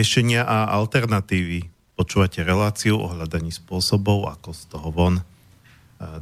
riešenia 0.00 0.48
a 0.48 0.80
alternatívy. 0.80 1.68
Počúvate 1.92 2.40
reláciu 2.40 2.96
o 2.96 3.12
hľadaní 3.12 3.52
spôsobov, 3.52 4.32
ako 4.32 4.56
z 4.56 4.62
toho 4.72 4.88
von. 4.88 5.20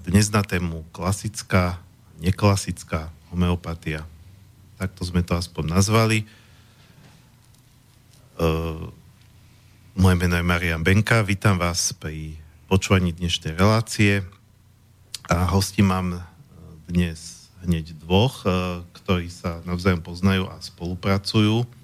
Dnes 0.03 0.35
na 0.35 0.43
tému 0.43 0.83
klasická, 0.91 1.79
neklasická 2.19 3.15
homeopatia. 3.31 4.03
Takto 4.83 5.07
sme 5.07 5.23
to 5.23 5.39
aspoň 5.39 5.79
nazvali. 5.79 6.27
Moje 9.95 10.15
meno 10.19 10.35
je 10.35 10.43
Marian 10.43 10.83
Benka, 10.83 11.23
vítam 11.23 11.55
vás 11.55 11.95
pri 11.95 12.35
počúvaní 12.67 13.15
dnešnej 13.15 13.55
relácie 13.55 14.27
a 15.31 15.47
hosti 15.47 15.87
mám 15.87 16.27
dnes 16.91 17.47
hneď 17.63 17.95
dvoch, 17.95 18.43
ktorí 18.91 19.31
sa 19.31 19.63
navzájom 19.63 20.03
poznajú 20.03 20.51
a 20.51 20.59
spolupracujú 20.59 21.78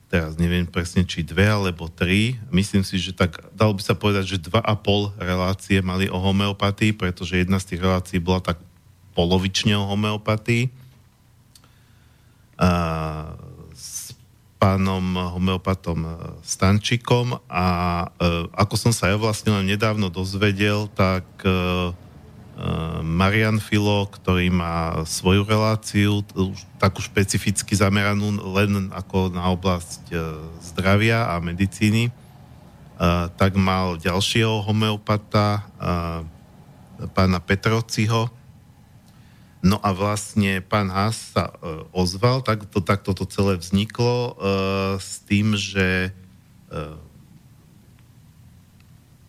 teraz 0.08 0.40
neviem 0.40 0.64
presne, 0.64 1.04
či 1.04 1.20
dve 1.20 1.44
alebo 1.44 1.92
tri. 1.92 2.40
Myslím 2.48 2.80
si, 2.80 2.96
že 2.96 3.12
tak 3.12 3.44
dalo 3.52 3.76
by 3.76 3.82
sa 3.84 3.92
povedať, 3.92 4.24
že 4.24 4.44
dva 4.48 4.64
a 4.64 4.74
pol 4.74 5.12
relácie 5.20 5.84
mali 5.84 6.08
o 6.08 6.16
homeopatii, 6.16 6.96
pretože 6.96 7.36
jedna 7.36 7.60
z 7.60 7.76
tých 7.76 7.84
relácií 7.84 8.18
bola 8.18 8.40
tak 8.40 8.58
polovične 9.12 9.76
o 9.76 9.84
homeopatii. 9.84 10.72
A 12.58 12.70
s 13.76 14.16
pánom 14.58 15.14
homeopatom 15.14 16.18
Stančikom 16.42 17.38
a 17.46 17.66
e, 18.18 18.26
ako 18.58 18.74
som 18.74 18.90
sa 18.90 19.06
ja 19.12 19.16
vlastne 19.20 19.54
len 19.54 19.70
nedávno 19.70 20.10
dozvedel, 20.10 20.90
tak 20.98 21.22
e, 21.46 21.94
Marian 23.06 23.62
Filo, 23.62 24.10
ktorý 24.10 24.50
má 24.50 25.06
svoju 25.06 25.46
reláciu, 25.46 26.26
takú 26.82 26.98
špecificky 26.98 27.78
zameranú 27.78 28.34
len 28.58 28.90
ako 28.90 29.30
na 29.30 29.46
oblasť 29.54 30.02
eh, 30.10 30.18
zdravia 30.62 31.30
a 31.30 31.38
medicíny, 31.38 32.10
eh, 32.10 32.12
tak 33.38 33.54
mal 33.54 33.98
ďalšieho 34.02 34.66
homeopata, 34.66 35.70
pána 37.14 37.38
Petrociho. 37.38 38.26
No 39.62 39.78
a 39.82 39.94
vlastne 39.94 40.58
pán 40.62 40.90
Haas 40.90 41.34
sa 41.34 41.54
ozval, 41.94 42.42
tak 42.42 42.66
to, 42.70 42.82
tak 42.82 43.06
toto 43.06 43.26
celé 43.26 43.58
vzniklo 43.58 44.38
s 44.98 45.22
tým, 45.26 45.54
že 45.58 46.14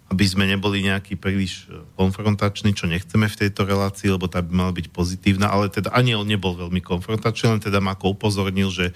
aby 0.09 0.25
sme 0.25 0.49
neboli 0.49 0.81
nejaký 0.81 1.13
príliš 1.21 1.69
e, 1.69 1.85
konfrontační, 1.93 2.73
čo 2.73 2.89
nechceme 2.89 3.29
v 3.29 3.39
tejto 3.45 3.61
relácii, 3.69 4.09
lebo 4.09 4.25
tá 4.25 4.41
by 4.41 4.49
mala 4.49 4.73
byť 4.73 4.89
pozitívna, 4.89 5.53
ale 5.53 5.69
teda 5.69 5.93
ani 5.93 6.17
on 6.17 6.25
nebol 6.25 6.57
veľmi 6.57 6.81
konfrontačný, 6.81 7.57
len 7.57 7.61
teda 7.61 7.77
ma 7.77 7.93
ako 7.93 8.17
upozornil, 8.17 8.73
že, 8.73 8.89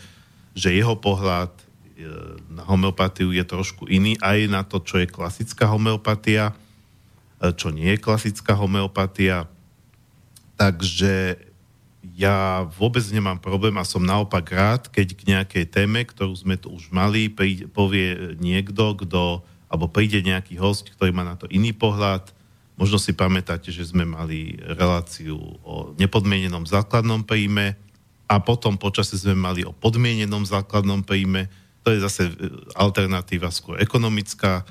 že 0.57 0.73
jeho 0.73 0.97
pohľad 0.97 1.53
e, 1.53 1.63
na 2.49 2.65
homeopatiu 2.65 3.29
je 3.29 3.45
trošku 3.45 3.85
iný, 3.85 4.17
aj 4.25 4.39
na 4.49 4.65
to, 4.65 4.81
čo 4.81 4.97
je 4.97 5.07
klasická 5.07 5.69
homeopatia, 5.69 6.57
e, 7.37 7.53
čo 7.53 7.69
nie 7.69 7.93
je 7.93 8.01
klasická 8.01 8.57
homeopatia. 8.57 9.45
Takže 10.57 11.37
ja 12.17 12.65
vôbec 12.73 13.05
nemám 13.13 13.37
problém 13.37 13.77
a 13.77 13.85
som 13.85 14.01
naopak 14.01 14.49
rád, 14.49 14.81
keď 14.89 15.07
k 15.13 15.21
nejakej 15.29 15.65
téme, 15.69 16.01
ktorú 16.09 16.33
sme 16.33 16.57
tu 16.57 16.73
už 16.73 16.89
mali, 16.89 17.29
povie 17.69 18.37
niekto, 18.41 18.97
kto 18.97 19.45
alebo 19.73 19.89
príde 19.89 20.21
nejaký 20.21 20.61
host, 20.61 20.93
ktorý 20.93 21.09
má 21.09 21.25
na 21.25 21.33
to 21.33 21.49
iný 21.49 21.73
pohľad. 21.73 22.29
Možno 22.77 23.01
si 23.01 23.09
pamätáte, 23.17 23.73
že 23.73 23.89
sme 23.89 24.05
mali 24.05 24.61
reláciu 24.61 25.41
o 25.65 25.97
nepodmienenom 25.97 26.69
základnom 26.69 27.25
príjme 27.25 27.73
a 28.29 28.37
potom 28.37 28.77
počasie 28.77 29.17
sme 29.17 29.33
mali 29.33 29.65
o 29.65 29.73
podmienenom 29.73 30.45
základnom 30.45 31.01
príjme. 31.01 31.49
To 31.81 31.89
je 31.89 32.05
zase 32.05 32.29
e, 32.29 32.33
alternatíva 32.77 33.49
skôr 33.49 33.81
ekonomická 33.81 34.61
e, 34.61 34.65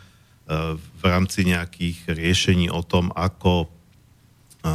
v 0.78 1.02
rámci 1.02 1.50
nejakých 1.50 2.14
riešení 2.14 2.70
o 2.70 2.86
tom, 2.86 3.10
ako, 3.10 3.66
e, 4.62 4.70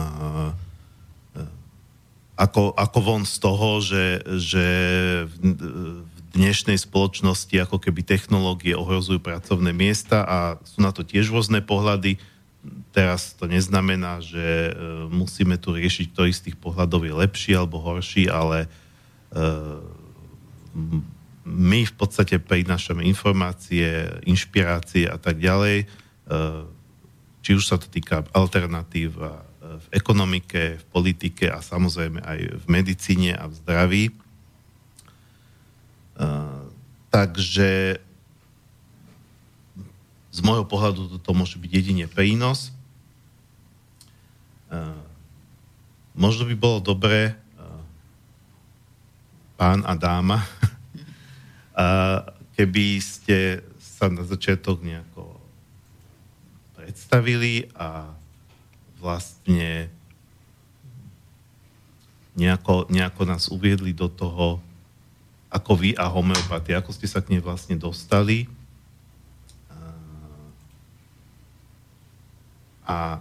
ako, 2.36 2.76
ako 2.76 3.00
von 3.00 3.24
z 3.24 3.36
toho, 3.40 3.70
že, 3.80 4.06
že 4.44 4.68
v, 5.24 5.36
dnešnej 6.38 6.78
spoločnosti 6.78 7.58
ako 7.58 7.82
keby 7.82 8.06
technológie 8.06 8.78
ohrozujú 8.78 9.18
pracovné 9.18 9.74
miesta 9.74 10.22
a 10.22 10.38
sú 10.62 10.86
na 10.86 10.94
to 10.94 11.02
tiež 11.02 11.34
rôzne 11.34 11.66
pohľady. 11.66 12.22
Teraz 12.94 13.34
to 13.34 13.50
neznamená, 13.50 14.22
že 14.22 14.70
e, 14.70 14.72
musíme 15.10 15.58
tu 15.58 15.74
riešiť, 15.74 16.14
ktorý 16.14 16.32
z 16.32 16.44
tých 16.52 16.58
pohľadov 16.62 17.10
je 17.10 17.14
lepší 17.18 17.58
alebo 17.58 17.82
horší, 17.82 18.30
ale 18.30 18.66
e, 18.66 18.68
my 21.48 21.80
v 21.90 21.94
podstate 21.98 22.38
prinášame 22.38 23.02
informácie, 23.02 24.06
inšpirácie 24.30 25.10
a 25.10 25.18
tak 25.18 25.42
ďalej. 25.42 25.84
E, 25.84 25.86
či 27.42 27.58
už 27.58 27.66
sa 27.66 27.82
to 27.82 27.90
týka 27.90 28.22
alternatív 28.36 29.18
v 29.58 29.88
ekonomike, 29.90 30.78
v 30.78 30.86
politike 30.94 31.50
a 31.50 31.66
samozrejme 31.66 32.22
aj 32.22 32.40
v 32.62 32.66
medicíne 32.70 33.34
a 33.34 33.50
v 33.50 33.54
zdraví 33.58 34.04
takže 37.14 38.02
z 40.34 40.40
môjho 40.46 40.66
pohľadu 40.70 41.18
to 41.18 41.32
môže 41.34 41.58
byť 41.58 41.72
jedine 41.72 42.06
prínos. 42.06 42.74
možno 46.18 46.50
by 46.50 46.56
bolo 46.58 46.82
dobré 46.82 47.38
pán 49.58 49.82
a 49.90 49.98
dáma, 49.98 50.46
keby 52.58 53.02
ste 53.02 53.66
sa 53.82 54.06
na 54.14 54.22
začiatok 54.22 54.86
nejako 54.86 55.34
predstavili 56.78 57.66
a 57.74 58.14
vlastne 59.02 59.90
nejako, 62.38 62.86
nejako 62.94 63.22
nás 63.26 63.50
uviedli 63.50 63.98
do 63.98 64.06
toho, 64.06 64.62
ako 65.58 65.74
vy 65.74 65.98
a 65.98 66.06
homeopatia, 66.06 66.80
ako 66.80 66.94
ste 66.94 67.10
sa 67.10 67.20
k 67.26 67.34
nej 67.34 67.42
vlastne 67.42 67.74
dostali. 67.74 68.46
A 72.88 73.20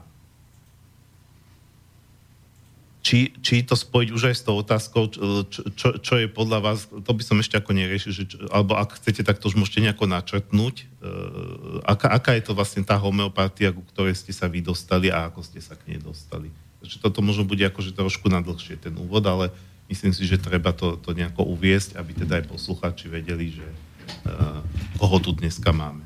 či, 3.06 3.30
či 3.38 3.62
to 3.62 3.78
spojiť 3.78 4.10
už 4.10 4.22
aj 4.30 4.34
s 4.34 4.42
tou 4.42 4.58
otázkou, 4.58 5.06
čo, 5.46 5.62
čo, 5.78 5.88
čo 6.02 6.14
je 6.18 6.26
podľa 6.26 6.58
vás, 6.58 6.90
to 6.90 7.12
by 7.14 7.22
som 7.22 7.38
ešte 7.38 7.54
ako 7.54 7.70
neriešil, 7.70 8.10
že, 8.10 8.24
alebo 8.50 8.74
ak 8.74 8.98
chcete, 8.98 9.22
tak 9.22 9.38
to 9.38 9.46
už 9.46 9.54
môžete 9.54 9.78
nejako 9.78 10.10
načrtnúť. 10.10 10.90
Uh, 10.98 11.86
aká, 11.86 12.10
aká 12.10 12.34
je 12.34 12.50
to 12.50 12.58
vlastne 12.58 12.82
tá 12.82 12.98
homeopatia, 12.98 13.70
ku 13.70 13.86
ktorej 13.94 14.18
ste 14.18 14.34
sa 14.34 14.50
vy 14.50 14.58
dostali 14.58 15.06
a 15.06 15.30
ako 15.30 15.46
ste 15.46 15.62
sa 15.62 15.78
k 15.78 15.94
nej 15.94 16.02
dostali? 16.02 16.50
Takže 16.82 16.98
toto 16.98 17.22
možno 17.22 17.46
bude 17.46 17.62
akože 17.62 17.94
trošku 17.94 18.26
nadlhšie 18.26 18.74
ten 18.74 18.98
úvod, 18.98 19.22
ale 19.22 19.54
myslím 19.86 20.12
si, 20.14 20.26
že 20.26 20.42
treba 20.42 20.74
to, 20.74 20.98
to 20.98 21.14
nejako 21.14 21.46
uviesť, 21.46 21.98
aby 21.98 22.12
teda 22.14 22.42
aj 22.42 22.50
posluchači 22.50 23.06
vedeli, 23.10 23.54
že 23.54 23.66
uh, 23.66 24.60
koho 24.98 25.16
tu 25.22 25.30
dneska 25.34 25.70
máme. 25.70 26.02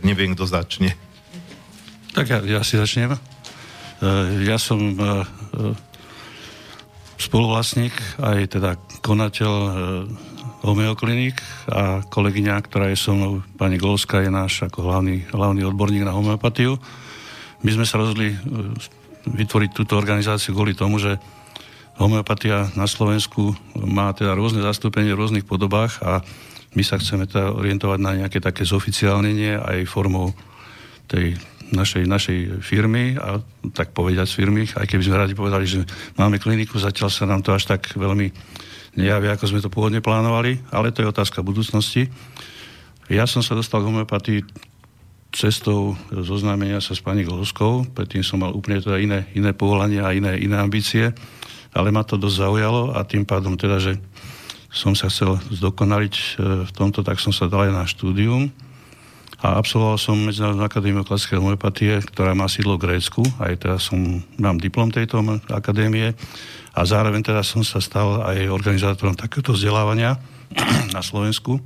Neviem, 0.00 0.32
kto 0.32 0.48
začne. 0.48 0.96
Tak 2.16 2.26
ja, 2.26 2.38
ja 2.42 2.60
si 2.64 2.80
začnem. 2.80 3.14
Uh, 3.14 3.18
ja 4.42 4.56
som 4.56 4.80
uh, 4.96 5.26
spoluvlastník, 7.20 7.92
aj 8.18 8.38
teda 8.56 8.80
konateľ 9.04 9.52
uh, 9.52 9.74
homeoklinik 10.60 11.40
a 11.72 12.04
kolegyňa, 12.04 12.54
ktorá 12.60 12.92
je 12.92 13.00
so 13.00 13.16
mnou, 13.16 13.40
pani 13.56 13.80
Golska, 13.80 14.20
je 14.20 14.28
náš 14.28 14.60
ako 14.68 14.84
hlavný, 14.84 15.24
hlavný 15.32 15.64
odborník 15.64 16.04
na 16.04 16.12
homeopatiu. 16.12 16.76
My 17.64 17.70
sme 17.72 17.88
sa 17.88 18.00
rozhodli 18.00 18.32
e, 18.32 18.38
vytvoriť 19.34 19.70
túto 19.74 19.94
organizáciu 19.96 20.52
kvôli 20.52 20.74
tomu, 20.74 20.98
že 20.98 21.16
homeopatia 22.00 22.72
na 22.74 22.88
Slovensku 22.88 23.52
má 23.76 24.10
teda 24.16 24.32
rôzne 24.32 24.64
zastúpenie 24.64 25.12
v 25.12 25.20
rôznych 25.20 25.44
podobách 25.44 26.00
a 26.00 26.24
my 26.72 26.82
sa 26.86 26.96
chceme 26.96 27.26
teda 27.26 27.52
orientovať 27.52 27.98
na 27.98 28.16
nejaké 28.24 28.38
také 28.38 28.62
zoficiálnenie 28.62 29.58
aj 29.58 29.90
formou 29.90 30.32
tej 31.10 31.34
našej, 31.70 32.04
našej 32.06 32.38
firmy 32.62 33.18
a 33.18 33.42
tak 33.74 33.94
povedať 33.94 34.26
z 34.26 34.36
firmy, 34.42 34.62
aj 34.66 34.86
keby 34.86 35.02
sme 35.06 35.22
radi 35.22 35.34
povedali, 35.38 35.66
že 35.66 35.86
máme 36.18 36.42
kliniku, 36.42 36.78
zatiaľ 36.78 37.10
sa 37.10 37.26
nám 37.26 37.42
to 37.46 37.54
až 37.54 37.66
tak 37.70 37.86
veľmi 37.94 38.30
nejaví, 38.98 39.30
ako 39.30 39.44
sme 39.46 39.62
to 39.62 39.70
pôvodne 39.70 40.02
plánovali, 40.02 40.58
ale 40.74 40.90
to 40.90 41.02
je 41.02 41.10
otázka 41.10 41.46
budúcnosti. 41.46 42.10
Ja 43.10 43.26
som 43.26 43.42
sa 43.42 43.58
dostal 43.58 43.82
k 43.82 43.90
homeopatii 43.90 44.69
cestou 45.30 45.94
zoznámenia 46.10 46.82
sa 46.82 46.94
s 46.94 47.02
pani 47.02 47.22
Golskou, 47.22 47.86
predtým 47.94 48.22
som 48.26 48.42
mal 48.42 48.54
úplne 48.54 48.82
teda 48.82 48.98
iné, 48.98 49.26
iné 49.34 49.54
povolania 49.54 50.10
a 50.10 50.14
iné, 50.14 50.38
iné 50.38 50.58
ambície, 50.58 51.14
ale 51.70 51.94
ma 51.94 52.02
to 52.02 52.18
dosť 52.18 52.36
zaujalo 52.36 52.82
a 52.98 53.06
tým 53.06 53.22
pádom 53.22 53.54
teda, 53.54 53.78
že 53.78 53.92
som 54.70 54.94
sa 54.94 55.10
chcel 55.10 55.38
zdokonaliť 55.50 56.14
e, 56.14 56.24
v 56.66 56.70
tomto, 56.74 57.02
tak 57.02 57.18
som 57.18 57.34
sa 57.34 57.50
dal 57.50 57.70
aj 57.70 57.72
na 57.74 57.84
štúdium. 57.86 58.50
A 59.40 59.56
absolvoval 59.56 59.96
som 59.96 60.20
Medzinárodnú 60.20 60.62
akadémiu 60.62 61.02
klasickej 61.02 61.40
homeopatie, 61.40 61.96
ktorá 62.12 62.36
má 62.36 62.44
sídlo 62.44 62.76
v 62.76 62.92
Grécku, 62.92 63.24
aj 63.40 63.56
teraz 63.56 63.88
som, 63.88 64.20
mám 64.36 64.60
diplom 64.60 64.92
tejto 64.92 65.24
akadémie. 65.48 66.12
A 66.76 66.80
zároveň 66.84 67.24
teda 67.24 67.40
som 67.40 67.64
sa 67.64 67.80
stal 67.80 68.20
aj 68.20 68.52
organizátorom 68.52 69.16
takéhoto 69.16 69.56
vzdelávania 69.56 70.20
na 70.96 71.00
Slovensku. 71.00 71.58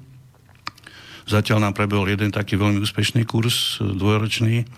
Zatiaľ 1.25 1.69
nám 1.69 1.75
prebehol 1.75 2.13
jeden 2.13 2.29
taký 2.29 2.61
veľmi 2.61 2.85
úspešný 2.85 3.25
kurz, 3.25 3.81
dvojročný. 3.81 4.69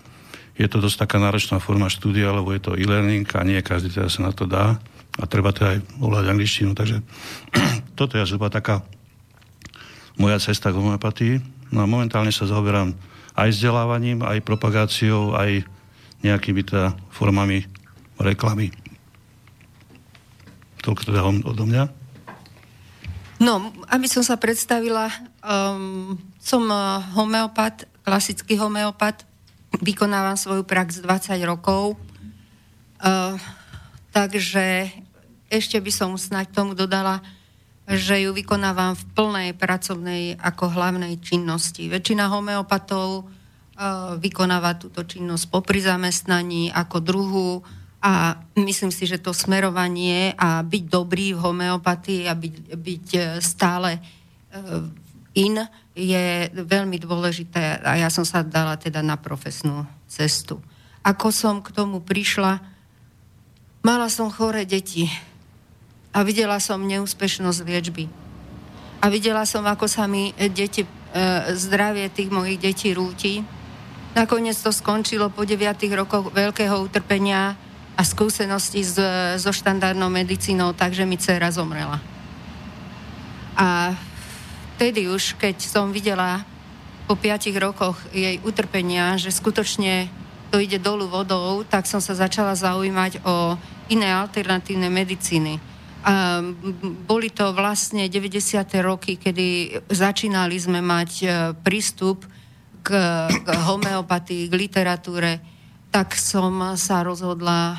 Je 0.57 0.67
to 0.71 0.79
dosť 0.79 1.05
taká 1.05 1.19
náročná 1.19 1.59
forma 1.59 1.91
štúdia, 1.91 2.31
lebo 2.31 2.55
je 2.55 2.61
to 2.63 2.79
e-learning 2.79 3.27
a 3.35 3.43
nie 3.43 3.59
každý 3.59 3.91
teda 3.91 4.07
sa 4.07 4.25
na 4.25 4.31
to 4.31 4.47
dá. 4.47 4.79
A 5.17 5.23
treba 5.27 5.51
teda 5.51 5.77
aj 5.77 5.79
ovládať 5.99 6.27
angličtinu. 6.31 6.71
Takže 6.71 7.03
toto 7.99 8.15
je 8.15 8.25
zhruba 8.25 8.47
taká 8.47 8.81
moja 10.17 10.39
cesta 10.41 10.73
k 10.73 10.79
homeopatii. 10.79 11.33
No 11.69 11.83
a 11.83 11.85
momentálne 11.85 12.31
sa 12.31 12.47
zaoberám 12.47 12.95
aj 13.37 13.49
vzdelávaním, 13.53 14.25
aj 14.25 14.41
propagáciou, 14.41 15.37
aj 15.37 15.61
nejakými 16.25 16.65
teda 16.65 16.97
formami 17.13 17.69
reklamy. 18.17 18.73
Toľko 20.81 21.01
teda 21.05 21.21
odo 21.21 21.63
mňa. 21.67 21.83
No, 23.37 23.69
aby 23.93 24.09
som 24.09 24.25
sa 24.25 24.33
predstavila, 24.41 25.13
um, 25.45 26.17
som 26.47 26.63
uh, 26.71 27.03
homeopat, 27.11 27.83
klasický 28.07 28.55
homeopat, 28.55 29.27
vykonávam 29.83 30.39
svoju 30.39 30.63
prax 30.63 31.03
20 31.03 31.35
rokov, 31.43 31.99
uh, 33.03 33.35
takže 34.15 34.87
ešte 35.51 35.75
by 35.83 35.91
som 35.91 36.15
snáď 36.15 36.55
tomu 36.55 36.71
dodala, 36.71 37.19
že 37.83 38.23
ju 38.23 38.31
vykonávam 38.31 38.95
v 38.95 39.03
plnej 39.11 39.49
pracovnej 39.59 40.39
ako 40.39 40.71
hlavnej 40.71 41.19
činnosti. 41.19 41.91
Väčšina 41.91 42.31
homeopatov 42.31 43.27
uh, 43.27 44.15
vykonáva 44.15 44.79
túto 44.79 45.03
činnosť 45.03 45.51
popri 45.51 45.83
zamestnaní 45.83 46.71
ako 46.71 46.97
druhú 47.03 47.59
a 47.99 48.39
myslím 48.55 48.93
si, 48.93 49.03
že 49.03 49.19
to 49.19 49.35
smerovanie 49.35 50.31
a 50.39 50.63
byť 50.63 50.83
dobrý 50.87 51.35
v 51.35 51.43
homeopatii 51.43 52.29
a 52.29 52.33
byť, 52.37 52.55
byť 52.77 53.07
e, 53.17 53.21
stále 53.41 53.97
e, 53.97 54.01
in 55.41 55.57
je 55.97 56.53
veľmi 56.53 57.01
dôležité 57.01 57.81
a 57.81 57.97
ja 57.97 58.13
som 58.13 58.21
sa 58.21 58.45
dala 58.45 58.77
teda 58.77 59.01
na 59.01 59.17
profesnú 59.17 59.89
cestu. 60.05 60.61
Ako 61.01 61.33
som 61.33 61.65
k 61.65 61.73
tomu 61.73 61.97
prišla, 61.97 62.61
mala 63.81 64.07
som 64.13 64.29
choré 64.29 64.69
deti 64.69 65.09
a 66.13 66.21
videla 66.21 66.61
som 66.61 66.85
neúspešnosť 66.85 67.65
liečby. 67.65 68.05
A 69.01 69.09
videla 69.09 69.45
som, 69.49 69.65
ako 69.65 69.89
sa 69.89 70.05
mi 70.05 70.33
deti, 70.37 70.85
e, 70.85 70.89
zdravie 71.57 72.09
tých 72.13 72.29
mojich 72.29 72.61
detí 72.61 72.93
rúti. 72.93 73.41
Nakoniec 74.17 74.57
to 74.57 74.73
skončilo 74.73 75.29
po 75.29 75.45
9 75.45 75.61
rokoch 75.93 76.33
veľkého 76.33 76.77
utrpenia 76.81 77.53
a 77.97 78.01
skúsenosti 78.05 78.81
s, 78.85 78.97
so 79.41 79.49
štandardnou 79.53 80.09
medicínou, 80.09 80.73
takže 80.73 81.05
mi 81.05 81.17
dcera 81.17 81.49
zomrela. 81.49 82.01
A 83.57 83.97
vtedy 84.77 85.09
už, 85.09 85.41
keď 85.41 85.57
som 85.57 85.89
videla 85.89 86.45
po 87.09 87.17
piatich 87.17 87.57
rokoch 87.57 87.97
jej 88.13 88.37
utrpenia, 88.45 89.17
že 89.17 89.33
skutočne 89.33 90.05
to 90.53 90.61
ide 90.61 90.77
dolu 90.77 91.09
vodou, 91.09 91.65
tak 91.65 91.89
som 91.89 91.97
sa 91.97 92.13
začala 92.13 92.53
zaujímať 92.53 93.25
o 93.25 93.57
iné 93.89 94.13
alternatívne 94.13 94.93
medicíny. 94.93 95.57
A 96.05 96.45
boli 97.09 97.33
to 97.33 97.57
vlastne 97.57 98.05
90. 98.05 98.37
roky, 98.85 99.17
kedy 99.17 99.81
začínali 99.89 100.55
sme 100.61 100.79
mať 100.79 101.11
e, 101.19 101.27
prístup 101.57 102.23
k, 102.85 102.93
k 103.27 103.47
homeopatii, 103.67 104.47
k 104.47 104.53
literatúre, 104.53 105.41
tak 105.89 106.15
som 106.15 106.77
sa 106.77 107.01
rozhodla 107.01 107.75
e, 107.75 107.77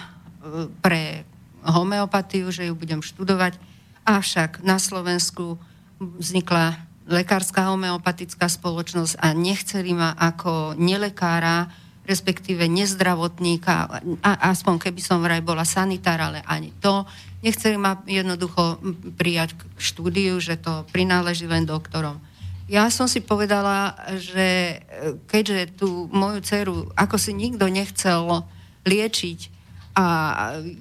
pre 0.82 1.24
homeopatiu, 1.62 2.50
že 2.50 2.68
ju 2.68 2.74
budem 2.76 3.00
študovať. 3.00 3.56
Avšak 4.02 4.60
na 4.66 4.76
Slovensku 4.76 5.56
vznikla 6.00 6.87
lekárska 7.08 7.72
homeopatická 7.72 8.46
spoločnosť 8.46 9.16
a 9.18 9.32
nechceli 9.32 9.96
ma 9.96 10.12
ako 10.12 10.76
nelekára, 10.76 11.72
respektíve 12.04 12.68
nezdravotníka, 12.68 13.74
a, 14.20 14.30
aspoň 14.52 14.88
keby 14.88 15.00
som 15.00 15.24
vraj 15.24 15.40
bola 15.40 15.64
sanitár, 15.64 16.20
ale 16.20 16.44
ani 16.44 16.72
to. 16.80 17.08
Nechceli 17.40 17.76
ma 17.80 18.00
jednoducho 18.04 18.80
prijať 19.16 19.56
k 19.56 19.60
štúdiu, 19.80 20.36
že 20.40 20.60
to 20.60 20.84
prináleží 20.92 21.48
len 21.48 21.64
doktorom. 21.64 22.20
Ja 22.68 22.92
som 22.92 23.08
si 23.08 23.24
povedala, 23.24 23.96
že 24.20 24.76
e, 24.76 25.16
keďže 25.24 25.80
tú 25.80 26.12
moju 26.12 26.44
dceru 26.44 26.92
ako 26.92 27.16
si 27.16 27.32
nikto 27.32 27.64
nechcel 27.64 28.44
liečiť 28.84 29.56
a 29.96 30.06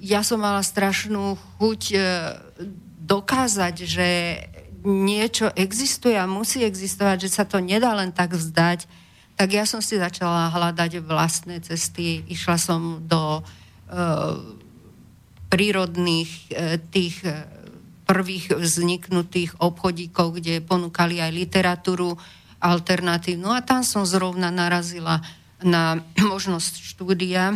ja 0.04 0.20
som 0.20 0.44
mala 0.44 0.60
strašnú 0.60 1.40
chuť 1.56 1.82
e, 1.90 1.98
dokázať, 3.08 3.74
že 3.88 4.08
niečo 4.86 5.50
existuje 5.54 6.14
a 6.14 6.30
musí 6.30 6.62
existovať, 6.62 7.26
že 7.26 7.30
sa 7.34 7.44
to 7.48 7.58
nedá 7.58 7.94
len 7.98 8.14
tak 8.14 8.34
vzdať, 8.34 8.86
tak 9.38 9.48
ja 9.54 9.62
som 9.62 9.78
si 9.78 9.94
začala 9.94 10.50
hľadať 10.50 10.98
vlastné 10.98 11.62
cesty. 11.62 12.26
Išla 12.26 12.58
som 12.58 13.06
do 13.06 13.38
uh, 13.38 14.34
prírodných 15.46 16.30
uh, 16.50 16.82
tých 16.90 17.22
uh, 17.22 17.46
prvých 18.02 18.58
vzniknutých 18.58 19.62
obchodíkov, 19.62 20.42
kde 20.42 20.58
ponúkali 20.64 21.22
aj 21.22 21.30
literatúru 21.30 22.18
alternatívnu. 22.58 23.54
A 23.54 23.62
tam 23.62 23.86
som 23.86 24.02
zrovna 24.02 24.50
narazila 24.50 25.22
na 25.62 26.02
možnosť 26.32 26.82
štúdia 26.82 27.54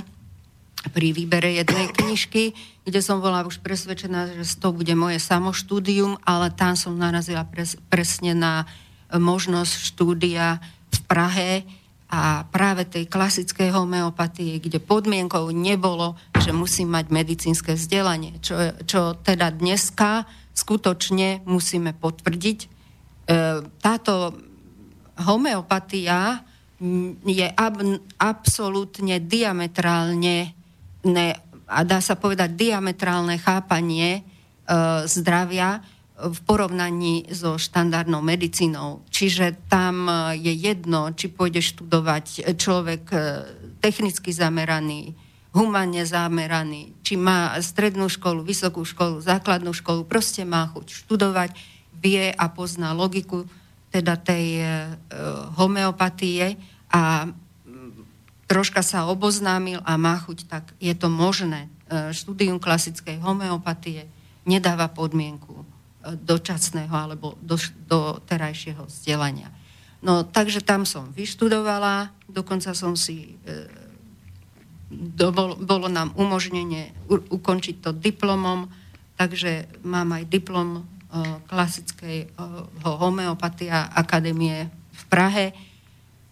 pri 0.94 1.14
výbere 1.14 1.62
jednej 1.62 1.90
knižky, 1.94 2.54
kde 2.82 3.00
som 3.00 3.22
bola 3.22 3.46
už 3.46 3.62
presvedčená, 3.62 4.42
že 4.42 4.58
to 4.58 4.74
bude 4.74 4.90
moje 4.98 5.22
samoštúdium, 5.22 6.18
ale 6.26 6.50
tam 6.50 6.74
som 6.74 6.98
narazila 6.98 7.46
pres, 7.46 7.78
presne 7.86 8.34
na 8.34 8.66
možnosť 9.12 9.72
štúdia 9.92 10.58
v 10.90 10.98
Prahe 11.06 11.50
a 12.12 12.44
práve 12.52 12.84
tej 12.84 13.08
klasickej 13.08 13.72
homeopatie, 13.72 14.60
kde 14.60 14.82
podmienkou 14.82 15.48
nebolo, 15.54 16.18
že 16.44 16.52
musím 16.52 16.92
mať 16.92 17.08
medicínske 17.08 17.72
vzdelanie, 17.72 18.36
čo, 18.44 18.76
čo 18.84 19.16
teda 19.16 19.48
dneska 19.48 20.28
skutočne 20.52 21.40
musíme 21.48 21.96
potvrdiť. 21.96 22.58
E, 22.60 22.68
táto 23.80 24.36
homeopatia 25.24 26.44
je 27.24 27.46
ab, 27.48 27.80
absolútne 28.20 29.22
diametrálne 29.22 30.52
ne, 31.06 31.28
a 31.72 31.80
dá 31.88 32.04
sa 32.04 32.14
povedať 32.14 32.52
diametrálne 32.52 33.40
chápanie 33.40 34.20
e, 34.20 34.22
zdravia 35.08 35.80
v 36.22 36.38
porovnaní 36.46 37.26
so 37.32 37.58
štandardnou 37.58 38.22
medicínou. 38.22 39.02
Čiže 39.10 39.58
tam 39.66 40.06
je 40.36 40.52
jedno, 40.54 41.10
či 41.16 41.32
pôjde 41.32 41.64
študovať 41.64 42.54
človek 42.60 43.02
e, 43.10 43.18
technicky 43.80 44.30
zameraný, 44.30 45.16
humánne 45.56 46.04
zameraný, 46.04 46.94
či 47.02 47.16
má 47.18 47.56
strednú 47.58 48.08
školu, 48.08 48.44
vysokú 48.44 48.84
školu, 48.84 49.20
základnú 49.20 49.72
školu, 49.72 50.04
proste 50.06 50.46
má 50.46 50.68
chuť 50.70 50.86
študovať, 51.04 51.50
vie 52.02 52.34
a 52.34 52.46
pozná 52.50 52.90
logiku 52.92 53.46
teda 53.92 54.16
tej 54.16 54.46
e, 54.58 54.66
homeopatie 55.60 56.56
a 56.88 57.28
troška 58.52 58.84
sa 58.84 59.08
oboznámil 59.08 59.80
a 59.88 59.96
má 59.96 60.20
chuť, 60.20 60.38
tak 60.44 60.64
je 60.76 60.92
to 60.92 61.08
možné. 61.08 61.72
E, 61.88 62.12
štúdium 62.12 62.60
klasickej 62.60 63.16
homeopatie 63.24 64.04
nedáva 64.44 64.92
podmienku 64.92 65.64
dočasného 66.02 66.92
alebo 66.92 67.38
do, 67.40 67.54
do 67.86 68.18
terajšieho 68.26 68.84
vzdelania. 68.90 69.48
No, 70.02 70.26
takže 70.26 70.66
tam 70.66 70.82
som 70.82 71.14
vyštudovala, 71.14 72.10
dokonca 72.26 72.74
som 72.74 72.98
si, 72.98 73.38
e, 73.46 73.70
do, 74.90 75.30
bolo 75.62 75.86
nám 75.86 76.10
umožnenie 76.18 76.90
u, 77.06 77.22
ukončiť 77.38 77.78
to 77.78 77.90
diplomom, 77.94 78.66
takže 79.14 79.70
mám 79.86 80.10
aj 80.18 80.26
diplom 80.26 80.68
e, 80.74 80.80
klasickej 81.46 82.18
e, 82.18 82.28
homeopatia 82.82 83.94
akadémie 83.94 84.66
v 84.90 85.02
Prahe. 85.06 85.54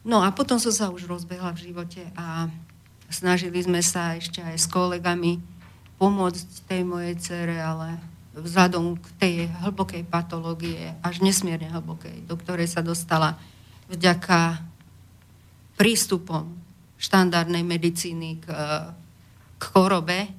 No 0.01 0.25
a 0.25 0.33
potom 0.33 0.57
som 0.57 0.73
sa 0.73 0.89
už 0.89 1.05
rozbehla 1.05 1.53
v 1.53 1.71
živote 1.71 2.03
a 2.17 2.49
snažili 3.13 3.61
sme 3.61 3.85
sa 3.85 4.17
ešte 4.17 4.41
aj 4.41 4.57
s 4.57 4.67
kolegami 4.71 5.43
pomôcť 6.01 6.65
tej 6.65 6.83
mojej 6.89 7.15
cere, 7.21 7.61
ale 7.61 8.01
vzhľadom 8.33 8.97
k 8.97 9.09
tej 9.21 9.35
hlbokej 9.61 10.09
patológie, 10.09 10.97
až 11.05 11.21
nesmierne 11.21 11.69
hlbokej, 11.69 12.25
do 12.25 12.39
ktorej 12.41 12.71
sa 12.71 12.81
dostala 12.81 13.37
vďaka 13.93 14.65
prístupom 15.77 16.49
štandardnej 16.97 17.61
medicíny 17.61 18.41
k, 18.41 18.47
k 19.61 19.63
chorobe, 19.69 20.33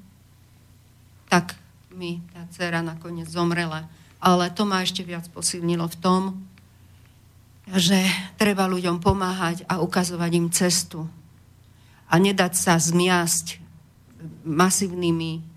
tak 1.30 1.54
mi 1.94 2.24
tá 2.34 2.48
dcera 2.50 2.82
nakoniec 2.82 3.30
zomrela. 3.30 3.86
Ale 4.22 4.50
to 4.54 4.66
ma 4.66 4.82
ešte 4.82 5.06
viac 5.06 5.26
posilnilo 5.30 5.86
v 5.86 5.98
tom, 6.02 6.22
že 7.70 8.02
treba 8.42 8.66
ľuďom 8.66 8.98
pomáhať 9.04 9.64
a 9.70 9.80
ukazovať 9.80 10.32
im 10.34 10.48
cestu. 10.50 11.06
A 12.12 12.18
nedať 12.18 12.58
sa 12.58 12.76
zmiasť 12.76 13.62
masívnymi 14.44 15.52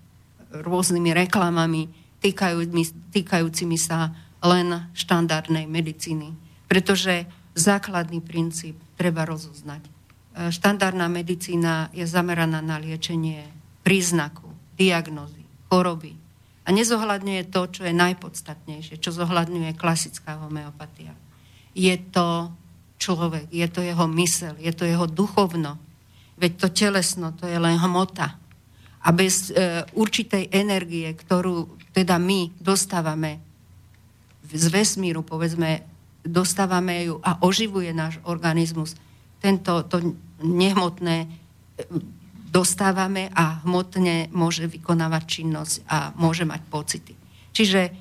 rôznymi 0.63 1.11
reklamami 1.11 1.91
týkajúcimi 3.11 3.77
sa 3.77 4.15
len 4.41 4.89
štandardnej 4.95 5.67
medicíny. 5.67 6.31
Pretože 6.65 7.27
základný 7.53 8.21
princíp 8.21 8.77
treba 8.95 9.27
rozoznať. 9.27 9.83
E, 9.85 9.89
štandardná 10.49 11.05
medicína 11.11 11.91
je 11.91 12.05
zameraná 12.07 12.59
na 12.63 12.81
liečenie 12.81 13.45
príznaku, 13.85 14.49
diagnózy, 14.79 15.45
choroby. 15.69 16.17
A 16.65 16.73
nezohľadňuje 16.73 17.53
to, 17.53 17.61
čo 17.69 17.81
je 17.85 17.93
najpodstatnejšie, 17.93 18.97
čo 18.97 19.13
zohľadňuje 19.13 19.77
klasická 19.77 20.41
homeopatia. 20.41 21.13
Je 21.75 21.95
to 22.09 22.49
človek, 22.97 23.51
je 23.51 23.67
to 23.67 23.83
jeho 23.83 24.07
mysel, 24.17 24.55
je 24.57 24.71
to 24.71 24.87
jeho 24.87 25.05
duchovno. 25.05 25.77
Veď 26.39 26.51
to 26.57 26.67
telesno, 26.71 27.35
to 27.35 27.45
je 27.45 27.59
len 27.59 27.77
hmota. 27.77 28.39
A 29.05 29.13
bez 29.13 29.53
e, 29.53 29.85
určitej 29.93 30.49
energie, 30.49 31.13
ktorú 31.13 31.69
teda 31.93 32.17
my 32.17 32.49
dostávame 32.57 33.37
z 34.49 34.65
vesmíru, 34.73 35.21
povedzme, 35.21 35.85
dostávame 36.25 37.05
ju 37.05 37.21
a 37.21 37.37
oživuje 37.45 37.93
náš 37.93 38.17
organizmus. 38.25 38.97
Tento 39.37 39.85
to 39.85 40.17
nehmotné 40.41 41.15
e, 41.23 41.27
dostávame 42.49 43.29
a 43.35 43.61
hmotne 43.67 44.33
môže 44.33 44.65
vykonávať 44.65 45.23
činnosť 45.27 45.75
a 45.85 45.97
môže 46.17 46.47
mať 46.47 46.61
pocity. 46.71 47.13
Čiže 47.53 47.93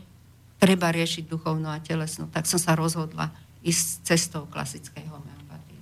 treba 0.56 0.88
riešiť 0.88 1.28
duchovnú 1.28 1.68
a 1.68 1.82
telesnú. 1.84 2.32
Tak 2.32 2.48
som 2.48 2.56
sa 2.56 2.72
rozhodla 2.72 3.28
ísť 3.64 3.86
cestou 4.04 4.44
klasickej 4.44 5.08
homeopatie. 5.08 5.80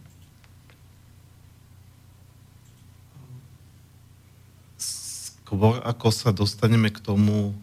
Skôr 4.78 5.82
ako 5.82 6.08
sa 6.14 6.30
dostaneme 6.30 6.94
k 6.94 7.02
tomu, 7.02 7.50
e, 7.50 7.54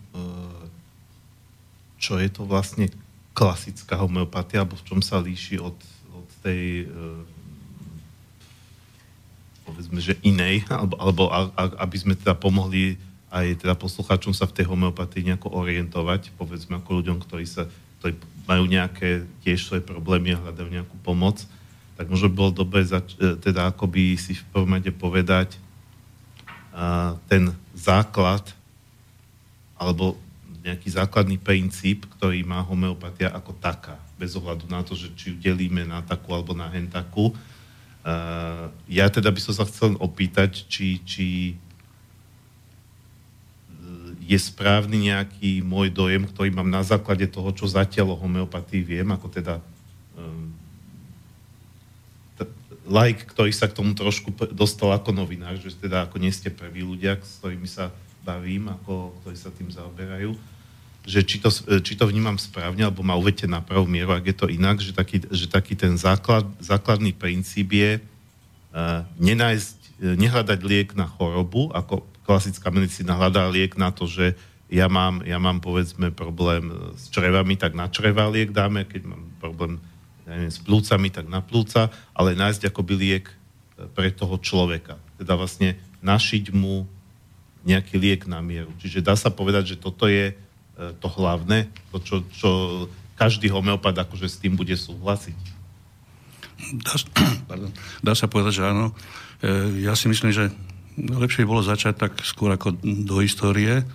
čo 1.98 2.20
je 2.20 2.28
to 2.28 2.44
vlastne 2.44 2.92
klasická 3.32 3.96
homeopatia, 3.96 4.68
alebo 4.68 4.76
v 4.76 4.86
čom 4.86 5.00
sa 5.00 5.24
líši 5.24 5.64
od, 5.64 5.80
od 6.12 6.30
tej 6.44 6.84
e, 6.84 7.36
povedzme, 9.64 10.04
že 10.04 10.20
inej, 10.26 10.68
alebo, 10.68 11.00
alebo 11.00 11.24
aby 11.80 11.96
sme 11.96 12.20
teda 12.20 12.36
pomohli 12.36 13.00
aj 13.30 13.62
teda 13.62 13.78
poslucháčom 13.78 14.34
sa 14.34 14.50
v 14.50 14.58
tej 14.58 14.66
homeopatii 14.66 15.22
nejako 15.22 15.54
orientovať, 15.54 16.34
povedzme 16.34 16.82
ako 16.82 16.90
ľuďom, 17.00 17.22
ktorí 17.22 17.46
sa 17.46 17.70
ktorí 18.00 18.14
majú 18.50 18.64
nejaké 18.66 19.28
tiež 19.46 19.70
svoje 19.70 19.84
problémy 19.86 20.34
a 20.34 20.42
hľadajú 20.42 20.70
nejakú 20.74 20.98
pomoc, 21.06 21.46
tak 22.00 22.08
možno 22.08 22.32
by 22.32 22.36
bolo 22.36 22.52
dobre 22.56 22.82
zač- 22.82 23.20
e, 23.20 23.38
teda 23.38 23.70
akoby 23.70 24.16
si 24.16 24.34
v 24.40 24.48
prvom 24.50 24.72
rade 24.74 24.90
povedať 24.90 25.60
a, 26.74 27.20
ten 27.28 27.52
základ 27.76 28.42
alebo 29.76 30.16
nejaký 30.64 30.92
základný 30.92 31.40
princíp, 31.40 32.08
ktorý 32.20 32.44
má 32.44 32.60
homeopatia 32.64 33.32
ako 33.32 33.56
taká, 33.58 33.96
bez 34.20 34.36
ohľadu 34.36 34.68
na 34.68 34.84
to, 34.84 34.94
že 34.94 35.12
či 35.16 35.32
ju 35.32 35.36
delíme 35.40 35.88
na 35.88 36.04
takú 36.04 36.36
alebo 36.36 36.52
na 36.52 36.68
hen 36.68 36.92
takú. 36.92 37.32
Uh, 38.00 38.72
ja 38.88 39.12
teda 39.12 39.28
by 39.32 39.40
som 39.44 39.54
sa 39.56 39.68
chcel 39.68 39.96
opýtať, 40.00 40.68
či, 40.72 41.04
či 41.04 41.28
e, 41.52 41.56
je 44.30 44.38
správny 44.38 45.10
nejaký 45.10 45.66
môj 45.66 45.90
dojem, 45.90 46.30
ktorý 46.30 46.54
mám 46.54 46.70
na 46.70 46.86
základe 46.86 47.26
toho, 47.26 47.50
čo 47.50 47.66
zatiaľ 47.66 48.14
o 48.14 48.22
homeopatii 48.22 48.86
viem, 48.86 49.10
ako 49.10 49.26
teda 49.26 49.58
um, 50.14 50.54
like, 52.86 53.26
ktorý 53.26 53.50
sa 53.50 53.66
k 53.66 53.74
tomu 53.82 53.98
trošku 53.98 54.30
dostal 54.54 54.94
ako 54.94 55.18
novinár, 55.18 55.58
že 55.58 55.74
teda 55.74 56.06
ako 56.06 56.22
nie 56.22 56.30
ste 56.30 56.54
prví 56.54 56.86
ľudia, 56.86 57.18
s 57.18 57.42
ktorými 57.42 57.66
sa 57.66 57.90
bavím, 58.22 58.70
ako, 58.70 59.18
ktorí 59.26 59.38
sa 59.38 59.50
tým 59.50 59.74
zaoberajú, 59.74 60.38
že 61.10 61.26
či 61.26 61.42
to, 61.42 61.50
či 61.82 61.98
to 61.98 62.06
vnímam 62.06 62.38
správne, 62.38 62.86
alebo 62.86 63.02
ma 63.02 63.18
uvete 63.18 63.50
na 63.50 63.66
pravú 63.66 63.90
mieru, 63.90 64.14
ak 64.14 64.30
je 64.30 64.36
to 64.38 64.46
inak, 64.46 64.78
že 64.78 64.94
taký, 64.94 65.26
že 65.34 65.50
taký 65.50 65.74
ten 65.74 65.98
základ, 65.98 66.46
základný 66.62 67.18
princíp 67.18 67.74
je 67.74 67.98
uh, 67.98 69.02
nenájsť, 69.18 69.78
nehľadať 70.00 70.60
liek 70.62 70.90
na 70.94 71.10
chorobu, 71.10 71.74
ako 71.74 72.06
klasická 72.30 72.70
medicína 72.70 73.18
hľadá 73.18 73.50
liek 73.50 73.74
na 73.74 73.90
to, 73.90 74.06
že 74.06 74.38
ja 74.70 74.86
mám, 74.86 75.26
ja 75.26 75.42
mám 75.42 75.58
povedzme 75.58 76.14
problém 76.14 76.70
s 76.94 77.10
črevami, 77.10 77.58
tak 77.58 77.74
na 77.74 77.90
čreva 77.90 78.30
liek 78.30 78.54
dáme, 78.54 78.86
keď 78.86 79.02
mám 79.10 79.26
problém 79.42 79.82
ja 80.30 80.38
neviem, 80.38 80.54
s 80.54 80.62
plúcami, 80.62 81.10
tak 81.10 81.26
na 81.26 81.42
plúca, 81.42 81.90
ale 82.14 82.38
nájsť 82.38 82.70
akoby 82.70 82.94
liek 82.94 83.26
pre 83.98 84.14
toho 84.14 84.38
človeka. 84.38 85.02
Teda 85.18 85.34
vlastne 85.34 85.74
našiť 86.06 86.54
mu 86.54 86.86
nejaký 87.66 87.98
liek 87.98 88.30
na 88.30 88.46
mieru. 88.46 88.70
Čiže 88.78 89.02
dá 89.02 89.18
sa 89.18 89.34
povedať, 89.34 89.74
že 89.74 89.82
toto 89.82 90.06
je 90.06 90.32
e, 90.32 90.34
to 91.02 91.08
hlavné, 91.10 91.66
to, 91.90 91.98
čo, 92.06 92.16
čo 92.30 92.50
každý 93.18 93.50
homeopat 93.50 94.06
akože 94.06 94.30
s 94.30 94.38
tým 94.38 94.54
bude 94.54 94.78
súhlasiť. 94.78 95.40
Dá, 96.78 96.94
pardon, 97.50 97.74
dá 98.06 98.14
sa 98.14 98.30
povedať, 98.30 98.62
že 98.62 98.70
áno. 98.70 98.94
E, 99.42 99.82
ja 99.82 99.98
si 99.98 100.06
myslím, 100.06 100.30
že 100.30 100.54
lepšie 101.00 101.48
bolo 101.48 101.64
začať 101.64 101.96
tak 101.96 102.14
skôr 102.28 102.52
ako 102.54 102.76
do 102.84 103.24
histórie, 103.24 103.88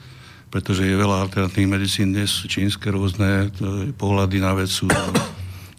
pretože 0.49 0.87
je 0.87 0.95
veľa 0.97 1.29
alternatívnych 1.29 1.75
medicín 1.83 2.15
dnes, 2.15 2.47
čínske 2.47 2.89
rôzne 2.89 3.51
e, 3.53 3.93
pohľady 3.93 4.39
na 4.41 4.53
vec 4.55 4.71
sú 4.71 4.89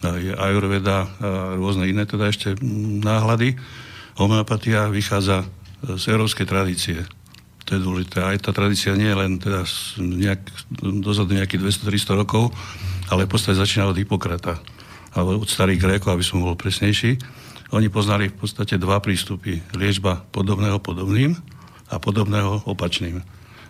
je 0.06 0.30
ajurveda 0.36 1.08
a 1.08 1.08
rôzne 1.56 1.88
iné 1.88 2.06
teda 2.06 2.30
ešte 2.30 2.54
náhľady. 3.02 3.58
Homeopatia 4.20 4.86
vychádza 4.92 5.48
z 5.82 6.04
európskej 6.12 6.46
tradície 6.46 7.02
to 7.66 7.74
je 7.74 7.82
dôležité. 7.82 8.22
Aj 8.22 8.38
tá 8.38 8.54
tradícia 8.54 8.94
nie 8.94 9.10
je 9.10 9.18
len 9.18 9.42
teda 9.42 9.66
nejak, 9.98 10.40
dozadu 11.02 11.34
nejakých 11.34 11.82
200-300 11.82 12.22
rokov, 12.22 12.54
ale 13.10 13.26
v 13.26 13.30
podstate 13.34 13.58
začína 13.58 13.90
od 13.90 13.98
Hipokrata, 13.98 14.62
alebo 15.10 15.42
od 15.42 15.50
starých 15.50 15.82
Grékov, 15.82 16.14
aby 16.14 16.22
som 16.22 16.46
bol 16.46 16.54
presnejší. 16.54 17.18
Oni 17.76 17.92
poznali 17.92 18.32
v 18.32 18.40
podstate 18.40 18.80
dva 18.80 19.04
prístupy. 19.04 19.60
Liečba 19.76 20.24
podobného 20.32 20.80
podobným 20.80 21.36
a 21.92 22.00
podobného 22.00 22.64
opačným. 22.64 23.20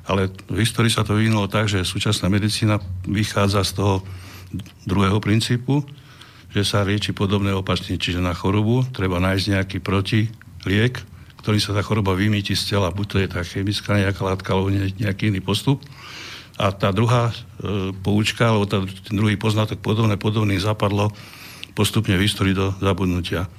Ale 0.07 0.31
v 0.47 0.63
histórii 0.63 0.95
sa 0.95 1.03
to 1.03 1.19
vyvinulo 1.19 1.51
tak, 1.51 1.67
že 1.67 1.83
súčasná 1.83 2.31
medicína 2.31 2.79
vychádza 3.03 3.67
z 3.67 3.83
toho 3.83 4.07
druhého 4.87 5.19
princípu, 5.19 5.83
že 6.55 6.63
sa 6.63 6.87
lieči 6.87 7.11
podobné 7.11 7.51
opačne, 7.51 7.99
čiže 7.99 8.23
na 8.23 8.31
chorobu 8.31 8.87
treba 8.95 9.19
nájsť 9.19 9.45
nejaký 9.59 9.79
protiliek, 9.83 10.95
ktorým 11.43 11.59
sa 11.59 11.75
tá 11.75 11.83
choroba 11.83 12.15
vymýti 12.15 12.55
z 12.55 12.79
tela. 12.79 12.95
Buď 12.95 13.07
to 13.11 13.17
je 13.19 13.27
tá 13.27 13.43
chemická 13.43 13.99
nejaká 13.99 14.23
látka, 14.23 14.55
alebo 14.55 14.71
nejaký 14.71 15.35
iný 15.35 15.43
postup. 15.43 15.83
A 16.63 16.71
tá 16.71 16.95
druhá 16.95 17.35
e, 17.35 17.91
poučka, 18.07 18.55
alebo 18.55 18.71
tá, 18.71 18.87
ten 18.87 19.19
druhý 19.19 19.35
poznatok 19.35 19.83
podobné 19.83 20.15
podobný 20.15 20.63
zapadlo 20.63 21.11
postupne 21.75 22.15
v 22.15 22.23
histórii 22.23 22.55
do 22.55 22.71
zabudnutia. 22.79 23.51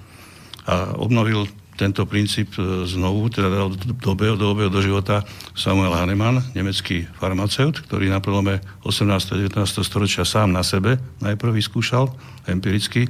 A 0.68 0.94
obnovil 1.00 1.48
tento 1.78 2.04
princíp 2.10 2.58
e, 2.58 2.84
znovu, 2.90 3.30
teda 3.32 3.48
dal 3.48 3.70
do 3.72 4.12
do 4.36 4.46
obeho 4.50 4.70
do 4.70 4.82
života 4.82 5.24
Samuel 5.54 5.94
Hahnemann, 5.94 6.44
nemecký 6.58 7.06
farmaceut, 7.16 7.80
ktorý 7.86 8.10
na 8.12 8.20
prelome 8.20 8.60
18. 8.84 9.08
a 9.08 9.36
19. 9.38 9.64
storočia 9.86 10.26
sám 10.26 10.52
na 10.52 10.66
sebe 10.66 10.98
najprv 11.22 11.56
vyskúšal 11.56 12.12
empiricky, 12.50 13.08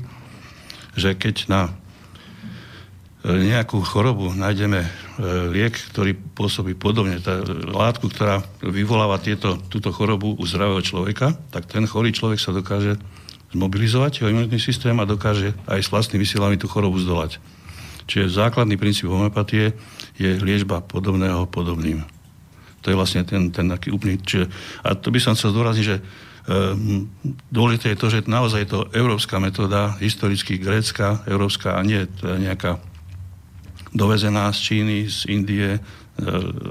že 1.00 1.16
keď 1.16 1.36
na 1.48 1.62
E, 3.28 3.34
nejakú 3.34 3.84
chorobu, 3.84 4.32
nájdeme 4.32 4.86
e, 4.86 4.90
liek, 5.52 5.76
ktorý 5.92 6.16
pôsobí 6.16 6.80
podobne, 6.80 7.20
tá 7.20 7.44
látku, 7.68 8.08
ktorá 8.08 8.40
vyvoláva 8.64 9.20
tieto, 9.20 9.60
túto 9.68 9.92
chorobu 9.92 10.40
u 10.40 10.44
zdravého 10.48 10.80
človeka, 10.80 11.36
tak 11.52 11.68
ten 11.68 11.84
chorý 11.84 12.16
človek 12.16 12.40
sa 12.40 12.56
dokáže 12.56 12.96
zmobilizovať, 13.56 14.22
jeho 14.22 14.32
imunitný 14.32 14.60
systém 14.60 14.96
a 15.00 15.08
dokáže 15.08 15.56
aj 15.68 15.80
s 15.84 15.92
vlastnými 15.92 16.28
silami 16.28 16.56
tú 16.60 16.68
chorobu 16.68 17.00
zdolať. 17.00 17.40
Čiže 18.08 18.40
základný 18.40 18.80
princíp 18.80 19.12
homeopatie 19.12 19.76
je 20.16 20.32
liečba 20.40 20.84
podobného 20.84 21.48
podobným. 21.52 22.08
To 22.84 22.92
je 22.92 22.96
vlastne 22.96 23.28
ten, 23.28 23.52
ten 23.52 23.68
taký 23.68 23.92
úplný... 23.92 24.20
Čiže, 24.20 24.48
a 24.84 24.96
to 24.96 25.12
by 25.12 25.20
som 25.20 25.36
chcel 25.36 25.52
zdôrazniť, 25.52 25.86
že 25.86 25.98
Ehm, 26.48 27.12
dôležité 27.52 27.92
je 27.92 28.00
to, 28.00 28.08
že 28.08 28.20
naozaj 28.24 28.64
je 28.64 28.72
to 28.72 28.88
európska 28.96 29.36
metóda, 29.36 30.00
historicky 30.00 30.56
grécka, 30.56 31.20
európska 31.28 31.76
a 31.76 31.84
nie 31.84 32.08
nejaká 32.24 32.80
dovezená 33.92 34.48
z 34.56 34.60
Číny, 34.64 34.98
z 35.12 35.28
Indie, 35.28 35.76
e, 35.76 35.80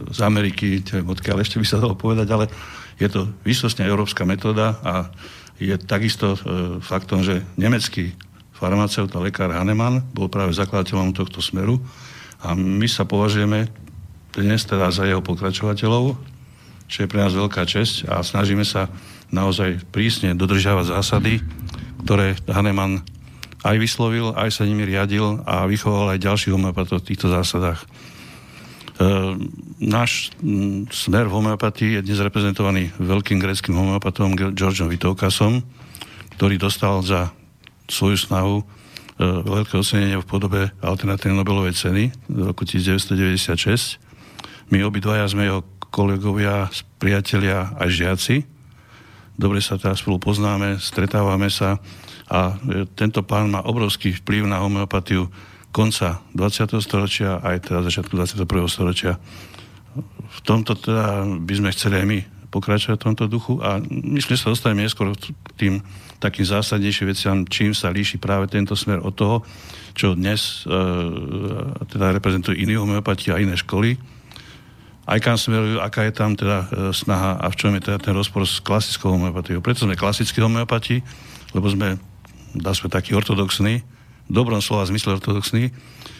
z 0.08 0.18
Ameriky, 0.24 0.80
odkiaľ 0.80 1.44
ešte 1.44 1.60
by 1.60 1.66
sa 1.68 1.76
dalo 1.76 1.92
povedať, 1.92 2.24
ale 2.32 2.48
je 2.96 3.08
to 3.12 3.28
vysostne 3.44 3.84
európska 3.84 4.24
metóda 4.24 4.80
a 4.80 5.12
je 5.56 5.74
takisto 5.80 6.36
e, 6.36 6.38
faktom, 6.84 7.24
že 7.24 7.44
nemecký 7.56 8.12
farmaceut 8.56 9.12
a 9.12 9.20
lekár 9.20 9.52
Hahnemann 9.52 10.04
bol 10.16 10.32
práve 10.32 10.56
zakladateľom 10.56 11.12
tohto 11.12 11.44
smeru 11.44 11.80
a 12.40 12.56
my 12.56 12.88
sa 12.88 13.04
považujeme 13.04 13.68
dnes 14.36 14.64
teda 14.64 14.92
za 14.92 15.08
jeho 15.08 15.24
pokračovateľov, 15.24 16.16
čo 16.88 16.98
je 17.04 17.10
pre 17.10 17.20
nás 17.24 17.32
veľká 17.32 17.64
česť 17.64 18.08
a 18.08 18.20
snažíme 18.20 18.64
sa 18.64 18.88
naozaj 19.32 19.84
prísne 19.92 20.36
dodržiavať 20.36 20.92
zásady, 20.92 21.40
ktoré 22.04 22.36
Haneman 22.46 23.02
aj 23.66 23.76
vyslovil, 23.80 24.30
aj 24.36 24.54
sa 24.54 24.68
nimi 24.68 24.86
riadil 24.86 25.42
a 25.42 25.66
vychoval 25.66 26.14
aj 26.14 26.22
ďalších 26.22 26.54
homeopatov 26.54 27.02
v 27.02 27.08
týchto 27.12 27.32
zásadách. 27.32 27.82
E, 28.96 29.06
náš 29.80 30.32
m, 30.40 30.88
smer 30.88 31.28
v 31.28 31.36
homeopatii 31.36 32.00
je 32.00 32.04
dnes 32.04 32.20
reprezentovaný 32.20 32.96
veľkým 32.96 33.36
greckým 33.36 33.76
homeopatom 33.76 34.34
Georgeom 34.56 34.88
Vitoukasom, 34.88 35.60
ktorý 36.40 36.56
dostal 36.56 37.04
za 37.04 37.32
svoju 37.86 38.16
snahu 38.16 38.56
e, 38.60 38.64
veľké 39.24 39.76
ocenenie 39.76 40.16
v 40.16 40.26
podobe 40.28 40.60
alternatívnej 40.80 41.36
Nobelovej 41.36 41.76
ceny 41.76 42.10
v 42.32 42.40
roku 42.48 42.64
1996. 42.64 44.00
My 44.72 44.82
obidvaja 44.82 45.28
sme 45.28 45.46
jeho 45.46 45.60
kolegovia, 45.92 46.72
priatelia 46.98 47.76
a 47.76 47.86
žiaci 47.86 48.56
dobre 49.36 49.60
sa 49.60 49.76
teraz 49.76 50.00
spolu 50.00 50.16
poznáme, 50.18 50.80
stretávame 50.80 51.52
sa 51.52 51.78
a 52.26 52.56
e, 52.56 52.88
tento 52.96 53.22
pán 53.22 53.52
má 53.52 53.62
obrovský 53.62 54.16
vplyv 54.24 54.48
na 54.48 54.64
homeopatiu 54.64 55.28
konca 55.76 56.24
20. 56.32 56.80
storočia 56.80 57.36
aj 57.44 57.68
teda 57.68 57.84
začiatku 57.84 58.16
21. 58.16 58.48
storočia. 58.72 59.20
V 60.32 60.40
tomto 60.40 60.72
teda 60.72 61.28
by 61.44 61.52
sme 61.52 61.68
chceli 61.76 62.00
aj 62.00 62.06
my 62.08 62.18
pokračovať 62.48 62.96
v 62.96 63.04
tomto 63.04 63.24
duchu 63.28 63.60
a 63.60 63.76
myslím, 63.84 64.40
že 64.40 64.48
sa 64.48 64.52
dostaneme 64.56 64.88
neskôr 64.88 65.12
k 65.12 65.50
tým 65.60 65.74
takým 66.16 66.48
zásadnejším 66.48 67.12
veciam, 67.12 67.36
čím 67.44 67.76
sa 67.76 67.92
líši 67.92 68.16
práve 68.16 68.48
tento 68.48 68.72
smer 68.72 69.04
od 69.04 69.12
toho, 69.12 69.44
čo 69.92 70.16
dnes 70.16 70.64
e, 70.64 70.72
teda 71.92 72.16
reprezentujú 72.16 72.56
iní 72.56 72.80
homeopati 72.80 73.28
a 73.28 73.36
iné 73.36 73.52
školy 73.60 74.00
aj 75.06 75.22
kam 75.22 75.38
smerujú, 75.38 75.78
aká 75.78 76.02
je 76.02 76.12
tam 76.18 76.34
teda 76.34 76.66
e, 76.66 76.90
snaha 76.90 77.38
a 77.38 77.46
v 77.46 77.54
čom 77.54 77.70
je 77.78 77.86
teda 77.86 78.02
ten 78.02 78.10
rozpor 78.10 78.42
s 78.42 78.58
klasickou 78.58 79.14
homeopatiou. 79.14 79.62
Preto 79.62 79.86
sme 79.86 79.94
klasickí 79.94 80.42
homeopati, 80.42 80.98
lebo 81.54 81.70
sme, 81.70 81.94
dá 82.58 82.74
sme 82.74 82.90
takí 82.90 83.14
ortodoxní, 83.14 83.86
dobrom 84.26 84.58
slova 84.62 84.86
zmysle 84.86 85.18
ortodoxní. 85.18 85.70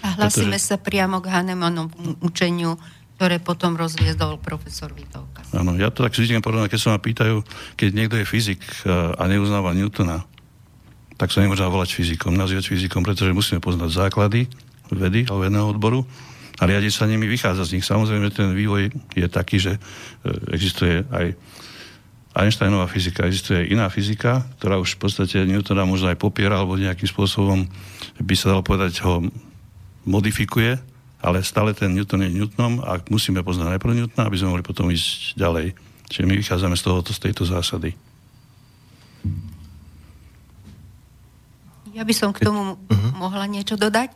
A 0.03 0.15
hlasíme 0.19 0.55
pretože... 0.57 0.71
sa 0.71 0.77
priamo 0.79 1.19
k 1.19 1.31
Hahnemannovmu 1.31 2.23
učeniu, 2.23 2.79
ktoré 3.17 3.41
potom 3.41 3.75
rozviedol 3.75 4.37
profesor 4.37 4.93
Vitovka. 4.93 5.41
Áno, 5.57 5.73
ja 5.81 5.89
to 5.89 6.05
tak 6.05 6.13
zvyknem 6.13 6.45
podobne, 6.45 6.69
keď 6.69 6.81
sa 6.81 6.93
ma 6.93 7.01
pýtajú, 7.01 7.41
keď 7.75 7.89
niekto 7.97 8.17
je 8.21 8.29
fyzik 8.29 8.61
e, 8.85 8.93
a 8.93 9.23
neuznáva 9.25 9.73
Newtona, 9.73 10.23
tak 11.17 11.33
sa 11.33 11.41
nemôže 11.41 11.65
volať 11.65 11.97
fyzikom, 11.97 12.37
nazývať 12.37 12.69
fyzikom, 12.69 13.01
pretože 13.01 13.33
musíme 13.33 13.65
poznať 13.65 13.89
základy 13.89 14.53
vedy 14.93 15.25
alebo 15.27 15.49
vedného 15.49 15.67
odboru 15.73 16.05
a 16.61 16.63
riadiť 16.69 16.93
sa 16.93 17.09
nimi, 17.09 17.25
vychádza 17.25 17.65
z 17.65 17.81
nich. 17.81 17.89
Samozrejme, 17.89 18.29
ten 18.37 18.53
vývoj 18.53 18.93
je 19.17 19.27
taký, 19.33 19.57
že 19.65 19.73
e, 19.77 19.81
existuje 20.53 21.03
aj 21.09 21.33
Einsteinová 22.37 22.85
fyzika, 22.85 23.25
existuje 23.25 23.65
aj 23.65 23.67
iná 23.73 23.89
fyzika, 23.89 24.45
ktorá 24.61 24.77
už 24.77 25.01
v 25.01 25.09
podstate 25.09 25.49
Newtona 25.49 25.89
možno 25.89 26.13
aj 26.13 26.21
popiera, 26.21 26.61
alebo 26.61 26.77
nejakým 26.77 27.09
spôsobom 27.09 27.65
by 28.21 28.35
sa 28.37 28.53
dalo 28.55 28.63
povedať, 28.65 29.05
ho 29.05 29.25
modifikuje, 30.07 30.79
ale 31.21 31.43
stále 31.43 31.75
ten 31.75 31.91
Newton 31.91 32.23
je 32.23 32.31
Newtonom 32.31 32.81
a 32.87 33.03
musíme 33.11 33.43
poznať 33.43 33.77
najprv 33.77 33.93
Newtona, 33.99 34.29
aby 34.29 34.37
sme 34.39 34.53
mohli 34.55 34.65
potom 34.65 34.87
ísť 34.89 35.35
ďalej. 35.35 35.75
Čiže 36.07 36.29
my 36.29 36.35
vychádzame 36.39 36.77
z 36.79 36.83
tohoto, 36.87 37.11
z 37.11 37.19
tejto 37.19 37.43
zásady. 37.43 37.99
Ja 41.97 42.05
by 42.05 42.15
som 42.15 42.31
k 42.31 42.45
tomu 42.45 42.77
uh-huh. 42.77 43.11
mohla 43.17 43.49
niečo 43.49 43.75
dodať. 43.75 44.13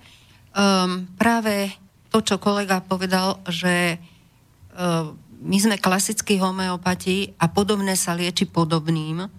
Um, 0.52 1.08
práve 1.16 1.72
to, 2.12 2.20
čo 2.20 2.36
kolega 2.36 2.82
povedal, 2.82 3.38
že 3.46 3.94
e, 3.94 3.96
my 5.40 5.56
sme 5.56 5.78
klasickí 5.78 6.36
homeopati 6.42 7.32
a 7.38 7.46
podobné 7.46 7.94
sa 7.94 8.18
lieči 8.18 8.50
podobným, 8.50 9.30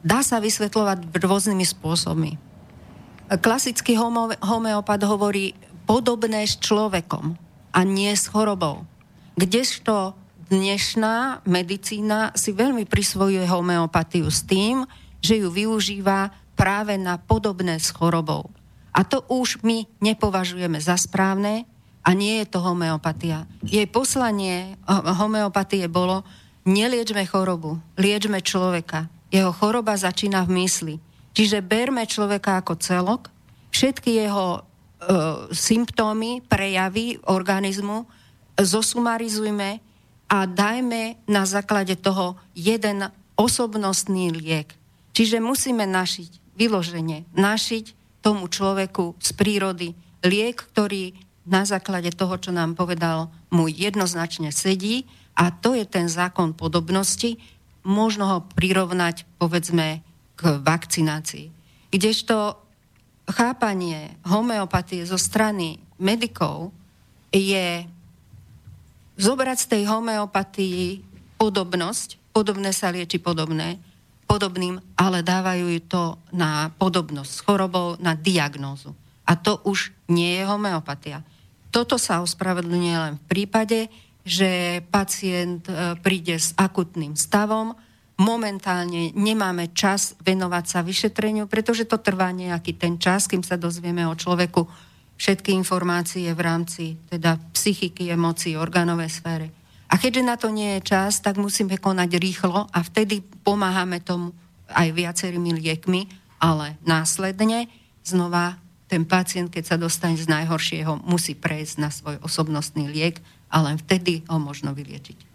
dá 0.00 0.24
sa 0.24 0.40
vysvetľovať 0.40 1.12
rôznymi 1.12 1.64
spôsobmi. 1.76 2.49
Klasický 3.30 3.94
homeopat 4.42 5.06
hovorí 5.06 5.54
podobné 5.86 6.42
s 6.50 6.58
človekom 6.58 7.38
a 7.70 7.80
nie 7.86 8.10
s 8.10 8.26
chorobou. 8.26 8.82
Kdežto 9.38 10.18
dnešná 10.50 11.46
medicína 11.46 12.34
si 12.34 12.50
veľmi 12.50 12.90
prisvojuje 12.90 13.46
homeopatiu 13.46 14.26
s 14.26 14.42
tým, 14.42 14.82
že 15.22 15.38
ju 15.38 15.46
využíva 15.46 16.34
práve 16.58 16.98
na 16.98 17.22
podobné 17.22 17.78
s 17.78 17.94
chorobou. 17.94 18.50
A 18.90 19.06
to 19.06 19.22
už 19.30 19.62
my 19.62 19.86
nepovažujeme 20.02 20.82
za 20.82 20.98
správne, 20.98 21.70
a 22.00 22.16
nie 22.16 22.40
je 22.40 22.48
to 22.48 22.64
homeopatia. 22.64 23.44
Jej 23.60 23.84
poslanie 23.92 24.74
homeopatie 24.88 25.84
bolo, 25.86 26.24
neliečme 26.64 27.28
chorobu, 27.28 27.76
liečme 28.00 28.40
človeka. 28.40 29.12
Jeho 29.28 29.52
choroba 29.52 29.94
začína 29.94 30.42
v 30.48 30.64
mysli. 30.64 30.94
Čiže 31.40 31.64
berme 31.64 32.04
človeka 32.04 32.60
ako 32.60 32.76
celok, 32.76 33.32
všetky 33.72 34.28
jeho 34.28 34.60
e, 34.60 34.60
symptómy, 35.56 36.44
prejavy 36.44 37.16
organizmu 37.24 38.04
zosumarizujme 38.60 39.80
a 40.28 40.38
dajme 40.44 41.16
na 41.24 41.48
základe 41.48 41.96
toho 41.96 42.36
jeden 42.52 43.08
osobnostný 43.40 44.36
liek. 44.36 44.76
Čiže 45.16 45.40
musíme 45.40 45.88
našiť, 45.88 46.60
vyloženie, 46.60 47.24
našiť 47.32 48.20
tomu 48.20 48.44
človeku 48.44 49.16
z 49.16 49.30
prírody 49.32 49.96
liek, 50.20 50.60
ktorý 50.60 51.16
na 51.48 51.64
základe 51.64 52.12
toho, 52.12 52.36
čo 52.36 52.52
nám 52.52 52.76
povedal, 52.76 53.32
mu 53.48 53.64
jednoznačne 53.64 54.52
sedí 54.52 55.08
a 55.40 55.48
to 55.48 55.72
je 55.72 55.88
ten 55.88 56.04
zákon 56.04 56.52
podobnosti. 56.52 57.40
Možno 57.80 58.28
ho 58.28 58.38
prirovnať, 58.44 59.24
povedzme, 59.40 60.04
k 60.40 60.56
vakcinácii. 60.64 61.52
Kdežto 61.92 62.56
chápanie 63.28 64.16
homeopatie 64.24 65.04
zo 65.04 65.20
strany 65.20 65.76
medikov 66.00 66.72
je 67.28 67.84
zobrať 69.20 69.58
z 69.60 69.66
tej 69.76 69.82
homeopatii 69.84 71.04
podobnosť, 71.36 72.32
podobné 72.32 72.72
sa 72.72 72.88
lieči 72.88 73.20
podobné, 73.20 73.76
podobným, 74.24 74.80
ale 74.96 75.20
dávajú 75.20 75.68
to 75.84 76.16
na 76.32 76.72
podobnosť 76.80 77.30
s 77.30 77.44
chorobou, 77.44 78.00
na 78.00 78.16
diagnózu. 78.16 78.96
A 79.28 79.36
to 79.36 79.60
už 79.68 79.92
nie 80.08 80.40
je 80.40 80.48
homeopatia. 80.48 81.20
Toto 81.68 82.00
sa 82.00 82.24
ospravedlňuje 82.24 82.96
len 82.96 83.14
v 83.20 83.24
prípade, 83.28 83.80
že 84.26 84.82
pacient 84.90 85.66
e, 85.70 85.94
príde 86.02 86.34
s 86.34 86.50
akutným 86.58 87.14
stavom, 87.14 87.78
momentálne 88.20 89.16
nemáme 89.16 89.72
čas 89.72 90.12
venovať 90.20 90.64
sa 90.68 90.84
vyšetreniu, 90.84 91.48
pretože 91.48 91.88
to 91.88 91.96
trvá 91.96 92.28
nejaký 92.36 92.76
ten 92.76 93.00
čas, 93.00 93.24
kým 93.24 93.40
sa 93.40 93.56
dozvieme 93.56 94.04
o 94.04 94.12
človeku 94.12 94.68
všetky 95.16 95.56
informácie 95.56 96.28
v 96.36 96.40
rámci 96.40 96.84
teda 97.08 97.40
psychiky, 97.56 98.12
emócií, 98.12 98.60
orgánové 98.60 99.08
sfére. 99.08 99.48
A 99.90 99.96
keďže 99.96 100.22
na 100.22 100.36
to 100.36 100.52
nie 100.52 100.78
je 100.78 100.92
čas, 100.92 101.24
tak 101.24 101.40
musíme 101.40 101.80
konať 101.80 102.10
rýchlo 102.20 102.68
a 102.68 102.78
vtedy 102.84 103.24
pomáhame 103.42 104.04
tomu 104.04 104.36
aj 104.70 104.92
viacerými 104.94 105.56
liekmi, 105.56 106.06
ale 106.38 106.78
následne 106.86 107.66
znova 108.04 108.60
ten 108.86 109.02
pacient, 109.08 109.50
keď 109.50 109.64
sa 109.64 109.76
dostane 109.80 110.18
z 110.18 110.28
najhoršieho, 110.30 111.06
musí 111.08 111.34
prejsť 111.34 111.74
na 111.78 111.90
svoj 111.90 112.20
osobnostný 112.22 112.90
liek 112.90 113.18
a 113.50 113.64
len 113.64 113.78
vtedy 113.78 114.26
ho 114.30 114.38
možno 114.38 114.76
vyliečiť. 114.76 115.29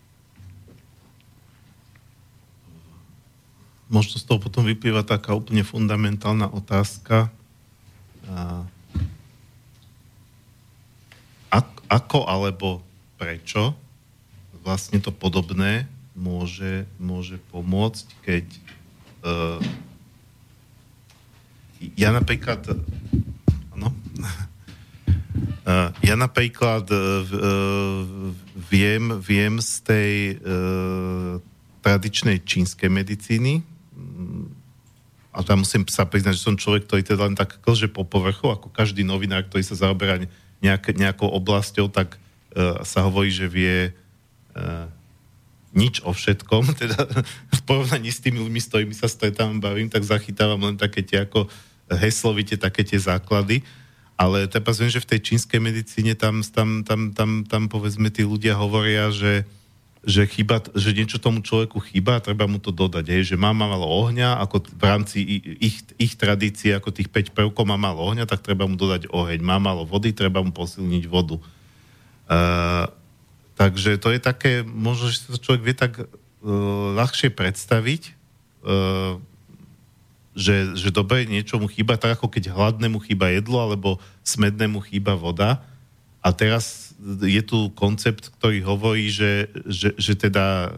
Možno 3.95 4.19
z 4.19 4.27
toho 4.27 4.43
potom 4.43 4.67
vyplýva 4.67 5.07
taká 5.07 5.31
úplne 5.31 5.63
fundamentálna 5.63 6.51
otázka. 6.51 7.31
Ako 11.87 12.27
alebo 12.27 12.83
prečo 13.15 13.71
vlastne 14.67 14.99
to 14.99 15.15
podobné 15.15 15.87
môže, 16.11 16.83
môže 16.99 17.39
pomôcť, 17.55 18.05
keď 18.25 18.45
uh, 19.23 19.61
ja 21.95 22.09
napríklad 22.11 22.65
no, 23.77 23.93
uh, 25.63 25.93
ja 26.09 26.15
napríklad 26.17 26.83
uh, 26.89 26.99
viem, 28.67 29.15
viem 29.21 29.61
z 29.61 29.71
tej 29.85 30.11
uh, 30.41 31.37
tradičnej 31.85 32.41
čínskej 32.41 32.89
medicíny 32.89 33.74
a 35.35 35.43
tam 35.43 35.67
musím 35.67 35.83
sa 35.91 36.07
priznať, 36.07 36.39
že 36.39 36.45
som 36.47 36.55
človek, 36.55 36.87
ktorý 36.87 37.01
teda 37.03 37.27
len 37.27 37.35
tak 37.35 37.59
klže 37.59 37.91
po 37.91 38.07
povrchu, 38.07 38.47
ako 38.47 38.71
každý 38.71 39.03
novinár, 39.03 39.43
ktorý 39.43 39.67
sa 39.67 39.75
zaoberá 39.75 40.23
nejak, 40.63 40.95
nejakou 40.95 41.27
oblasťou, 41.27 41.91
tak 41.91 42.15
uh, 42.15 42.79
sa 42.87 43.03
hovorí, 43.03 43.35
že 43.35 43.51
vie 43.51 43.91
uh, 43.91 44.87
nič 45.75 45.99
o 46.07 46.15
všetkom, 46.15 46.71
teda 46.81 47.03
v 47.51 47.61
porovnaní 47.67 48.15
s 48.15 48.23
tými 48.23 48.39
ľuďmi, 48.39 48.59
s 48.63 48.71
ktorými 48.71 48.95
sa 48.95 49.11
stretávam, 49.11 49.59
bavím, 49.59 49.91
tak 49.91 50.07
zachytávam 50.07 50.63
len 50.71 50.79
také 50.79 51.03
tie 51.03 51.27
ako 51.27 51.51
heslovite, 51.91 52.55
také 52.55 52.87
tie 52.87 52.97
základy. 52.97 53.59
Ale 54.15 54.47
teda 54.47 54.71
viem, 54.71 54.87
že 54.87 55.03
v 55.03 55.11
tej 55.11 55.19
čínskej 55.27 55.59
medicíne 55.59 56.15
tam, 56.15 56.39
tam, 56.39 56.87
tam, 56.87 57.11
tam, 57.11 57.43
tam 57.43 57.63
povedzme 57.67 58.07
tí 58.07 58.23
ľudia 58.23 58.55
hovoria, 58.55 59.11
že, 59.11 59.43
že, 60.05 60.29
chyba, 60.29 60.61
že 60.77 60.93
niečo 60.93 61.17
tomu 61.17 61.41
človeku 61.41 61.81
chýba 61.81 62.17
a 62.17 62.23
treba 62.23 62.45
mu 62.45 62.61
to 62.61 62.69
dodať. 62.69 63.05
Hej, 63.09 63.33
že 63.33 63.41
má 63.41 63.51
malo 63.51 63.89
ohňa, 63.89 64.37
ako 64.45 64.69
v 64.77 64.83
rámci 64.85 65.17
ich, 65.57 65.81
ich 65.97 66.13
tradície, 66.13 66.77
ako 66.77 66.93
tých 66.93 67.09
5 67.09 67.33
prvkov 67.33 67.65
má 67.65 67.75
malo 67.75 68.05
ohňa, 68.05 68.29
tak 68.29 68.45
treba 68.45 68.69
mu 68.69 68.77
dodať 68.77 69.09
oheň. 69.09 69.41
Má 69.41 69.57
malo 69.57 69.81
vody, 69.83 70.13
treba 70.13 70.45
mu 70.45 70.53
posilniť 70.53 71.03
vodu. 71.09 71.41
Uh, 72.25 72.85
Takže 73.55 73.95
to 73.97 74.11
je 74.11 74.19
také, 74.19 74.67
možno, 74.67 75.07
že 75.07 75.23
sa 75.23 75.39
človek 75.39 75.63
vie 75.63 75.75
tak 75.75 76.03
uh, 76.03 76.05
ľahšie 76.99 77.31
predstaviť, 77.31 78.11
uh, 78.67 79.15
že, 80.35 80.75
že 80.75 80.91
dobre, 80.91 81.23
niečo 81.23 81.55
mu 81.55 81.71
chýba, 81.71 81.95
tak 81.95 82.19
ako 82.19 82.27
keď 82.27 82.51
hladnému 82.51 82.99
chýba 83.07 83.31
jedlo, 83.31 83.63
alebo 83.63 84.03
smednému 84.27 84.83
chýba 84.83 85.15
voda. 85.15 85.63
A 86.19 86.35
teraz 86.35 86.84
je 87.05 87.41
tu 87.45 87.69
koncept, 87.77 88.33
ktorý 88.41 88.65
hovorí, 88.65 89.13
že, 89.13 89.53
že, 89.69 89.93
že 89.93 90.17
teda 90.17 90.73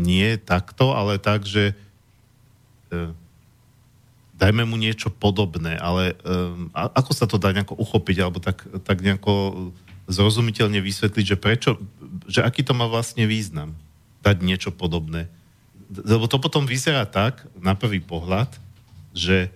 nie 0.00 0.40
takto, 0.40 0.96
ale 0.96 1.20
tak, 1.20 1.44
že 1.44 1.76
uh, 2.92 3.12
dajme 4.40 4.64
mu 4.64 4.80
niečo 4.80 5.12
podobné, 5.12 5.76
ale 5.76 6.16
um, 6.24 6.72
ako 6.72 7.12
sa 7.12 7.28
to 7.28 7.36
dá 7.36 7.52
nejako 7.52 7.76
uchopiť, 7.76 8.16
alebo 8.24 8.40
tak, 8.40 8.64
tak 8.86 9.04
nejako 9.04 9.68
zrozumiteľne 10.08 10.80
vysvetliť, 10.80 11.24
že 11.26 11.36
prečo, 11.36 11.70
že 12.24 12.40
aký 12.40 12.64
to 12.64 12.72
má 12.72 12.88
vlastne 12.88 13.28
význam 13.28 13.76
dať 14.24 14.40
niečo 14.40 14.70
podobné. 14.72 15.28
Lebo 15.92 16.24
to 16.24 16.40
potom 16.40 16.64
vyzerá 16.64 17.04
tak, 17.04 17.44
na 17.60 17.76
prvý 17.76 18.00
pohľad, 18.00 18.48
že 19.12 19.52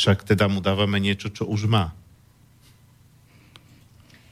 však 0.00 0.24
teda 0.24 0.48
mu 0.48 0.64
dávame 0.64 0.96
niečo, 0.96 1.28
čo 1.28 1.44
už 1.44 1.68
má. 1.68 1.92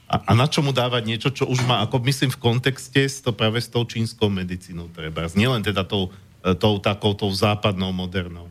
A, 0.09 0.15
a 0.25 0.31
na 0.33 0.49
čo 0.49 0.65
mu 0.65 0.73
dávať 0.73 1.05
niečo, 1.05 1.29
čo 1.29 1.45
už 1.45 1.63
má? 1.69 1.85
Ako 1.85 2.01
myslím 2.01 2.33
v 2.33 2.41
kontexte 2.41 3.05
s 3.05 3.21
to 3.21 3.29
práve 3.29 3.61
s 3.61 3.69
tou 3.69 3.85
čínskou 3.85 4.27
medicínou 4.27 4.89
treba. 4.89 5.29
Nielen 5.37 5.61
teda 5.61 5.85
tou, 5.85 6.09
e, 6.41 6.57
tou 6.57 6.81
takou, 6.81 7.13
tou 7.13 7.29
západnou, 7.29 7.93
modernou. 7.93 8.49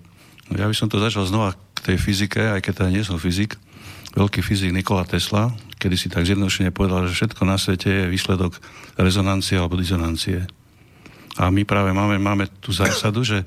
No 0.48 0.54
ja 0.54 0.70
by 0.70 0.74
som 0.78 0.86
to 0.86 1.02
začal 1.02 1.26
znova 1.26 1.58
k 1.74 1.92
tej 1.92 1.96
fyzike, 1.98 2.38
aj 2.38 2.62
keď 2.62 2.72
teda 2.86 2.90
nie 2.94 3.02
som 3.02 3.18
fyzik. 3.18 3.58
Veľký 4.14 4.40
fyzik 4.40 4.70
Nikola 4.70 5.02
Tesla 5.02 5.50
kedy 5.78 5.94
si 5.94 6.10
tak 6.10 6.26
zjednodušene 6.26 6.74
povedal, 6.74 7.06
že 7.06 7.14
všetko 7.14 7.42
na 7.46 7.54
svete 7.54 7.88
je 7.88 8.10
výsledok 8.10 8.58
rezonancie 8.98 9.54
alebo 9.54 9.78
dizonancie. 9.78 10.44
A 11.38 11.54
my 11.54 11.62
práve 11.62 11.94
máme, 11.94 12.18
máme 12.18 12.50
tú 12.58 12.74
zásadu, 12.74 13.22
že 13.22 13.46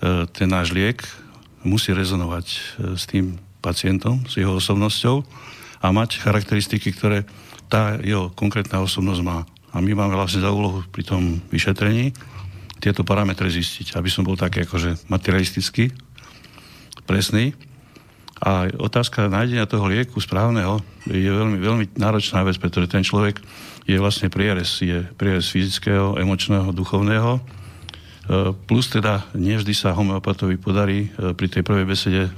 e, 0.00 0.24
ten 0.32 0.48
náš 0.48 0.72
liek 0.72 1.04
musí 1.60 1.92
rezonovať 1.92 2.46
e, 2.48 2.58
s 2.96 3.04
tým 3.04 3.36
pacientom, 3.60 4.24
s 4.24 4.40
jeho 4.40 4.56
osobnosťou 4.56 5.20
a 5.84 5.86
mať 5.92 6.24
charakteristiky, 6.24 6.96
ktoré 6.96 7.28
tá 7.66 7.98
jeho 8.02 8.30
konkrétna 8.32 8.82
osobnosť 8.82 9.22
má. 9.22 9.44
A 9.74 9.82
my 9.82 9.92
máme 9.92 10.16
vlastne 10.16 10.40
za 10.40 10.50
úlohu 10.50 10.82
pri 10.88 11.04
tom 11.04 11.42
vyšetrení 11.52 12.16
tieto 12.80 13.02
parametre 13.02 13.48
zistiť, 13.48 13.96
aby 13.96 14.08
som 14.12 14.24
bol 14.24 14.36
taký 14.36 14.64
akože 14.68 15.08
materialistický, 15.08 15.92
presný 17.06 17.54
a 18.36 18.68
otázka 18.68 19.32
nájdenia 19.32 19.64
toho 19.64 19.88
lieku 19.88 20.20
správneho 20.20 20.84
je 21.08 21.24
veľmi, 21.24 21.56
veľmi 21.56 21.84
náročná 21.96 22.44
vec, 22.44 22.60
pretože 22.60 22.92
ten 22.92 23.00
človek 23.00 23.40
je 23.88 23.96
vlastne 23.96 24.28
prierez, 24.28 24.84
je 24.84 25.08
prierez 25.16 25.48
fyzického, 25.48 26.20
emočného, 26.20 26.68
duchovného. 26.74 27.38
E, 27.38 27.40
plus 28.68 28.92
teda 28.92 29.24
nevždy 29.32 29.72
sa 29.72 29.96
homeopatovi 29.96 30.60
podarí 30.60 31.08
e, 31.08 31.32
pri 31.32 31.48
tej 31.48 31.62
prvej 31.64 31.86
besede 31.88 32.22
e, 32.28 32.30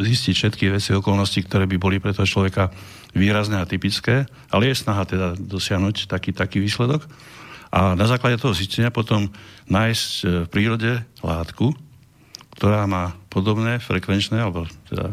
zistiť 0.00 0.32
všetky 0.32 0.64
veci, 0.72 0.96
okolnosti, 0.96 1.44
ktoré 1.44 1.68
by 1.68 1.76
boli 1.76 2.00
pre 2.00 2.16
toho 2.16 2.24
človeka 2.24 2.72
výrazné 3.14 3.60
a 3.60 3.68
typické, 3.68 4.26
ale 4.50 4.72
je 4.72 4.80
snaha 4.80 5.04
teda 5.06 5.38
dosiahnuť 5.38 6.10
taký, 6.10 6.32
taký 6.32 6.58
výsledok. 6.62 7.06
A 7.70 7.92
na 7.98 8.06
základe 8.08 8.40
toho 8.40 8.56
zistenia 8.56 8.94
potom 8.94 9.28
nájsť 9.68 10.10
v 10.46 10.48
prírode 10.48 11.02
látku, 11.20 11.74
ktorá 12.56 12.88
má 12.88 13.12
podobné 13.28 13.82
frekvenčné, 13.82 14.40
alebo 14.40 14.64
teda 14.88 15.12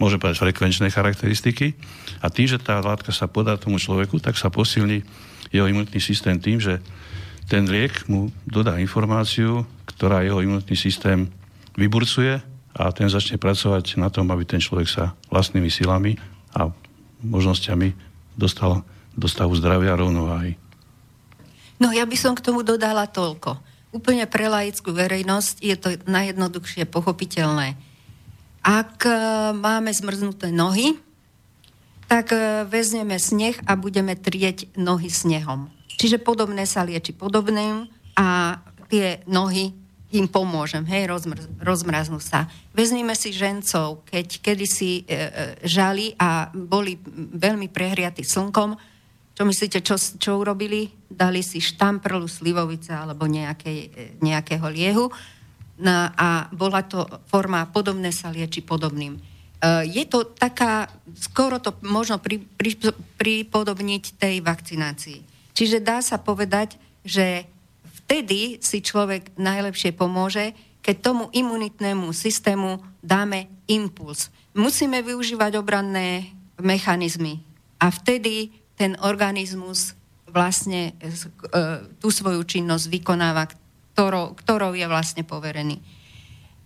môže 0.00 0.18
povedať 0.18 0.42
frekvenčné 0.42 0.90
charakteristiky 0.90 1.76
a 2.18 2.26
tým, 2.32 2.50
že 2.50 2.58
tá 2.58 2.82
látka 2.82 3.14
sa 3.14 3.30
podá 3.30 3.54
tomu 3.54 3.78
človeku, 3.78 4.18
tak 4.18 4.34
sa 4.34 4.50
posilní 4.50 5.04
jeho 5.54 5.68
imunitný 5.68 6.00
systém 6.02 6.40
tým, 6.40 6.58
že 6.58 6.82
ten 7.48 7.64
liek 7.64 8.04
mu 8.10 8.28
dodá 8.44 8.76
informáciu, 8.76 9.64
ktorá 9.88 10.20
jeho 10.20 10.42
imunitný 10.44 10.76
systém 10.76 11.30
vyburcuje 11.78 12.42
a 12.76 12.84
ten 12.92 13.08
začne 13.08 13.40
pracovať 13.40 13.96
na 13.96 14.12
tom, 14.12 14.28
aby 14.28 14.44
ten 14.44 14.60
človek 14.60 14.88
sa 14.90 15.16
vlastnými 15.32 15.70
silami 15.72 16.18
a 16.52 16.68
možnosťami 17.24 17.94
dostal 18.38 18.86
do 19.18 19.26
stavu 19.26 19.54
zdravia 19.58 19.98
rovnováhy. 19.98 20.54
No 21.78 21.90
ja 21.94 22.06
by 22.06 22.16
som 22.18 22.34
k 22.34 22.42
tomu 22.42 22.66
dodala 22.66 23.06
toľko 23.06 23.58
úplne 23.92 24.28
pre 24.28 24.48
laickú 24.48 24.92
verejnosť 24.92 25.54
je 25.64 25.76
to 25.76 25.88
najjednoduchšie 26.04 26.84
pochopiteľné. 26.88 27.76
Ak 28.60 29.08
e, 29.08 29.12
máme 29.56 29.88
zmrznuté 29.94 30.52
nohy, 30.52 31.00
tak 32.10 32.36
e, 32.36 32.68
vezmeme 32.68 33.16
sneh 33.16 33.56
a 33.64 33.78
budeme 33.80 34.12
trieť 34.12 34.76
nohy 34.76 35.08
snehom. 35.08 35.72
Čiže 35.96 36.20
podobné 36.20 36.68
sa 36.68 36.84
lieči 36.84 37.16
podobným 37.16 37.88
a 38.18 38.60
tie 38.92 39.24
nohy 39.24 39.72
im 40.08 40.24
pomôžem, 40.24 40.84
hej, 40.88 41.04
rozmr- 41.04 41.48
rozmraznú 41.60 42.16
sa. 42.16 42.48
Vezmime 42.72 43.12
si 43.12 43.28
žencov, 43.28 44.08
keď 44.08 44.40
kedysi 44.40 45.04
e, 45.04 45.04
e, 45.04 45.16
žali 45.68 46.16
a 46.16 46.48
boli 46.48 46.96
veľmi 47.36 47.68
prehriatí 47.68 48.24
slnkom, 48.24 48.76
čo 49.38 49.46
myslíte, 49.46 49.86
čo, 49.86 49.94
čo 49.94 50.42
urobili? 50.42 50.90
Dali 51.06 51.46
si 51.46 51.62
štamprlu 51.62 52.26
slivovice 52.26 52.90
alebo 52.90 53.30
nejakej, 53.30 53.78
e, 53.86 53.88
nejakého 54.18 54.66
liehu 54.66 55.06
no, 55.78 55.96
a 56.10 56.50
bola 56.50 56.82
to 56.82 57.06
forma 57.30 57.62
podobné 57.70 58.10
sa 58.10 58.34
lieči 58.34 58.66
podobným. 58.66 59.14
E, 59.14 59.20
je 59.86 60.04
to 60.10 60.26
taká, 60.34 60.90
skoro 61.14 61.62
to 61.62 61.70
možno 61.86 62.18
pri, 62.18 62.42
pri, 62.42 62.90
pripodobniť 63.14 64.18
tej 64.18 64.42
vakcinácii. 64.42 65.22
Čiže 65.54 65.86
dá 65.86 66.02
sa 66.02 66.18
povedať, 66.18 66.74
že 67.06 67.46
vtedy 68.08 68.56
si 68.64 68.80
človek 68.80 69.36
najlepšie 69.36 69.92
pomôže, 69.92 70.56
keď 70.80 70.96
tomu 71.04 71.28
imunitnému 71.28 72.08
systému 72.16 72.80
dáme 73.04 73.52
impuls. 73.68 74.32
Musíme 74.56 75.04
využívať 75.04 75.60
obranné 75.60 76.32
mechanizmy 76.56 77.44
a 77.76 77.92
vtedy 77.92 78.48
ten 78.80 78.96
organizmus 79.04 79.92
vlastne 80.24 80.96
e, 80.96 81.12
tú 82.00 82.08
svoju 82.08 82.40
činnosť 82.48 82.88
vykonáva, 82.88 83.44
ktorou, 83.92 84.32
ktorou 84.32 84.72
je 84.72 84.88
vlastne 84.88 85.28
poverený. 85.28 85.76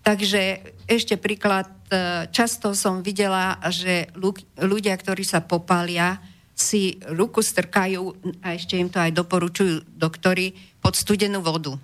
Takže 0.07 0.63
ešte 0.87 1.19
príklad, 1.19 1.67
e, 1.91 2.31
často 2.31 2.79
som 2.79 3.03
videla, 3.03 3.59
že 3.67 4.07
ľudia, 4.63 4.95
ktorí 4.95 5.27
sa 5.27 5.43
popália, 5.43 6.23
si 6.63 7.03
ruku 7.11 7.43
strkajú, 7.43 8.15
a 8.39 8.55
ešte 8.55 8.79
im 8.79 8.87
to 8.87 9.03
aj 9.03 9.11
doporučujú 9.11 9.99
doktori, 9.99 10.55
pod 10.79 10.95
studenú 10.95 11.43
vodu. 11.43 11.75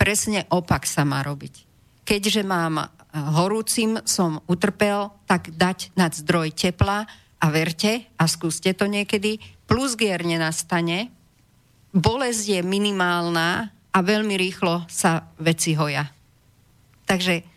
Presne 0.00 0.48
opak 0.48 0.88
sa 0.88 1.04
má 1.04 1.20
robiť. 1.20 1.68
Keďže 2.08 2.42
mám 2.44 2.80
e, 2.80 2.86
horúcim, 3.12 4.00
som 4.08 4.40
utrpel, 4.48 5.12
tak 5.28 5.52
dať 5.52 5.92
nad 5.96 6.12
zdroj 6.16 6.56
tepla 6.56 7.04
a 7.36 7.46
verte, 7.52 8.08
a 8.16 8.24
skúste 8.24 8.72
to 8.72 8.88
niekedy, 8.88 9.36
plus 9.68 9.96
gier 9.96 10.24
nenastane, 10.24 11.12
bolesť 11.92 12.44
je 12.56 12.60
minimálna 12.64 13.68
a 13.92 13.98
veľmi 14.00 14.36
rýchlo 14.36 14.84
sa 14.88 15.28
veci 15.40 15.72
hoja. 15.76 16.08
Takže 17.08 17.56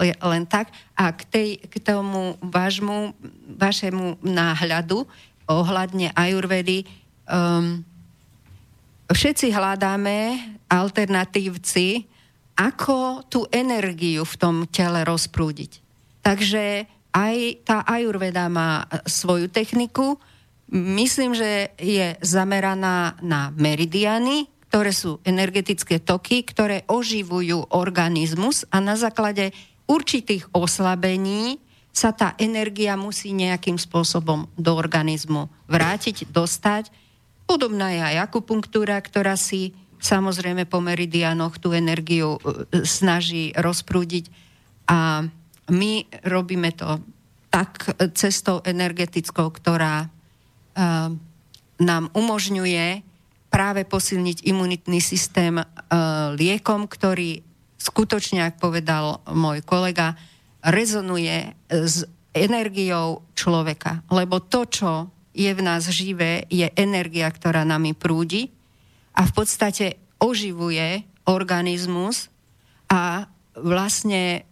len 0.00 0.44
tak. 0.46 0.74
A 0.98 1.14
k, 1.14 1.22
tej, 1.26 1.48
k 1.70 1.74
tomu 1.78 2.34
vášmu, 2.42 3.14
vašemu 3.54 4.18
náhľadu, 4.22 5.06
ohľadne 5.48 6.12
ajurvedy. 6.16 6.84
Um, 7.28 7.84
všetci 9.10 9.52
hľadáme 9.52 10.40
alternatívci, 10.68 12.08
ako 12.54 13.26
tú 13.26 13.46
energiu 13.50 14.22
v 14.22 14.34
tom 14.38 14.56
tele 14.70 15.02
rozprúdiť. 15.02 15.72
Takže 16.22 16.86
aj 17.14 17.36
tá 17.66 17.82
ajurveda 17.86 18.46
má 18.50 18.86
svoju 19.06 19.50
techniku. 19.50 20.18
Myslím, 20.70 21.34
že 21.36 21.74
je 21.78 22.16
zameraná 22.22 23.18
na 23.22 23.54
meridiany, 23.54 24.50
ktoré 24.70 24.90
sú 24.90 25.22
energetické 25.22 26.02
toky, 26.02 26.42
ktoré 26.42 26.82
oživujú 26.90 27.70
organizmus 27.70 28.66
a 28.74 28.82
na 28.82 28.98
základe 28.98 29.54
určitých 29.86 30.50
oslabení 30.50 31.62
sa 31.94 32.10
tá 32.10 32.34
energia 32.42 32.98
musí 32.98 33.30
nejakým 33.30 33.78
spôsobom 33.78 34.50
do 34.58 34.72
organizmu 34.74 35.46
vrátiť, 35.70 36.26
dostať. 36.26 36.90
Podobná 37.46 37.94
je 37.94 38.02
aj 38.02 38.16
akupunktúra, 38.26 38.98
ktorá 38.98 39.38
si 39.38 39.78
samozrejme 40.02 40.66
po 40.66 40.82
meridianoch 40.82 41.62
tú 41.62 41.70
energiu 41.70 42.36
e, 42.36 42.82
snaží 42.82 43.54
rozprúdiť 43.54 44.26
a 44.90 45.24
my 45.70 45.92
robíme 46.28 46.74
to 46.76 47.00
tak 47.48 47.86
cestou 48.18 48.60
energetickou, 48.66 49.46
ktorá 49.54 50.10
uh, 50.10 51.08
nám 51.78 52.04
umožňuje 52.10 52.86
práve 53.46 53.86
posilniť 53.86 54.42
imunitný 54.42 54.98
systém 54.98 55.62
liekom, 56.34 56.90
ktorý 56.90 57.46
skutočne, 57.78 58.42
ak 58.42 58.58
povedal 58.58 59.22
môj 59.30 59.62
kolega, 59.62 60.18
rezonuje 60.64 61.52
s 61.68 62.08
energiou 62.34 63.22
človeka. 63.36 64.02
Lebo 64.10 64.40
to, 64.42 64.66
čo 64.66 64.92
je 65.36 65.50
v 65.50 65.60
nás 65.60 65.86
živé, 65.86 66.48
je 66.50 66.66
energia, 66.74 67.28
ktorá 67.30 67.62
nami 67.62 67.92
prúdi 67.92 68.50
a 69.14 69.28
v 69.28 69.32
podstate 69.34 70.00
oživuje 70.18 71.04
organizmus 71.28 72.32
a 72.90 73.26
vlastne 73.54 74.46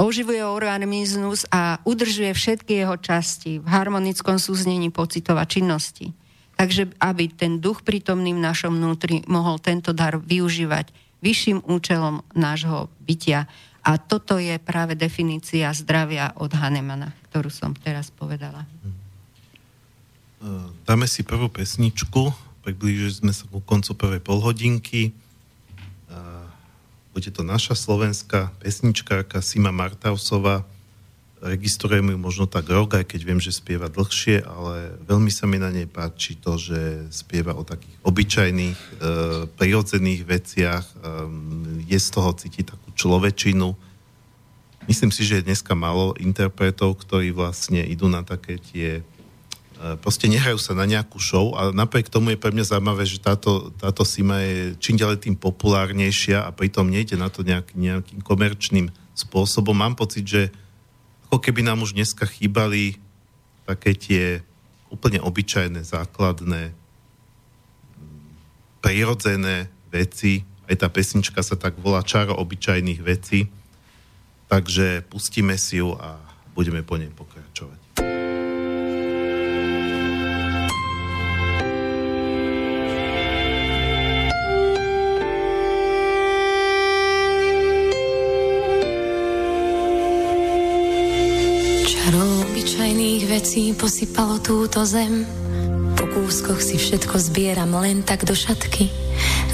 oživuje 0.00 0.40
organizmus 0.40 1.44
a 1.52 1.76
udržuje 1.84 2.32
všetky 2.32 2.80
jeho 2.80 2.96
časti 2.96 3.60
v 3.60 3.66
harmonickom 3.68 4.40
súznení 4.40 4.88
pocitov 4.88 5.36
a 5.36 5.44
činnosti. 5.44 6.16
Takže 6.56 6.92
aby 7.00 7.28
ten 7.32 7.60
duch 7.60 7.84
prítomný 7.84 8.36
v 8.36 8.44
našom 8.44 8.76
vnútri 8.76 9.24
mohol 9.28 9.60
tento 9.60 9.92
dar 9.96 10.20
využívať 10.20 10.92
vyšším 11.20 11.68
účelom 11.68 12.24
nášho 12.32 12.88
bytia. 13.00 13.48
A 13.80 13.96
toto 13.96 14.36
je 14.36 14.60
práve 14.60 14.92
definícia 14.92 15.72
zdravia 15.72 16.36
od 16.36 16.52
Hanemana, 16.52 17.16
ktorú 17.30 17.48
som 17.48 17.72
teraz 17.72 18.12
povedala. 18.12 18.68
Dáme 20.88 21.04
si 21.04 21.20
prvú 21.20 21.52
pesničku, 21.52 22.32
priblížili 22.64 23.12
sme 23.12 23.32
sa 23.32 23.44
ku 23.48 23.60
koncu 23.60 23.92
prvej 23.96 24.20
polhodinky. 24.24 25.12
Bude 27.12 27.28
to 27.34 27.44
naša 27.44 27.76
slovenská 27.76 28.52
pesničkárka 28.60 29.44
Sima 29.44 29.68
Martausová. 29.68 30.64
Registrujem 31.40 32.12
ju 32.12 32.18
možno 32.20 32.44
tak 32.44 32.68
rok, 32.68 33.00
aj 33.00 33.16
keď 33.16 33.20
viem, 33.24 33.40
že 33.40 33.56
spieva 33.56 33.88
dlhšie, 33.88 34.44
ale 34.44 34.92
veľmi 35.08 35.32
sa 35.32 35.48
mi 35.48 35.56
na 35.56 35.72
nej 35.72 35.88
páči 35.88 36.36
to, 36.36 36.60
že 36.60 37.08
spieva 37.08 37.56
o 37.56 37.64
takých 37.64 37.96
obyčajných, 38.04 38.76
e, 38.76 38.88
prirodzených 39.48 40.20
veciach. 40.28 40.84
E, 40.84 40.94
je 41.88 41.96
z 41.96 42.08
toho 42.12 42.36
cítiť 42.36 42.76
takú 42.76 42.89
človečinu. 43.00 43.72
Myslím 44.84 45.08
si, 45.08 45.24
že 45.24 45.40
je 45.40 45.48
dneska 45.48 45.72
málo 45.72 46.12
interpretov, 46.20 47.00
ktorí 47.00 47.32
vlastne 47.32 47.80
idú 47.80 48.12
na 48.12 48.20
také 48.20 48.60
tie 48.60 49.00
e, 49.00 49.02
proste 50.00 50.28
nehrajú 50.28 50.60
sa 50.60 50.76
na 50.76 50.84
nejakú 50.84 51.16
show 51.16 51.56
a 51.56 51.72
napriek 51.72 52.12
tomu 52.12 52.36
je 52.36 52.42
pre 52.42 52.52
mňa 52.52 52.76
zaujímavé, 52.76 53.08
že 53.08 53.22
táto, 53.22 53.72
táto 53.80 54.04
Sima 54.04 54.44
je 54.44 54.76
čím 54.76 55.00
ďalej 55.00 55.24
tým 55.24 55.36
populárnejšia 55.40 56.44
a 56.44 56.50
pritom 56.52 56.92
nejde 56.92 57.16
na 57.16 57.32
to 57.32 57.40
nejak, 57.40 57.72
nejakým 57.72 58.20
komerčným 58.20 58.92
spôsobom. 59.16 59.72
Mám 59.72 59.96
pocit, 59.96 60.28
že 60.28 60.42
ako 61.30 61.38
keby 61.40 61.64
nám 61.64 61.80
už 61.86 61.94
dneska 61.94 62.26
chýbali 62.26 62.98
také 63.62 63.94
tie 63.94 64.42
úplne 64.90 65.22
obyčajné, 65.22 65.86
základné, 65.86 66.74
prirodzené 68.82 69.70
veci. 69.94 70.42
Aj 70.70 70.78
tá 70.78 70.86
pesnička 70.86 71.42
sa 71.42 71.58
tak 71.58 71.74
volá 71.82 72.06
Čaro 72.06 72.38
obyčajných 72.38 73.02
vecí. 73.02 73.50
Takže 74.46 75.02
pustíme 75.10 75.58
si 75.58 75.82
ju 75.82 75.98
a 75.98 76.14
budeme 76.54 76.86
po 76.86 76.94
nej 76.94 77.10
pokračovať. 77.10 77.80
obyčajných 92.60 93.24
vecí 93.24 93.72
posypalo 93.72 94.36
túto 94.42 94.84
zem. 94.84 95.24
Po 95.96 96.04
kúskoch 96.10 96.60
si 96.60 96.76
všetko 96.76 97.16
zbieram 97.16 97.72
len 97.80 98.04
tak 98.04 98.28
do 98.28 98.36
šatky. 98.36 98.99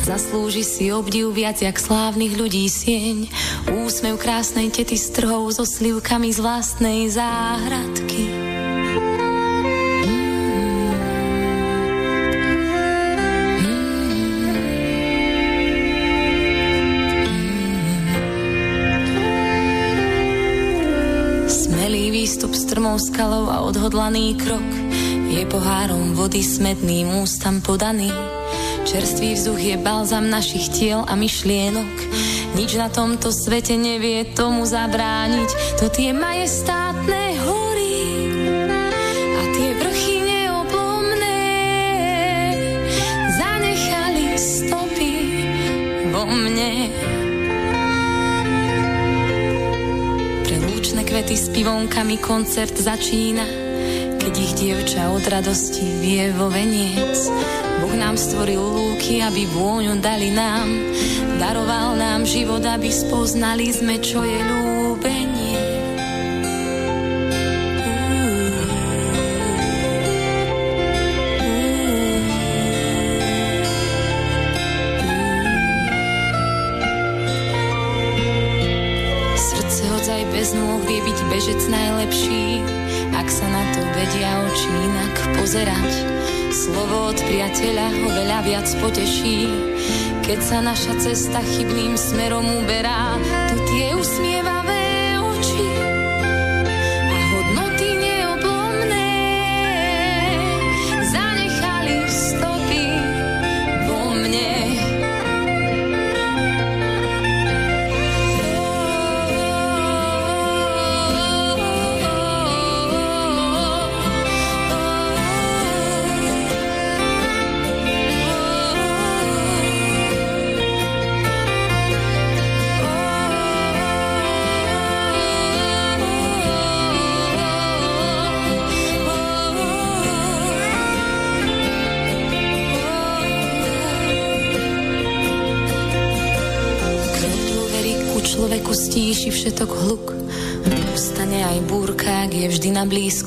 Zaslúži 0.06 0.62
si 0.62 0.94
obdiv 0.94 1.34
viac 1.34 1.58
jak 1.58 1.74
slávnych 1.80 2.38
ľudí 2.38 2.70
sieň. 2.70 3.26
Úsmev 3.74 4.22
krásnej 4.22 4.70
tety 4.70 4.94
s 4.94 5.10
trhou 5.10 5.50
so 5.50 5.66
slivkami 5.66 6.30
z 6.30 6.38
vlastnej 6.38 7.10
záhradky. 7.10 8.46
výstup 22.26 22.58
strmou 22.58 22.98
skalou 22.98 23.46
a 23.46 23.62
odhodlaný 23.62 24.34
krok 24.34 24.66
je 25.30 25.46
pohárom 25.46 26.10
vody 26.18 26.42
smedným 26.42 27.22
ústam 27.22 27.62
podaný. 27.62 28.35
Čerstvý 28.86 29.34
vzduch 29.34 29.58
je 29.58 29.76
balzam 29.82 30.30
našich 30.30 30.70
tiel 30.70 31.02
a 31.02 31.18
myšlienok. 31.18 31.94
Nič 32.54 32.78
na 32.78 32.86
tomto 32.86 33.34
svete 33.34 33.74
nevie 33.74 34.22
tomu 34.30 34.62
zabrániť. 34.62 35.82
To 35.82 35.90
tie 35.90 36.14
majestátne 36.14 37.34
hory 37.42 37.98
a 39.10 39.42
tie 39.58 39.70
vrchy 39.74 40.16
neoblomné 40.22 41.42
zanechali 43.34 44.38
stopy 44.38 45.12
vo 46.14 46.22
mne. 46.30 46.94
kvety 51.06 51.38
s 51.38 51.48
pivonkami 51.54 52.18
koncert 52.18 52.74
začína, 52.74 53.46
keď 54.18 54.32
ich 54.36 54.52
dievča 54.58 55.14
od 55.14 55.22
radosti 55.22 55.86
vie 56.02 56.34
vo 56.34 56.50
veniec. 56.50 57.30
Boh 57.82 57.94
nám 57.96 58.16
stvoril 58.16 58.60
lúky, 58.60 59.20
aby 59.20 59.44
vôňu 59.50 60.00
dali 60.00 60.32
nám, 60.32 60.68
daroval 61.36 61.96
nám 62.00 62.24
život, 62.24 62.64
aby 62.64 62.88
spoznali 62.88 63.68
sme, 63.72 64.00
čo 64.00 64.24
je 64.24 64.38
ľúbenie. 64.40 65.46
bežec 81.36 81.68
najlepší, 81.68 82.64
ak 83.12 83.28
sa 83.28 83.44
na 83.44 83.62
to 83.76 83.84
vedia 83.92 84.40
oči 84.48 84.70
inak 84.72 85.14
pozerať. 85.36 86.15
Slovo 86.56 87.12
od 87.12 87.20
priateľa 87.20 87.86
ho 88.00 88.08
veľa 88.16 88.38
viac 88.48 88.64
poteší, 88.80 89.44
keď 90.24 90.38
sa 90.40 90.64
naša 90.64 90.96
cesta 91.04 91.44
chybným 91.44 92.00
smerom 92.00 92.48
uberá. 92.64 93.20
Tu 93.52 93.56
tie 93.68 93.92
usmievavé 93.92 94.55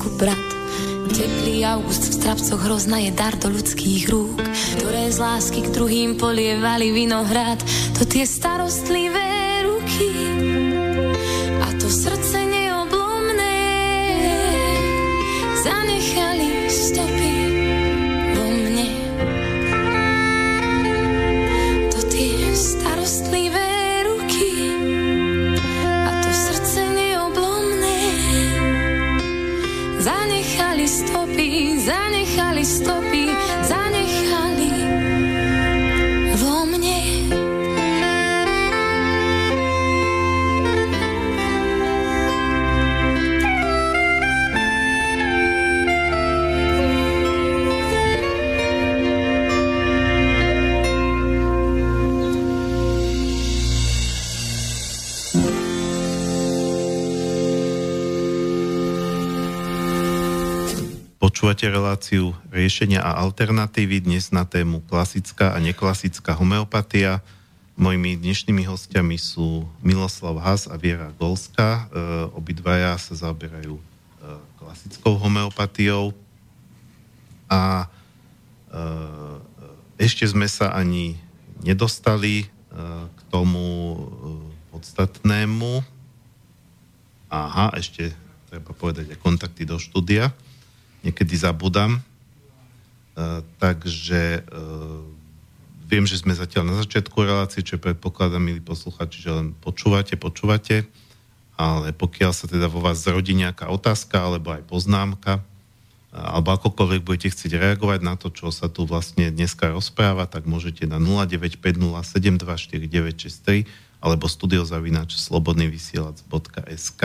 blízku 0.00 0.16
brat. 0.16 0.48
Teplý 1.10 1.66
august 1.66 2.08
v 2.08 2.12
strapcoch 2.22 2.60
hrozná 2.62 3.02
je 3.02 3.12
dar 3.12 3.34
do 3.36 3.50
ľudských 3.50 4.08
rúk, 4.08 4.38
ktoré 4.78 5.10
z 5.10 5.18
lásky 5.18 5.60
k 5.66 5.72
druhým 5.74 6.16
polievali 6.16 6.94
vinohrad. 6.94 7.58
To 7.98 8.06
tie 8.06 8.24
starostlivé 8.24 9.09
Počúvate 61.60 61.76
reláciu 61.76 62.32
riešenia 62.48 63.04
a 63.04 63.20
alternatívy 63.20 64.00
dnes 64.00 64.32
na 64.32 64.48
tému 64.48 64.80
klasická 64.88 65.52
a 65.52 65.60
neklasická 65.60 66.32
homeopatia. 66.32 67.20
Mojimi 67.76 68.16
dnešnými 68.16 68.64
hostiami 68.64 69.20
sú 69.20 69.68
Miloslav 69.84 70.40
Has 70.40 70.64
a 70.64 70.80
Viera 70.80 71.12
Golská. 71.20 71.84
E, 71.84 72.32
obidvaja 72.32 72.96
sa 72.96 73.12
zaoberajú 73.12 73.76
e, 73.76 73.82
klasickou 74.56 75.20
homeopatiou. 75.20 76.16
A 77.52 77.84
e, 77.84 78.80
ešte 80.00 80.24
sme 80.32 80.48
sa 80.48 80.72
ani 80.72 81.20
nedostali 81.60 82.40
e, 82.40 82.46
k 83.04 83.20
tomu 83.28 83.68
e, 83.68 83.98
podstatnému. 84.72 85.84
Aha, 87.28 87.76
ešte 87.76 88.16
treba 88.48 88.72
povedať 88.72 89.12
aj 89.12 89.20
kontakty 89.20 89.68
do 89.68 89.76
štúdia 89.76 90.32
niekedy 91.04 91.36
zabudám. 91.36 92.00
Uh, 93.16 93.42
takže 93.58 94.44
uh, 94.48 95.02
viem, 95.90 96.06
že 96.06 96.22
sme 96.22 96.32
zatiaľ 96.32 96.64
na 96.70 96.78
začiatku 96.78 97.18
relácie, 97.20 97.62
čo 97.66 97.82
predpokladám, 97.82 98.40
milí 98.40 98.62
posluchači, 98.62 99.18
že 99.20 99.34
len 99.34 99.50
počúvate, 99.58 100.14
počúvate, 100.14 100.86
ale 101.58 101.90
pokiaľ 101.92 102.32
sa 102.32 102.46
teda 102.48 102.68
vo 102.70 102.80
vás 102.80 103.02
zrodí 103.02 103.34
nejaká 103.36 103.68
otázka 103.68 104.22
alebo 104.22 104.54
aj 104.54 104.62
poznámka, 104.70 105.40
uh, 105.40 105.42
alebo 106.14 106.54
akokoľvek 106.54 107.02
budete 107.02 107.34
chcieť 107.34 107.58
reagovať 107.58 108.00
na 108.06 108.14
to, 108.16 108.30
čo 108.30 108.54
sa 108.54 108.70
tu 108.70 108.86
vlastne 108.86 109.34
dneska 109.34 109.74
rozpráva, 109.74 110.30
tak 110.30 110.46
môžete 110.46 110.86
na 110.86 111.02
0950724963 111.02 113.66
alebo 114.00 114.24
studiozavinač 114.30 115.18
slobodnyvysielac.sk 115.20 117.02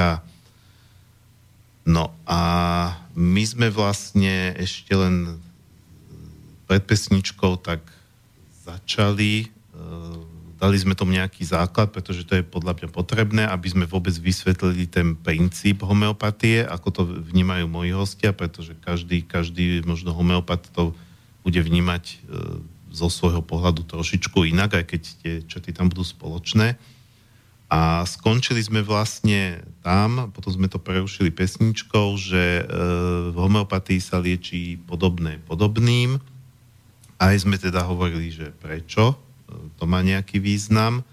No 1.86 2.18
a 2.26 2.42
my 3.14 3.44
sme 3.46 3.70
vlastne 3.70 4.58
ešte 4.58 4.92
len 4.98 5.38
pred 6.66 6.82
pesničkou 6.82 7.62
tak 7.62 7.86
začali, 8.66 9.54
dali 10.58 10.78
sme 10.82 10.98
tomu 10.98 11.14
nejaký 11.14 11.46
základ, 11.46 11.94
pretože 11.94 12.26
to 12.26 12.42
je 12.42 12.44
podľa 12.44 12.74
mňa 12.74 12.90
potrebné, 12.90 13.44
aby 13.46 13.68
sme 13.70 13.86
vôbec 13.86 14.18
vysvetlili 14.18 14.90
ten 14.90 15.14
princíp 15.14 15.86
homeopatie, 15.86 16.66
ako 16.66 16.88
to 16.90 17.02
vnímajú 17.06 17.70
moji 17.70 17.94
hostia, 17.94 18.34
pretože 18.34 18.74
každý, 18.82 19.22
každý 19.22 19.86
možno 19.86 20.10
homeopat 20.10 20.66
to 20.74 20.98
bude 21.46 21.62
vnímať 21.62 22.26
zo 22.90 23.08
svojho 23.14 23.46
pohľadu 23.46 23.86
trošičku 23.86 24.50
inak, 24.50 24.82
aj 24.82 24.86
keď 24.90 25.02
tie 25.22 25.34
črty 25.46 25.70
tam 25.70 25.94
budú 25.94 26.02
spoločné. 26.02 26.80
A 27.66 28.06
skončili 28.06 28.62
sme 28.62 28.86
vlastne 28.86 29.66
tam, 29.82 30.30
potom 30.30 30.54
sme 30.54 30.70
to 30.70 30.78
prerušili 30.78 31.34
pesničkou, 31.34 32.14
že 32.14 32.62
e, 32.62 32.64
v 33.34 33.36
homeopatii 33.36 33.98
sa 33.98 34.22
lieči 34.22 34.78
podobné 34.86 35.42
podobným. 35.50 36.22
Aj 37.18 37.34
sme 37.34 37.58
teda 37.58 37.82
hovorili, 37.82 38.30
že 38.30 38.54
prečo, 38.62 39.14
e, 39.14 39.16
to 39.82 39.90
má 39.90 40.06
nejaký 40.06 40.38
význam. 40.38 41.02
E, 41.02 41.04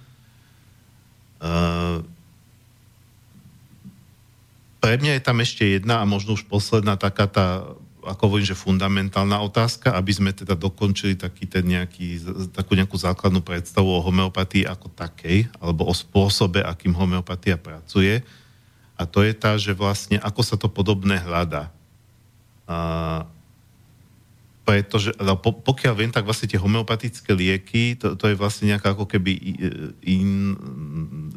pre 4.82 4.94
mňa 5.00 5.16
je 5.16 5.22
tam 5.24 5.38
ešte 5.40 5.64
jedna 5.64 6.04
a 6.04 6.10
možno 6.10 6.36
už 6.36 6.44
posledná 6.52 7.00
taká 7.00 7.30
tá 7.30 7.64
ako 8.02 8.22
hovorím, 8.26 8.50
že 8.50 8.58
fundamentálna 8.58 9.38
otázka, 9.46 9.94
aby 9.94 10.12
sme 10.12 10.30
teda 10.34 10.58
dokončili 10.58 11.14
taký 11.14 11.46
ten 11.46 11.62
nejaký, 11.62 12.18
takú 12.50 12.74
nejakú 12.74 12.98
základnú 12.98 13.40
predstavu 13.40 13.86
o 13.86 14.02
homeopatii 14.02 14.66
ako 14.66 14.90
takej, 14.90 15.46
alebo 15.62 15.86
o 15.86 15.94
spôsobe, 15.94 16.60
akým 16.62 16.92
homeopatia 16.92 17.54
pracuje. 17.54 18.20
A 18.98 19.06
to 19.06 19.22
je 19.22 19.32
tá, 19.32 19.54
že 19.54 19.72
vlastne 19.72 20.18
ako 20.18 20.42
sa 20.42 20.58
to 20.58 20.66
podobné 20.66 21.22
hľadá. 21.22 21.70
A, 22.66 23.24
pretože, 24.62 25.10
po, 25.42 25.50
pokiaľ 25.50 25.94
viem, 25.98 26.12
tak 26.14 26.22
vlastne 26.22 26.46
tie 26.46 26.60
homeopatické 26.60 27.34
lieky, 27.34 27.98
to, 27.98 28.14
to 28.14 28.30
je 28.30 28.38
vlastne 28.38 28.70
nejaká 28.70 28.94
ako 28.94 29.10
keby 29.10 29.34
in, 30.06 30.54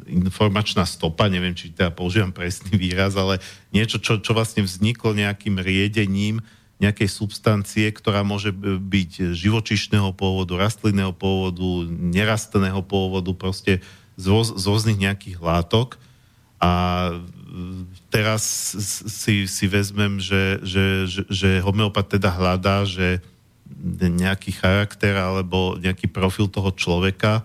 informačná 0.06 0.86
stopa, 0.86 1.26
neviem, 1.26 1.50
či 1.50 1.74
teda 1.74 1.90
používam 1.90 2.30
presný 2.30 2.78
výraz, 2.78 3.18
ale 3.18 3.42
niečo, 3.74 3.98
čo, 3.98 4.22
čo 4.22 4.30
vlastne 4.30 4.62
vzniklo 4.62 5.10
nejakým 5.10 5.58
riedením 5.58 6.38
nejakej 6.76 7.08
substancie, 7.08 7.88
ktorá 7.88 8.20
môže 8.20 8.52
byť 8.52 9.32
živočišného 9.32 10.12
pôvodu, 10.12 10.60
rastlinného 10.60 11.16
pôvodu, 11.16 11.88
nerastného 11.88 12.84
pôvodu, 12.84 13.32
proste 13.32 13.80
z, 14.20 14.24
roz, 14.28 14.52
z 14.52 14.64
rôznych 14.68 15.00
nejakých 15.00 15.40
látok. 15.40 15.96
A 16.60 17.12
teraz 18.10 18.42
si, 19.06 19.46
si 19.50 19.64
vezmem, 19.66 20.22
že, 20.22 20.62
že, 20.62 20.84
že, 21.06 21.22
že 21.26 21.50
homeopat 21.62 22.18
teda 22.18 22.30
hľadá, 22.30 22.86
že 22.86 23.20
nejaký 23.98 24.54
charakter 24.54 25.18
alebo 25.18 25.74
nejaký 25.76 26.06
profil 26.06 26.46
toho 26.46 26.70
človeka 26.70 27.42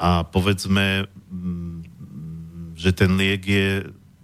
a 0.00 0.24
povedzme, 0.24 1.08
že 2.76 2.90
ten 2.92 3.10
liek 3.16 3.42
je 3.44 3.68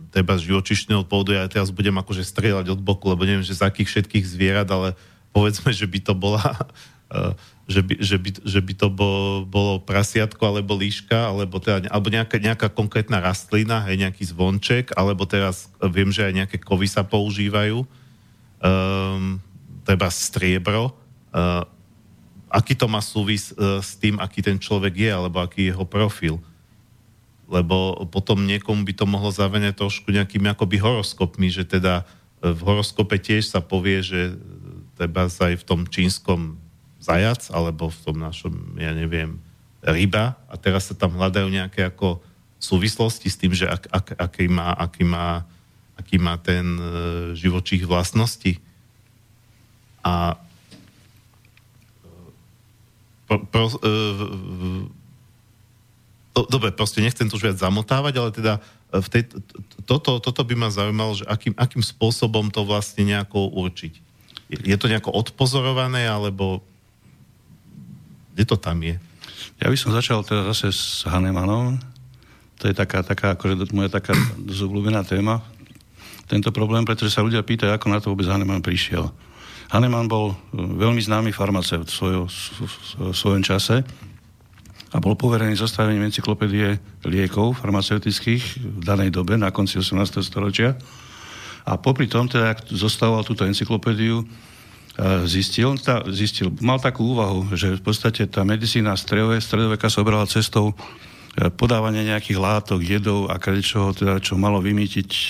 treba 0.09 0.41
z 0.41 0.49
živočišného 0.49 1.05
pôdu, 1.05 1.37
ja 1.37 1.45
teraz 1.45 1.69
budem 1.69 1.93
akože 2.01 2.25
strieľať 2.25 2.73
od 2.73 2.81
boku, 2.81 3.13
lebo 3.13 3.29
neviem, 3.29 3.45
že 3.45 3.53
z 3.53 3.69
akých 3.69 3.93
všetkých 3.93 4.25
zvierat, 4.25 4.69
ale 4.73 4.97
povedzme, 5.37 5.69
že 5.77 5.85
by 5.85 5.99
to 6.01 6.17
bola 6.17 6.41
eh, 7.13 7.37
že 7.67 7.83
by, 7.83 7.95
že 7.99 8.17
by, 8.23 8.31
že 8.47 8.61
by 8.63 8.73
to 8.79 8.89
bolo, 8.89 9.43
bolo 9.43 9.83
prasiatko 9.83 10.39
alebo 10.39 10.79
líška, 10.79 11.35
alebo, 11.35 11.59
teda, 11.59 11.91
alebo 11.91 12.09
nejaká, 12.15 12.39
nejaká 12.39 12.69
konkrétna 12.71 13.19
rastlina, 13.19 13.83
hej, 13.91 14.07
nejaký 14.07 14.23
zvonček, 14.31 14.95
alebo 14.95 15.27
teraz 15.27 15.67
viem, 15.83 16.15
že 16.15 16.23
aj 16.23 16.35
nejaké 16.47 16.57
kovy 16.63 16.87
sa 16.87 17.03
používajú, 17.03 17.83
um, 17.83 19.43
treba 19.83 20.07
striebro. 20.15 20.95
Uh, 21.35 21.67
aký 22.47 22.79
to 22.79 22.87
má 22.87 23.03
súvis 23.03 23.51
uh, 23.59 23.83
s 23.83 23.99
tým, 23.99 24.23
aký 24.23 24.47
ten 24.47 24.63
človek 24.63 24.95
je, 24.95 25.11
alebo 25.11 25.43
aký 25.43 25.67
je 25.67 25.71
jeho 25.75 25.87
profil 25.87 26.39
lebo 27.47 28.07
potom 28.11 28.43
niekomu 28.43 28.83
by 28.83 28.93
to 28.95 29.07
mohlo 29.07 29.31
zaveňať 29.31 29.79
trošku 29.79 30.11
nejakými 30.11 30.51
akoby 30.51 30.83
horoskopmi, 30.83 31.47
že 31.47 31.63
teda 31.63 32.03
e, 32.43 32.51
v 32.51 32.61
horoskope 32.67 33.17
tiež 33.23 33.55
sa 33.55 33.63
povie, 33.63 34.03
že 34.03 34.35
treba 34.99 35.31
aj 35.31 35.55
v 35.63 35.65
tom 35.65 35.87
čínskom 35.87 36.59
zajac, 37.07 37.47
alebo 37.55 37.87
v 37.89 37.99
tom 38.03 38.17
našom, 38.19 38.53
ja 38.75 38.91
neviem, 38.91 39.39
ryba 39.87 40.35
a 40.51 40.55
teraz 40.59 40.91
sa 40.91 40.95
tam 40.99 41.15
hľadajú 41.15 41.47
nejaké 41.47 41.87
ako 41.87 42.19
súvislosti 42.59 43.31
s 43.31 43.39
tým, 43.39 43.55
že 43.55 43.71
ak, 43.71 43.87
ak, 43.87 44.07
aký, 44.19 44.51
má, 44.51 44.75
aký, 44.75 45.05
má, 45.07 45.47
aký 45.95 46.17
má 46.19 46.35
ten 46.41 46.67
e, 46.67 46.83
živočích 47.39 47.87
vlastnosti. 47.87 48.59
A 50.03 50.35
e, 50.35 50.37
pro, 53.31 53.39
pro, 53.47 53.67
e, 53.71 53.79
dobre, 56.51 56.75
proste 56.75 57.05
nechcem 57.05 57.29
to 57.31 57.39
už 57.39 57.53
viac 57.53 57.59
zamotávať, 57.61 58.15
ale 58.19 58.31
teda 58.35 58.55
v 58.91 59.09
tej, 59.13 59.23
toto, 59.85 60.19
toto 60.19 60.43
by 60.43 60.55
ma 60.57 60.69
zaujímalo, 60.73 61.21
že 61.21 61.25
akým, 61.29 61.55
akým 61.55 61.85
spôsobom 61.85 62.49
to 62.49 62.65
vlastne 62.65 63.05
nejako 63.05 63.53
určiť. 63.53 63.93
Je 64.49 64.77
to 64.79 64.87
nejako 64.87 65.11
odpozorované, 65.11 66.07
alebo 66.07 66.63
kde 68.37 68.45
to 68.45 68.61
tam 68.61 68.85
je? 68.85 69.01
Ja 69.57 69.73
by 69.73 69.77
som 69.81 69.97
začal 69.97 70.21
teda 70.21 70.53
zase 70.53 70.69
s 70.69 71.09
Hanemanom. 71.09 71.81
To 72.61 72.69
je 72.69 72.77
taká, 72.77 73.01
taká 73.01 73.33
akože 73.33 73.73
moja 73.73 73.89
taká 73.89 74.13
zobľúbená 74.45 75.01
téma, 75.09 75.41
tento 76.29 76.53
problém, 76.53 76.85
pretože 76.85 77.17
sa 77.17 77.25
ľudia 77.25 77.41
pýtajú, 77.41 77.73
ako 77.73 77.87
na 77.89 77.99
to 78.03 78.13
vôbec 78.13 78.29
Hahnemann 78.29 78.61
prišiel. 78.61 79.09
Hahnemann 79.73 80.11
bol 80.11 80.37
veľmi 80.53 81.01
známy 81.01 81.31
farmaceut 81.33 81.89
v, 81.89 81.95
svojo, 81.95 82.21
v 82.29 83.17
svojom 83.17 83.43
čase 83.43 83.83
a 84.93 84.97
bol 85.03 85.19
poverený 85.19 85.59
zostavením 85.59 86.07
encyklopédie 86.07 86.79
liekov 87.07 87.59
farmaceutických 87.63 88.43
v 88.63 88.83
danej 88.85 89.11
dobe, 89.15 89.39
na 89.39 89.51
konci 89.51 89.79
18. 89.81 90.23
storočia. 90.23 90.77
A 91.67 91.75
popri 91.79 92.07
tom, 92.07 92.31
teda, 92.31 92.55
ak 92.55 92.71
zostavoval 92.71 93.27
túto 93.27 93.43
encyklopédiu, 93.43 94.23
zistil, 95.29 95.77
tá, 95.77 96.01
zistil, 96.09 96.49
mal 96.65 96.81
takú 96.81 97.13
úvahu, 97.13 97.53
že 97.53 97.77
v 97.77 97.83
podstate 97.85 98.25
tá 98.25 98.49
medicína 98.49 98.97
stredoveka 98.97 99.93
sa 99.93 100.01
obrala 100.01 100.25
cestou 100.25 100.73
e, 100.73 100.75
podávania 101.53 102.17
nejakých 102.17 102.41
látok, 102.41 102.81
jedov 102.81 103.29
a 103.29 103.37
kadečoho, 103.37 103.93
teda, 103.93 104.25
čo 104.25 104.41
malo 104.41 104.57
vymýtiť 104.65 105.11
e, 105.13 105.25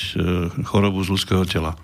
chorobu 0.62 1.02
z 1.02 1.10
ľudského 1.18 1.42
tela. 1.50 1.74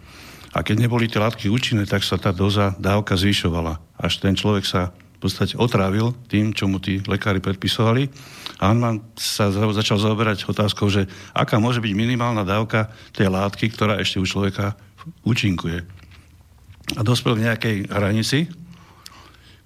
A 0.55 0.63
keď 0.63 0.87
neboli 0.87 1.11
tie 1.11 1.19
látky 1.19 1.51
účinné, 1.51 1.89
tak 1.89 2.07
sa 2.07 2.21
tá 2.21 2.31
doza, 2.31 2.77
dávka 2.79 3.19
zvyšovala. 3.19 3.83
Až 3.99 4.23
ten 4.23 4.39
človek 4.39 4.63
sa 4.63 4.95
v 4.95 5.19
podstate 5.19 5.59
otrávil 5.59 6.15
tým, 6.31 6.55
čo 6.55 6.71
mu 6.71 6.79
tí 6.79 7.03
lekári 7.03 7.43
predpisovali. 7.43 8.07
A 8.63 8.71
on 8.71 9.01
sa 9.19 9.51
začal 9.51 9.99
zaoberať 9.99 10.47
otázkou, 10.47 10.87
že 10.87 11.09
aká 11.35 11.59
môže 11.59 11.83
byť 11.83 11.93
minimálna 11.97 12.47
dávka 12.47 12.93
tej 13.11 13.33
látky, 13.33 13.75
ktorá 13.75 13.99
ešte 13.99 14.23
u 14.23 14.27
človeka 14.29 14.77
účinkuje 15.27 16.02
a 16.97 17.01
dospel 17.01 17.39
k 17.39 17.45
nejakej 17.49 17.77
hranici, 17.89 18.49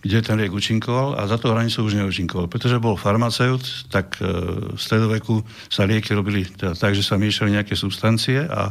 kde 0.07 0.23
ten 0.23 0.39
liek 0.39 0.55
účinkoval 0.55 1.19
a 1.19 1.27
za 1.27 1.35
tú 1.35 1.51
hranicu 1.51 1.83
už 1.83 1.99
neúčinkoval. 1.99 2.47
Pretože 2.47 2.79
bol 2.79 2.95
farmaceut, 2.95 3.91
tak 3.91 4.15
e, 4.23 4.31
v 4.75 4.79
stredoveku 4.79 5.43
sa 5.67 5.83
lieky 5.83 6.15
robili 6.15 6.47
teda 6.47 6.79
tak, 6.79 6.95
že 6.95 7.03
sa 7.03 7.19
miešali 7.19 7.59
nejaké 7.59 7.75
substancie 7.75 8.47
a 8.47 8.71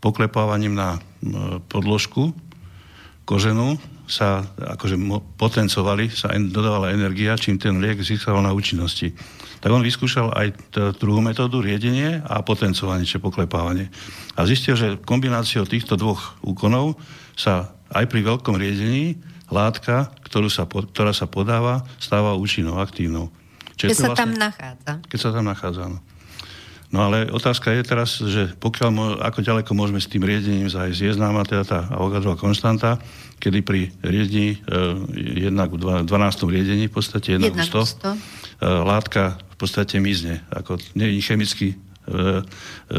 poklepávaním 0.00 0.72
na 0.72 0.96
e, 0.96 1.00
podložku 1.68 2.32
koženú 3.28 3.76
sa 4.10 4.42
akože 4.58 4.98
potencovali, 5.38 6.10
sa 6.10 6.34
dodávala 6.34 6.90
energia, 6.90 7.38
čím 7.38 7.62
ten 7.62 7.78
liek 7.78 8.02
získal 8.02 8.42
na 8.42 8.50
účinnosti. 8.50 9.14
Tak 9.62 9.70
on 9.70 9.86
vyskúšal 9.86 10.34
aj 10.34 10.48
t- 10.74 10.92
druhú 10.98 11.22
metódu, 11.22 11.62
riedenie 11.62 12.18
a 12.26 12.42
potencovanie, 12.42 13.06
čiže 13.06 13.22
poklepávanie. 13.22 13.86
A 14.34 14.42
zistil, 14.50 14.74
že 14.74 14.98
kombináciou 14.98 15.62
týchto 15.62 15.94
dvoch 15.94 16.34
úkonov 16.42 16.98
sa 17.38 17.70
aj 17.94 18.10
pri 18.10 18.26
veľkom 18.26 18.58
riedení 18.58 19.22
látka, 19.46 20.10
ktorú 20.26 20.50
sa, 20.50 20.66
ktorá 20.66 21.14
sa 21.14 21.30
podáva, 21.30 21.86
stáva 22.02 22.34
účinnou, 22.34 22.82
aktívnou. 22.82 23.30
Čiže 23.78 23.90
keď 23.90 23.96
sa 23.96 24.08
vlastne, 24.10 24.20
tam 24.20 24.32
nachádza. 24.34 24.92
Keď 25.06 25.18
sa 25.18 25.30
tam 25.30 25.44
nachádza, 25.46 25.82
no. 25.86 25.98
No 26.90 27.06
ale 27.06 27.30
otázka 27.30 27.70
je 27.70 27.86
teraz, 27.86 28.18
že 28.18 28.50
pokiaľ, 28.58 29.22
ako 29.22 29.46
ďaleko 29.46 29.70
môžeme 29.78 30.02
s 30.02 30.10
tým 30.10 30.26
riedením 30.26 30.66
zájsť. 30.66 30.98
Je 30.98 31.12
známa 31.14 31.46
teda 31.46 31.62
tá 31.62 31.80
Avogadrová 31.86 32.34
konštanta, 32.34 32.98
kedy 33.38 33.62
pri 33.62 33.94
riedení, 34.02 34.58
e, 34.58 35.46
jednak 35.46 35.70
v 35.70 36.02
12. 36.02 36.50
riedení 36.50 36.90
v 36.90 36.94
podstate 36.98 37.38
jednak 37.38 37.54
100, 37.54 38.02
100. 38.02 38.10
E, 38.10 38.18
látka 38.66 39.38
v 39.38 39.56
podstate 39.56 40.02
mizne. 40.02 40.42
Ako 40.50 40.82
nie 40.98 41.14
je 41.14 41.22
chemicky 41.22 41.68
e, 41.72 41.76
e, 41.78 42.42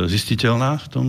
zistiteľná 0.08 0.80
v 0.80 0.88
tom 0.88 1.08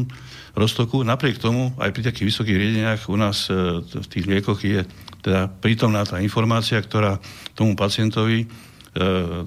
roztoku. 0.59 1.07
Napriek 1.07 1.39
tomu, 1.39 1.71
aj 1.79 1.91
pri 1.95 2.03
takých 2.11 2.29
vysokých 2.35 2.59
riedeniach 2.59 3.07
u 3.07 3.15
nás 3.15 3.47
e, 3.47 3.79
v 3.79 4.07
tých 4.11 4.27
liekoch 4.27 4.59
je 4.59 4.83
teda 5.23 5.47
prítomná 5.63 6.03
tá 6.03 6.19
informácia, 6.19 6.83
ktorá 6.83 7.23
tomu 7.55 7.79
pacientovi 7.79 8.51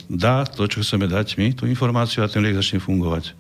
dá 0.10 0.36
to, 0.50 0.66
čo 0.66 0.82
chceme 0.82 1.06
dať 1.06 1.38
my, 1.38 1.54
tú 1.54 1.70
informáciu 1.70 2.26
a 2.26 2.32
ten 2.32 2.42
liek 2.42 2.58
začne 2.58 2.82
fungovať. 2.82 3.38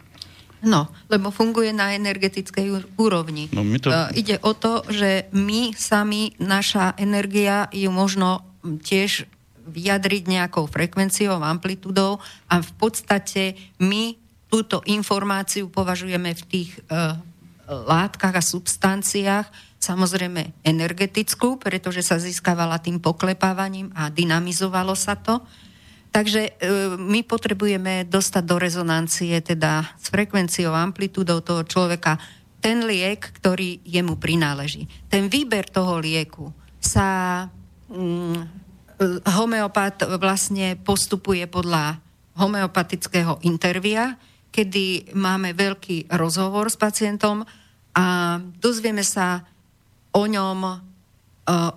No, 0.65 0.89
lebo 1.13 1.29
funguje 1.29 1.69
na 1.69 1.93
energetickej 1.93 2.97
úrovni. 2.97 3.53
No, 3.53 3.61
to... 3.77 3.93
uh, 3.93 4.09
ide 4.17 4.41
o 4.41 4.57
to, 4.57 4.81
že 4.89 5.29
my 5.29 5.77
sami, 5.77 6.33
naša 6.41 6.97
energia 6.97 7.69
ju 7.69 7.93
možno 7.93 8.41
tiež 8.65 9.29
vyjadriť 9.65 10.23
nejakou 10.25 10.65
frekvenciou, 10.65 11.37
amplitúdou 11.37 12.17
a 12.49 12.61
v 12.61 12.71
podstate 12.81 13.57
my 13.77 14.17
túto 14.49 14.81
informáciu 14.89 15.69
považujeme 15.69 16.33
v 16.33 16.43
tých 16.49 16.69
uh, 16.89 17.17
látkach 17.65 18.33
a 18.33 18.45
substanciách, 18.45 19.49
samozrejme 19.81 20.65
energetickú, 20.65 21.61
pretože 21.61 22.01
sa 22.01 22.17
získavala 22.17 22.81
tým 22.81 22.97
poklepávaním 22.97 23.93
a 23.93 24.09
dynamizovalo 24.09 24.97
sa 24.97 25.13
to. 25.13 25.45
Takže 26.15 26.41
e, 26.47 26.51
my 26.95 27.27
potrebujeme 27.27 28.07
dostať 28.07 28.43
do 28.47 28.55
rezonancie, 28.55 29.35
teda 29.43 29.83
s 29.99 30.07
frekvenciou, 30.07 30.71
amplitúdou 30.71 31.43
toho 31.43 31.67
človeka, 31.67 32.15
ten 32.63 32.87
liek, 32.87 33.19
ktorý 33.35 33.83
jemu 33.83 34.15
prináleží. 34.15 34.87
Ten 35.11 35.27
výber 35.27 35.67
toho 35.67 35.99
lieku 35.99 36.55
sa 36.79 37.43
mm, 37.91 38.63
homeopat 39.27 40.07
vlastne 40.15 40.79
postupuje 40.79 41.43
podľa 41.51 41.99
homeopatického 42.39 43.43
intervia, 43.43 44.15
kedy 44.55 45.11
máme 45.19 45.51
veľký 45.51 46.15
rozhovor 46.15 46.71
s 46.71 46.79
pacientom 46.79 47.43
a 47.91 48.39
dozvieme 48.63 49.03
sa 49.03 49.43
o 50.15 50.23
ňom, 50.23 50.79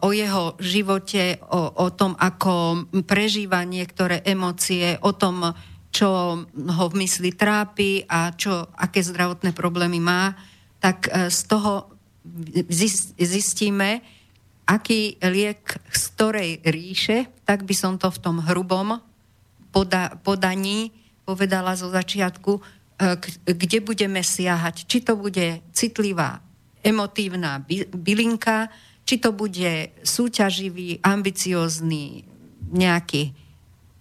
o 0.00 0.08
jeho 0.16 0.56
živote, 0.56 1.36
o, 1.44 1.84
o 1.84 1.88
tom, 1.92 2.16
ako 2.16 2.88
prežíva 3.04 3.68
niektoré 3.68 4.24
emócie, 4.24 4.96
o 5.04 5.12
tom, 5.12 5.52
čo 5.92 6.08
ho 6.48 6.84
v 6.88 6.98
mysli 7.04 7.36
trápi 7.36 8.04
a 8.08 8.32
čo, 8.32 8.72
aké 8.76 9.04
zdravotné 9.04 9.52
problémy 9.52 10.00
má, 10.00 10.32
tak 10.80 11.08
e, 11.12 11.28
z 11.28 11.40
toho 11.52 11.92
zistíme, 13.20 14.00
aký 14.68 15.16
liek 15.20 15.80
z 15.92 16.02
ktorej 16.16 16.50
ríše, 16.64 17.28
tak 17.44 17.64
by 17.64 17.74
som 17.76 17.96
to 17.96 18.08
v 18.12 18.20
tom 18.20 18.40
hrubom 18.44 19.00
poda- 19.72 20.16
podaní 20.20 20.92
povedala 21.24 21.76
zo 21.76 21.92
začiatku, 21.92 22.52
e, 22.56 22.60
kde 23.52 23.84
budeme 23.84 24.24
siahať. 24.24 24.88
Či 24.88 25.04
to 25.04 25.16
bude 25.16 25.60
citlivá, 25.76 26.40
emotívna 26.80 27.60
bylinka, 27.92 28.72
či 29.08 29.16
to 29.16 29.32
bude 29.32 29.88
súťaživý, 30.04 31.00
ambiciózny 31.00 32.28
nejaký 32.68 33.32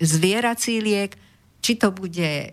zvierací 0.04 0.84
liek, 0.84 1.16
či 1.64 1.80
to 1.80 1.96
bude 1.96 2.52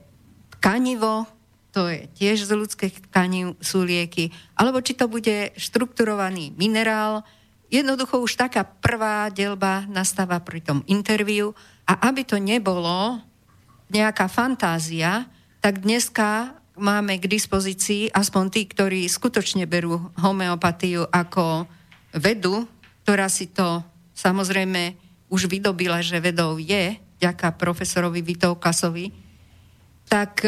tkanivo, 0.55 1.26
to 1.74 1.90
je 1.90 2.07
tiež 2.14 2.46
z 2.46 2.55
ľudských 2.55 3.11
tkaní 3.11 3.59
sú 3.59 3.82
lieky, 3.82 4.30
alebo 4.55 4.78
či 4.78 4.94
to 4.94 5.11
bude 5.11 5.50
štrukturovaný 5.59 6.55
minerál. 6.55 7.26
Jednoducho 7.74 8.22
už 8.22 8.38
taká 8.38 8.62
prvá 8.62 9.26
delba 9.34 9.82
nastáva 9.90 10.38
pri 10.38 10.62
tom 10.62 10.86
interviu 10.86 11.59
a 11.90 12.07
aby 12.07 12.22
to 12.22 12.38
nebolo 12.38 13.18
nejaká 13.90 14.30
fantázia, 14.30 15.26
tak 15.59 15.82
dneska 15.82 16.55
máme 16.78 17.18
k 17.18 17.26
dispozícii 17.26 18.14
aspoň 18.14 18.44
tí, 18.55 18.62
ktorí 18.70 19.11
skutočne 19.11 19.66
berú 19.66 20.14
homeopatiu 20.22 21.11
ako 21.11 21.66
vedu, 22.15 22.65
ktorá 23.03 23.29
si 23.29 23.51
to 23.51 23.83
samozrejme 24.15 24.95
už 25.29 25.51
vydobila, 25.51 25.99
že 26.01 26.23
vedou 26.23 26.57
je, 26.57 26.97
ďaká 27.19 27.59
profesorovi 27.59 28.23
Vitovkasovi, 28.23 29.11
tak, 30.07 30.47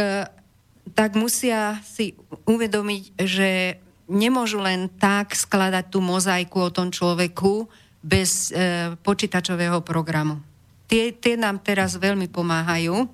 tak 0.95 1.11
musia 1.19 1.81
si 1.83 2.15
uvedomiť, 2.47 3.03
že 3.19 3.81
nemôžu 4.07 4.63
len 4.63 4.87
tak 4.87 5.35
skladať 5.35 5.91
tú 5.91 5.99
mozaiku 5.99 6.71
o 6.71 6.75
tom 6.75 6.95
človeku 6.95 7.67
bez 8.07 8.55
e, 8.55 8.95
počítačového 9.03 9.83
programu. 9.83 10.39
Tie, 10.87 11.11
tie 11.11 11.35
nám 11.35 11.59
teraz 11.59 11.99
veľmi 11.99 12.31
pomáhajú 12.31 13.11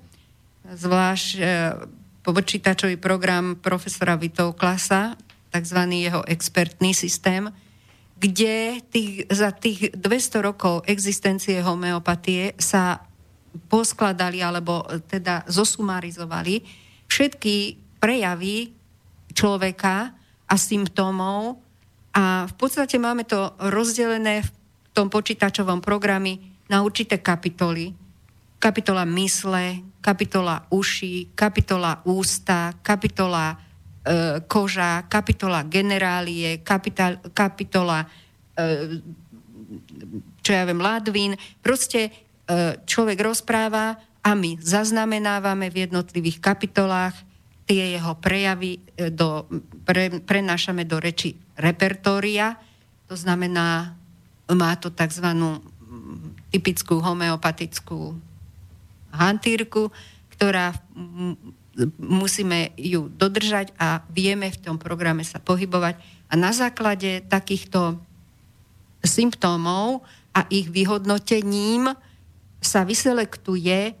zvlášť 0.69 1.27
e, 1.33 1.41
počítačový 2.21 3.01
program 3.01 3.57
profesora 3.57 4.13
Vitov 4.13 4.53
Klasa, 4.53 5.17
tzv. 5.49 5.79
jeho 5.89 6.21
expertný 6.29 6.93
systém, 6.93 7.49
kde 8.23 8.79
tých, 8.87 9.27
za 9.27 9.51
tých 9.51 9.91
200 9.99 10.39
rokov 10.39 10.87
existencie 10.87 11.59
homeopatie 11.59 12.55
sa 12.55 13.03
poskladali 13.67 14.39
alebo 14.39 14.87
teda 15.11 15.43
zosumarizovali 15.51 16.63
všetky 17.11 17.55
prejavy 17.99 18.71
človeka 19.35 20.15
a 20.47 20.55
symptómov 20.55 21.59
a 22.15 22.47
v 22.47 22.53
podstate 22.55 22.95
máme 22.95 23.27
to 23.27 23.51
rozdelené 23.59 24.45
v 24.45 24.49
tom 24.95 25.11
počítačovom 25.11 25.83
programe 25.83 26.63
na 26.71 26.79
určité 26.79 27.19
kapitoly. 27.19 27.91
Kapitola 28.61 29.03
mysle, 29.03 29.83
kapitola 29.99 30.63
uši, 30.71 31.35
kapitola 31.35 31.99
ústa, 32.07 32.71
kapitola 32.79 33.51
e, 33.51 33.57
koža, 34.51 35.07
kapitola 35.07 35.63
generálie, 35.63 36.59
kapital, 36.59 37.23
kapitola 37.31 38.03
e, 38.03 38.99
čo 40.43 40.51
ja 40.51 40.67
viem, 40.67 40.83
ladvín. 40.83 41.39
Proste 41.63 42.11
e, 42.11 42.11
človek 42.83 43.17
rozpráva 43.23 43.95
a 44.23 44.31
my 44.35 44.59
zaznamenávame 44.59 45.71
v 45.71 45.87
jednotlivých 45.87 46.43
kapitolách 46.43 47.15
tie 47.63 47.95
jeho 47.95 48.13
prejavy 48.19 48.83
e, 48.99 49.07
do, 49.07 49.47
pre, 49.87 50.19
prenášame 50.19 50.83
do 50.83 50.99
reči 50.99 51.39
repertória, 51.55 52.59
to 53.07 53.15
znamená, 53.15 53.95
má 54.51 54.71
to 54.75 54.91
tzv. 54.91 55.27
typickú 56.51 56.99
homeopatickú 56.99 58.19
hantírku, 59.13 59.93
ktorá 60.33 60.75
musíme 61.97 62.73
ju 62.77 63.09
dodržať 63.09 63.73
a 63.81 64.05
vieme 64.13 64.53
v 64.53 64.61
tom 64.61 64.77
programe 64.77 65.25
sa 65.25 65.41
pohybovať. 65.41 65.97
A 66.29 66.33
na 66.37 66.53
základe 66.53 67.25
takýchto 67.25 67.97
symptómov 69.03 70.05
a 70.33 70.45
ich 70.49 70.69
vyhodnotením 70.69 71.93
sa 72.63 72.87
vyselektuje, 72.87 73.93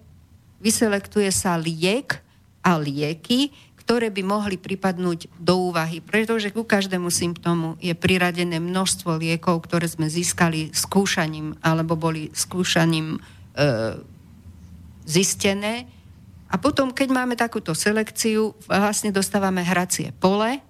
vyselektuje 0.63 1.29
sa 1.29 1.59
liek 1.59 2.23
a 2.63 2.79
lieky, 2.79 3.51
ktoré 3.83 4.07
by 4.07 4.23
mohli 4.23 4.55
pripadnúť 4.55 5.27
do 5.35 5.67
úvahy, 5.67 5.99
pretože 5.99 6.55
ku 6.55 6.63
každému 6.63 7.11
symptómu 7.11 7.75
je 7.83 7.91
priradené 7.91 8.63
množstvo 8.63 9.19
liekov, 9.19 9.67
ktoré 9.67 9.91
sme 9.91 10.07
získali 10.07 10.71
skúšaním 10.71 11.59
alebo 11.59 11.99
boli 11.99 12.31
skúšaním 12.31 13.19
e, 13.19 13.19
zistené. 15.03 15.83
A 16.53 16.61
potom, 16.61 16.93
keď 16.93 17.09
máme 17.09 17.33
takúto 17.33 17.73
selekciu, 17.73 18.53
vlastne 18.69 19.09
dostávame 19.09 19.65
hracie 19.65 20.13
pole, 20.21 20.61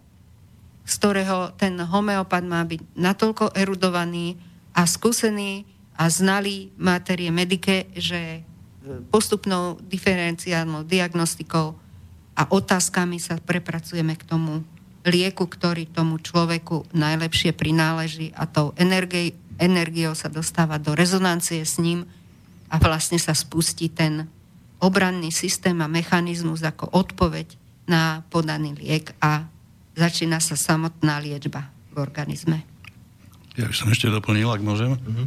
z 0.88 0.94
ktorého 0.96 1.52
ten 1.60 1.76
homeopat 1.76 2.44
má 2.48 2.64
byť 2.64 2.96
natoľko 2.96 3.52
erudovaný 3.52 4.40
a 4.72 4.88
skúsený 4.88 5.68
a 6.00 6.08
znalý 6.08 6.72
materie 6.80 7.28
medike, 7.36 7.92
že 8.00 8.48
postupnou 9.12 9.80
diferenciálnou 9.84 10.88
diagnostikou 10.88 11.76
a 12.34 12.44
otázkami 12.48 13.20
sa 13.20 13.40
prepracujeme 13.40 14.16
k 14.16 14.24
tomu 14.24 14.64
lieku, 15.04 15.48
ktorý 15.48 15.88
tomu 15.92 16.20
človeku 16.20 16.96
najlepšie 16.96 17.52
prináleží 17.52 18.32
a 18.36 18.48
tou 18.48 18.72
energi- 18.80 19.36
energiou 19.60 20.16
sa 20.16 20.32
dostáva 20.32 20.80
do 20.80 20.96
rezonancie 20.96 21.60
s 21.64 21.76
ním 21.78 22.08
a 22.72 22.80
vlastne 22.80 23.20
sa 23.20 23.36
spustí 23.36 23.92
ten 23.92 24.32
obranný 24.84 25.32
systém 25.32 25.80
a 25.80 25.88
mechanizmus 25.88 26.60
ako 26.68 26.92
odpoveď 26.92 27.56
na 27.88 28.28
podaný 28.28 28.76
liek 28.76 29.16
a 29.24 29.48
začína 29.96 30.44
sa 30.44 30.60
samotná 30.60 31.24
liečba 31.24 31.72
v 31.96 32.04
organizme. 32.04 32.68
Ja 33.56 33.70
by 33.70 33.76
som 33.76 33.88
ešte 33.94 34.10
doplnil, 34.10 34.50
ak 34.50 34.62
môžem. 34.66 34.98
Uh-huh. 34.98 35.26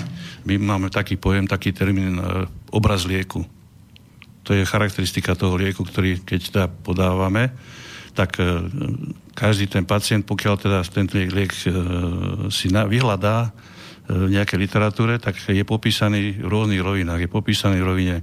My 0.48 0.56
máme 0.56 0.88
taký 0.88 1.18
pojem, 1.18 1.44
taký 1.44 1.74
termín 1.74 2.20
e, 2.20 2.46
obraz 2.70 3.04
lieku. 3.08 3.42
To 4.44 4.52
je 4.52 4.62
charakteristika 4.68 5.32
toho 5.32 5.56
lieku, 5.56 5.82
ktorý 5.82 6.20
keď 6.22 6.40
teda 6.52 6.66
podávame, 6.68 7.50
tak 8.12 8.38
e, 8.38 8.68
každý 9.34 9.66
ten 9.66 9.82
pacient, 9.88 10.22
pokiaľ 10.22 10.54
teda 10.60 10.78
ten 10.86 11.08
liek 11.10 11.50
e, 11.50 11.72
si 12.52 12.70
vyhľadá 12.70 13.50
v 14.04 14.28
nejakej 14.36 14.58
literatúre, 14.60 15.16
tak 15.16 15.40
je 15.48 15.64
popísaný 15.64 16.36
v 16.36 16.46
rôznych 16.46 16.84
rovinách. 16.84 17.24
Je 17.24 17.30
popísaný 17.32 17.80
v 17.80 17.88
rovine 17.88 18.16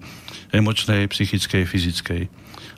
emočnej, 0.51 1.07
psychickej, 1.07 1.63
fyzickej. 1.65 2.21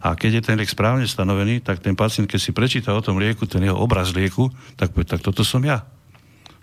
A 0.03 0.13
keď 0.19 0.39
je 0.39 0.45
ten 0.45 0.55
liek 0.59 0.69
správne 0.69 1.07
stanovený, 1.07 1.63
tak 1.63 1.79
ten 1.79 1.97
pacient, 1.97 2.27
keď 2.27 2.39
si 2.39 2.51
prečíta 2.51 2.93
o 2.93 3.01
tom 3.01 3.17
lieku, 3.17 3.47
ten 3.49 3.63
jeho 3.63 3.77
obraz 3.77 4.11
lieku, 4.13 4.51
tak 4.77 4.91
povie, 4.91 5.07
tak 5.07 5.23
toto 5.23 5.41
som 5.41 5.63
ja. 5.63 5.85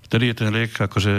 Vtedy 0.06 0.30
je 0.30 0.36
ten 0.36 0.50
liek, 0.50 0.74
akože, 0.74 1.12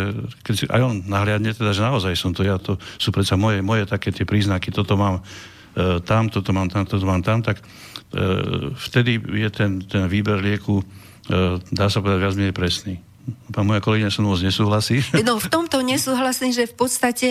keď 0.44 0.54
si 0.54 0.64
aj 0.68 0.82
on 0.84 0.96
nahliadne, 1.08 1.56
teda, 1.56 1.72
že 1.72 1.82
naozaj 1.82 2.14
som 2.14 2.36
to 2.36 2.44
ja, 2.44 2.60
to 2.60 2.76
sú 3.00 3.10
predsa 3.10 3.40
moje, 3.40 3.64
moje 3.64 3.88
také 3.88 4.12
tie 4.12 4.28
príznaky, 4.28 4.70
toto 4.70 5.00
mám 5.00 5.24
E, 5.72 6.00
tam, 6.04 6.28
toto 6.28 6.52
mám 6.52 6.68
tam, 6.68 6.84
toto 6.84 7.06
mám 7.08 7.24
tam, 7.24 7.40
tak 7.40 7.64
e, 7.64 7.64
vtedy 8.76 9.24
je 9.24 9.50
ten, 9.50 9.80
ten 9.80 10.04
výber 10.12 10.44
lieku, 10.44 10.84
e, 10.84 10.86
dá 11.72 11.88
sa 11.88 12.04
povedať, 12.04 12.20
viac 12.20 12.36
menej 12.36 12.56
presný. 12.56 12.96
Pán 13.52 13.68
moja 13.68 13.84
kolegyňa 13.84 14.10
som 14.10 14.26
moc 14.26 14.42
nesúhlasí. 14.42 15.04
No 15.28 15.38
v 15.38 15.48
tomto 15.52 15.84
nesúhlasím, 15.84 16.56
že 16.56 16.66
v 16.66 16.76
podstate 16.76 17.30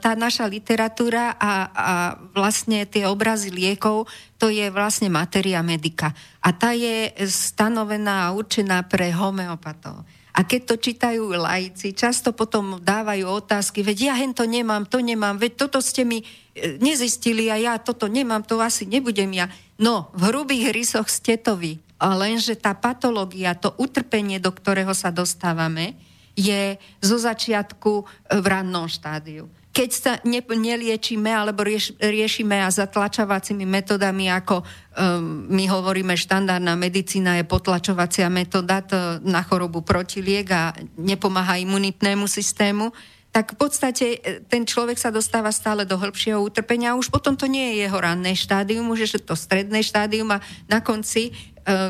tá 0.00 0.18
naša 0.18 0.48
literatúra 0.48 1.38
a, 1.38 1.52
a 1.70 1.88
vlastne 2.34 2.82
tie 2.88 3.06
obrazy 3.06 3.54
liekov, 3.54 4.10
to 4.40 4.50
je 4.50 4.66
vlastne 4.74 5.06
materia 5.12 5.62
medika. 5.62 6.10
A 6.42 6.50
tá 6.50 6.74
je 6.74 7.14
stanovená 7.30 8.26
a 8.26 8.34
určená 8.34 8.82
pre 8.82 9.14
homeopatov. 9.14 10.02
A 10.32 10.48
keď 10.48 10.60
to 10.64 10.74
čítajú 10.80 11.28
laici, 11.36 11.92
často 11.92 12.32
potom 12.32 12.80
dávajú 12.80 13.28
otázky, 13.28 13.84
veď 13.84 13.98
ja 14.08 14.14
hen 14.16 14.32
to 14.32 14.48
nemám, 14.48 14.88
to 14.88 15.04
nemám, 15.04 15.36
veď 15.36 15.68
toto 15.68 15.84
ste 15.84 16.08
mi 16.08 16.24
e, 16.24 16.80
nezistili 16.80 17.52
a 17.52 17.60
ja 17.60 17.76
toto 17.76 18.08
nemám, 18.08 18.40
to 18.40 18.56
asi 18.56 18.88
nebudem 18.88 19.28
ja. 19.36 19.52
No, 19.76 20.08
v 20.16 20.32
hrubých 20.32 20.72
rysoch 20.72 21.12
ste 21.12 21.36
to 21.36 21.60
vy. 21.60 21.76
Lenže 22.02 22.58
tá 22.58 22.74
patológia, 22.74 23.54
to 23.54 23.70
utrpenie, 23.78 24.42
do 24.42 24.50
ktorého 24.50 24.90
sa 24.90 25.14
dostávame, 25.14 25.94
je 26.34 26.80
zo 26.98 27.16
začiatku 27.20 27.92
e, 28.00 28.04
v 28.40 28.46
rannom 28.48 28.88
štádiu. 28.90 29.46
Keď 29.72 29.90
sa 29.92 30.12
ne, 30.28 30.44
neliečíme 30.44 31.32
alebo 31.32 31.64
rieš, 31.64 31.96
riešime 31.96 32.60
a 32.60 32.68
zatlačovacími 32.68 33.64
metodami, 33.64 34.28
ako 34.28 34.60
um, 34.60 35.48
my 35.48 35.64
hovoríme, 35.64 36.12
štandardná 36.12 36.76
medicína 36.76 37.40
je 37.40 37.48
potlačovacia 37.48 38.28
metóda 38.28 38.84
na 39.24 39.40
chorobu 39.40 39.80
protiliek 39.80 40.44
a 40.52 40.76
nepomáha 41.00 41.56
imunitnému 41.56 42.28
systému, 42.28 42.92
tak 43.32 43.56
v 43.56 43.64
podstate 43.64 44.06
e, 44.20 44.44
ten 44.44 44.68
človek 44.68 45.00
sa 45.00 45.08
dostáva 45.08 45.48
stále 45.48 45.88
do 45.88 45.96
hĺbšieho 45.96 46.36
utrpenia 46.36 46.92
a 46.92 47.00
už 47.00 47.08
potom 47.08 47.32
to 47.32 47.48
nie 47.48 47.72
je 47.72 47.88
jeho 47.88 47.96
ranné 47.96 48.36
štádium, 48.36 48.92
už 48.92 49.08
je 49.08 49.24
to 49.24 49.32
stredné 49.32 49.80
štádium 49.80 50.28
a 50.36 50.44
na 50.68 50.84
konci 50.84 51.32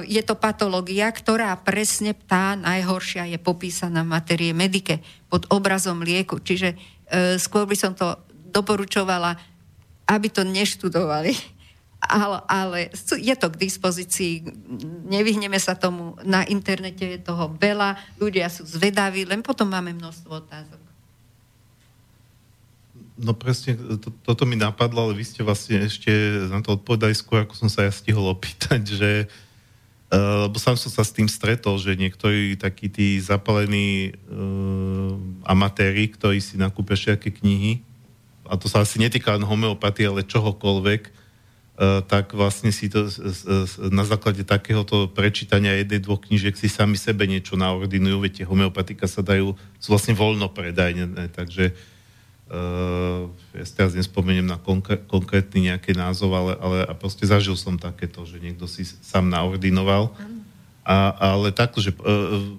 je 0.05 0.23
to 0.25 0.37
patológia, 0.37 1.09
ktorá 1.09 1.57
presne 1.57 2.13
tá 2.13 2.53
najhoršia 2.57 3.25
je 3.33 3.39
popísaná 3.41 4.05
v 4.05 4.13
materie 4.13 4.53
medike 4.53 5.01
pod 5.33 5.49
obrazom 5.49 6.05
lieku. 6.05 6.37
Čiže 6.41 6.77
E, 7.13 7.37
skôr 7.37 7.69
by 7.69 7.77
som 7.77 7.93
to 7.93 8.17
doporučovala, 8.49 9.37
aby 10.09 10.33
to 10.33 10.49
neštudovali. 10.49 11.37
Ale, 12.03 12.43
ale 12.51 12.91
je 13.15 13.31
to 13.39 13.47
k 13.47 13.63
dispozícii, 13.63 14.43
nevyhneme 15.07 15.55
sa 15.55 15.79
tomu, 15.79 16.19
na 16.27 16.43
internete 16.43 17.07
je 17.07 17.23
toho 17.23 17.55
veľa, 17.55 17.95
ľudia 18.19 18.51
sú 18.51 18.67
zvedaví, 18.67 19.23
len 19.23 19.39
potom 19.39 19.71
máme 19.71 19.95
množstvo 19.95 20.43
otázok. 20.43 20.83
No 23.23 23.39
presne, 23.39 23.79
to, 24.03 24.11
toto 24.27 24.43
mi 24.51 24.59
napadlo, 24.59 25.07
ale 25.07 25.15
vy 25.15 25.23
ste 25.23 25.47
vlastne 25.47 25.87
ešte 25.87 26.11
na 26.51 26.59
to 26.59 26.75
odpovedali 26.75 27.15
skôr, 27.15 27.47
ako 27.47 27.55
som 27.55 27.71
sa 27.71 27.87
ja 27.87 27.95
stihol 27.95 28.27
opýtať, 28.35 28.83
že 28.83 29.31
lebo 30.13 30.61
sám 30.61 30.77
som 30.77 30.93
sa 30.93 31.09
s 31.09 31.17
tým 31.17 31.25
stretol, 31.25 31.81
že 31.81 31.97
niektorí 31.97 32.61
takí 32.61 32.93
tí 32.93 33.17
zapalení 33.17 34.13
uh, 34.29 35.17
amatéri, 35.49 36.13
ktorí 36.13 36.37
si 36.45 36.61
nakúpia 36.61 37.01
všetky 37.01 37.33
knihy, 37.41 37.73
a 38.45 38.61
to 38.61 38.69
sa 38.69 38.85
asi 38.85 39.01
netýka 39.01 39.33
len 39.33 39.49
homeopatie, 39.49 40.05
ale 40.05 40.29
čohokoľvek, 40.29 41.03
uh, 41.09 42.05
tak 42.05 42.37
vlastne 42.37 42.69
si 42.77 42.93
to 42.93 43.09
na 43.89 44.05
základe 44.05 44.45
takéhoto 44.45 45.09
prečítania 45.09 45.81
jednej, 45.81 46.05
dvoch 46.05 46.21
knížiek 46.21 46.61
si 46.61 46.69
sami 46.69 47.01
sebe 47.01 47.25
niečo 47.25 47.57
naordinujú, 47.57 48.17
viete, 48.21 48.45
homeopatika 48.45 49.09
sa 49.09 49.25
dajú, 49.25 49.57
sú 49.81 49.89
vlastne 49.89 50.13
voľno 50.13 50.53
predajne, 50.53 51.33
takže 51.33 51.73
uh, 51.73 51.92
Uh, 52.51 53.33
ja 53.57 53.65
si 53.65 53.73
teraz 53.73 53.97
nespomeniem 53.97 54.45
na 54.45 54.61
konkr- 54.61 55.01
konkrétny 55.09 55.73
nejaký 55.73 55.97
názov, 55.97 56.37
ale, 56.37 56.53
ale 56.61 56.79
a 56.85 56.93
proste 56.93 57.25
zažil 57.25 57.57
som 57.57 57.81
takéto, 57.81 58.27
že 58.29 58.43
niekto 58.43 58.69
si 58.69 58.85
sám 58.85 59.31
naordinoval. 59.31 60.13
A, 60.85 61.15
ale 61.39 61.55
takto, 61.55 61.81
že 61.81 61.97
uh, 61.97 62.53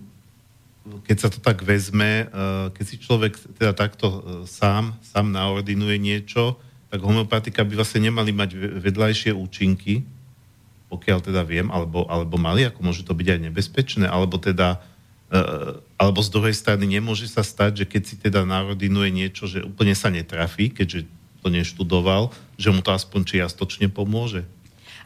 keď 1.06 1.18
sa 1.20 1.30
to 1.30 1.38
tak 1.38 1.62
vezme, 1.62 2.26
uh, 2.32 2.74
keď 2.74 2.86
si 2.90 2.96
človek 2.98 3.38
teda 3.60 3.76
takto 3.76 4.08
uh, 4.10 4.20
sám, 4.50 4.98
sám 5.06 5.30
naordinuje 5.30 6.00
niečo, 6.02 6.58
tak 6.90 7.04
homeopatika 7.04 7.62
by 7.62 7.78
vlastne 7.78 8.10
nemali 8.10 8.34
mať 8.34 8.82
vedľajšie 8.82 9.32
účinky, 9.36 10.02
pokiaľ 10.90 11.20
teda 11.22 11.42
viem, 11.46 11.70
alebo, 11.70 12.06
alebo 12.10 12.38
mali, 12.38 12.66
ako 12.66 12.80
môže 12.82 13.06
to 13.06 13.14
byť 13.14 13.28
aj 13.30 13.40
nebezpečné, 13.50 14.06
alebo 14.10 14.42
teda 14.42 14.82
E, 15.34 15.42
alebo 16.04 16.20
z 16.20 16.34
druhej 16.36 16.56
strany 16.56 16.84
nemôže 16.84 17.32
sa 17.32 17.40
stať, 17.48 17.84
že 17.84 17.86
keď 17.88 18.02
si 18.04 18.16
teda 18.20 18.44
národinuje 18.44 19.08
niečo, 19.08 19.48
že 19.48 19.64
úplne 19.64 19.96
sa 19.96 20.12
netrafí, 20.12 20.68
keďže 20.68 21.08
to 21.40 21.48
neštudoval, 21.48 22.36
že 22.60 22.72
mu 22.76 22.84
to 22.84 22.92
aspoň 22.92 23.24
čiastočne 23.24 23.88
pomôže? 23.88 24.44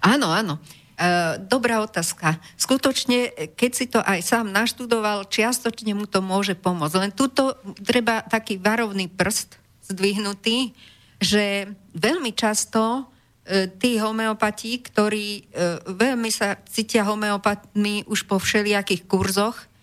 Áno, 0.02 0.34
áno. 0.34 0.58
E, 0.98 1.38
dobrá 1.46 1.82
otázka. 1.86 2.42
Skutočne, 2.58 3.30
keď 3.54 3.72
si 3.74 3.86
to 3.86 4.02
aj 4.02 4.26
sám 4.26 4.50
naštudoval, 4.50 5.30
čiastočne 5.30 5.94
mu 5.94 6.10
to 6.10 6.22
môže 6.26 6.58
pomôcť. 6.58 6.98
Len 6.98 7.14
tuto 7.14 7.58
treba 7.86 8.26
taký 8.26 8.58
varovný 8.58 9.10
prst 9.10 9.58
zdvihnutý, 9.94 10.74
že 11.22 11.74
veľmi 11.94 12.34
často 12.34 13.06
e, 13.46 13.70
tí 13.78 13.98
homeopati, 13.98 14.82
ktorí 14.82 15.28
e, 15.30 15.42
veľmi 15.90 16.30
sa 16.34 16.58
cítia 16.70 17.06
homeopatmi 17.06 18.06
už 18.10 18.30
po 18.30 18.38
všelijakých 18.38 19.10
kurzoch, 19.10 19.58
E, 19.58 19.77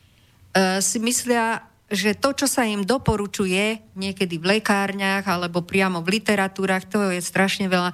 si 0.78 0.98
myslia, 1.02 1.66
že 1.90 2.16
to, 2.16 2.32
čo 2.32 2.46
sa 2.48 2.64
im 2.64 2.86
doporučuje 2.86 3.94
niekedy 3.98 4.40
v 4.40 4.58
lekárniach 4.58 5.26
alebo 5.26 5.66
priamo 5.66 6.00
v 6.00 6.18
literatúrach, 6.18 6.88
to 6.88 7.12
je 7.12 7.20
strašne 7.20 7.68
veľa, 7.68 7.92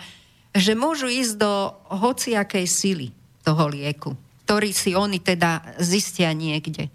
že 0.54 0.74
môžu 0.74 1.06
ísť 1.06 1.34
do 1.38 1.52
hociakej 1.90 2.66
sily 2.66 3.08
toho 3.42 3.70
lieku, 3.70 4.14
ktorý 4.46 4.70
si 4.74 4.94
oni 4.94 5.18
teda 5.22 5.78
zistia 5.78 6.30
niekde. 6.34 6.90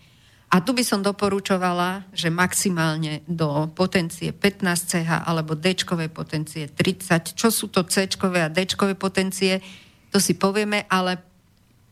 A 0.55 0.63
tu 0.63 0.71
by 0.71 0.87
som 0.87 1.03
doporučovala, 1.03 2.07
že 2.15 2.31
maximálne 2.31 3.25
do 3.27 3.67
potencie 3.75 4.31
15 4.31 4.63
CH 4.87 5.11
alebo 5.27 5.51
d 5.51 5.75
potencie 6.07 6.71
30. 6.71 7.35
Čo 7.35 7.49
sú 7.51 7.67
to 7.67 7.83
c 7.83 8.07
a 8.07 8.47
d 8.47 8.59
potencie, 8.95 9.59
to 10.15 10.17
si 10.23 10.37
povieme, 10.37 10.87
ale 10.87 11.19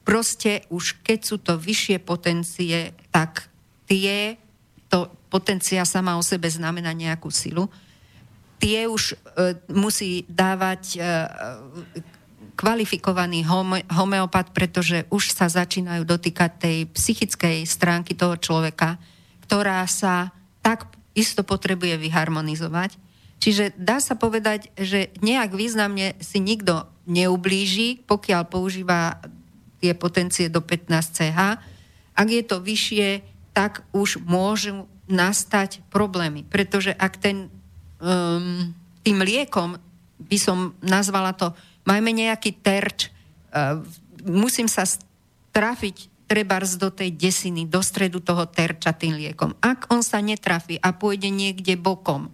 proste 0.07 0.63
už 0.71 1.03
keď 1.03 1.19
sú 1.27 1.43
to 1.43 1.59
vyššie 1.59 1.99
potencie, 1.99 2.95
tak 3.11 3.51
tie, 3.89 4.37
to 4.87 5.09
potencia 5.27 5.81
sama 5.83 6.15
o 6.15 6.23
sebe 6.23 6.45
znamená 6.49 6.93
nejakú 6.93 7.33
silu, 7.33 7.67
tie 8.61 8.87
už 8.87 9.13
e, 9.13 9.15
musí 9.73 10.23
dávať 10.29 10.83
e, 10.95 10.99
kvalifikovaný 12.53 13.43
home, 13.43 13.81
homeopat, 13.89 14.53
pretože 14.53 15.03
už 15.09 15.33
sa 15.33 15.49
začínajú 15.49 16.05
dotýkať 16.05 16.51
tej 16.61 16.77
psychickej 16.93 17.65
stránky 17.65 18.13
toho 18.13 18.37
človeka, 18.37 19.01
ktorá 19.49 19.83
sa 19.89 20.31
tak 20.61 20.87
isto 21.17 21.41
potrebuje 21.43 21.97
vyharmonizovať. 21.97 22.95
Čiže 23.43 23.75
dá 23.75 23.99
sa 23.99 24.15
povedať, 24.15 24.71
že 24.79 25.11
nejak 25.19 25.51
významne 25.51 26.15
si 26.23 26.39
nikto 26.39 26.87
neublíži, 27.03 27.99
pokiaľ 28.07 28.47
používa 28.47 29.19
tie 29.83 29.91
potencie 29.91 30.47
do 30.47 30.63
15 30.63 30.87
CH. 31.11 31.39
Ak 32.15 32.27
je 32.31 32.43
to 32.47 32.63
vyššie, 32.63 33.32
tak 33.53 33.85
už 33.93 34.19
môžu 34.25 34.89
nastať 35.05 35.85
problémy. 35.93 36.43
Pretože 36.43 36.91
ak 36.93 37.13
ten 37.21 37.47
um, 38.01 38.73
tým 39.05 39.19
liekom, 39.21 39.77
by 40.17 40.37
som 40.41 40.73
nazvala 40.81 41.31
to, 41.37 41.53
majme 41.85 42.11
nejaký 42.11 42.55
terč, 42.59 43.13
uh, 43.53 43.79
musím 44.25 44.65
sa 44.65 44.83
trafiť 45.53 46.09
trebárs 46.25 46.79
do 46.81 46.89
tej 46.89 47.13
desiny, 47.13 47.69
do 47.69 47.83
stredu 47.83 48.17
toho 48.23 48.49
terča 48.49 48.95
tým 48.95 49.19
liekom. 49.19 49.53
Ak 49.61 49.91
on 49.93 50.01
sa 50.01 50.17
netrafí 50.23 50.81
a 50.81 50.95
pôjde 50.95 51.29
niekde 51.29 51.77
bokom, 51.77 52.33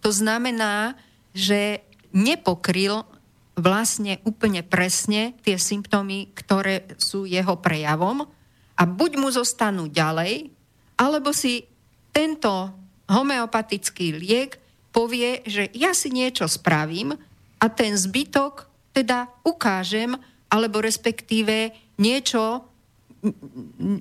to 0.00 0.08
znamená, 0.08 0.96
že 1.36 1.84
nepokryl 2.16 3.04
vlastne 3.60 4.16
úplne 4.24 4.64
presne 4.64 5.36
tie 5.44 5.60
symptómy, 5.60 6.32
ktoré 6.32 6.88
sú 6.96 7.28
jeho 7.28 7.60
prejavom 7.60 8.24
a 8.80 8.88
buď 8.88 9.20
mu 9.20 9.28
zostanú 9.28 9.92
ďalej, 9.92 10.48
alebo 10.96 11.36
si 11.36 11.68
tento 12.16 12.72
homeopatický 13.12 14.16
liek 14.16 14.56
povie, 14.88 15.44
že 15.44 15.68
ja 15.76 15.92
si 15.92 16.08
niečo 16.08 16.48
spravím 16.48 17.12
a 17.60 17.66
ten 17.68 17.92
zbytok 17.92 18.66
teda 18.96 19.28
ukážem, 19.44 20.16
alebo 20.48 20.80
respektíve 20.80 21.76
niečo 22.00 22.64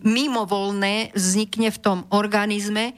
mimovolné 0.08 1.12
vznikne 1.12 1.70
v 1.76 1.82
tom 1.84 2.00
organizme, 2.16 2.96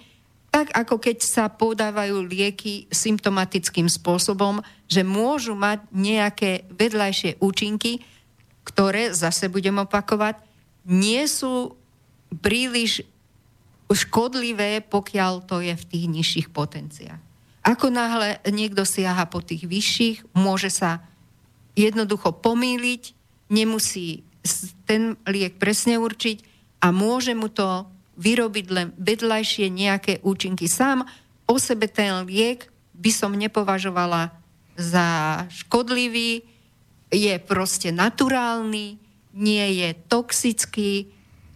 tak 0.54 0.70
ako 0.76 1.02
keď 1.02 1.18
sa 1.24 1.46
podávajú 1.50 2.28
lieky 2.28 2.86
symptomatickým 2.92 3.90
spôsobom, 3.90 4.62
že 4.86 5.02
môžu 5.02 5.58
mať 5.58 5.82
nejaké 5.96 6.68
vedľajšie 6.70 7.42
účinky, 7.42 8.04
ktoré, 8.62 9.16
zase 9.16 9.50
budem 9.50 9.82
opakovať, 9.82 10.51
nie 10.86 11.24
sú 11.30 11.78
príliš 12.42 13.06
škodlivé, 13.92 14.80
pokiaľ 14.88 15.44
to 15.46 15.60
je 15.60 15.76
v 15.76 15.88
tých 15.88 16.06
nižších 16.08 16.48
potenciách. 16.50 17.20
Ako 17.62 17.94
náhle 17.94 18.42
niekto 18.50 18.88
siaha 18.88 19.28
po 19.30 19.44
tých 19.44 19.68
vyšších, 19.68 20.34
môže 20.34 20.72
sa 20.74 21.06
jednoducho 21.78 22.34
pomýliť, 22.42 23.14
nemusí 23.52 24.26
ten 24.90 25.20
liek 25.30 25.62
presne 25.62 26.02
určiť 26.02 26.42
a 26.82 26.90
môže 26.90 27.38
mu 27.38 27.52
to 27.52 27.86
vyrobiť 28.18 28.66
len 28.74 28.88
vedľajšie 28.98 29.70
nejaké 29.70 30.14
účinky. 30.26 30.66
Sám 30.66 31.06
o 31.46 31.56
sebe 31.62 31.86
ten 31.86 32.26
liek 32.26 32.72
by 32.98 33.12
som 33.14 33.38
nepovažovala 33.38 34.34
za 34.74 35.06
škodlivý, 35.52 36.48
je 37.12 37.36
proste 37.44 37.92
naturálny, 37.92 39.01
nie 39.32 39.80
je 39.80 39.90
toxický, 40.08 41.12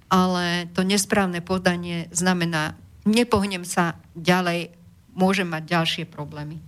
ale 0.08 0.70
to 0.72 0.86
nesprávne 0.86 1.44
podanie 1.44 2.08
znamená, 2.16 2.78
nepohnem 3.04 3.68
sa 3.68 4.00
ďalej 4.16 4.72
môže 5.16 5.44
mať 5.48 5.64
ďalšie 5.64 6.04
problémy. 6.08 6.60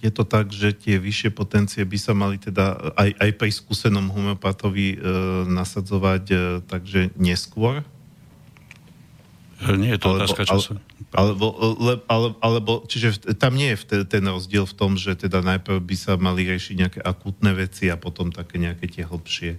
Je 0.00 0.08
to 0.08 0.24
tak, 0.24 0.48
že 0.48 0.72
tie 0.72 0.96
vyššie 0.96 1.28
potencie 1.36 1.84
by 1.84 1.98
sa 2.00 2.16
mali 2.16 2.40
teda 2.40 2.96
aj, 2.96 3.10
aj 3.20 3.30
pri 3.36 3.50
skúsenom 3.52 4.08
homeopatovi 4.08 4.96
e, 4.96 4.98
nasadzovať 5.44 6.24
e, 6.30 6.36
takže 6.64 7.12
neskôr? 7.20 7.84
E, 9.60 9.76
nie 9.76 9.92
je 9.92 10.00
to 10.00 10.08
alebo, 10.08 10.24
otázka 10.24 10.42
času. 10.48 10.80
Alebo, 11.10 11.50
le, 11.82 11.98
ale, 12.06 12.38
alebo, 12.38 12.86
čiže 12.86 13.34
tam 13.34 13.58
nie 13.58 13.74
je 13.74 14.06
ten 14.06 14.22
rozdiel 14.22 14.62
v 14.62 14.76
tom, 14.78 14.94
že 14.94 15.18
teda 15.18 15.42
najprv 15.42 15.82
by 15.82 15.96
sa 15.98 16.14
mali 16.14 16.46
riešiť 16.46 16.74
nejaké 16.78 17.00
akútne 17.02 17.50
veci 17.50 17.90
a 17.90 17.98
potom 17.98 18.30
také 18.30 18.62
nejaké 18.62 18.86
tie 18.86 19.02
hlbšie. 19.02 19.58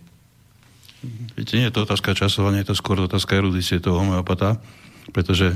Viete, 1.35 1.53
nie 1.59 1.67
je 1.67 1.75
to 1.75 1.83
otázka 1.83 2.15
časovania, 2.15 2.63
je 2.63 2.71
to 2.71 2.79
skôr 2.79 2.95
otázka 3.03 3.35
erudície 3.35 3.83
toho 3.83 3.99
homeopata, 3.99 4.63
pretože 5.11 5.51
e, 5.51 5.55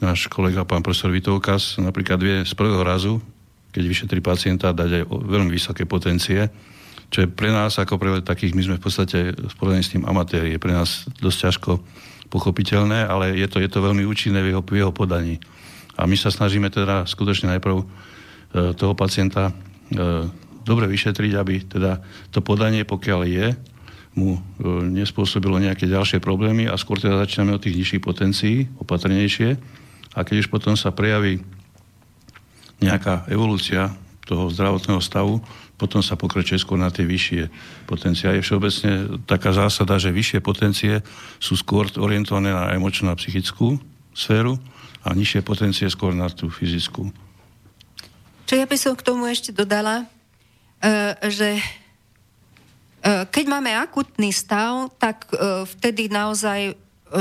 náš 0.00 0.30
kolega 0.32 0.64
pán 0.64 0.80
profesor 0.80 1.12
Vitovkas 1.12 1.76
napríklad 1.76 2.16
vie 2.22 2.36
z 2.46 2.54
prvého 2.56 2.80
razu, 2.80 3.20
keď 3.76 3.84
vyšetrí 3.84 4.20
pacienta, 4.24 4.72
dať 4.72 5.02
aj 5.02 5.04
veľmi 5.10 5.52
vysoké 5.52 5.84
potencie, 5.84 6.48
čo 7.10 7.26
je 7.26 7.28
pre 7.28 7.50
nás, 7.50 7.74
ako 7.76 7.98
pre 7.98 8.10
takých, 8.22 8.54
my 8.54 8.62
sme 8.62 8.76
v 8.78 8.84
podstate 8.86 9.18
spojení 9.50 9.82
s 9.82 9.92
tým 9.92 10.06
amatéri, 10.06 10.54
je 10.54 10.62
pre 10.62 10.70
nás 10.70 11.10
dosť 11.18 11.38
ťažko 11.50 11.70
pochopiteľné, 12.30 13.04
ale 13.04 13.34
je 13.34 13.46
to, 13.50 13.58
je 13.58 13.66
to 13.66 13.82
veľmi 13.82 14.06
účinné 14.06 14.40
v 14.40 14.54
jeho, 14.54 14.62
v 14.62 14.78
jeho 14.80 14.94
podaní. 14.94 15.42
A 15.98 16.06
my 16.06 16.16
sa 16.16 16.30
snažíme 16.30 16.70
teda 16.70 17.04
skutočne 17.04 17.58
najprv 17.58 17.76
e, 17.82 17.84
toho 18.78 18.94
pacienta 18.94 19.50
e, 19.50 19.52
dobre 20.62 20.86
vyšetriť, 20.86 21.32
aby 21.36 21.54
teda 21.66 22.00
to 22.30 22.40
podanie, 22.40 22.86
pokiaľ 22.86 23.20
je, 23.26 23.46
mu 24.14 24.38
e, 24.38 24.40
nespôsobilo 24.86 25.58
nejaké 25.58 25.90
ďalšie 25.90 26.22
problémy 26.22 26.70
a 26.70 26.78
skôr 26.78 26.96
teda 26.96 27.20
začíname 27.20 27.58
od 27.58 27.62
tých 27.62 27.76
nižších 27.76 28.02
potencií, 28.02 28.70
opatrnejšie, 28.78 29.58
a 30.14 30.26
keď 30.26 30.46
už 30.46 30.48
potom 30.50 30.74
sa 30.74 30.90
prejaví 30.90 31.42
nejaká 32.82 33.28
evolúcia 33.30 33.94
toho 34.26 34.50
zdravotného 34.50 34.98
stavu, 35.02 35.38
potom 35.80 36.04
sa 36.04 36.20
pokračuje 36.20 36.60
skôr 36.60 36.76
na 36.76 36.92
tie 36.92 37.08
vyššie 37.08 37.48
potencie. 37.88 38.28
A 38.28 38.36
je 38.36 38.44
všeobecne 38.44 39.24
taká 39.24 39.56
zásada, 39.56 39.96
že 39.96 40.12
vyššie 40.12 40.44
potencie 40.44 41.00
sú 41.40 41.56
skôr 41.56 41.88
orientované 41.96 42.52
na 42.52 42.76
emočnú 42.76 43.08
a 43.08 43.16
psychickú 43.16 43.80
sféru 44.12 44.60
a 45.00 45.16
nižšie 45.16 45.40
potencie 45.40 45.88
skôr 45.88 46.12
na 46.12 46.28
tú 46.28 46.52
fyzickú. 46.52 47.08
Čo 48.44 48.54
ja 48.60 48.68
by 48.68 48.76
som 48.76 48.92
k 48.92 49.06
tomu 49.06 49.24
ešte 49.24 49.56
dodala, 49.56 50.04
e, 50.04 50.04
že 51.32 51.56
e, 51.56 51.62
keď 53.32 53.44
máme 53.48 53.72
akutný 53.72 54.34
stav, 54.34 54.92
tak 55.00 55.24
e, 55.32 55.64
vtedy 55.64 56.12
naozaj 56.12 56.76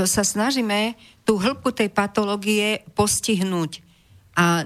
sa 0.06 0.22
snažíme 0.22 0.94
tú 1.26 1.42
hĺbku 1.42 1.74
tej 1.74 1.90
patológie 1.90 2.86
postihnúť. 2.94 3.82
A 4.38 4.64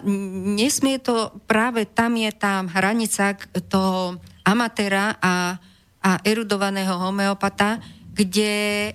nesmie 0.58 1.00
to, 1.00 1.32
práve 1.48 1.88
tam 1.90 2.20
je 2.20 2.32
tá 2.36 2.62
hranica 2.68 3.38
toho 3.72 4.20
amatéra 4.44 5.18
a, 5.24 5.58
a 6.04 6.12
erudovaného 6.22 7.00
homeopata, 7.00 7.80
kde 8.14 8.92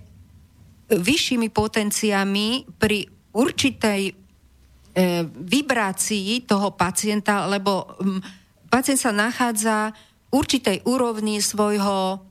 vyššími 0.89 1.49
potenciami 1.53 2.65
pri 2.81 3.05
určitej 3.37 4.03
e, 4.09 4.13
vibrácii 5.29 6.49
toho 6.49 6.73
pacienta, 6.73 7.45
lebo 7.49 7.99
m, 8.01 8.21
pacient 8.73 9.01
sa 9.01 9.13
nachádza 9.13 9.93
v 10.29 10.41
určitej 10.41 10.85
úrovni 10.85 11.41
svojho 11.41 12.28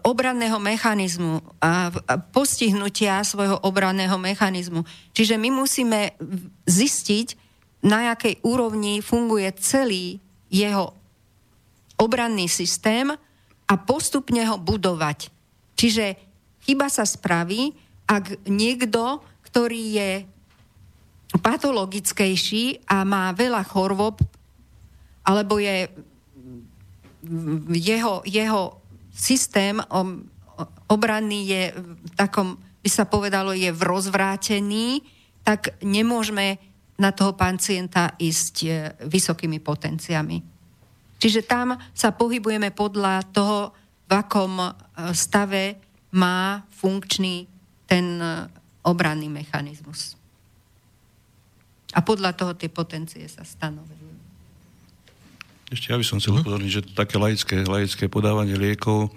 obranného 0.00 0.56
mechanizmu 0.56 1.44
a 1.60 1.92
postihnutia 2.32 3.20
svojho 3.20 3.60
obranného 3.60 4.16
mechanizmu. 4.16 4.80
Čiže 5.12 5.36
my 5.36 5.52
musíme 5.52 6.16
zistiť, 6.64 7.36
na 7.78 8.10
jakej 8.10 8.42
úrovni 8.42 8.98
funguje 9.04 9.46
celý 9.60 10.18
jeho 10.50 10.96
obranný 12.00 12.50
systém 12.50 13.12
a 13.68 13.74
postupne 13.76 14.42
ho 14.48 14.56
budovať. 14.58 15.30
Čiže 15.78 16.16
chyba 16.64 16.90
sa 16.90 17.06
spraví, 17.06 17.76
ak 18.08 18.48
niekto, 18.48 19.20
ktorý 19.46 19.82
je 19.94 20.10
patologickejší 21.38 22.88
a 22.88 23.04
má 23.04 23.30
veľa 23.36 23.62
chorôb, 23.68 24.18
alebo 25.28 25.60
je 25.60 25.92
jeho, 27.76 28.24
jeho 28.24 28.77
systém 29.18 29.82
obranný 30.86 31.40
je 31.50 31.62
v 31.74 32.10
takom, 32.14 32.54
by 32.54 32.90
sa 32.90 33.04
povedalo, 33.04 33.50
je 33.50 33.68
v 33.74 33.82
rozvrátený, 33.82 35.02
tak 35.42 35.74
nemôžeme 35.82 36.58
na 36.98 37.14
toho 37.14 37.34
pacienta 37.38 38.18
ísť 38.18 38.54
e, 38.66 38.70
vysokými 39.06 39.62
potenciami. 39.62 40.42
Čiže 41.18 41.46
tam 41.46 41.78
sa 41.94 42.10
pohybujeme 42.10 42.74
podľa 42.74 43.22
toho, 43.30 43.70
v 44.08 44.12
akom 44.12 44.58
e, 44.58 44.70
stave 45.14 45.78
má 46.18 46.66
funkčný 46.74 47.46
ten 47.86 48.18
e, 48.18 48.50
obranný 48.82 49.30
mechanizmus. 49.30 50.18
A 51.94 52.02
podľa 52.02 52.34
toho 52.34 52.52
tie 52.58 52.68
potencie 52.68 53.24
sa 53.30 53.46
stanovujú. 53.46 53.97
Ešte 55.68 55.92
ja 55.92 56.00
by 56.00 56.04
som 56.04 56.16
chcel 56.16 56.36
mhm. 56.36 56.40
upozorniť, 56.42 56.70
že 56.72 56.84
to 56.88 56.92
také 56.96 57.16
laické, 57.20 57.54
laické 57.64 58.04
podávanie 58.08 58.56
liekov 58.56 59.12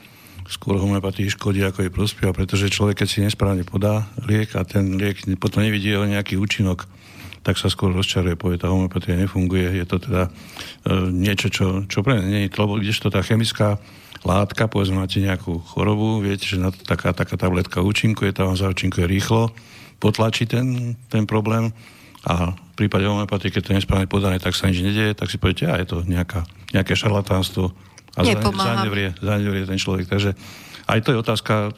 skôr 0.51 0.75
homeopatii 0.75 1.31
škodí, 1.31 1.63
ako 1.63 1.87
jej 1.87 1.93
prospieva, 1.93 2.35
pretože 2.35 2.73
človek, 2.73 3.05
keď 3.05 3.07
si 3.07 3.23
nesprávne 3.23 3.63
podá 3.63 4.11
liek 4.25 4.51
a 4.59 4.67
ten 4.67 4.99
liek 4.99 5.23
potom 5.39 5.63
nevidí 5.63 5.93
jeho 5.93 6.03
nejaký 6.03 6.35
účinok, 6.35 6.89
tak 7.41 7.55
sa 7.55 7.71
skôr 7.71 7.95
rozčaruje, 7.95 8.35
povie, 8.35 8.59
tá 8.59 8.67
homeopatia 8.67 9.17
nefunguje. 9.17 9.79
Je 9.79 9.85
to 9.87 9.97
teda 9.97 10.27
e, 10.27 10.29
niečo, 11.09 11.47
čo, 11.49 11.65
čo 11.87 12.03
pre 12.03 12.19
mňa 12.19 12.25
nie 12.27 12.41
je, 12.45 12.53
lebo 12.53 12.77
kdežto 12.77 13.09
tá 13.09 13.23
chemická 13.23 13.81
látka, 14.21 14.69
povedzme, 14.69 15.01
máte 15.01 15.17
nejakú 15.23 15.57
chorobu, 15.65 16.21
viete, 16.21 16.45
že 16.45 16.61
na 16.61 16.69
to 16.69 16.83
taká, 16.85 17.15
taká 17.15 17.39
tabletka 17.39 17.81
účinkuje, 17.81 18.35
tá 18.35 18.45
vám 18.45 18.59
zaúčinkuje 18.59 19.09
rýchlo, 19.09 19.49
potlačí 19.97 20.45
ten, 20.45 20.93
ten 21.09 21.25
problém 21.25 21.73
a 22.29 22.53
v 22.81 22.89
prípade 22.89 23.05
homeopatie, 23.05 23.53
keď 23.53 23.61
to 23.61 23.69
je 23.69 23.77
nesprávne 23.77 24.09
podané, 24.09 24.41
tak 24.41 24.57
sa 24.57 24.65
nič 24.65 24.81
nedieje, 24.81 25.13
tak 25.13 25.29
si 25.29 25.37
poviete, 25.37 25.69
a 25.69 25.77
je 25.77 25.85
to 25.85 26.01
nejaká, 26.01 26.41
nejaké 26.73 26.97
šarlatánstvo 26.97 27.69
a 28.17 28.25
zanevrie, 28.25 29.13
zanevrie 29.21 29.69
ten 29.69 29.77
človek. 29.77 30.09
Takže 30.09 30.33
aj 30.89 30.99
to 31.05 31.13
je 31.13 31.21
otázka 31.21 31.53
e, 31.53 31.69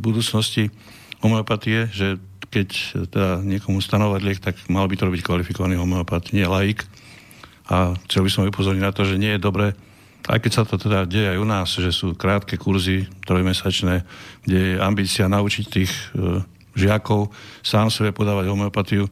budúcnosti 0.00 0.72
homeopatie, 1.20 1.92
že 1.92 2.16
keď 2.48 2.68
teda 3.12 3.30
niekomu 3.44 3.84
stanovať 3.84 4.20
liek, 4.24 4.40
tak 4.40 4.56
mal 4.72 4.88
by 4.88 4.96
to 4.96 5.12
robiť 5.12 5.20
kvalifikovaný 5.20 5.76
homeopat, 5.76 6.32
nie 6.32 6.48
laik. 6.48 6.88
A 7.68 7.92
chcel 8.08 8.24
by 8.24 8.30
som 8.32 8.48
upozorniť 8.48 8.80
na 8.80 8.96
to, 8.96 9.04
že 9.04 9.20
nie 9.20 9.36
je 9.36 9.44
dobré, 9.44 9.76
aj 10.24 10.40
keď 10.40 10.52
sa 10.56 10.64
to 10.64 10.80
teda 10.80 11.04
deje 11.04 11.36
aj 11.36 11.38
u 11.40 11.46
nás, 11.48 11.68
že 11.68 11.92
sú 11.92 12.16
krátke 12.16 12.56
kurzy, 12.56 13.04
trojmesačné, 13.28 14.08
kde 14.40 14.58
je 14.72 14.74
ambícia 14.80 15.28
naučiť 15.28 15.64
tých 15.68 15.92
e, 16.16 16.40
žiakov 16.74 17.30
sám 17.62 17.90
sebe 17.90 18.10
podávať 18.10 18.50
homeopatiu, 18.50 19.06
e, 19.06 19.10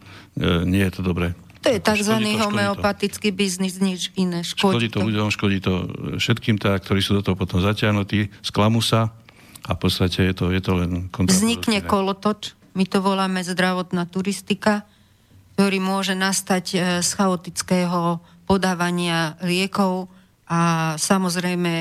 nie 0.66 0.82
je 0.86 0.92
to 0.98 1.02
dobré. 1.02 1.34
To 1.62 1.70
je 1.70 1.78
tzv. 1.78 2.14
homeopatický 2.42 3.30
to. 3.30 3.36
biznis, 3.38 3.78
nič 3.78 4.10
iné. 4.18 4.42
Škodí, 4.42 4.86
škodí 4.86 4.88
to, 4.90 4.98
to 4.98 5.06
ľuďom, 5.06 5.28
škodí 5.30 5.58
to 5.62 5.74
všetkým, 6.18 6.58
teda, 6.58 6.82
ktorí 6.82 6.98
sú 6.98 7.14
do 7.14 7.22
toho 7.22 7.38
potom 7.38 7.62
zatiahnutí, 7.62 8.34
sklamú 8.42 8.82
sa 8.82 9.14
a 9.62 9.78
v 9.78 9.78
podstate 9.78 10.26
je 10.26 10.34
to, 10.34 10.50
je 10.50 10.58
to 10.58 10.74
len 10.74 11.06
Vznikne 11.06 11.86
kolotoč, 11.86 12.58
my 12.74 12.82
to 12.82 12.98
voláme 12.98 13.38
zdravotná 13.46 14.10
turistika, 14.10 14.82
ktorý 15.54 15.78
môže 15.78 16.18
nastať 16.18 16.64
e, 16.74 16.76
z 17.04 17.10
chaotického 17.14 18.18
podávania 18.48 19.38
liekov 19.44 20.10
a 20.50 20.92
samozrejme 20.98 21.72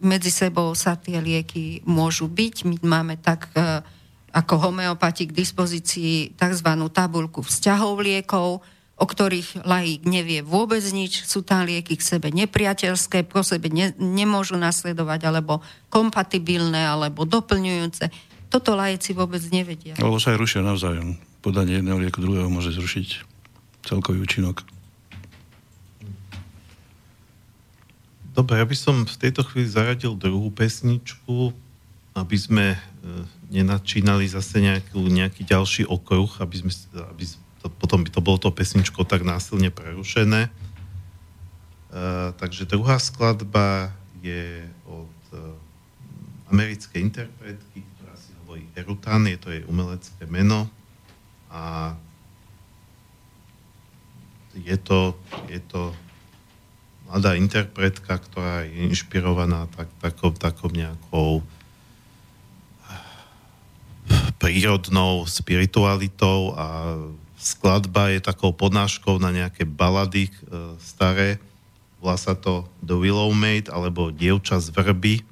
medzi 0.00 0.32
sebou 0.32 0.72
sa 0.72 0.96
tie 0.96 1.20
lieky 1.20 1.84
môžu 1.84 2.30
byť. 2.30 2.54
My 2.64 2.76
máme 2.80 3.14
tak 3.20 3.52
e, 3.52 3.84
ako 4.36 4.68
homeopati 4.68 5.24
k 5.24 5.32
dispozícii 5.32 6.36
tzv. 6.36 6.68
tabulku 6.92 7.40
vzťahov 7.40 8.04
liekov, 8.04 8.60
o 8.96 9.04
ktorých 9.04 9.64
laik 9.64 10.04
nevie 10.04 10.44
vôbec 10.44 10.84
nič, 10.92 11.24
sú 11.24 11.40
tam 11.40 11.64
lieky 11.64 11.96
k 11.96 12.04
sebe 12.04 12.28
nepriateľské, 12.32 13.24
po 13.24 13.40
sebe 13.40 13.72
ne, 13.72 13.96
nemôžu 13.96 14.60
nasledovať, 14.60 15.20
alebo 15.32 15.64
kompatibilné, 15.88 16.84
alebo 16.84 17.24
doplňujúce. 17.24 18.12
Toto 18.52 18.76
laici 18.76 19.16
vôbec 19.16 19.40
nevedia. 19.48 19.96
Alebo 19.96 20.20
sa 20.20 20.36
aj 20.36 20.40
rušia 20.40 20.60
navzájom. 20.60 21.16
Podanie 21.40 21.80
jedného 21.80 21.96
lieku 21.96 22.20
druhého 22.20 22.52
môže 22.52 22.76
zrušiť 22.76 23.24
celkový 23.88 24.20
účinok. 24.20 24.64
Dobre, 28.36 28.60
ja 28.60 28.68
by 28.68 28.76
som 28.76 29.08
v 29.08 29.16
tejto 29.16 29.48
chvíli 29.48 29.64
zaradil 29.64 30.12
druhú 30.12 30.52
pesničku, 30.52 31.56
aby 32.12 32.36
sme 32.36 32.76
e, 32.76 32.78
nenačínali 33.50 34.26
zase 34.26 34.58
nejaký, 34.58 34.98
nejaký 34.98 35.42
ďalší 35.46 35.82
okruh, 35.86 36.28
aby, 36.42 36.56
sme, 36.66 36.72
aby 37.14 37.24
to, 37.62 37.66
potom 37.78 38.02
by 38.02 38.10
to 38.10 38.20
bolo 38.22 38.38
to 38.38 38.50
pesničko 38.50 39.06
tak 39.06 39.22
násilne 39.22 39.70
prerušené. 39.70 40.50
Uh, 41.86 42.34
takže 42.36 42.66
druhá 42.66 42.98
skladba 42.98 43.94
je 44.18 44.66
od 44.90 45.16
uh, 45.32 45.54
americkej 46.50 46.98
interpretky, 47.00 47.86
ktorá 47.96 48.14
si 48.18 48.34
hovorí 48.42 48.66
Erutan, 48.74 49.30
je 49.30 49.38
to 49.38 49.48
jej 49.54 49.62
umelecké 49.64 50.26
meno 50.26 50.66
a 51.50 51.94
je 54.56 54.76
to, 54.80 55.14
je 55.52 55.60
to 55.68 55.92
mladá 57.06 57.36
interpretka, 57.38 58.18
ktorá 58.18 58.66
je 58.66 58.88
inšpirovaná 58.90 59.68
tak, 59.76 59.88
takou, 60.00 60.32
takou 60.34 60.68
nejakou 60.72 61.44
prírodnou 64.36 65.26
spiritualitou 65.26 66.54
a 66.54 66.96
skladba 67.36 68.10
je 68.10 68.20
takou 68.24 68.50
podnáškou 68.50 69.20
na 69.22 69.30
nejaké 69.30 69.62
balady 69.62 70.28
e, 70.28 70.32
staré. 70.82 71.38
Volá 72.02 72.18
sa 72.18 72.34
to 72.34 72.66
The 72.82 72.96
Willow 72.96 73.30
Maid 73.32 73.70
alebo 73.70 74.10
Dievča 74.10 74.58
z 74.58 74.72
vrby 74.74 75.24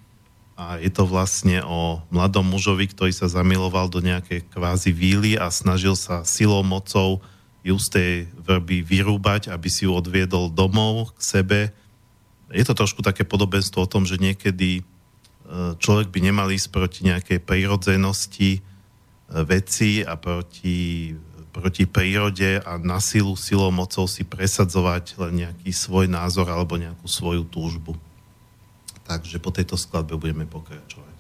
a 0.55 0.79
je 0.79 0.87
to 0.87 1.03
vlastne 1.03 1.59
o 1.67 1.99
mladom 2.15 2.47
mužovi, 2.47 2.87
ktorý 2.87 3.11
sa 3.11 3.27
zamiloval 3.27 3.91
do 3.91 3.99
nejakej 3.99 4.47
kvázi 4.55 4.95
víly 4.95 5.35
a 5.35 5.51
snažil 5.51 5.99
sa 5.99 6.23
silou, 6.23 6.63
mocou 6.63 7.19
ju 7.67 7.75
z 7.81 7.89
tej 7.91 8.13
vrby 8.39 8.87
vyrúbať, 8.87 9.51
aby 9.51 9.67
si 9.67 9.89
ju 9.89 9.91
odviedol 9.91 10.55
domov 10.55 11.11
k 11.19 11.21
sebe. 11.21 11.61
Je 12.55 12.63
to 12.63 12.77
trošku 12.77 13.03
také 13.03 13.27
podobenstvo 13.27 13.83
o 13.83 13.91
tom, 13.91 14.07
že 14.07 14.21
niekedy 14.21 14.87
človek 15.79 16.09
by 16.09 16.21
nemal 16.25 16.49
ísť 16.49 16.69
proti 16.73 17.01
nejakej 17.05 17.39
prírodzenosti, 17.45 18.65
veci 19.29 20.05
a 20.05 20.15
proti, 20.21 21.11
proti 21.51 21.85
prírode 21.89 22.61
a 22.61 22.77
na 22.79 23.01
silu, 23.01 23.35
silou, 23.35 23.73
mocou 23.73 24.05
si 24.07 24.23
presadzovať 24.23 25.17
len 25.19 25.33
nejaký 25.47 25.73
svoj 25.73 26.07
názor 26.07 26.47
alebo 26.53 26.77
nejakú 26.77 27.09
svoju 27.09 27.49
túžbu. 27.49 27.97
Takže 29.05 29.37
po 29.41 29.53
tejto 29.53 29.77
skladbe 29.77 30.17
budeme 30.17 30.49
pokračovať. 30.49 31.14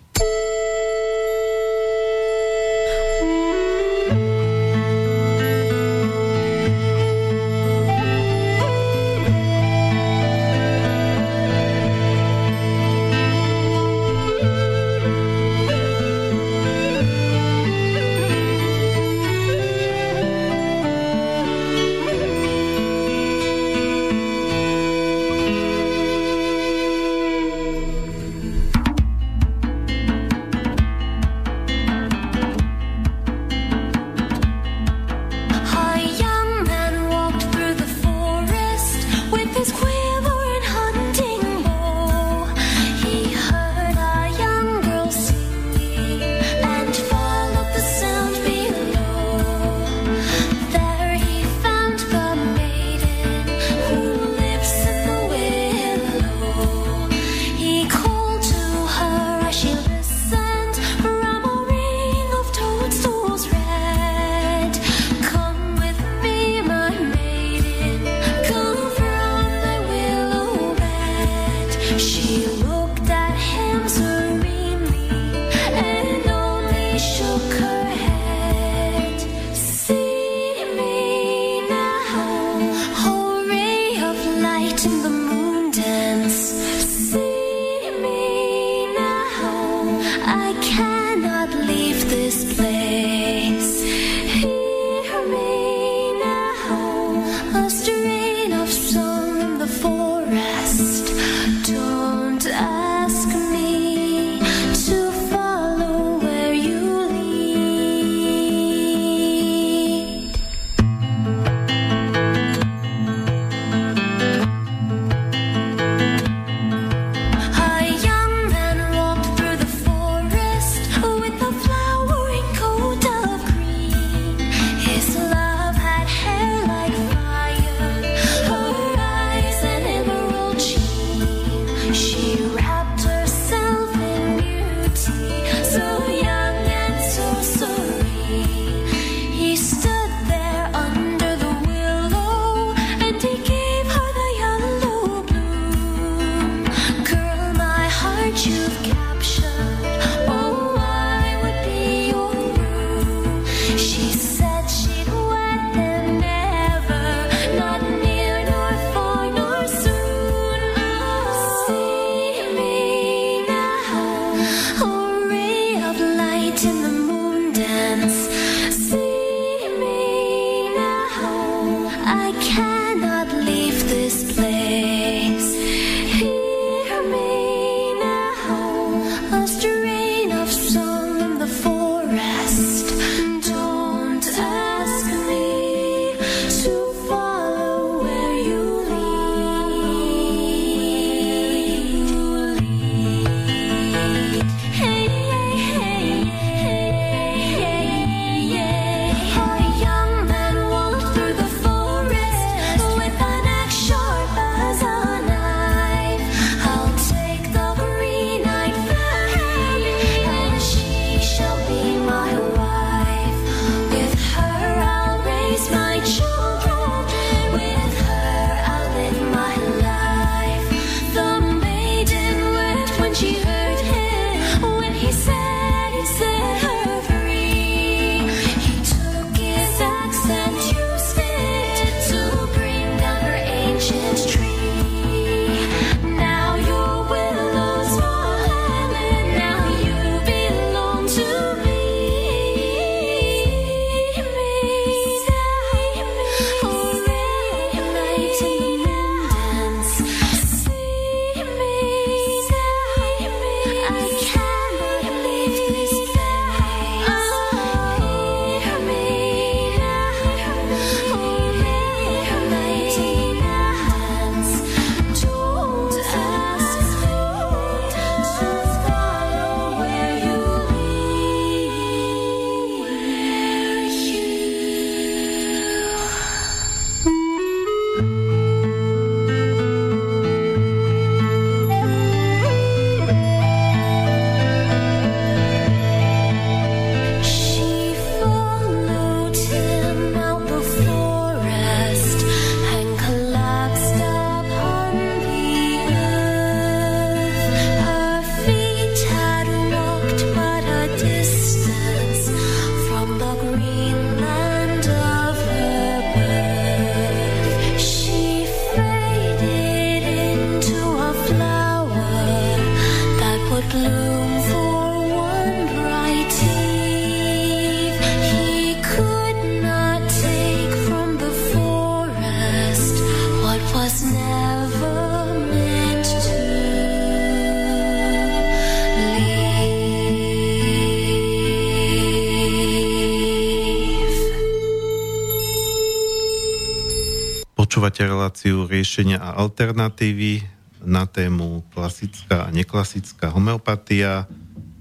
Počúvate 337.84 338.08
reláciu 338.08 338.64
riešenia 338.64 339.20
a 339.20 339.44
alternatívy 339.44 340.40
na 340.88 341.04
tému 341.04 341.60
klasická 341.76 342.48
a 342.48 342.48
neklasická 342.48 343.28
homeopatia. 343.28 344.24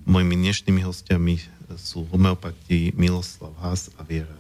Mojimi 0.08 0.40
dnešnými 0.40 0.80
hostiami 0.88 1.36
sú 1.76 2.08
homeopati 2.08 2.96
Miloslav 2.96 3.52
Haas 3.60 3.92
a 4.00 4.08
Viera 4.08 4.32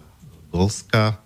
Golska. 0.47 1.19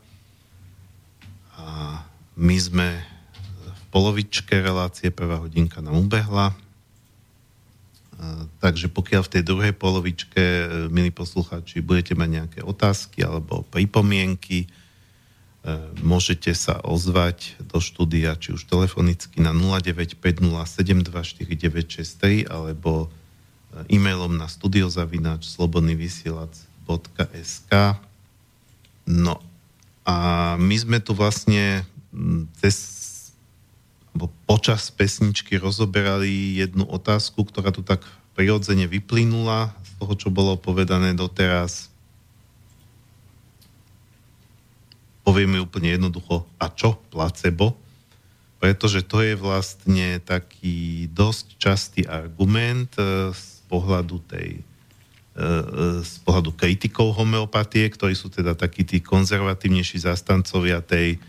A 1.61 2.01
my 2.33 2.57
sme 2.57 3.05
v 3.53 3.81
polovičke 3.93 4.57
relácie, 4.57 5.13
prvá 5.13 5.37
hodinka 5.37 5.77
nám 5.77 6.09
ubehla. 6.09 6.57
Takže 8.65 8.89
pokiaľ 8.89 9.21
v 9.29 9.33
tej 9.37 9.43
druhej 9.45 9.77
polovičke, 9.77 10.41
milí 10.89 11.13
poslucháči, 11.13 11.85
budete 11.85 12.17
mať 12.17 12.29
nejaké 12.33 12.59
otázky 12.65 13.21
alebo 13.21 13.61
pripomienky, 13.69 14.65
E, 14.65 14.86
môžete 15.99 16.55
sa 16.55 16.79
ozvať 16.79 17.59
do 17.59 17.83
štúdia, 17.83 18.39
či 18.39 18.55
už 18.55 18.63
telefonicky 18.67 19.41
na 19.43 19.51
0950724963 19.51 22.47
alebo 22.47 23.07
e, 23.07 23.09
e-mailom 23.99 24.39
na 24.39 24.47
studiozavinač 24.47 25.43
slobodnyvysielac.sk 25.51 27.71
No 29.07 29.39
a 30.07 30.15
my 30.59 30.75
sme 30.75 30.99
tu 31.03 31.15
vlastne 31.15 31.83
cez 32.63 32.97
počas 34.47 34.87
pesničky 34.89 35.59
rozoberali 35.59 36.63
jednu 36.63 36.87
otázku, 36.87 37.43
ktorá 37.45 37.75
tu 37.75 37.83
tak 37.85 38.01
prirodzene 38.33 38.87
vyplynula 38.87 39.75
z 39.83 39.91
toho, 39.99 40.15
čo 40.15 40.29
bolo 40.33 40.55
povedané 40.57 41.13
doteraz 41.13 41.91
povieme 45.27 45.59
úplne 45.59 45.99
jednoducho, 45.99 46.47
a 46.55 46.71
čo 46.71 46.95
placebo? 47.11 47.75
Pretože 48.63 49.03
to 49.03 49.19
je 49.19 49.35
vlastne 49.35 50.23
taký 50.23 51.11
dosť 51.11 51.45
častý 51.59 52.01
argument 52.07 52.95
e, 52.95 53.35
z 53.35 53.59
pohľadu 53.67 54.23
tej 54.23 54.55
e, 54.55 54.61
e, 55.35 55.99
z 55.99 56.15
pohľadu 56.23 56.55
kritikov 56.55 57.11
homeopatie, 57.19 57.91
ktorí 57.91 58.15
sú 58.15 58.31
teda 58.31 58.55
takí 58.55 58.87
tí 58.87 59.03
konzervatívnejší 59.03 60.07
zastancovia 60.07 60.79
tej 60.79 61.19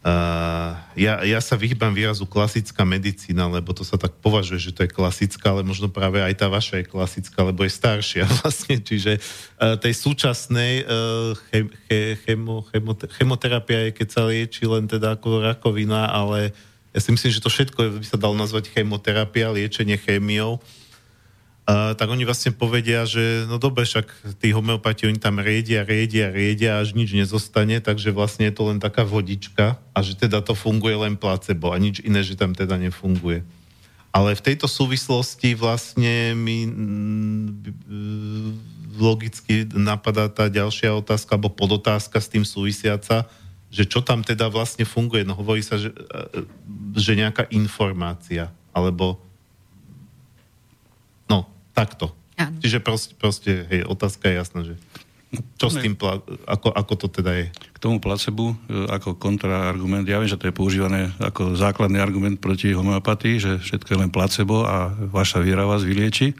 Uh, 0.00 0.80
ja, 0.96 1.20
ja 1.28 1.44
sa 1.44 1.60
vyhýbam 1.60 1.92
výrazu 1.92 2.24
klasická 2.24 2.88
medicína, 2.88 3.44
lebo 3.52 3.76
to 3.76 3.84
sa 3.84 4.00
tak 4.00 4.16
považuje, 4.24 4.56
že 4.56 4.72
to 4.72 4.88
je 4.88 4.88
klasická, 4.88 5.52
ale 5.52 5.60
možno 5.60 5.92
práve 5.92 6.24
aj 6.24 6.40
tá 6.40 6.48
vaša 6.48 6.80
je 6.80 6.88
klasická, 6.88 7.44
lebo 7.44 7.68
je 7.68 7.72
staršia 7.76 8.24
vlastne. 8.40 8.80
Čiže 8.80 9.20
uh, 9.20 9.76
tej 9.76 9.92
súčasnej 9.92 10.88
uh, 10.88 11.36
chem, 11.52 11.68
chemo, 12.24 12.64
chemo, 12.72 12.96
chemoterapia 13.12 13.92
je, 13.92 14.00
keď 14.00 14.08
sa 14.08 14.22
lieči 14.24 14.64
len 14.64 14.88
teda 14.88 15.20
ako 15.20 15.44
rakovina, 15.44 16.08
ale 16.08 16.56
ja 16.96 16.98
si 17.04 17.12
myslím, 17.12 17.36
že 17.36 17.44
to 17.44 17.52
všetko 17.52 18.00
by 18.00 18.06
sa 18.08 18.16
dalo 18.16 18.32
nazvať 18.40 18.72
chemoterapia, 18.72 19.52
liečenie 19.52 20.00
chémiou 20.00 20.56
Uh, 20.56 20.79
tak 21.68 22.08
oni 22.10 22.26
vlastne 22.26 22.50
povedia, 22.50 23.06
že 23.06 23.46
no 23.46 23.60
dobre, 23.60 23.86
však 23.86 24.38
tí 24.42 24.50
homeopati, 24.50 25.06
oni 25.06 25.22
tam 25.22 25.38
riedia, 25.38 25.86
riedia, 25.86 26.32
riedia, 26.32 26.82
až 26.82 26.98
nič 26.98 27.14
nezostane, 27.14 27.78
takže 27.78 28.10
vlastne 28.10 28.50
je 28.50 28.54
to 28.56 28.62
len 28.72 28.82
taká 28.82 29.06
vodička 29.06 29.78
a 29.94 29.98
že 30.02 30.18
teda 30.18 30.42
to 30.42 30.58
funguje 30.58 30.96
len 30.98 31.14
placebo 31.14 31.70
a 31.70 31.78
nič 31.78 32.02
iné, 32.02 32.26
že 32.26 32.34
tam 32.34 32.56
teda 32.56 32.74
nefunguje. 32.74 33.46
Ale 34.10 34.34
v 34.34 34.42
tejto 34.42 34.66
súvislosti 34.66 35.54
vlastne 35.54 36.34
mi 36.34 36.66
logicky 38.98 39.70
napadá 39.70 40.26
tá 40.26 40.50
ďalšia 40.50 40.90
otázka, 40.98 41.38
alebo 41.38 41.54
podotázka 41.54 42.18
s 42.18 42.26
tým 42.26 42.42
súvisiaca, 42.42 43.30
že 43.70 43.86
čo 43.86 44.02
tam 44.02 44.26
teda 44.26 44.50
vlastne 44.50 44.82
funguje. 44.82 45.22
No 45.22 45.38
hovorí 45.38 45.62
sa, 45.62 45.78
že, 45.78 45.94
e, 45.94 46.42
že 46.98 47.14
nejaká 47.14 47.46
informácia, 47.54 48.50
alebo 48.74 49.22
Takto. 51.80 52.12
Áno. 52.36 52.60
Čiže 52.60 52.78
proste, 52.84 53.12
proste 53.16 53.64
hej, 53.72 53.88
otázka 53.88 54.28
je 54.28 54.34
jasná, 54.36 54.60
že 54.64 54.74
čo 55.30 55.70
s 55.70 55.78
tým, 55.78 55.94
ako, 56.50 56.74
ako 56.74 56.92
to 56.98 57.06
teda 57.22 57.30
je? 57.38 57.46
K 57.54 57.78
tomu 57.78 58.02
placebu, 58.02 58.50
e, 58.50 58.54
ako 58.90 59.14
kontraargument, 59.14 60.02
ja 60.02 60.18
viem, 60.18 60.26
že 60.26 60.34
to 60.34 60.50
je 60.50 60.58
používané 60.58 61.14
ako 61.22 61.54
základný 61.54 62.02
argument 62.02 62.42
proti 62.42 62.74
homeopatii, 62.74 63.38
že 63.38 63.52
všetko 63.62 63.88
je 63.94 64.00
len 64.02 64.10
placebo 64.10 64.66
a 64.66 64.90
vaša 64.90 65.38
viera 65.38 65.70
vás 65.70 65.86
vylieči. 65.86 66.34
E, 66.34 66.36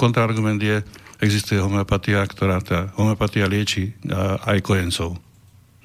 kontraargument 0.00 0.56
je, 0.56 0.80
existuje 1.20 1.60
homeopatia, 1.60 2.24
ktorá 2.24 2.64
tá 2.64 2.88
homeopatia 2.96 3.44
lieči 3.44 3.92
aj 4.48 4.64
kojencov. 4.64 5.20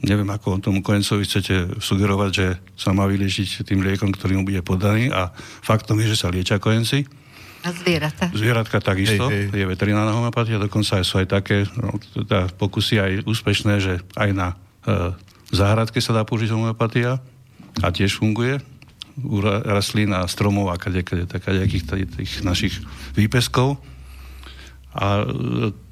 Neviem, 0.01 0.29
ako 0.33 0.57
tomu 0.57 0.81
kojencovi 0.81 1.29
chcete 1.29 1.77
sugerovať, 1.77 2.31
že 2.33 2.47
sa 2.73 2.89
má 2.89 3.05
vyliečiť 3.05 3.61
tým 3.61 3.85
liekom, 3.85 4.09
ktorý 4.09 4.41
mu 4.41 4.49
bude 4.49 4.65
podaný 4.65 5.13
a 5.13 5.29
faktom 5.61 6.01
je, 6.01 6.17
že 6.17 6.25
sa 6.25 6.33
liečia 6.33 6.57
kojenci 6.57 7.05
a 7.61 7.69
zvieratá. 7.69 8.33
Zvieratka 8.33 8.81
takisto, 8.81 9.29
hej, 9.29 9.53
hej. 9.53 9.61
je 9.61 9.65
veterinárna 9.69 10.17
homeopatia, 10.17 10.57
dokonca 10.57 10.97
aj 10.97 11.05
sú 11.05 11.21
aj 11.21 11.27
také 11.29 11.69
no, 11.77 11.93
teda 12.25 12.49
pokusy 12.57 12.97
aj 12.97 13.11
úspešné, 13.29 13.73
že 13.77 13.93
aj 14.17 14.29
na 14.33 14.47
e, 14.49 15.13
záhradke 15.53 16.01
sa 16.01 16.17
dá 16.17 16.25
použiť 16.25 16.49
homeopatia 16.49 17.21
a 17.85 17.87
tiež 17.93 18.17
funguje 18.17 18.57
u 19.21 19.37
rastlín 19.45 20.09
a 20.17 20.25
stromov 20.25 20.73
a 20.73 20.81
kade, 20.81 21.05
kade, 21.05 21.29
kadejakých 21.29 21.83
tých 22.17 22.31
našich 22.41 22.81
výpeskov. 23.13 23.77
A 24.97 25.21
e, 25.21 25.25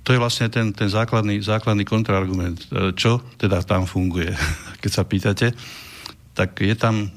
to 0.10 0.18
je 0.18 0.26
vlastne 0.26 0.50
ten, 0.50 0.74
ten 0.74 0.90
základný, 0.90 1.38
základný 1.38 1.86
kontraargument. 1.86 2.66
E, 2.74 2.98
čo 2.98 3.22
teda 3.38 3.62
tam 3.62 3.86
funguje? 3.86 4.34
Keď 4.82 4.90
sa 4.90 5.06
pýtate, 5.06 5.54
tak 6.34 6.58
je 6.58 6.74
tam 6.74 7.06
e, 7.06 7.08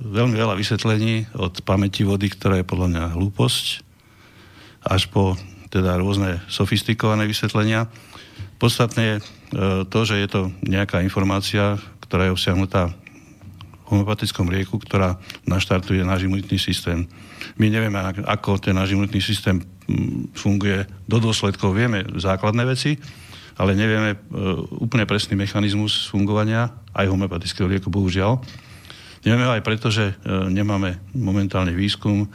veľmi 0.00 0.32
veľa 0.32 0.56
vysvetlení 0.56 1.28
od 1.36 1.60
pamäti 1.60 2.08
vody, 2.08 2.32
ktorá 2.32 2.56
je 2.56 2.64
podľa 2.64 2.88
mňa 2.88 3.04
hlúposť, 3.20 3.84
až 4.80 5.12
po 5.12 5.36
teda 5.68 6.00
rôzne 6.00 6.40
sofistikované 6.48 7.28
vysvetlenia. 7.28 7.92
Podstatné 8.56 9.02
je 9.04 9.16
e, 9.20 9.22
to, 9.92 10.00
že 10.08 10.16
je 10.24 10.28
to 10.32 10.40
nejaká 10.64 11.04
informácia, 11.04 11.76
ktorá 12.00 12.32
je 12.32 12.32
obsiahnutá 12.32 12.96
v 13.84 13.86
homeopatickom 13.92 14.48
rieku, 14.48 14.80
ktorá 14.80 15.20
naštartuje 15.44 16.00
náš 16.00 16.24
imunitný 16.24 16.56
systém. 16.56 17.04
My 17.60 17.68
nevieme, 17.68 18.00
ako 18.24 18.56
ten 18.56 18.72
náš 18.72 18.96
imunitný 18.96 19.20
systém 19.20 19.60
funguje 20.32 20.86
do 21.10 21.18
dôsledkov. 21.18 21.74
Vieme 21.74 22.06
základné 22.16 22.62
veci, 22.66 22.96
ale 23.58 23.76
nevieme 23.76 24.16
e, 24.16 24.18
úplne 24.80 25.04
presný 25.04 25.36
mechanizmus 25.36 26.08
fungovania 26.08 26.72
aj 26.96 27.10
homeopatického 27.10 27.68
lieku, 27.68 27.92
bohužiaľ. 27.92 28.40
Nevieme 29.22 29.46
aj 29.46 29.62
preto, 29.62 29.92
že 29.92 30.12
e, 30.12 30.14
nemáme 30.50 30.98
momentálne 31.14 31.74
výskum 31.76 32.24
e, 32.24 32.28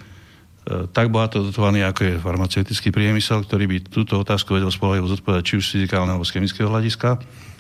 tak 0.93 1.09
bohato 1.09 1.41
dotovaný, 1.41 1.83
ako 1.83 2.01
je 2.05 2.23
farmaceutický 2.23 2.93
priemysel, 2.93 3.43
ktorý 3.43 3.65
by 3.65 3.77
túto 3.89 4.19
otázku 4.21 4.55
vedel 4.55 4.69
spolahlivo 4.69 5.09
zodpovedať 5.09 5.43
či 5.43 5.53
už 5.59 5.63
z 5.67 5.71
fyzikálneho 5.81 6.19
alebo 6.19 6.27
z 6.27 6.33
chemického 6.37 6.69
hľadiska. 6.69 7.17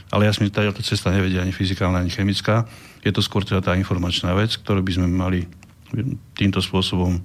Ale 0.07 0.23
ja 0.23 0.31
si 0.31 0.39
myslím, 0.39 0.55
že 0.55 0.71
táto 0.71 0.87
cesta 0.87 1.11
nevedia 1.11 1.43
ani 1.43 1.51
fyzikálna, 1.51 1.99
ani 1.99 2.13
chemická. 2.13 2.63
Je 3.03 3.11
to 3.11 3.19
skôr 3.19 3.43
teda 3.43 3.59
tá 3.59 3.75
informačná 3.75 4.31
vec, 4.31 4.55
ktorú 4.55 4.79
by 4.79 4.91
sme 4.95 5.07
mali 5.11 5.43
týmto 6.35 6.63
spôsobom 6.63 7.19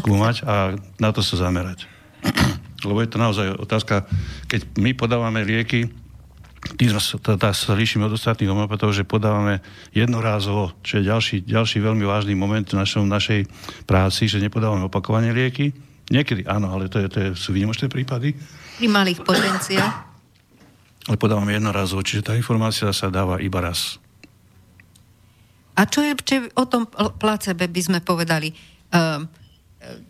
skúmať 0.00 0.42
a 0.46 0.74
na 0.98 1.10
to 1.14 1.22
sa 1.22 1.38
zamerať. 1.38 1.86
Lebo 2.88 3.00
je 3.00 3.10
to 3.10 3.18
naozaj 3.18 3.46
otázka, 3.56 4.04
keď 4.50 4.60
my 4.76 4.92
podávame 4.92 5.40
lieky, 5.46 5.88
tým 6.64 6.96
teda 6.96 7.52
sa 7.52 7.76
líšime 7.76 8.08
od 8.08 8.16
ostatných 8.16 8.48
homeopatov, 8.48 8.96
že 8.96 9.04
podávame 9.04 9.60
jednorázovo, 9.92 10.72
čo 10.80 11.00
je 11.00 11.12
ďalší, 11.12 11.36
ďalší 11.44 11.78
veľmi 11.84 12.04
vážny 12.08 12.32
moment 12.32 12.64
v 12.64 12.80
našom, 12.80 13.04
našej 13.04 13.44
práci, 13.84 14.24
že 14.26 14.40
nepodávame 14.40 14.88
opakovanie 14.88 15.36
lieky. 15.36 15.76
Niekedy 16.08 16.48
áno, 16.48 16.72
ale 16.72 16.88
to, 16.88 17.04
je, 17.04 17.08
to 17.12 17.18
je, 17.20 17.28
sú 17.36 17.52
výnimočné 17.52 17.92
prípady. 17.92 18.32
Pri 18.80 18.88
malých 18.88 19.20
potenciách. 19.24 19.94
Ale 21.04 21.20
podávame 21.20 21.52
jednorázovo, 21.52 22.00
čiže 22.00 22.24
tá 22.24 22.32
informácia 22.32 22.88
sa 22.96 23.12
dáva 23.12 23.36
iba 23.36 23.60
raz. 23.60 24.00
A 25.76 25.84
čo 25.84 26.00
je, 26.00 26.16
čo 26.24 26.48
o 26.56 26.64
tom 26.64 26.88
placebe 27.20 27.68
by 27.68 27.80
sme 27.84 27.98
povedali? 28.00 28.56
Uh, 28.88 29.28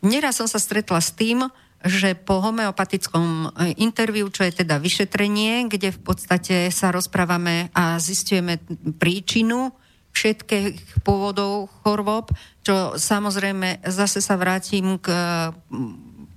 neraz 0.03 0.39
som 0.41 0.49
sa 0.49 0.59
stretla 0.61 1.01
s 1.01 1.15
tým, 1.15 1.47
že 1.85 2.17
po 2.17 2.41
homeopatickom 2.41 3.53
e, 3.53 3.77
interviu, 3.77 4.33
čo 4.33 4.49
je 4.49 4.65
teda 4.65 4.81
vyšetrenie, 4.81 5.69
kde 5.69 5.93
v 5.93 6.01
podstate 6.01 6.73
sa 6.73 6.89
rozprávame 6.89 7.69
a 7.77 8.01
zistujeme 8.01 8.57
príčinu, 8.97 9.77
všetkých 10.15 11.03
pôvodov 11.03 11.69
chorôb, 11.83 12.31
čo 12.63 12.95
samozrejme 12.97 13.83
zase 13.85 14.23
sa 14.23 14.39
vrátim 14.39 14.97
k 15.03 15.11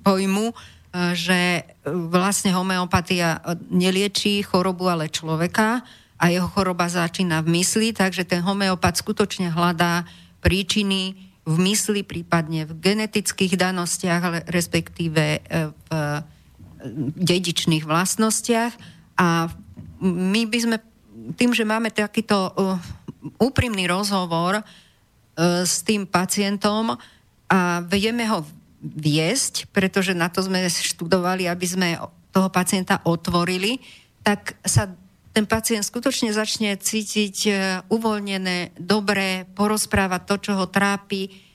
pojmu, 0.01 0.51
že 1.13 1.61
vlastne 1.85 2.57
homeopatia 2.57 3.37
nelieči 3.69 4.41
chorobu, 4.41 4.89
ale 4.89 5.13
človeka 5.13 5.85
a 6.17 6.25
jeho 6.33 6.49
choroba 6.49 6.89
začína 6.89 7.45
v 7.45 7.61
mysli, 7.61 7.93
takže 7.93 8.25
ten 8.25 8.41
homeopat 8.41 8.97
skutočne 8.97 9.53
hľadá 9.53 10.09
príčiny 10.41 11.26
v 11.47 11.55
mysli, 11.63 12.03
prípadne 12.03 12.67
v 12.67 12.75
genetických 12.75 13.55
danostiach, 13.55 14.51
respektíve 14.51 15.23
v 15.63 15.89
dedičných 17.15 17.87
vlastnostiach. 17.87 18.75
A 19.15 19.47
my 20.03 20.41
by 20.43 20.59
sme 20.59 20.77
tým, 21.39 21.55
že 21.55 21.63
máme 21.63 21.87
takýto 21.89 22.51
uh, 22.51 22.75
úprimný 23.39 23.87
rozhovor 23.87 24.61
s 25.37 25.85
tým 25.85 26.09
pacientom 26.09 26.97
a 27.47 27.59
vieme 27.85 28.25
ho 28.25 28.41
viesť, 28.81 29.69
pretože 29.69 30.17
na 30.17 30.29
to 30.33 30.41
sme 30.41 30.65
študovali, 30.65 31.45
aby 31.45 31.65
sme 31.65 31.89
toho 32.33 32.49
pacienta 32.49 33.01
otvorili, 33.05 33.77
tak 34.25 34.57
sa 34.65 34.89
ten 35.37 35.45
pacient 35.45 35.85
skutočne 35.85 36.33
začne 36.33 36.73
cítiť 36.73 37.37
uh, 37.45 37.55
uvoľnené, 37.93 38.73
dobré, 38.81 39.45
porozprávať 39.53 40.21
to, 40.25 40.35
čo 40.49 40.51
ho 40.57 40.65
trápi, 40.65 41.45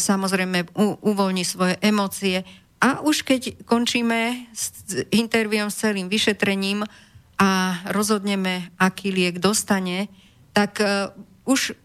samozrejme 0.00 0.72
uvoľní 1.04 1.44
svoje 1.44 1.76
emócie. 1.84 2.40
A 2.80 3.04
už 3.04 3.20
keď 3.20 3.68
končíme 3.68 4.48
s 4.56 4.72
interviom 5.12 5.68
s 5.68 5.84
celým 5.84 6.08
vyšetrením 6.08 6.88
a 7.36 7.76
rozhodneme, 7.92 8.72
aký 8.80 9.12
liek 9.12 9.36
dostane, 9.36 10.08
tak 10.56 10.80
uh, 10.80 11.12
už 11.44 11.76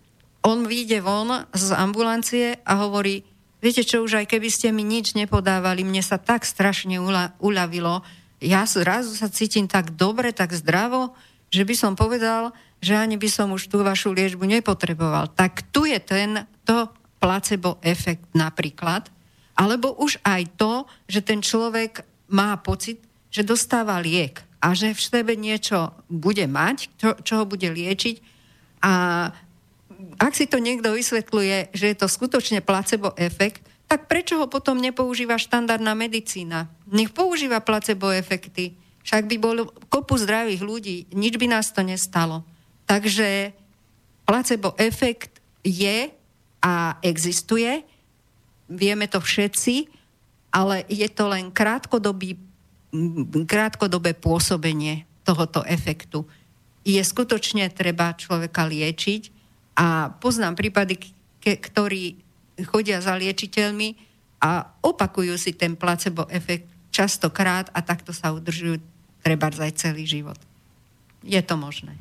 on 0.47 0.63
vyjde 0.63 1.03
von 1.03 1.43
z 1.51 1.75
ambulancie 1.75 2.55
a 2.63 2.87
hovorí, 2.87 3.27
viete 3.59 3.83
čo, 3.83 4.07
už 4.07 4.23
aj 4.23 4.31
keby 4.31 4.47
ste 4.47 4.71
mi 4.71 4.87
nič 4.87 5.15
nepodávali, 5.19 5.83
mne 5.83 5.99
sa 5.99 6.15
tak 6.15 6.47
strašne 6.47 7.03
uľavilo, 7.43 7.99
ja 8.43 8.67
zrazu 8.67 9.15
sa 9.15 9.31
cítim 9.31 9.71
tak 9.71 9.95
dobre, 9.95 10.35
tak 10.35 10.51
zdravo, 10.51 11.15
že 11.53 11.61
by 11.61 11.75
som 11.77 11.93
povedal, 11.93 12.49
že 12.81 12.97
ani 12.97 13.13
by 13.13 13.29
som 13.29 13.53
už 13.53 13.69
tú 13.69 13.85
vašu 13.85 14.09
liečbu 14.09 14.41
nepotreboval. 14.49 15.29
Tak 15.37 15.69
tu 15.69 15.85
je 15.85 16.01
ten, 16.01 16.49
to 16.65 16.89
placebo 17.21 17.77
efekt 17.85 18.25
napríklad, 18.33 19.13
alebo 19.53 19.93
už 20.01 20.17
aj 20.25 20.49
to, 20.57 20.89
že 21.05 21.21
ten 21.21 21.45
človek 21.45 22.01
má 22.33 22.57
pocit, 22.57 22.97
že 23.29 23.45
dostáva 23.45 24.01
liek 24.01 24.41
a 24.57 24.73
že 24.73 24.97
v 24.97 25.05
sebe 25.05 25.37
niečo 25.37 25.93
bude 26.09 26.49
mať, 26.49 26.89
čo, 26.97 27.09
čo 27.21 27.33
ho 27.39 27.45
bude 27.45 27.69
liečiť. 27.69 28.15
A 28.81 29.29
ak 30.17 30.33
si 30.33 30.49
to 30.49 30.57
niekto 30.57 30.89
vysvetľuje, 30.89 31.71
že 31.71 31.85
je 31.93 31.95
to 31.95 32.09
skutočne 32.09 32.65
placebo 32.65 33.13
efekt, 33.15 33.61
tak 33.85 34.09
prečo 34.09 34.41
ho 34.41 34.49
potom 34.49 34.81
nepoužíva 34.81 35.37
štandardná 35.37 35.93
medicína? 35.93 36.65
Nech 36.89 37.13
používa 37.13 37.61
placebo 37.61 38.09
efekty. 38.09 38.73
Však 39.03 39.27
by 39.27 39.37
bolo 39.39 39.71
kopu 39.91 40.15
zdravých 40.15 40.61
ľudí, 40.63 40.97
nič 41.11 41.35
by 41.35 41.47
nás 41.51 41.71
to 41.75 41.83
nestalo. 41.83 42.47
Takže 42.87 43.51
placebo 44.23 44.75
efekt 44.79 45.43
je 45.63 46.11
a 46.63 46.95
existuje 47.03 47.83
vieme 48.73 49.05
to 49.05 49.19
všetci, 49.19 49.89
ale 50.53 50.85
je 50.89 51.07
to 51.09 51.29
len 51.29 51.53
krátkodobý, 51.53 52.37
krátkodobé 53.45 54.17
pôsobenie 54.17 55.05
tohoto 55.25 55.65
efektu. 55.65 56.25
Je 56.83 56.99
skutočne 56.99 57.71
treba 57.71 58.17
človeka 58.17 58.67
liečiť 58.67 59.31
a 59.79 60.11
poznám 60.19 60.59
prípady, 60.59 60.99
ke, 61.39 61.57
ktorí 61.57 62.19
chodia 62.69 63.01
za 63.01 63.17
liečiteľmi 63.17 63.97
a 64.43 64.67
opakujú 64.83 65.33
si 65.39 65.55
ten 65.55 65.73
placebo 65.73 66.27
efekt 66.29 66.69
častokrát 66.93 67.73
a 67.73 67.81
takto 67.81 68.13
sa 68.13 68.35
udržujú 68.35 68.77
treba 69.23 69.47
aj 69.49 69.79
celý 69.79 70.03
život. 70.03 70.37
Je 71.23 71.39
to 71.39 71.55
možné. 71.55 71.95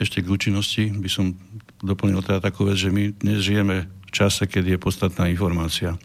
Ešte 0.00 0.24
k 0.24 0.32
účinnosti 0.32 0.88
by 0.96 1.10
som 1.12 1.36
doplnil 1.84 2.24
teda 2.24 2.40
takú 2.40 2.64
vec, 2.64 2.80
že 2.80 2.88
my 2.88 3.12
dnes 3.20 3.44
žijeme 3.44 3.84
v 3.84 4.10
čase, 4.10 4.48
keď 4.48 4.74
je 4.74 4.78
podstatná 4.80 5.28
informácia. 5.28 6.00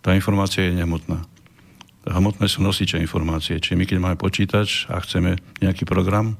Tá 0.00 0.16
informácia 0.16 0.64
je 0.64 0.72
nehmotná. 0.72 1.20
Hmotné 2.06 2.46
sú 2.48 2.64
nosiče 2.64 2.96
informácie. 3.02 3.60
Čiže 3.60 3.76
my, 3.76 3.84
keď 3.84 3.98
máme 4.00 4.16
počítač 4.16 4.88
a 4.88 5.02
chceme 5.02 5.36
nejaký 5.60 5.84
program 5.84 6.38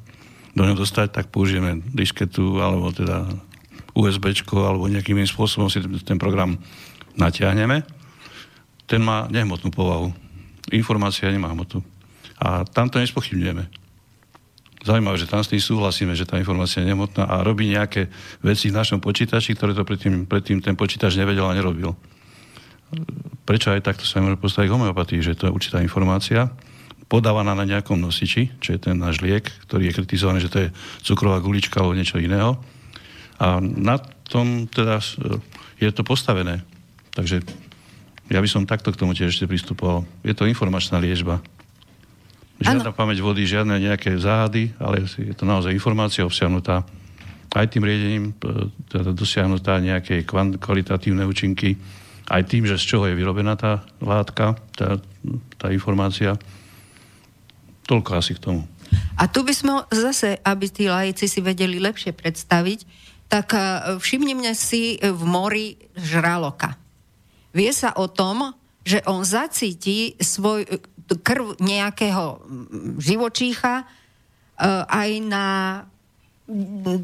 do 0.57 0.63
neho 0.65 0.79
dostať, 0.79 1.13
tak 1.13 1.27
použijeme 1.29 1.85
disketu 1.93 2.63
alebo 2.63 2.89
teda 2.95 3.29
USB 3.93 4.33
alebo 4.57 4.89
nejakým 4.89 5.19
iným 5.21 5.29
spôsobom 5.29 5.69
si 5.69 5.83
ten 6.07 6.17
program 6.17 6.57
natiahneme. 7.19 7.83
Ten 8.87 9.03
má 9.03 9.27
nehmotnú 9.27 9.75
povahu. 9.75 10.15
Informácia 10.71 11.29
nemá 11.29 11.51
hmotu. 11.51 11.83
A 12.43 12.65
tam 12.69 12.93
to 12.93 13.01
nespochybňujeme. 13.01 13.87
Zaujímavé, 14.87 15.19
že 15.19 15.27
tam 15.27 15.43
s 15.43 15.51
tým 15.51 15.59
súhlasíme, 15.59 16.15
že 16.15 16.29
tá 16.29 16.39
informácia 16.39 16.79
je 16.79 16.95
nemotná 16.95 17.27
a 17.27 17.43
robí 17.43 17.67
nejaké 17.75 18.07
veci 18.39 18.71
v 18.71 18.79
našom 18.79 19.03
počítači, 19.03 19.59
ktoré 19.59 19.75
to 19.75 19.83
predtým, 19.83 20.31
predtým 20.31 20.63
ten 20.63 20.79
počítač 20.79 21.19
nevedel 21.19 21.43
a 21.43 21.57
nerobil. 21.57 21.99
Prečo 23.43 23.75
aj 23.75 23.83
takto 23.83 24.07
sa 24.07 24.23
môže 24.23 24.39
postaviť 24.39 24.71
homeopatii, 24.71 25.19
že 25.27 25.35
to 25.35 25.51
je 25.51 25.55
určitá 25.55 25.83
informácia, 25.83 26.55
podávaná 27.11 27.55
na 27.55 27.67
nejakom 27.67 27.99
nosiči, 27.99 28.55
čo 28.63 28.75
je 28.75 28.83
ten 28.83 28.95
náš 28.95 29.23
liek, 29.23 29.51
ktorý 29.67 29.91
je 29.91 29.97
kritizovaný, 29.99 30.39
že 30.47 30.53
to 30.53 30.59
je 30.67 30.69
cukrová 31.03 31.43
gulička 31.43 31.83
alebo 31.83 31.99
niečo 31.99 32.23
iného. 32.23 32.59
A 33.43 33.59
na 33.63 33.99
tom 34.27 34.71
teda 34.71 35.03
je 35.83 35.91
to 35.91 36.03
postavené. 36.07 36.63
Takže 37.15 37.43
ja 38.31 38.39
by 38.43 38.49
som 38.51 38.71
takto 38.71 38.91
k 38.91 38.99
tomu 38.99 39.15
tiež 39.15 39.35
ešte 39.35 39.51
pristupoval. 39.51 40.07
Je 40.27 40.35
to 40.35 40.47
informačná 40.51 40.99
liečba. 40.99 41.43
Žiadna 42.57 42.89
ano. 42.89 42.97
pamäť 42.97 43.21
vody, 43.21 43.45
žiadne 43.45 43.77
nejaké 43.77 44.17
záhady, 44.17 44.73
ale 44.81 45.05
je 45.05 45.35
to 45.37 45.45
naozaj 45.45 45.73
informácia 45.77 46.25
obsiahnutá 46.25 46.87
aj 47.57 47.73
tým 47.73 47.89
riedením, 47.89 48.25
teda 48.93 49.17
dosiahnutá 49.17 49.81
nejaké 49.81 50.29
kvalitatívne 50.61 51.25
účinky, 51.25 51.81
aj 52.29 52.43
tým, 52.53 52.69
že 52.69 52.77
z 52.77 52.85
čoho 52.85 53.09
je 53.09 53.17
vyrobená 53.17 53.57
tá 53.57 53.87
látka, 54.03 54.61
tá, 54.77 55.01
tá 55.57 55.73
informácia. 55.73 56.37
Toľko 57.89 58.11
asi 58.19 58.37
k 58.37 58.43
tomu. 58.43 58.63
A 59.17 59.31
tu 59.31 59.47
by 59.47 59.55
sme 59.55 59.75
zase, 59.89 60.37
aby 60.43 60.67
tí 60.69 60.91
laici 60.91 61.31
si 61.31 61.41
vedeli 61.41 61.81
lepšie 61.81 62.13
predstaviť, 62.13 62.79
tak 63.31 63.55
e, 63.55 63.59
všimnime 63.99 64.53
si 64.59 64.99
v 65.01 65.23
mori 65.23 65.79
žraloka. 65.95 66.75
Vie 67.55 67.71
sa 67.71 67.95
o 67.97 68.11
tom, 68.11 68.53
že 68.87 69.03
on 69.07 69.23
zacíti 69.27 70.19
svoj, 70.19 70.67
krv 71.15 71.63
nejakého 71.63 72.43
živočícha 72.99 73.83
e, 73.83 73.85
aj 74.87 75.11
na 75.23 75.47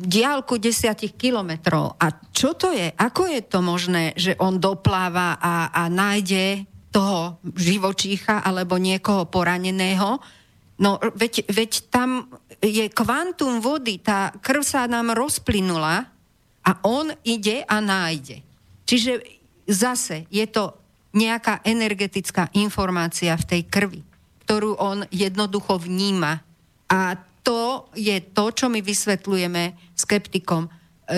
diálku 0.07 0.59
desiatich 0.59 1.19
kilometrov. 1.19 1.99
A 1.99 2.15
čo 2.31 2.55
to 2.55 2.71
je? 2.71 2.95
Ako 2.95 3.27
je 3.27 3.43
to 3.43 3.59
možné, 3.59 4.15
že 4.15 4.39
on 4.39 4.63
dopláva 4.63 5.35
a, 5.39 5.71
a 5.75 5.83
nájde 5.91 6.67
toho 6.95 7.43
živočícha 7.59 8.43
alebo 8.47 8.79
niekoho 8.79 9.27
poraneného? 9.27 10.23
No, 10.79 10.99
veď, 10.99 11.47
veď 11.51 11.91
tam 11.91 12.31
je 12.63 12.87
kvantum 12.91 13.59
vody, 13.59 13.99
tá 13.99 14.31
krv 14.39 14.63
sa 14.63 14.87
nám 14.87 15.11
rozplynula 15.15 16.07
a 16.63 16.71
on 16.87 17.11
ide 17.27 17.67
a 17.67 17.83
nájde. 17.83 18.47
Čiže 18.87 19.27
zase 19.67 20.31
je 20.31 20.47
to 20.47 20.79
nejaká 21.13 21.61
energetická 21.65 22.49
informácia 22.57 23.37
v 23.37 23.49
tej 23.49 23.63
krvi, 23.69 24.01
ktorú 24.49 24.81
on 24.81 25.05
jednoducho 25.13 25.77
vníma. 25.77 26.41
A 26.89 27.17
to 27.43 27.91
je 27.97 28.17
to, 28.33 28.45
čo 28.55 28.67
my 28.73 28.81
vysvetľujeme 28.81 29.95
skeptikom. 29.97 30.69
E, 30.69 30.71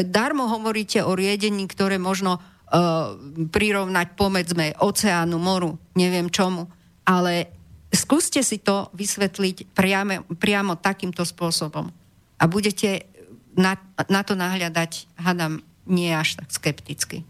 darmo 0.02 0.50
hovoríte 0.50 1.04
o 1.04 1.14
riedení, 1.14 1.68
ktoré 1.68 2.00
možno 2.00 2.40
uh, 2.40 3.14
prirovnať 3.52 4.18
pomedzme 4.18 4.74
oceánu, 4.80 5.36
moru, 5.36 5.76
neviem 5.94 6.32
čomu, 6.32 6.66
ale 7.04 7.52
skúste 7.92 8.42
si 8.42 8.58
to 8.58 8.90
vysvetliť 8.96 9.76
priame, 9.76 10.24
priamo 10.40 10.74
takýmto 10.80 11.22
spôsobom. 11.22 11.92
A 12.40 12.44
budete 12.50 13.06
na, 13.54 13.78
na 14.10 14.26
to 14.26 14.34
nahľadať, 14.34 15.06
hadam, 15.20 15.62
nie 15.86 16.10
až 16.10 16.40
tak 16.40 16.50
skepticky. 16.50 17.22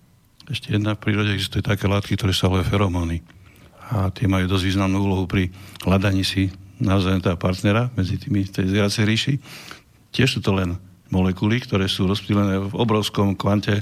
Ešte 0.45 0.77
jedna 0.77 0.93
v 0.93 1.01
prírode 1.01 1.33
existuje 1.33 1.65
také 1.65 1.89
látky, 1.89 2.21
ktoré 2.21 2.37
sa 2.37 2.53
volajú 2.53 2.69
feromóny. 2.69 3.25
A 3.89 4.13
tie 4.13 4.29
majú 4.29 4.45
dosť 4.45 4.65
významnú 4.69 5.01
úlohu 5.01 5.25
pri 5.25 5.49
hľadaní 5.85 6.21
si 6.21 6.53
navzájom 6.81 7.25
teda 7.25 7.37
partnera 7.41 7.89
medzi 7.97 8.21
tými 8.21 8.45
tej 8.45 8.69
zvieracej 8.69 9.05
ríši. 9.09 9.35
Tiež 10.13 10.37
sú 10.37 10.41
to 10.45 10.53
len 10.53 10.77
molekuly, 11.09 11.65
ktoré 11.65 11.89
sú 11.89 12.05
rozptýlené 12.05 12.61
v 12.61 12.75
obrovskom 12.77 13.33
kvante 13.39 13.81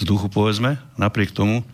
vzduchu, 0.00 0.32
povedzme. 0.32 0.80
Napriek 0.96 1.36
tomu 1.36 1.66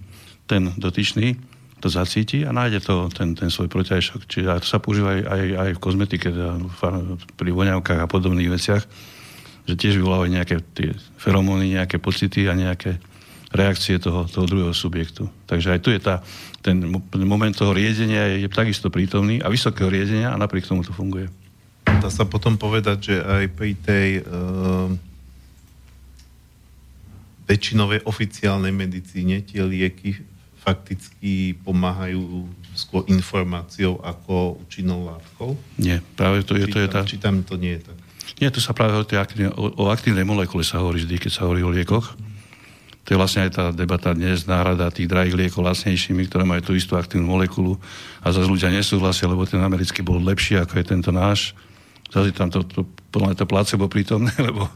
ten 0.50 0.74
dotyčný 0.74 1.38
to 1.80 1.88
zacíti 1.88 2.44
a 2.44 2.52
nájde 2.52 2.84
to, 2.84 3.08
ten, 3.14 3.32
ten 3.38 3.48
svoj 3.48 3.70
protiajšok. 3.70 4.26
Čiže 4.26 4.60
to 4.60 4.68
sa 4.68 4.82
používa 4.82 5.16
aj, 5.16 5.42
aj 5.54 5.70
v 5.78 5.82
kozmetike, 5.82 6.28
teda 6.28 6.60
pri 7.38 7.50
voňavkách 7.54 8.00
a 8.04 8.10
podobných 8.10 8.52
veciach, 8.52 8.82
že 9.64 9.74
tiež 9.78 9.96
vyvolávajú 10.02 10.30
nejaké 10.34 10.56
tie 10.76 10.92
feromóny, 11.16 11.78
nejaké 11.78 11.96
pocity 11.96 12.50
a 12.50 12.58
nejaké 12.58 13.00
reakcie 13.50 13.98
toho, 13.98 14.30
toho 14.30 14.46
druhého 14.46 14.74
subjektu. 14.74 15.26
Takže 15.50 15.74
aj 15.74 15.80
tu 15.82 15.90
je 15.90 15.98
tá, 15.98 16.22
ten 16.62 16.78
moment 17.14 17.50
toho 17.50 17.74
riedenia 17.74 18.30
je, 18.30 18.46
je 18.46 18.48
takisto 18.48 18.88
prítomný 18.88 19.42
a 19.42 19.50
vysokého 19.50 19.90
riedenia 19.90 20.30
a 20.30 20.38
napriek 20.38 20.70
tomu 20.70 20.86
to 20.86 20.94
funguje. 20.94 21.26
Dá 21.84 22.08
sa 22.08 22.22
potom 22.22 22.54
povedať, 22.54 23.12
že 23.12 23.16
aj 23.18 23.44
pri 23.52 23.72
tej 23.74 24.08
uh, 24.22 24.88
väčšinovej 27.50 28.06
oficiálnej 28.06 28.70
medicíne 28.70 29.42
tie 29.42 29.66
lieky 29.66 30.22
fakticky 30.60 31.58
pomáhajú 31.66 32.46
skôr 32.78 33.02
informáciou 33.10 33.98
ako 34.06 34.62
účinnou 34.62 35.10
látkou? 35.10 35.58
Nie, 35.80 35.98
práve 36.14 36.46
to 36.46 36.54
je, 36.54 36.70
to 36.70 36.78
je 36.78 36.88
tá... 36.88 37.02
Či 37.02 37.18
tam 37.18 37.42
to 37.42 37.58
nie 37.58 37.80
je 37.80 37.90
tak? 37.90 37.98
Nie, 38.38 38.54
tu 38.54 38.62
sa 38.62 38.70
práve 38.70 38.94
o, 38.94 39.02
aktívne, 39.02 39.50
o, 39.58 39.74
o 39.74 39.84
aktívnej 39.90 40.22
molekule 40.22 40.62
sa 40.62 40.78
hovorí 40.78 41.02
vždy, 41.02 41.18
keď 41.18 41.32
sa 41.34 41.44
hovorí 41.50 41.66
o 41.66 41.72
liekoch. 41.74 42.14
To 43.10 43.18
je 43.18 43.22
vlastne 43.26 43.50
aj 43.50 43.58
tá 43.58 43.64
debata 43.74 44.14
dnes, 44.14 44.46
náhrada 44.46 44.86
tých 44.86 45.10
drahých 45.10 45.34
liekov 45.34 45.66
lacnejšími, 45.66 46.30
ktoré 46.30 46.46
majú 46.46 46.70
tú 46.70 46.78
istú 46.78 46.94
aktívnu 46.94 47.26
molekulu 47.26 47.74
a 48.22 48.30
zase 48.30 48.46
ľudia 48.46 48.70
nesúhlasia, 48.70 49.26
lebo 49.26 49.42
ten 49.50 49.58
americký 49.58 49.98
bol 49.98 50.22
lepší 50.22 50.62
ako 50.62 50.78
je 50.78 50.84
tento 50.94 51.10
náš. 51.10 51.50
Zase 52.06 52.30
tam 52.30 52.54
to, 52.54 52.62
to, 52.62 52.86
podľa 53.10 53.34
to 53.34 53.50
placebo 53.50 53.90
prítomné, 53.90 54.30
lebo 54.46 54.70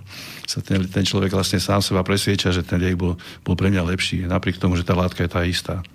sa 0.51 0.59
ten, 0.59 0.83
ten 0.91 1.07
človek 1.07 1.31
vlastne 1.31 1.63
sám 1.63 1.79
seba 1.79 2.03
presvieča, 2.03 2.51
že 2.51 2.67
ten 2.67 2.83
liek 2.83 2.99
bol, 2.99 3.15
bol 3.47 3.55
pre 3.55 3.71
mňa 3.71 3.87
lepší, 3.95 4.27
napriek 4.27 4.59
tomu, 4.59 4.75
že 4.75 4.83
tá 4.83 4.99
látka 4.99 5.23
je 5.23 5.31
tá 5.31 5.47
istá. 5.47 5.87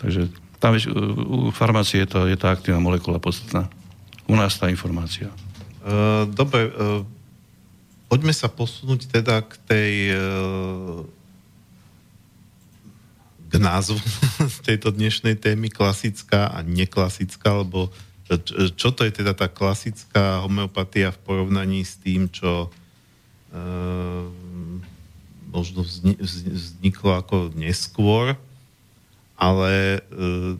Takže 0.00 0.32
tam 0.64 0.80
u 0.80 1.52
farmácie 1.52 2.00
je, 2.00 2.08
to, 2.08 2.24
je 2.24 2.40
tá 2.40 2.56
aktívna 2.56 2.80
molekula 2.80 3.20
podstatná. 3.20 3.68
U 4.24 4.32
nás 4.32 4.56
tá 4.56 4.72
informácia. 4.72 5.28
Uh, 5.84 6.24
dobre, 6.24 6.72
uh, 6.72 7.04
poďme 8.08 8.32
sa 8.32 8.48
posunúť 8.48 9.12
teda 9.12 9.44
k 9.44 9.52
tej 9.68 9.92
uh 10.16 11.19
k 13.50 13.58
názvu 13.58 13.98
tejto 14.68 14.94
dnešnej 14.94 15.34
témy 15.34 15.74
klasická 15.74 16.54
a 16.54 16.62
neklasická, 16.62 17.66
lebo 17.66 17.90
čo 18.78 18.94
to 18.94 19.02
je 19.02 19.10
teda 19.10 19.34
tá 19.34 19.50
klasická 19.50 20.46
homeopatia 20.46 21.10
v 21.10 21.18
porovnaní 21.26 21.82
s 21.82 21.98
tým, 21.98 22.30
čo 22.30 22.70
e, 23.50 23.58
možno 25.50 25.82
vzniklo 25.82 27.18
ako 27.18 27.50
neskôr, 27.58 28.38
ale 29.34 29.98
e, 29.98 30.54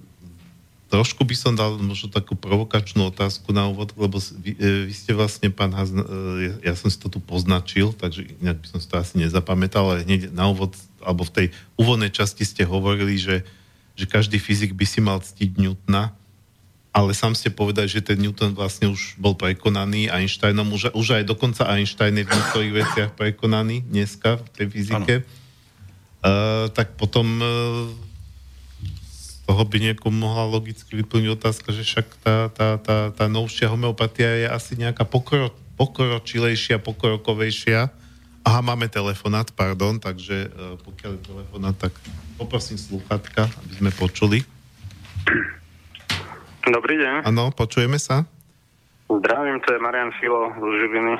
trošku 0.91 1.23
by 1.23 1.35
som 1.39 1.55
dal 1.55 1.79
možno 1.79 2.11
takú 2.11 2.35
provokačnú 2.35 3.15
otázku 3.15 3.55
na 3.55 3.71
úvod, 3.71 3.95
lebo 3.95 4.19
vy, 4.19 4.59
e, 4.59 4.91
vy 4.91 4.95
ste 4.95 5.15
vlastne, 5.15 5.55
pán 5.55 5.71
Hazn, 5.71 6.03
e, 6.03 6.67
ja 6.67 6.75
som 6.75 6.91
si 6.91 6.99
to 6.99 7.07
tu 7.07 7.23
poznačil, 7.23 7.95
takže 7.95 8.35
inak 8.43 8.59
by 8.59 8.67
som 8.67 8.79
si 8.83 8.91
to 8.91 8.99
asi 8.99 9.15
nezapamätal, 9.23 9.87
ale 9.87 10.03
hneď 10.03 10.35
na 10.35 10.51
úvod 10.51 10.75
alebo 11.05 11.25
v 11.27 11.35
tej 11.35 11.47
úvodnej 11.81 12.13
časti 12.13 12.45
ste 12.45 12.63
hovorili, 12.69 13.17
že, 13.17 13.43
že 13.97 14.05
každý 14.05 14.37
fyzik 14.41 14.77
by 14.77 14.87
si 14.87 15.01
mal 15.01 15.19
ctiť 15.21 15.57
Newtona, 15.57 16.13
ale 16.91 17.15
sám 17.15 17.39
ste 17.39 17.55
povedali, 17.55 17.87
že 17.87 18.03
ten 18.03 18.19
Newton 18.19 18.51
vlastne 18.51 18.91
už 18.91 19.15
bol 19.15 19.39
prekonaný 19.39 20.11
Einsteinom, 20.11 20.67
už, 20.75 20.91
už 20.91 21.23
aj 21.23 21.25
dokonca 21.27 21.71
Einstein 21.71 22.19
je 22.19 22.27
v 22.27 22.35
niektorých 22.35 22.73
veciach 22.75 23.11
prekonaný 23.15 23.87
dneska 23.87 24.43
v 24.43 24.49
tej 24.51 24.67
fyzike. 24.67 25.15
Uh, 26.21 26.67
tak 26.75 26.99
potom 26.99 27.25
uh, 27.39 27.47
z 29.07 29.39
toho 29.47 29.63
by 29.63 29.79
niekomu 29.79 30.19
mohla 30.19 30.51
logicky 30.51 30.99
vyplniť 30.99 31.31
otázka, 31.39 31.71
že 31.71 31.87
však 31.87 32.07
tá, 32.27 32.37
tá, 32.51 32.69
tá, 32.83 32.99
tá 33.15 33.25
novšia 33.31 33.71
homeopatia 33.71 34.29
je 34.45 34.47
asi 34.51 34.75
nejaká 34.75 35.07
pokro, 35.07 35.55
pokročilejšia, 35.79 36.83
pokrokovejšia 36.83 37.89
Aha, 38.51 38.67
máme 38.67 38.91
telefonát, 38.91 39.47
pardon, 39.55 39.95
takže 40.03 40.51
uh, 40.51 40.75
pokiaľ 40.83 41.11
je 41.15 41.23
telefonát, 41.23 41.71
tak 41.79 41.95
poprosím 42.35 42.83
sluchatka, 42.83 43.47
aby 43.47 43.73
sme 43.79 43.91
počuli. 43.95 44.43
Dobrý 46.67 46.99
deň. 46.99 47.31
Áno, 47.31 47.55
počujeme 47.55 47.95
sa? 48.03 48.27
Zdravím, 49.07 49.63
to 49.63 49.71
je 49.71 49.79
Marian 49.79 50.11
Filo 50.19 50.51
z 50.51 50.67
Živiny. 50.67 51.15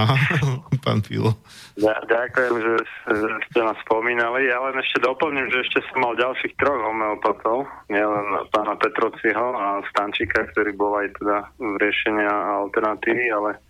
Aha, 0.00 0.16
pán 0.88 1.04
Filo. 1.04 1.36
Ja, 1.76 1.92
ďakujem, 2.08 2.54
že, 2.56 2.74
že 3.04 3.28
ste 3.52 3.60
nás 3.60 3.76
spomínali. 3.84 4.48
Ja 4.48 4.56
len 4.64 4.80
ešte 4.80 5.04
doplním, 5.04 5.52
že 5.52 5.60
ešte 5.60 5.84
som 5.92 6.08
mal 6.08 6.16
ďalších 6.16 6.56
troch 6.56 6.80
homeopatov, 6.80 7.68
nielen 7.92 8.48
pána 8.48 8.80
Petrociho 8.80 9.60
a 9.60 9.84
Stančíka, 9.92 10.48
ktorý 10.56 10.72
bol 10.72 11.04
aj 11.04 11.20
teda 11.20 11.36
v 11.60 11.76
riešenia 11.84 12.32
alternatívy, 12.64 13.28
ale 13.28 13.60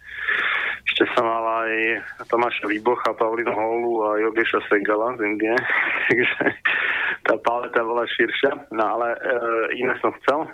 ešte 0.87 1.03
som 1.13 1.27
mal 1.27 1.43
aj 1.67 1.73
Tomáša 2.31 2.71
Výbocha, 2.71 3.11
Paulina 3.19 3.51
Holu 3.51 4.07
a 4.07 4.23
Jogeša 4.23 4.63
Segala 4.71 5.19
z 5.19 5.27
Indie, 5.27 5.57
takže 6.07 6.57
tá 7.27 7.35
paleta 7.43 7.83
bola 7.83 8.07
širšia. 8.07 8.71
No 8.71 8.97
ale 8.97 9.19
e, 9.19 9.19
iné 9.83 9.99
som 9.99 10.15
chcel. 10.23 10.47
E, 10.47 10.51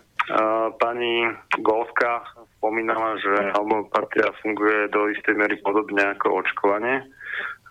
pani 0.80 1.28
Golska 1.60 2.24
spomínala, 2.56 3.20
že 3.20 3.52
homeopatia 3.60 4.32
funguje 4.40 4.88
do 4.88 5.12
istej 5.12 5.36
miery 5.36 5.60
podobne 5.60 6.16
ako 6.16 6.40
očkovanie. 6.40 7.04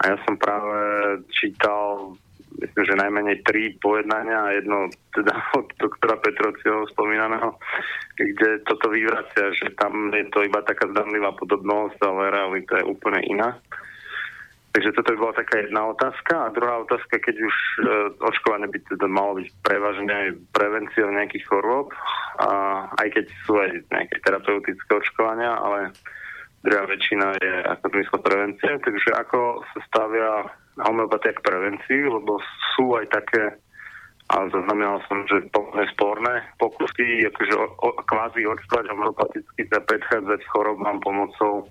A 0.06 0.14
ja 0.14 0.18
som 0.26 0.38
práve 0.38 0.78
čítal 1.34 2.14
myslím, 2.62 2.84
že 2.86 3.02
najmenej 3.02 3.38
tri 3.44 3.74
pojednania 3.82 4.40
a 4.46 4.54
jedno 4.54 4.88
teda 5.18 5.34
od 5.60 5.68
doktora 5.82 6.16
Petrociho 6.22 6.86
spomínaného, 6.94 7.58
kde 8.16 8.62
toto 8.70 8.94
vyvracia, 8.94 9.52
že 9.58 9.74
tam 9.76 10.14
je 10.14 10.30
to 10.30 10.46
iba 10.46 10.62
taká 10.62 10.88
zdanlivá 10.94 11.34
podobnosť, 11.36 12.00
ale 12.06 12.32
realita 12.32 12.80
je 12.80 12.86
úplne 12.86 13.20
iná. 13.26 13.58
Takže 14.72 14.96
toto 14.96 15.12
by 15.12 15.18
bola 15.20 15.36
taká 15.36 15.68
jedna 15.68 15.92
otázka. 15.92 16.48
A 16.48 16.54
druhá 16.56 16.80
otázka, 16.80 17.20
keď 17.20 17.36
už 17.44 17.56
e, 17.60 17.80
očkovanie 18.24 18.72
by 18.72 18.80
teda 18.88 19.04
malo 19.12 19.44
byť 19.44 19.48
prevažne 19.68 20.08
aj 20.08 20.30
prevenciou 20.56 21.12
nejakých 21.12 21.44
chorôb, 21.44 21.92
a 22.40 22.50
aj 22.96 23.08
keď 23.12 23.26
sú 23.44 23.60
aj 23.60 23.70
nejaké 23.92 24.16
terapeutické 24.24 24.92
očkovania, 24.96 25.60
ale 25.60 25.92
druhá 26.64 26.88
väčšina 26.88 27.36
je 27.44 27.54
ako 27.68 27.86
zmysle 27.92 28.18
prevencie. 28.24 28.72
Takže 28.80 29.10
ako 29.12 29.40
sa 29.76 29.80
stavia 29.92 30.32
homeopatia 30.80 31.36
k 31.36 31.44
prevencii, 31.44 32.02
lebo 32.08 32.40
sú 32.76 32.96
aj 32.96 33.12
také 33.12 33.60
a 34.32 34.48
zaznamenal 34.48 35.04
som, 35.12 35.28
že 35.28 35.44
pomerne 35.52 35.84
sporné 35.92 36.40
pokusy, 36.56 37.28
akože 37.28 37.52
o, 37.52 37.68
o, 37.84 37.90
kvázi 38.08 38.48
očkovať 38.48 38.86
homeopaticky 38.88 39.68
a 39.76 39.84
predchádzať 39.84 40.40
chorobám 40.48 41.04
pomocou 41.04 41.68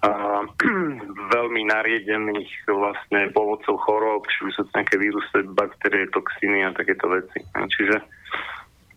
a, 0.00 0.40
veľmi 1.36 1.62
nariedených 1.68 2.48
vlastne 2.72 3.28
povodcov 3.36 3.76
chorób, 3.84 4.24
či 4.24 4.48
sú 4.56 4.64
to 4.64 4.72
nejaké 4.72 4.96
vírusy, 4.96 5.44
baktérie, 5.52 6.08
toxíny 6.16 6.64
a 6.64 6.72
takéto 6.72 7.12
veci. 7.12 7.44
Čiže 7.52 8.00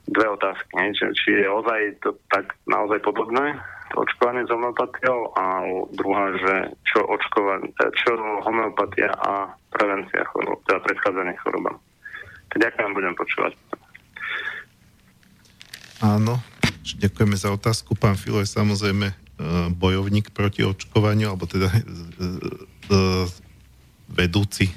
dve 0.09 0.27
otázky, 0.35 0.71
ne? 0.75 0.91
Či, 0.93 1.03
či 1.13 1.29
je 1.41 1.47
ozaj 1.47 1.81
to 2.01 2.17
tak 2.33 2.57
naozaj 2.65 2.99
podobné 3.05 3.57
očkovanie 3.97 4.45
s 4.45 4.53
homeopatiou 4.53 5.33
a 5.33 5.65
druhá, 5.97 6.29
že 6.37 6.53
čo, 6.85 7.01
očkovanie, 7.09 7.73
čo 7.97 8.13
homeopatia 8.45 9.09
a 9.17 9.49
prevencia 9.73 10.21
chorob, 10.29 10.61
teda 10.69 10.77
predchádzanie 10.85 11.33
chorobám. 11.41 11.77
Ďakujem, 12.53 12.91
budem 12.93 13.13
počúvať. 13.17 13.53
Áno, 15.99 16.39
ďakujeme 17.01 17.35
za 17.35 17.49
otázku. 17.53 17.97
Pán 17.97 18.15
Filo 18.15 18.39
je 18.39 18.49
samozrejme 18.49 19.07
e, 19.09 19.15
bojovník 19.73 20.31
proti 20.31 20.63
očkovaniu, 20.63 21.33
alebo 21.33 21.49
teda 21.49 21.67
e, 21.69 21.81
e, 21.81 23.05
vedúci 24.09 24.71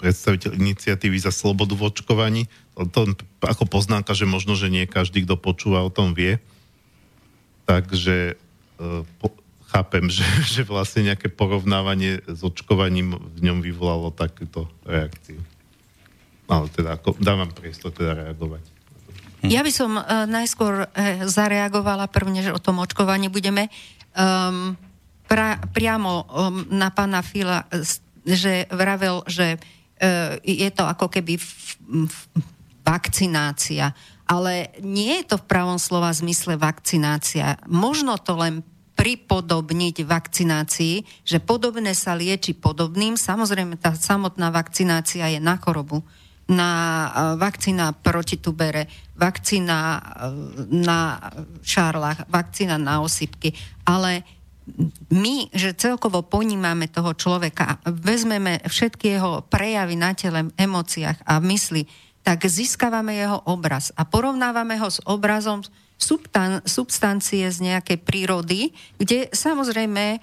predstaviteľ 0.00 0.56
iniciatívy 0.56 1.20
za 1.20 1.28
slobodu 1.28 1.76
v 1.76 1.92
očkovaní. 1.92 2.42
To, 2.80 3.12
ako 3.44 3.64
poznámka, 3.68 4.16
že 4.16 4.24
možno, 4.24 4.56
že 4.56 4.72
nie 4.72 4.88
každý, 4.88 5.28
kto 5.28 5.36
počúva, 5.36 5.84
o 5.84 5.92
tom 5.92 6.16
vie 6.16 6.40
takže 7.70 8.34
uh, 8.82 9.06
po, 9.22 9.30
chápem, 9.70 10.10
že, 10.10 10.26
že 10.58 10.62
vlastne 10.66 11.14
nejaké 11.14 11.30
porovnávanie 11.30 12.26
s 12.26 12.42
očkovaním 12.42 13.14
v 13.14 13.38
ňom 13.46 13.62
vyvolalo 13.62 14.10
takúto 14.10 14.66
reakciu. 14.82 15.38
Ale 16.50 16.66
teda 16.74 16.98
ako, 16.98 17.14
dávam 17.22 17.46
priestor 17.54 17.94
teda 17.94 18.26
reagovať. 18.26 18.66
Ja 19.46 19.62
by 19.62 19.72
som 19.72 19.94
uh, 19.96 20.26
najskôr 20.26 20.84
uh, 20.84 20.88
zareagovala 21.24 22.10
prvne, 22.10 22.42
že 22.42 22.50
o 22.50 22.60
tom 22.60 22.82
očkovaní 22.82 23.30
budeme 23.30 23.70
um, 24.18 24.74
pra, 25.30 25.62
priamo 25.70 26.26
um, 26.26 26.66
na 26.68 26.90
pána 26.90 27.22
Fila, 27.22 27.64
že 28.26 28.66
vravel, 28.68 29.22
že 29.30 29.56
uh, 29.56 30.36
je 30.42 30.68
to 30.74 30.84
ako 30.84 31.08
keby 31.08 31.38
v, 31.38 31.48
v, 32.04 32.16
vakcinácia 32.84 33.92
ale 34.30 34.70
nie 34.78 35.18
je 35.20 35.34
to 35.34 35.36
v 35.42 35.48
pravom 35.50 35.74
slova 35.74 36.14
zmysle 36.14 36.54
vakcinácia. 36.54 37.58
Možno 37.66 38.14
to 38.14 38.38
len 38.38 38.62
pripodobniť 38.94 40.06
vakcinácii, 40.06 41.26
že 41.26 41.42
podobné 41.42 41.98
sa 41.98 42.14
lieči 42.14 42.54
podobným. 42.54 43.18
Samozrejme, 43.18 43.74
tá 43.74 43.90
samotná 43.90 44.54
vakcinácia 44.54 45.26
je 45.34 45.42
na 45.42 45.58
chorobu. 45.58 46.06
Na 46.46 46.70
e, 46.70 47.08
vakcína 47.42 47.90
proti 47.96 48.38
tubere, 48.38 48.86
vakcína 49.18 49.78
e, 49.78 50.00
na 50.78 51.18
šárlach, 51.64 52.28
vakcína 52.30 52.78
na 52.78 53.02
osypky. 53.02 53.50
Ale 53.82 54.22
my, 55.10 55.50
že 55.50 55.74
celkovo 55.74 56.22
ponímame 56.22 56.86
toho 56.86 57.16
človeka, 57.18 57.82
vezmeme 57.88 58.62
všetky 58.62 59.18
jeho 59.18 59.42
prejavy 59.48 59.98
na 59.98 60.14
tele, 60.14 60.52
emóciách 60.54 61.18
a 61.26 61.42
mysli, 61.42 61.88
tak 62.20 62.44
získavame 62.44 63.16
jeho 63.16 63.40
obraz 63.48 63.90
a 63.96 64.04
porovnávame 64.04 64.76
ho 64.76 64.88
s 64.92 65.00
obrazom 65.08 65.64
substan- 66.00 66.64
substancie 66.64 67.44
z 67.48 67.58
nejakej 67.60 67.98
prírody, 68.00 68.72
kde 68.96 69.28
samozrejme 69.32 70.04
e, 70.16 70.18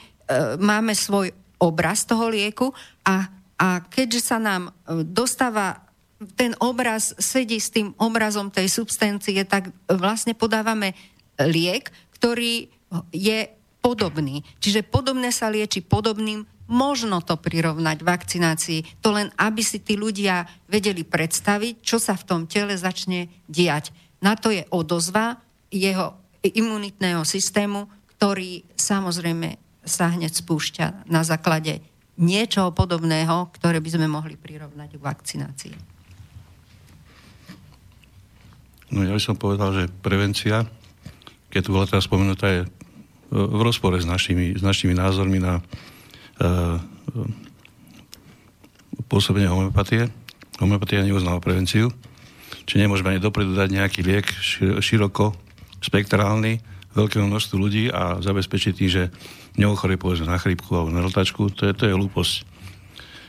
máme 0.58 0.94
svoj 0.94 1.34
obraz 1.58 2.06
toho 2.06 2.30
lieku 2.30 2.74
a, 3.06 3.30
a 3.58 3.82
keďže 3.86 4.22
sa 4.34 4.38
nám 4.38 4.70
e, 4.70 5.02
dostáva 5.06 5.86
ten 6.34 6.58
obraz 6.58 7.14
sedí 7.22 7.62
s 7.62 7.70
tým 7.70 7.94
obrazom 8.02 8.50
tej 8.50 8.74
substancie, 8.74 9.38
tak 9.46 9.70
vlastne 9.86 10.34
podávame 10.34 10.98
liek, 11.38 11.94
ktorý 12.18 12.74
je 13.14 13.54
podobný. 13.86 14.42
Čiže 14.58 14.82
podobné 14.82 15.30
sa 15.30 15.54
lieči 15.54 15.86
podobným, 15.86 16.42
možno 16.68 17.24
to 17.24 17.40
prirovnať 17.40 18.04
vakcinácii. 18.04 19.04
To 19.04 19.16
len, 19.16 19.32
aby 19.40 19.64
si 19.64 19.80
tí 19.84 19.96
ľudia 19.96 20.48
vedeli 20.68 21.08
predstaviť, 21.08 21.84
čo 21.84 21.98
sa 21.98 22.16
v 22.16 22.28
tom 22.28 22.42
tele 22.46 22.76
začne 22.76 23.32
diať. 23.48 23.92
Na 24.20 24.36
to 24.36 24.52
je 24.52 24.68
odozva 24.72 25.40
jeho 25.72 26.16
imunitného 26.44 27.24
systému, 27.28 27.88
ktorý 28.18 28.64
samozrejme 28.76 29.60
sa 29.88 30.12
hneď 30.12 30.32
spúšťa 30.32 31.08
na 31.08 31.24
základe 31.24 31.80
niečoho 32.18 32.74
podobného, 32.74 33.54
ktoré 33.56 33.78
by 33.80 33.90
sme 33.94 34.08
mohli 34.10 34.36
prirovnať 34.36 34.98
k 34.98 35.06
vakcinácii. 35.06 35.76
No 38.92 39.04
ja 39.04 39.14
by 39.14 39.22
som 39.22 39.36
povedal, 39.36 39.76
že 39.76 39.92
prevencia, 40.02 40.64
keď 41.52 41.62
tu 41.62 41.70
bola 41.76 41.86
teraz 41.86 42.08
spomenutá, 42.08 42.48
je 42.50 42.62
v 43.28 43.60
rozpore 43.60 44.00
s 44.00 44.08
našimi, 44.08 44.56
s 44.56 44.64
našimi 44.64 44.96
názormi 44.96 45.44
na 45.44 45.60
pôsobenie 49.08 49.50
homeopatie. 49.50 50.10
Homeopatia 50.58 51.06
neuznáva 51.06 51.38
prevenciu, 51.38 51.94
či 52.66 52.82
nemôžeme 52.82 53.14
ani 53.14 53.22
dopredu 53.22 53.54
dať 53.54 53.70
nejaký 53.70 54.02
liek 54.02 54.26
široko 54.82 55.38
spektrálny 55.86 56.60
veľkému 56.98 57.30
množstvu 57.30 57.56
ľudí 57.62 57.84
a 57.94 58.18
zabezpečiť 58.26 58.74
tým, 58.74 58.90
že 58.90 59.04
neochorie 59.54 60.02
povedzme 60.02 60.26
na 60.26 60.42
chrípku 60.42 60.74
alebo 60.74 60.90
na 60.90 61.06
rotačku, 61.06 61.54
to 61.54 61.70
je, 61.70 61.74
to 61.78 61.86
je 61.86 61.94
hlúposť. 61.94 62.36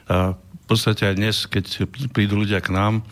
A 0.08 0.32
v 0.32 0.64
podstate 0.64 1.04
aj 1.04 1.14
dnes, 1.20 1.36
keď 1.44 1.84
prídu 2.16 2.40
ľudia 2.40 2.64
k 2.64 2.72
nám, 2.72 3.04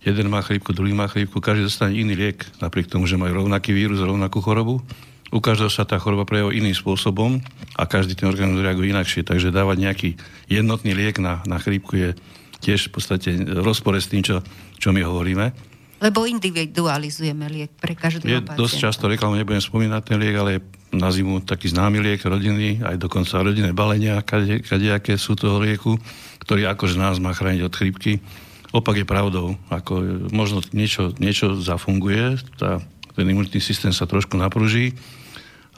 jeden 0.00 0.32
má 0.32 0.40
chrípku, 0.40 0.72
druhý 0.72 0.96
má 0.96 1.12
chrípku, 1.12 1.44
každý 1.44 1.68
dostane 1.68 2.00
iný 2.00 2.16
liek, 2.16 2.48
napriek 2.64 2.88
tomu, 2.88 3.04
že 3.04 3.20
majú 3.20 3.44
rovnaký 3.44 3.76
vírus, 3.76 4.00
rovnakú 4.00 4.40
chorobu 4.40 4.80
u 5.28 5.38
každého 5.44 5.68
sa 5.68 5.84
tá 5.84 6.00
choroba 6.00 6.24
prejavuje 6.24 6.64
iným 6.64 6.72
spôsobom 6.72 7.40
a 7.76 7.82
každý 7.84 8.16
ten 8.16 8.32
organizmus 8.32 8.64
reaguje 8.64 8.96
inakšie. 8.96 9.28
Takže 9.28 9.52
dávať 9.52 9.76
nejaký 9.76 10.08
jednotný 10.48 10.96
liek 10.96 11.20
na, 11.20 11.44
na 11.44 11.60
chrípku 11.60 12.00
je 12.00 12.10
tiež 12.64 12.88
v 12.88 12.92
podstate 12.96 13.28
v 13.36 13.60
rozpore 13.60 14.00
s 14.00 14.08
tým, 14.08 14.24
čo, 14.24 14.40
čo 14.80 14.88
my 14.90 15.04
hovoríme. 15.04 15.52
Lebo 15.98 16.24
individualizujeme 16.30 17.50
liek 17.50 17.74
pre 17.74 17.98
každého 17.98 18.30
Je 18.30 18.38
pacienta. 18.38 18.54
dosť 18.54 18.74
často 18.78 19.04
reklamu, 19.10 19.34
nebudem 19.34 19.58
spomínať 19.58 20.02
ten 20.06 20.16
liek, 20.22 20.36
ale 20.38 20.62
na 20.94 21.10
zimu 21.10 21.42
taký 21.42 21.74
známy 21.74 21.98
liek 22.00 22.22
rodiny, 22.22 22.80
aj 22.86 22.96
dokonca 23.02 23.42
rodinné 23.42 23.74
balenia, 23.74 24.22
kade, 24.22 24.62
kadejaké 24.62 25.18
sú 25.18 25.34
toho 25.34 25.58
lieku, 25.58 25.98
ktorý 26.40 26.70
akože 26.70 26.96
nás 26.96 27.18
má 27.18 27.34
chrániť 27.34 27.66
od 27.66 27.74
chrípky. 27.74 28.22
Opak 28.70 29.02
je 29.02 29.06
pravdou. 29.08 29.58
Ako 29.68 30.24
možno 30.30 30.62
niečo, 30.70 31.12
niečo 31.18 31.58
zafunguje, 31.58 32.40
tá, 32.56 32.78
ten 33.18 33.26
imunitný 33.26 33.58
systém 33.58 33.90
sa 33.90 34.06
trošku 34.06 34.38
napruží, 34.38 34.94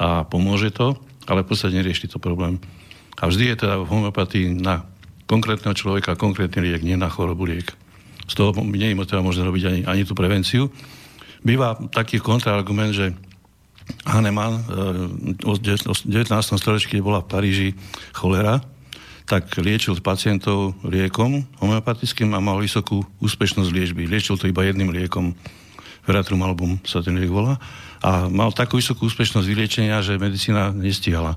a 0.01 0.25
pomôže 0.25 0.73
to, 0.73 0.97
ale 1.29 1.45
v 1.45 1.53
podstate 1.53 1.77
nerieši 1.77 2.09
to 2.09 2.17
problém. 2.17 2.57
A 3.21 3.29
vždy 3.29 3.53
je 3.53 3.57
teda 3.69 3.85
v 3.85 3.91
homeopatii 3.93 4.57
na 4.57 4.89
konkrétneho 5.29 5.77
človeka 5.77 6.17
konkrétny 6.17 6.73
liek, 6.73 6.81
nie 6.81 6.97
na 6.97 7.13
chorobu 7.13 7.45
liek. 7.45 7.69
Z 8.25 8.35
toho 8.41 8.57
nie 8.65 8.89
je 8.89 9.05
teda 9.05 9.21
možné 9.21 9.45
robiť 9.45 9.63
ani, 9.69 9.81
ani 9.85 10.03
tú 10.09 10.17
prevenciu. 10.17 10.73
Býva 11.45 11.77
taký 11.93 12.17
kontraargument, 12.17 12.97
že 12.97 13.13
Hahnemann 14.09 14.65
v 15.37 15.59
19. 15.61 16.31
storočí, 16.57 16.89
keď 16.89 17.01
bola 17.05 17.21
v 17.21 17.29
Paríži 17.29 17.69
cholera, 18.17 18.63
tak 19.27 19.47
liečil 19.63 19.95
pacientov 20.03 20.75
liekom 20.83 21.47
homeopatickým 21.63 22.35
a 22.35 22.43
mal 22.43 22.59
vysokú 22.59 23.07
úspešnosť 23.23 23.71
liečby. 23.71 24.11
Liečil 24.11 24.35
to 24.41 24.51
iba 24.51 24.67
jedným 24.67 24.91
liekom, 24.91 25.37
Veratrum 26.09 26.41
album 26.43 26.81
sa 26.83 27.05
ten 27.05 27.15
liek 27.21 27.29
volá 27.29 27.61
a 28.01 28.33
mal 28.33 28.51
takú 28.57 28.81
vysokú 28.81 29.09
úspešnosť 29.09 29.47
vyliečenia, 29.47 30.01
že 30.01 30.17
medicína 30.17 30.73
nestihala. 30.73 31.37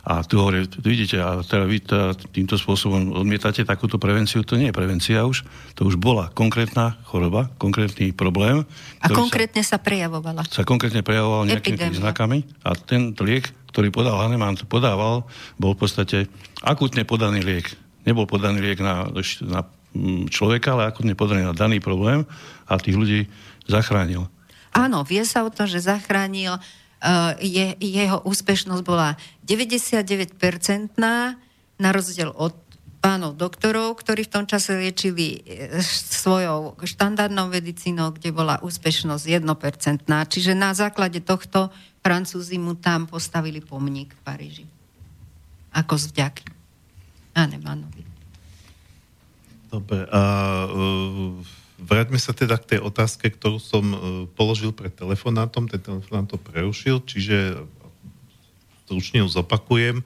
A 0.00 0.24
tu 0.24 0.40
hovorí, 0.40 0.64
vidíte, 0.80 1.20
a 1.20 1.44
teda 1.44 1.68
vy 1.68 1.76
teda 1.84 2.16
týmto 2.32 2.56
spôsobom 2.56 3.20
odmietate 3.20 3.68
takúto 3.68 4.00
prevenciu, 4.00 4.40
to 4.40 4.56
nie 4.56 4.72
je 4.72 4.74
prevencia 4.76 5.28
už, 5.28 5.44
to 5.76 5.84
už 5.84 6.00
bola 6.00 6.32
konkrétna 6.32 6.96
choroba, 7.04 7.52
konkrétny 7.60 8.16
problém. 8.16 8.64
A 9.04 9.12
konkrétne 9.12 9.60
sa, 9.60 9.76
sa 9.76 9.84
prejavovala. 9.84 10.40
Sa 10.48 10.64
konkrétne 10.64 11.04
prejavoval 11.04 11.52
nejakými 11.52 11.76
príznakami 11.76 12.48
a 12.64 12.72
ten 12.72 13.12
liek, 13.20 13.52
ktorý 13.76 13.92
podal 13.92 14.16
Hahnemann, 14.16 14.56
podával, 14.64 15.28
bol 15.60 15.76
v 15.76 15.80
podstate 15.84 16.18
akutne 16.64 17.04
podaný 17.04 17.44
liek. 17.44 17.68
Nebol 18.08 18.24
podaný 18.24 18.64
liek 18.64 18.80
na, 18.80 19.04
na 19.44 19.60
mm, 19.92 20.32
človeka, 20.32 20.80
ale 20.80 20.88
akutne 20.88 21.12
podaný 21.12 21.44
na 21.44 21.52
daný 21.52 21.76
problém 21.76 22.24
a 22.64 22.80
tých 22.80 22.96
ľudí 22.96 23.20
zachránil. 23.68 24.24
Áno, 24.70 25.02
vie 25.02 25.22
sa 25.26 25.42
o 25.42 25.50
tom, 25.50 25.66
že 25.66 25.82
zachránil, 25.82 26.56
uh, 26.56 27.34
je, 27.42 27.74
jeho 27.80 28.22
úspešnosť 28.22 28.82
bola 28.86 29.18
99-percentná, 29.46 31.36
na 31.80 31.96
rozdiel 31.96 32.28
od 32.36 32.52
pánov 33.00 33.40
doktorov, 33.40 33.96
ktorí 33.96 34.28
v 34.28 34.32
tom 34.36 34.44
čase 34.44 34.76
liečili 34.76 35.40
e, 35.40 35.80
svojou 36.20 36.76
štandardnou 36.84 37.48
medicínou, 37.48 38.12
kde 38.12 38.28
bola 38.28 38.60
úspešnosť 38.60 39.40
1%. 39.40 40.04
Čiže 40.04 40.52
na 40.52 40.76
základe 40.76 41.24
tohto 41.24 41.72
Francúzi 42.04 42.60
mu 42.60 42.76
tam 42.76 43.08
postavili 43.08 43.64
pomník 43.64 44.12
v 44.12 44.20
Paríži. 44.20 44.64
Ako 45.72 45.96
vďaky. 45.96 46.44
Anemanovi. 47.32 48.04
Dobre. 49.72 50.04
A 50.12 50.20
uh, 50.68 51.59
Vráťme 51.80 52.20
sa 52.20 52.36
teda 52.36 52.60
k 52.60 52.76
tej 52.76 52.80
otázke, 52.84 53.32
ktorú 53.32 53.56
som 53.56 53.84
uh, 53.90 53.98
položil 54.36 54.70
pred 54.70 54.92
telefonátom. 54.92 55.66
Ten 55.66 55.80
telefonát 55.80 56.28
to 56.28 56.36
prerušil, 56.36 57.00
čiže 57.04 57.60
stručne 58.84 59.24
ju 59.24 59.28
zopakujem. 59.28 60.04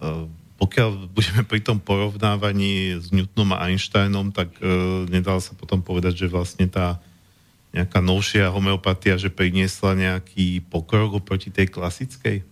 Uh, 0.00 0.30
pokiaľ 0.60 1.08
budeme 1.08 1.42
pri 1.42 1.64
tom 1.64 1.80
porovnávaní 1.80 3.00
s 3.00 3.08
Newtonom 3.08 3.56
a 3.56 3.64
Einsteinom, 3.72 4.28
tak 4.28 4.52
nedá 5.08 5.40
sa 5.40 5.56
potom 5.56 5.80
povedať, 5.80 6.20
že 6.20 6.28
vlastne 6.28 6.68
tá 6.68 7.00
nejaká 7.72 8.04
novšia 8.04 8.52
homeopatia, 8.52 9.16
že 9.16 9.32
priniesla 9.32 9.96
nejaký 9.96 10.60
pokrok 10.68 11.16
oproti 11.16 11.48
tej 11.48 11.72
klasickej? 11.72 12.44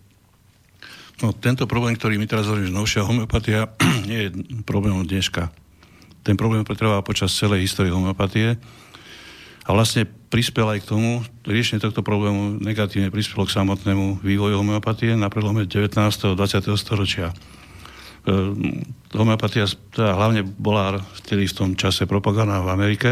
No, 1.20 1.34
tento 1.34 1.66
problém, 1.66 1.98
ktorý 1.98 2.16
my 2.16 2.24
teraz 2.24 2.46
hovoríme, 2.46 2.70
že 2.70 2.80
novšia 2.80 3.02
homeopatia, 3.04 3.68
nie 4.08 4.24
je 4.24 4.28
problémom 4.64 5.04
dneška 5.04 5.67
ten 6.28 6.36
problém 6.36 6.60
pretrvá 6.60 7.00
počas 7.00 7.32
celej 7.32 7.64
histórie 7.64 7.88
homeopatie 7.88 8.60
a 9.64 9.72
vlastne 9.72 10.04
prispel 10.04 10.68
aj 10.68 10.84
k 10.84 10.88
tomu, 10.92 11.24
riešenie 11.48 11.80
tohto 11.80 12.04
problému 12.04 12.60
negatívne 12.60 13.08
prispelo 13.08 13.48
k 13.48 13.56
samotnému 13.56 14.20
vývoju 14.20 14.60
homeopatie 14.60 15.16
na 15.16 15.32
prelome 15.32 15.64
19. 15.64 15.96
a 15.96 16.36
20. 16.36 16.36
storočia. 16.76 17.32
E, 17.32 17.34
homeopatia 19.16 19.64
teda 19.96 20.12
hlavne 20.12 20.44
bola 20.44 21.00
vtedy 21.24 21.48
v 21.48 21.56
tom 21.56 21.70
čase 21.80 22.04
propaganda 22.04 22.60
v 22.60 22.76
Amerike 22.76 23.10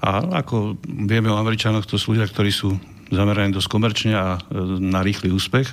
a 0.00 0.24
ako 0.40 0.80
vieme 0.84 1.28
o 1.28 1.36
Američanoch, 1.36 1.84
to 1.84 2.00
sú 2.00 2.16
ľudia, 2.16 2.24
ktorí 2.28 2.48
sú 2.48 2.80
zameraní 3.12 3.52
dosť 3.52 3.68
komerčne 3.68 4.12
a 4.16 4.40
e, 4.40 4.40
na 4.80 5.04
rýchly 5.04 5.28
úspech. 5.28 5.68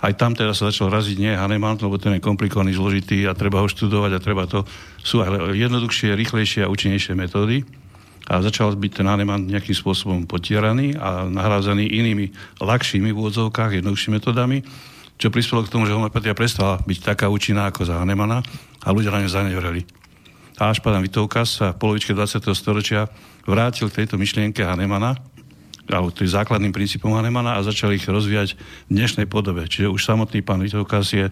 Aj 0.00 0.12
tam 0.16 0.32
teda 0.32 0.56
sa 0.56 0.72
začal 0.72 0.88
raziť 0.88 1.16
nie 1.20 1.32
Hahnemann, 1.36 1.76
lebo 1.76 2.00
ten 2.00 2.16
je 2.16 2.24
komplikovaný, 2.24 2.72
zložitý 2.72 3.28
a 3.28 3.36
treba 3.36 3.60
ho 3.60 3.68
študovať 3.68 4.10
a 4.16 4.18
treba 4.20 4.48
to... 4.48 4.64
Sú 5.04 5.20
jednoduchšie, 5.52 6.16
rýchlejšie 6.16 6.64
a 6.64 6.72
účinnejšie 6.72 7.12
metódy. 7.16 7.64
A 8.30 8.40
začal 8.40 8.72
byť 8.76 8.92
ten 9.00 9.06
Hahnemann 9.08 9.48
nejakým 9.48 9.76
spôsobom 9.76 10.24
potieraný 10.24 10.96
a 10.96 11.28
nahrádzaný 11.28 11.84
inými 11.84 12.32
ľahšími 12.62 13.10
v 13.12 13.18
úvodzovkách, 13.18 13.80
jednoduchšími 13.80 14.22
metodami, 14.22 14.62
čo 15.20 15.28
prispelo 15.28 15.60
k 15.66 15.72
tomu, 15.72 15.84
že 15.84 15.92
homeopatia 15.92 16.32
prestala 16.32 16.80
byť 16.80 16.98
taká 17.04 17.28
účinná 17.28 17.68
ako 17.68 17.84
za 17.84 18.00
Hahnemana 18.00 18.40
a 18.80 18.88
ľudia 18.94 19.12
na 19.12 19.20
ňu 19.20 19.28
zanevreli. 19.28 19.82
A 20.60 20.72
až 20.72 20.84
pán 20.84 21.00
Vitovka 21.00 21.48
sa 21.48 21.72
v 21.72 21.80
polovičke 21.80 22.12
20. 22.12 22.40
storočia 22.52 23.08
vrátil 23.48 23.88
k 23.88 24.04
tejto 24.04 24.20
myšlienke 24.20 24.60
Hahnemana 24.60 25.16
alebo 25.90 26.14
tým 26.14 26.30
základným 26.30 26.70
princípom 26.70 27.12
Hahnemana 27.12 27.58
a 27.58 27.66
začali 27.66 27.98
ich 27.98 28.06
rozvíjať 28.06 28.54
v 28.88 28.92
dnešnej 28.94 29.26
podobe. 29.26 29.66
Čiže 29.66 29.90
už 29.90 30.00
samotný 30.00 30.40
pán 30.40 30.62
Vitokas 30.62 31.10
je 31.10 31.26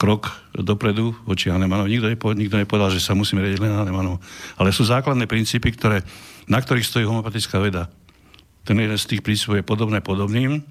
krok 0.00 0.32
dopredu 0.56 1.12
voči 1.28 1.52
Hahnemanov. 1.52 1.86
Nikto, 1.86 2.08
nepovedal, 2.08 2.40
nikto 2.40 2.56
nepovedal, 2.56 2.90
že 2.90 3.04
sa 3.04 3.12
musíme 3.12 3.44
riadiť 3.44 3.60
len 3.60 3.76
Hahnemanov. 3.76 4.18
Ale 4.56 4.72
sú 4.72 4.88
základné 4.88 5.28
princípy, 5.28 5.76
ktoré, 5.76 6.00
na 6.48 6.56
ktorých 6.56 6.88
stojí 6.88 7.04
homeopatická 7.04 7.60
veda. 7.60 7.92
Ten 8.64 8.80
jeden 8.80 8.96
z 8.96 9.06
tých 9.06 9.20
princípov 9.20 9.60
je 9.60 9.64
podobné 9.64 10.00
podobným 10.00 10.64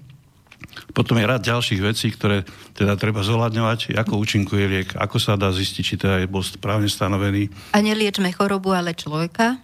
Potom 0.92 1.16
je 1.16 1.24
rad 1.24 1.40
ďalších 1.40 1.80
vecí, 1.80 2.12
ktoré 2.12 2.44
teda 2.76 2.94
treba 3.00 3.24
zohľadňovať, 3.24 3.96
ako 3.96 4.20
účinkuje 4.20 4.64
liek, 4.68 4.88
ako 4.92 5.16
sa 5.16 5.38
dá 5.38 5.48
zistiť, 5.48 5.82
či 5.82 5.94
teda 5.96 6.20
je 6.20 6.28
bol 6.28 6.44
správne 6.44 6.90
stanovený. 6.90 7.48
A 7.72 7.80
neliečme 7.80 8.28
chorobu, 8.34 8.76
ale 8.76 8.92
človeka. 8.92 9.56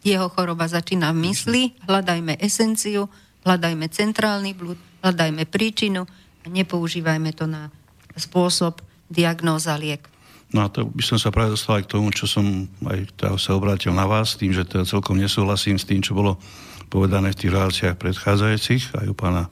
Jeho 0.00 0.32
choroba 0.32 0.64
začína 0.64 1.12
v 1.12 1.28
mysli, 1.28 1.62
hľadajme 1.84 2.40
esenciu, 2.40 3.12
hľadajme 3.44 3.84
centrálny 3.92 4.56
blúd, 4.56 4.80
hľadajme 5.04 5.44
príčinu 5.44 6.08
a 6.40 6.46
nepoužívajme 6.48 7.30
to 7.36 7.44
na 7.44 7.68
spôsob 8.16 8.80
diagnóza 9.12 9.76
liek. 9.76 10.08
No 10.50 10.66
a 10.66 10.72
to 10.72 10.88
by 10.88 11.02
som 11.04 11.18
sa 11.20 11.30
práve 11.30 11.54
dostal 11.54 11.78
aj 11.78 11.86
k 11.86 11.92
tomu, 11.94 12.10
čo 12.10 12.26
som 12.26 12.66
aj 12.82 13.06
teda 13.14 13.38
sa 13.38 13.54
obrátil 13.54 13.94
na 13.94 14.08
vás, 14.08 14.34
tým, 14.34 14.50
že 14.50 14.66
teda 14.66 14.82
celkom 14.82 15.14
nesúhlasím 15.14 15.78
s 15.78 15.86
tým, 15.86 16.02
čo 16.02 16.16
bolo 16.16 16.42
povedané 16.90 17.30
v 17.30 17.38
tých 17.38 17.54
reláciách 17.54 17.96
predchádzajúcich, 18.00 18.98
aj 18.98 19.06
u 19.06 19.14
pána 19.14 19.46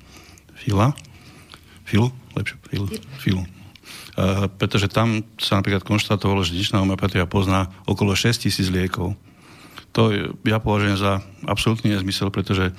Fila. 0.59 0.91
Filu? 1.87 2.11
Lepšie, 2.35 2.57
Filu. 2.67 2.87
Filu. 3.23 3.43
Uh, 4.19 4.51
pretože 4.59 4.91
tam 4.91 5.23
sa 5.39 5.63
napríklad 5.63 5.87
konštatovalo, 5.87 6.43
že 6.43 6.59
dnešná 6.59 6.83
homeopatia 6.83 7.31
pozná 7.31 7.71
okolo 7.87 8.19
6 8.19 8.51
tisíc 8.51 8.67
liekov. 8.67 9.15
To 9.99 10.15
ja 10.47 10.59
považujem 10.63 10.95
za 10.95 11.19
absolútny 11.43 11.91
nezmysel, 11.91 12.31
pretože 12.31 12.71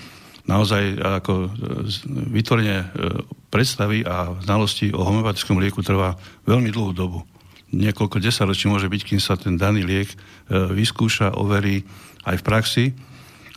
naozaj 0.47 0.97
ako 1.19 1.33
e, 1.45 1.47
vytvorenie 2.31 2.79
e, 2.79 2.87
predstavy 3.51 4.07
a 4.07 4.39
znalosti 4.39 4.95
o 4.95 5.03
homeopatickom 5.03 5.59
lieku 5.59 5.83
trvá 5.83 6.15
veľmi 6.47 6.71
dlhú 6.71 6.95
dobu 6.95 7.21
niekoľko 7.69 8.17
desaťročí 8.17 8.65
môže 8.69 8.89
byť, 8.89 9.01
kým 9.05 9.21
sa 9.21 9.37
ten 9.37 9.55
daný 9.55 9.85
liek 9.85 10.09
e, 10.09 10.17
vyskúša, 10.73 11.37
overí 11.37 11.85
aj 12.25 12.41
v 12.41 12.45
praxi. 12.45 12.85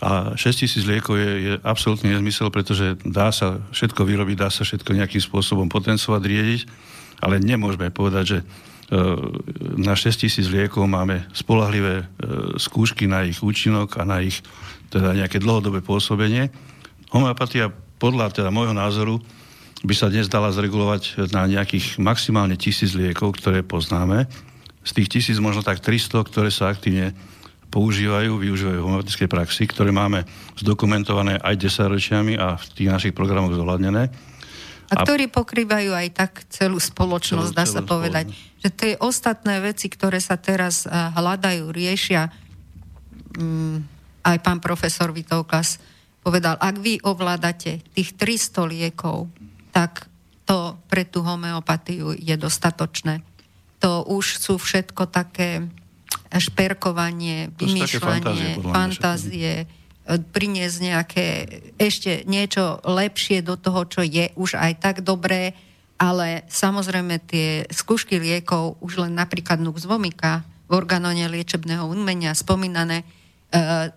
A 0.03 0.35
6 0.35 0.67
tisíc 0.67 0.83
liekov 0.83 1.15
je, 1.15 1.31
je 1.47 1.53
absolútny 1.63 2.11
nezmysel, 2.11 2.51
pretože 2.51 2.99
dá 3.07 3.31
sa 3.31 3.63
všetko 3.71 4.03
vyrobiť, 4.03 4.37
dá 4.37 4.51
sa 4.51 4.67
všetko 4.67 4.99
nejakým 4.99 5.23
spôsobom 5.23 5.71
potencovať, 5.71 6.23
riediť, 6.27 6.61
ale 7.23 7.39
nemôžeme 7.39 7.89
povedať, 7.95 8.25
že 8.27 8.39
na 9.81 9.97
6 9.97 10.29
tisíc 10.29 10.47
liekov 10.53 10.85
máme 10.85 11.25
spolahlivé 11.33 12.05
e, 12.05 12.05
skúšky 12.61 13.09
na 13.09 13.25
ich 13.25 13.41
účinok 13.41 13.97
a 13.97 14.05
na 14.05 14.21
ich 14.21 14.45
teda 14.93 15.17
nejaké 15.17 15.41
dlhodobé 15.41 15.81
pôsobenie. 15.81 16.53
Homeopatia 17.09 17.73
podľa 17.97 18.37
teda 18.37 18.53
môjho 18.53 18.77
názoru 18.77 19.17
by 19.83 19.95
sa 19.97 20.13
dnes 20.13 20.29
dala 20.29 20.53
zregulovať 20.53 21.33
na 21.33 21.49
nejakých 21.49 21.97
maximálne 21.99 22.55
tisíc 22.61 22.93
liekov, 22.93 23.41
ktoré 23.41 23.65
poznáme. 23.65 24.29
Z 24.85 24.91
tých 25.01 25.09
tisíc 25.09 25.37
možno 25.41 25.65
tak 25.65 25.81
300, 25.81 26.29
ktoré 26.29 26.53
sa 26.53 26.69
aktívne 26.69 27.17
používajú, 27.73 28.37
využívajú 28.37 28.79
v 28.79 28.87
homeopatickej 28.87 29.29
praxi, 29.33 29.65
ktoré 29.65 29.89
máme 29.89 30.29
zdokumentované 30.61 31.41
aj 31.41 31.57
desaťročiami 31.57 32.37
a 32.37 32.61
v 32.61 32.65
tých 32.77 32.93
našich 32.93 33.15
programoch 33.17 33.57
zohľadnené. 33.57 34.13
A, 34.93 35.01
a 35.01 35.03
ktorí 35.09 35.33
pokrývajú 35.33 35.97
aj 35.97 36.09
tak 36.13 36.33
celú 36.53 36.77
spoločnosť, 36.77 37.51
celú, 37.53 37.59
dá 37.59 37.65
sa 37.65 37.81
povedať. 37.81 38.29
Že 38.61 38.69
tie 38.77 38.93
ostatné 39.01 39.65
veci, 39.65 39.89
ktoré 39.89 40.21
sa 40.21 40.37
teraz 40.37 40.85
uh, 40.85 41.09
hľadajú, 41.17 41.73
riešia, 41.73 42.29
um, 43.41 43.81
aj 44.21 44.37
pán 44.45 44.61
profesor 44.61 45.11
Vitoukas 45.17 45.81
povedal, 46.23 46.55
ak 46.61 46.77
vy 46.79 47.01
ovládate 47.03 47.83
tých 47.97 48.15
300 48.15 48.69
liekov, 48.69 49.33
tak 49.75 50.07
to 50.47 50.77
pre 50.87 51.09
tú 51.09 51.25
homeopatiu 51.25 52.15
je 52.15 52.37
dostatočné. 52.37 53.25
To 53.83 54.07
už 54.07 54.39
sú 54.39 54.61
všetko 54.61 55.11
také 55.11 55.67
šperkovanie, 56.31 57.51
vymýšľanie, 57.59 58.63
fantázie, 58.63 59.67
e, 59.67 59.82
priniesť 60.07 60.77
nejaké 60.83 61.27
ešte 61.79 62.27
niečo 62.27 62.83
lepšie 62.83 63.41
do 63.43 63.55
toho, 63.55 63.87
čo 63.87 64.03
je 64.03 64.35
už 64.35 64.59
aj 64.59 64.73
tak 64.83 64.97
dobré, 65.07 65.55
ale 65.99 66.43
samozrejme 66.51 67.23
tie 67.23 67.63
skúšky 67.71 68.19
liekov, 68.19 68.83
už 68.83 69.07
len 69.07 69.15
napríklad 69.15 69.63
Nuxvomika 69.63 70.43
v 70.67 70.75
organone 70.75 71.23
liečebného 71.31 71.87
umenia 71.87 72.35
spomínané, 72.35 73.03
e, 73.03 73.07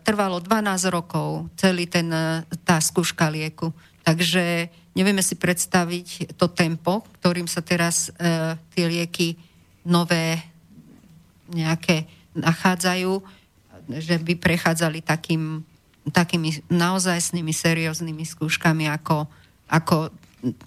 trvalo 0.05 0.37
12 0.37 0.93
rokov 0.93 1.49
celý 1.57 1.89
ten, 1.89 2.13
e, 2.13 2.45
tá 2.61 2.77
skúška 2.77 3.33
lieku. 3.33 3.73
Takže 4.05 4.69
Nevieme 4.95 5.19
si 5.19 5.35
predstaviť 5.35 6.39
to 6.39 6.47
tempo, 6.55 7.03
ktorým 7.19 7.51
sa 7.51 7.59
teraz 7.59 8.07
e, 8.15 8.55
tie 8.71 8.87
lieky 8.87 9.35
nové 9.83 10.39
nejaké 11.51 12.07
nachádzajú, 12.31 13.11
že 13.91 14.15
by 14.23 14.33
prechádzali 14.39 15.03
takým, 15.03 15.67
takými 16.13 16.61
naozajstnými, 16.69 17.53
serióznymi 17.53 18.25
skúškami, 18.25 18.85
ako, 18.89 19.25
ako 19.69 20.13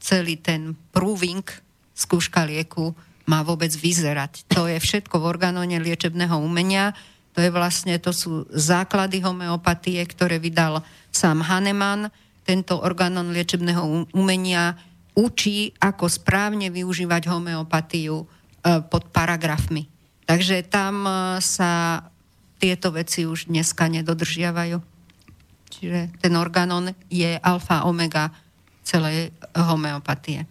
celý 0.02 0.39
ten 0.39 0.74
proving 0.90 1.44
skúška 1.94 2.47
lieku 2.47 2.94
má 3.28 3.44
vôbec 3.44 3.70
vyzerať. 3.70 4.48
To 4.51 4.66
je 4.66 4.81
všetko 4.81 5.20
v 5.20 5.28
organóne 5.28 5.77
liečebného 5.78 6.40
umenia. 6.40 6.97
To 7.36 7.44
je 7.44 7.52
vlastne, 7.52 7.94
to 8.01 8.10
sú 8.10 8.48
základy 8.51 9.23
homeopatie, 9.23 10.01
ktoré 10.09 10.40
vydal 10.40 10.82
sám 11.12 11.44
Hahnemann 11.44 12.10
tento 12.48 12.81
orgánon 12.81 13.28
liečebného 13.28 14.09
umenia 14.16 14.81
učí, 15.12 15.77
ako 15.77 16.09
správne 16.09 16.73
využívať 16.73 17.28
homeopatiu 17.28 18.24
e, 18.24 18.27
pod 18.89 19.12
paragrafmi. 19.12 19.85
Takže 20.24 20.65
tam 20.65 21.05
e, 21.05 21.12
sa 21.44 22.01
tieto 22.56 22.89
veci 22.90 23.28
už 23.28 23.52
dneska 23.52 23.93
nedodržiavajú. 23.93 24.97
Čiže 25.69 26.16
ten 26.19 26.32
organon 26.35 26.90
je 27.12 27.36
alfa 27.39 27.85
omega 27.85 28.32
celej 28.82 29.32
homeopatie. 29.53 30.49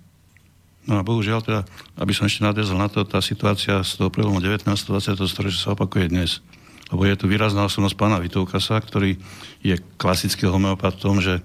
No 0.88 1.02
a 1.02 1.04
bohužiaľ 1.04 1.44
teda, 1.44 1.62
aby 2.00 2.16
som 2.16 2.32
ešte 2.32 2.48
nadviazal 2.48 2.80
na 2.80 2.88
to, 2.88 3.04
tá 3.04 3.20
situácia 3.20 3.84
z 3.84 4.00
toho 4.00 4.08
prelomu 4.08 4.40
19. 4.40 4.64
20. 4.64 5.20
storočia 5.28 5.60
sa 5.60 5.76
opakuje 5.76 6.08
dnes. 6.08 6.40
Lebo 6.88 7.04
je 7.04 7.20
tu 7.20 7.28
výrazná 7.28 7.68
osobnosť 7.68 8.00
pána 8.00 8.24
Vitoukasa, 8.24 8.80
ktorý 8.80 9.20
je 9.60 9.76
klasický 10.00 10.48
homeopat 10.48 10.96
v 10.96 11.04
tom, 11.04 11.20
že 11.20 11.44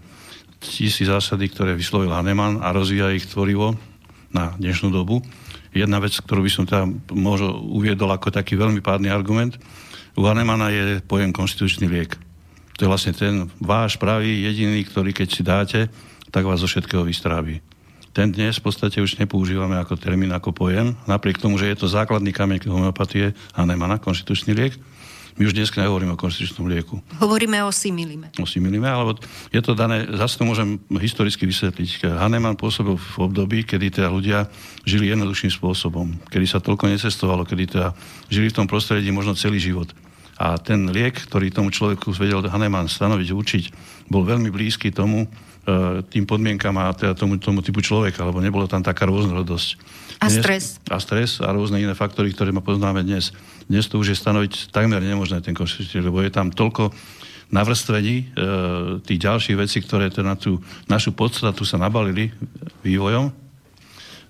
tisíc 0.62 1.10
zásady, 1.10 1.50
ktoré 1.50 1.74
vyslovil 1.74 2.14
Hahnemann 2.14 2.62
a 2.62 2.70
rozvíja 2.70 3.10
ich 3.10 3.26
tvorivo 3.26 3.74
na 4.30 4.54
dnešnú 4.62 4.94
dobu. 4.94 5.18
Jedna 5.74 5.98
vec, 5.98 6.14
ktorú 6.14 6.46
by 6.46 6.50
som 6.52 6.64
teda 6.68 6.86
možno 7.10 7.58
uviedol 7.58 8.14
ako 8.14 8.30
taký 8.30 8.54
veľmi 8.54 8.78
pádny 8.78 9.10
argument, 9.10 9.58
u 10.14 10.22
Hahnemana 10.22 10.70
je 10.70 11.02
pojem 11.02 11.34
konštitučný 11.34 11.90
liek. 11.90 12.14
To 12.78 12.84
je 12.84 12.90
vlastne 12.90 13.12
ten 13.12 13.48
váš 13.60 14.00
pravý 14.00 14.44
jediný, 14.48 14.84
ktorý 14.84 15.12
keď 15.12 15.28
si 15.28 15.42
dáte, 15.44 15.80
tak 16.32 16.48
vás 16.48 16.64
zo 16.64 16.68
všetkého 16.68 17.04
vystrábi. 17.04 17.60
Ten 18.12 18.28
dnes 18.28 18.60
v 18.60 18.68
podstate 18.68 19.00
už 19.00 19.16
nepoužívame 19.16 19.80
ako 19.80 19.96
termín, 19.96 20.32
ako 20.36 20.52
pojem, 20.52 20.92
napriek 21.08 21.40
tomu, 21.40 21.56
že 21.56 21.72
je 21.72 21.76
to 21.80 21.88
základný 21.88 22.28
kameň 22.32 22.68
homeopatie 22.68 23.32
Hahnemana, 23.56 23.96
konštitučný 23.96 24.52
liek, 24.52 24.76
my 25.40 25.48
už 25.48 25.56
dnes 25.56 25.72
nehovoríme 25.72 26.12
o 26.12 26.20
konstitučnom 26.20 26.68
lieku. 26.68 27.00
Hovoríme 27.16 27.64
o 27.64 27.72
similime. 27.72 28.28
O 28.36 28.44
similime, 28.44 28.84
alebo 28.84 29.16
je 29.48 29.60
to 29.64 29.72
dané, 29.72 30.04
zase 30.12 30.36
to 30.36 30.44
môžem 30.44 30.76
historicky 31.00 31.48
vysvetliť. 31.48 32.12
Hahnemann 32.20 32.60
pôsobil 32.60 33.00
v 33.00 33.16
období, 33.16 33.64
kedy 33.64 33.96
teda 33.96 34.12
ľudia 34.12 34.52
žili 34.84 35.08
jednoduchším 35.08 35.48
spôsobom, 35.56 36.12
kedy 36.28 36.44
sa 36.44 36.60
toľko 36.60 36.92
necestovalo, 36.92 37.48
kedy 37.48 37.64
teda 37.64 37.96
žili 38.28 38.52
v 38.52 38.56
tom 38.60 38.66
prostredí 38.68 39.08
možno 39.08 39.32
celý 39.32 39.56
život. 39.56 39.88
A 40.42 40.58
ten 40.58 40.90
liek, 40.90 41.14
ktorý 41.14 41.54
tomu 41.54 41.70
človeku 41.70 42.10
vedel 42.18 42.42
Hahnemann 42.42 42.90
stanoviť, 42.90 43.28
učiť, 43.30 43.64
bol 44.10 44.26
veľmi 44.26 44.50
blízky 44.50 44.90
tomu, 44.90 45.22
e, 45.22 45.28
tým 46.10 46.26
podmienkam 46.26 46.74
a 46.82 46.90
teda 46.90 47.14
tomu, 47.14 47.38
tomu 47.38 47.62
typu 47.62 47.78
človeka, 47.78 48.26
lebo 48.26 48.42
nebolo 48.42 48.66
tam 48.66 48.82
taká 48.82 49.06
rôznorodosť. 49.06 49.78
A 50.18 50.26
stres. 50.26 50.82
a 50.90 50.98
stres 50.98 51.38
a 51.38 51.50
rôzne 51.54 51.78
iné 51.78 51.94
faktory, 51.94 52.34
ktoré 52.34 52.50
ma 52.50 52.62
poznáme 52.62 53.06
dnes. 53.06 53.30
Dnes 53.70 53.86
to 53.86 54.02
už 54.02 54.14
je 54.14 54.18
stanoviť 54.18 54.74
takmer 54.74 54.98
nemožné 54.98 55.42
ten 55.42 55.54
konštitúcií, 55.54 56.02
lebo 56.02 56.18
je 56.22 56.34
tam 56.34 56.50
toľko 56.50 56.90
navrstvení 57.54 58.16
e, 58.18 58.24
tých 59.06 59.22
ďalších 59.22 59.56
vecí, 59.58 59.78
ktoré 59.78 60.10
to 60.10 60.26
na 60.26 60.34
tú 60.34 60.58
našu 60.90 61.14
podstatu 61.14 61.62
sa 61.62 61.78
nabalili 61.78 62.34
vývojom, 62.82 63.41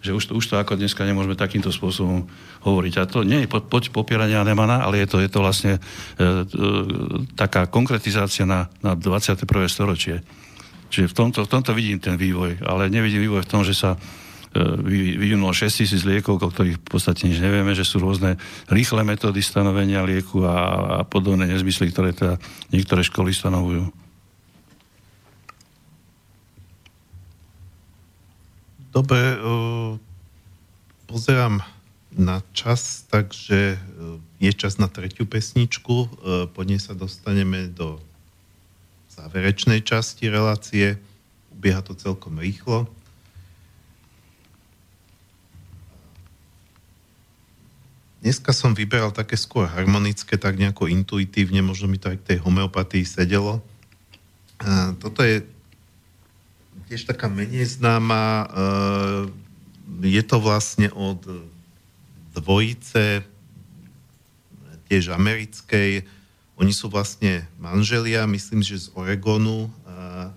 že 0.02 0.10
už 0.10 0.22
to, 0.28 0.32
už 0.34 0.44
to 0.50 0.54
ako 0.58 0.74
dneska 0.74 1.06
nemôžeme 1.06 1.38
takýmto 1.38 1.70
spôsobom 1.70 2.26
hovoriť. 2.66 2.94
A 2.98 3.06
to 3.06 3.22
nie 3.22 3.46
je 3.46 3.48
pod, 3.48 3.70
pod 3.70 3.86
popierania 3.94 4.42
Nemana, 4.42 4.82
ale 4.82 5.00
je 5.00 5.08
to, 5.08 5.16
je 5.22 5.30
to 5.30 5.38
vlastne 5.38 5.72
e, 5.78 5.80
e, 5.80 6.26
taká 7.38 7.70
konkretizácia 7.70 8.42
na, 8.42 8.66
na 8.82 8.98
21. 8.98 9.46
storočie. 9.70 10.26
Čiže 10.90 11.06
v 11.08 11.14
tomto, 11.14 11.46
v 11.46 11.48
tomto 11.48 11.70
vidím 11.72 12.02
ten 12.02 12.18
vývoj, 12.18 12.66
ale 12.66 12.90
nevidím 12.90 13.24
vývoj 13.24 13.46
v 13.46 13.50
tom, 13.50 13.62
že 13.62 13.72
sa 13.72 13.96
vyvinulo 14.84 15.48
6 15.48 15.80
tisíc 15.80 16.04
liekov, 16.04 16.36
o 16.36 16.48
ktorých 16.52 16.76
v 16.76 16.84
podstate 16.84 17.24
nič 17.24 17.40
nevieme, 17.40 17.72
že 17.72 17.88
sú 17.88 18.04
rôzne 18.04 18.36
rýchle 18.68 19.00
metódy 19.00 19.40
stanovenia 19.40 20.04
lieku 20.04 20.44
a, 20.44 20.56
a 21.00 21.02
podobné 21.08 21.48
nezmysly, 21.48 21.88
ktoré 21.88 22.12
teda 22.12 22.36
niektoré 22.68 23.00
školy 23.00 23.32
stanovujú. 23.32 24.01
Dobre, 28.93 29.16
eh, 29.16 29.93
pozerám 31.09 31.64
na 32.12 32.44
čas, 32.52 33.09
takže 33.09 33.81
eh, 33.81 33.81
je 34.36 34.52
čas 34.52 34.77
na 34.77 34.85
tretiu 34.85 35.24
pesničku. 35.24 35.97
Eh, 36.05 36.09
po 36.52 36.60
nej 36.60 36.77
sa 36.77 36.93
dostaneme 36.93 37.73
do 37.73 37.97
záverečnej 39.16 39.81
časti 39.81 40.28
relácie. 40.28 41.01
Ubieha 41.56 41.81
to 41.81 41.97
celkom 41.97 42.36
rýchlo. 42.36 42.85
Dneska 48.20 48.52
som 48.52 48.77
vyberal 48.77 49.10
také 49.10 49.40
skôr 49.40 49.73
harmonické, 49.73 50.36
tak 50.36 50.60
nejako 50.60 50.86
intuitívne, 50.93 51.64
možno 51.64 51.89
mi 51.89 51.97
to 51.97 52.12
aj 52.12 52.23
k 52.23 52.28
tej 52.36 52.39
homeopatii 52.44 53.02
sedelo. 53.02 53.59
Toto 55.02 55.27
je 55.27 55.43
tiež 56.93 57.09
taká 57.09 57.32
menej 57.32 57.64
známa. 57.64 58.44
Uh, 58.52 59.32
je 60.05 60.20
to 60.20 60.36
vlastne 60.44 60.93
od 60.93 61.24
dvojice, 62.36 63.24
tiež 64.93 65.16
americkej. 65.16 66.05
Oni 66.60 66.73
sú 66.77 66.93
vlastne 66.93 67.48
manželia, 67.56 68.28
myslím, 68.28 68.60
že 68.60 68.77
z 68.77 68.93
Oregonu. 68.93 69.73
Uh, 69.89 70.28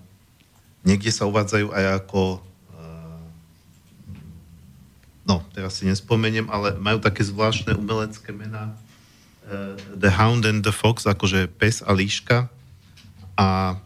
niekde 0.88 1.12
sa 1.12 1.28
uvádzajú 1.28 1.76
aj 1.76 1.86
ako 2.00 2.40
no, 5.26 5.42
teraz 5.52 5.82
si 5.82 5.90
nespomeniem, 5.90 6.46
ale 6.54 6.78
majú 6.78 7.02
také 7.02 7.26
zvláštne 7.26 7.74
umelecké 7.76 8.30
mená 8.30 8.78
The 9.98 10.14
Hound 10.14 10.46
and 10.46 10.62
the 10.62 10.70
Fox, 10.70 11.10
akože 11.10 11.50
pes 11.50 11.82
a 11.82 11.92
líška. 11.94 12.46
A 13.34 13.78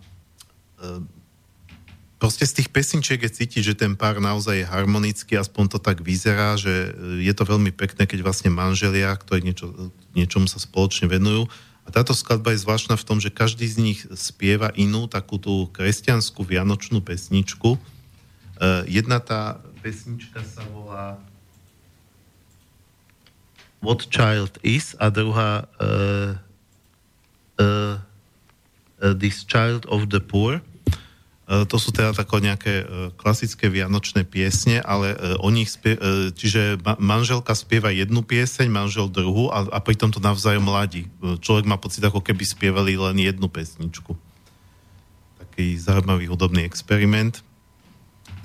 proste 2.19 2.43
z 2.43 2.61
tých 2.61 2.69
pesničiek 2.69 3.23
je 3.23 3.31
cítiť, 3.31 3.63
že 3.63 3.79
ten 3.79 3.95
pár 3.95 4.19
naozaj 4.19 4.61
je 4.61 4.67
harmonický, 4.67 5.39
aspoň 5.39 5.71
to 5.71 5.79
tak 5.79 6.03
vyzerá, 6.03 6.59
že 6.59 6.91
e, 6.91 7.23
je 7.23 7.33
to 7.33 7.47
veľmi 7.47 7.71
pekné, 7.71 8.03
keď 8.03 8.27
vlastne 8.27 8.51
manželia, 8.51 9.15
ktorí 9.15 9.41
niečo, 9.41 9.71
niečomu 10.13 10.45
sa 10.51 10.59
spoločne 10.59 11.07
venujú. 11.07 11.47
A 11.87 11.89
táto 11.89 12.13
skladba 12.13 12.53
je 12.53 12.61
zvláštna 12.61 12.99
v 12.99 13.07
tom, 13.07 13.17
že 13.17 13.33
každý 13.33 13.65
z 13.65 13.77
nich 13.81 13.99
spieva 14.13 14.69
inú 14.77 15.09
takú 15.09 15.41
tú 15.41 15.71
kresťanskú 15.73 16.45
vianočnú 16.45 17.01
pesničku. 17.01 17.81
Uh, 18.59 18.85
jedna 18.85 19.17
tá 19.17 19.57
pesnička 19.81 20.43
sa 20.45 20.61
volá 20.69 21.17
What 23.81 24.11
Child 24.11 24.59
Is 24.61 24.93
a 25.01 25.09
druhá 25.09 25.65
uh, 25.81 26.37
uh, 27.57 27.95
uh, 29.01 29.15
This 29.17 29.47
Child 29.47 29.89
of 29.89 30.13
the 30.13 30.21
Poor. 30.21 30.61
Uh, 31.49 31.65
to 31.65 31.81
sú 31.81 31.89
teda 31.89 32.13
tako 32.13 32.37
nejaké 32.37 32.85
uh, 32.85 33.09
klasické 33.17 33.73
vianočné 33.73 34.21
piesne, 34.21 34.77
ale 34.85 35.17
uh, 35.17 35.41
o 35.41 35.49
nich 35.49 35.73
spie, 35.73 35.97
čiže 36.37 36.77
ma- 36.85 37.01
manželka 37.01 37.57
spieva 37.57 37.89
jednu 37.89 38.21
pieseň, 38.21 38.69
manžel 38.69 39.09
druhú 39.09 39.49
a, 39.49 39.65
a 39.73 39.81
pritom 39.81 40.13
to 40.13 40.21
navzájom 40.21 40.61
mladí. 40.61 41.09
Človek 41.19 41.65
má 41.65 41.81
pocit, 41.81 42.05
ako 42.05 42.21
keby 42.21 42.45
spievali 42.45 42.93
len 42.93 43.17
jednu 43.17 43.49
pesničku. 43.49 44.13
Taký 45.41 45.73
zaujímavý 45.81 46.29
hudobný 46.29 46.61
experiment. 46.69 47.41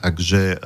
Takže 0.01 0.60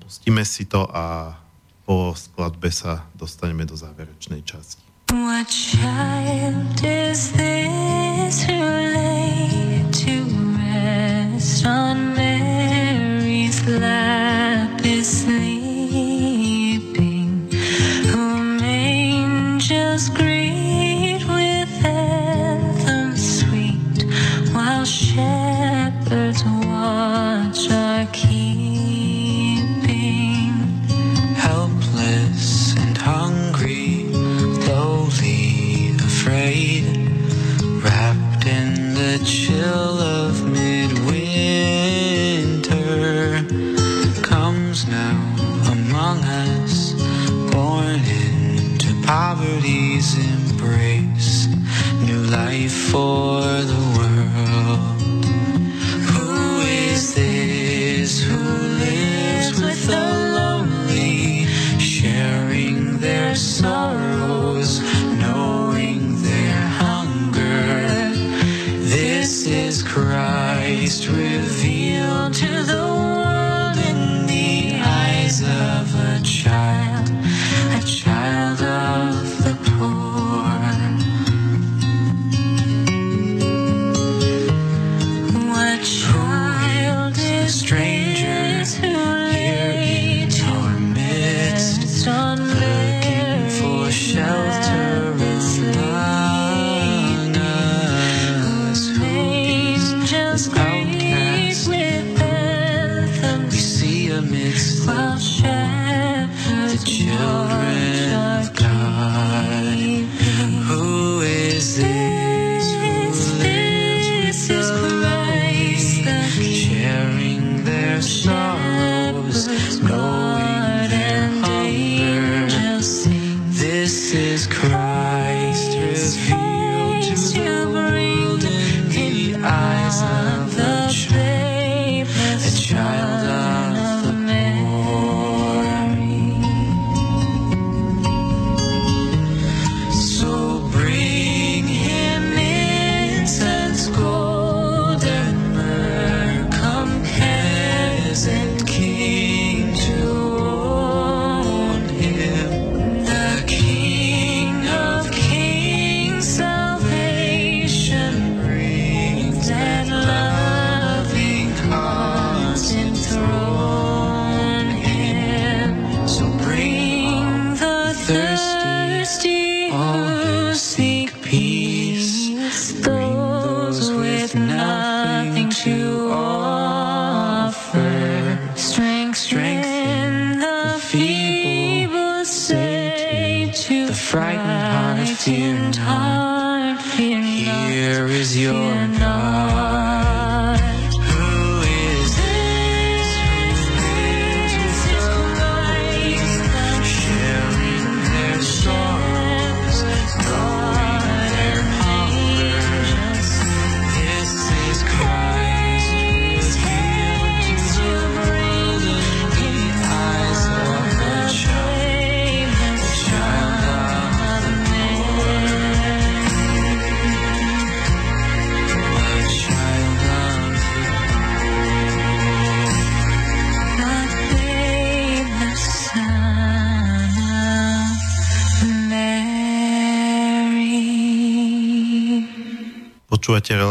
pustíme 0.00 0.44
si 0.48 0.64
to 0.64 0.88
a 0.88 1.36
po 1.84 2.12
skladbe 2.16 2.72
sa 2.72 3.04
dostaneme 3.16 3.64
do 3.64 3.76
záverečnej 3.76 4.44
časti. 4.44 4.84
What 5.12 5.48
child 5.48 6.80
is 6.84 7.32
this 7.32 8.44
who 8.44 8.60
lay 8.92 9.84
to 9.92 10.37
sun 11.40 11.97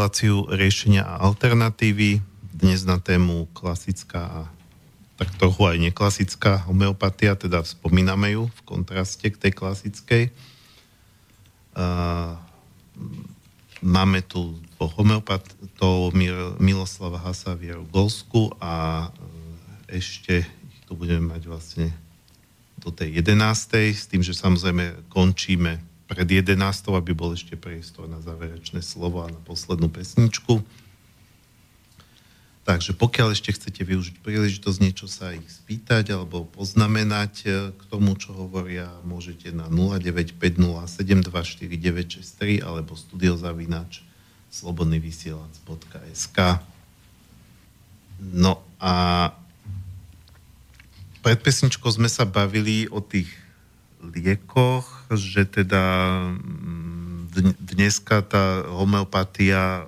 reláciu 0.08 0.48
riešenia 0.48 1.04
a 1.04 1.20
alternatívy. 1.20 2.24
Dnes 2.56 2.80
na 2.88 2.96
tému 2.96 3.44
klasická 3.52 4.24
a 4.24 4.40
tak 5.20 5.28
trochu 5.36 5.68
aj 5.68 5.76
neklasická 5.84 6.64
homeopatia, 6.64 7.36
teda 7.36 7.60
spomíname 7.60 8.32
ju 8.32 8.48
v 8.48 8.60
kontraste 8.64 9.28
k 9.28 9.36
tej 9.36 9.52
klasickej. 9.52 10.24
Uh, 11.76 12.40
máme 13.84 14.24
tu 14.24 14.56
homeopatov 14.80 16.16
Miloslava 16.56 17.20
Hasa, 17.20 17.52
Vieru 17.52 17.84
Golsku 17.92 18.48
a 18.64 19.12
ešte 19.92 20.40
ich 20.48 20.80
tu 20.88 20.96
budeme 20.96 21.36
mať 21.36 21.52
vlastne 21.52 21.92
do 22.80 22.88
tej 22.88 23.20
11. 23.20 23.92
s 23.92 24.08
tým, 24.08 24.24
že 24.24 24.32
samozrejme 24.32 25.12
končíme 25.12 25.84
pred 26.08 26.24
11. 26.24 26.56
aby 26.96 27.12
bol 27.12 27.36
ešte 27.36 27.52
priestor 27.54 28.08
na 28.08 28.24
záverečné 28.24 28.80
slovo 28.80 29.20
a 29.20 29.28
na 29.28 29.36
poslednú 29.44 29.92
pesničku. 29.92 30.64
Takže 32.64 32.96
pokiaľ 32.96 33.32
ešte 33.32 33.52
chcete 33.56 33.80
využiť 33.80 34.20
príležitosť 34.20 34.78
niečo 34.80 35.08
sa 35.08 35.32
ich 35.32 35.48
spýtať 35.48 36.12
alebo 36.12 36.44
poznamenať 36.52 37.32
e, 37.48 37.72
k 37.72 37.82
tomu, 37.88 38.12
čo 38.12 38.36
hovoria, 38.36 38.92
môžete 39.08 39.56
na 39.56 39.72
0950724963 39.72 42.60
alebo 42.60 42.92
studiozavinač 42.92 44.04
slobodnyvysielac.sk 44.52 46.60
No 48.18 48.58
a 48.82 49.30
pred 51.24 51.40
pesničkou 51.40 51.88
sme 51.88 52.10
sa 52.10 52.26
bavili 52.28 52.90
o 52.90 53.00
tých 53.00 53.30
liekoch, 54.02 55.08
že 55.12 55.44
teda 55.44 55.82
mm, 56.34 57.58
dneska 57.58 58.22
tá 58.26 58.66
homeopatia 58.66 59.86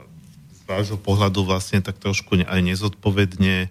z 0.55 0.61
vášho 0.67 0.99
pohľadu 0.99 1.47
vlastne 1.47 1.83
tak 1.83 1.99
trošku 1.99 2.39
aj 2.47 2.61
nezodpovedne 2.63 3.67
e, 3.67 3.69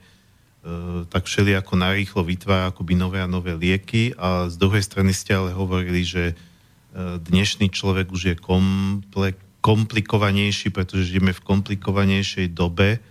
tak 1.07 1.27
všeli 1.27 1.55
ako 1.55 1.73
narýchlo 1.79 2.21
vytvára 2.27 2.71
akoby 2.71 2.93
nové 2.99 3.19
a 3.23 3.29
nové 3.29 3.55
lieky 3.55 4.15
a 4.19 4.51
z 4.51 4.55
druhej 4.59 4.83
strany 4.83 5.15
ste 5.15 5.35
ale 5.35 5.55
hovorili, 5.55 6.03
že 6.03 6.23
e, 6.31 6.35
dnešný 7.19 7.71
človek 7.71 8.11
už 8.11 8.21
je 8.31 8.35
komple, 8.35 9.35
komplikovanejší, 9.59 10.71
pretože 10.71 11.11
žijeme 11.11 11.35
v 11.35 11.43
komplikovanejšej 11.43 12.51
dobe. 12.55 13.03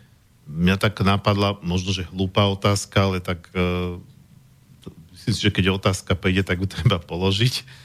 Mňa 0.49 0.81
tak 0.81 1.05
napadla, 1.05 1.61
možno, 1.61 1.93
že 1.93 2.09
hlúpa 2.09 2.49
otázka, 2.49 2.97
ale 3.05 3.19
tak 3.21 3.53
e, 3.53 4.01
myslím 5.29 5.37
si, 5.37 5.45
že 5.45 5.53
keď 5.53 5.77
otázka 5.77 6.17
príde, 6.17 6.41
tak 6.41 6.65
ju 6.65 6.67
treba 6.67 6.97
položiť 6.97 7.85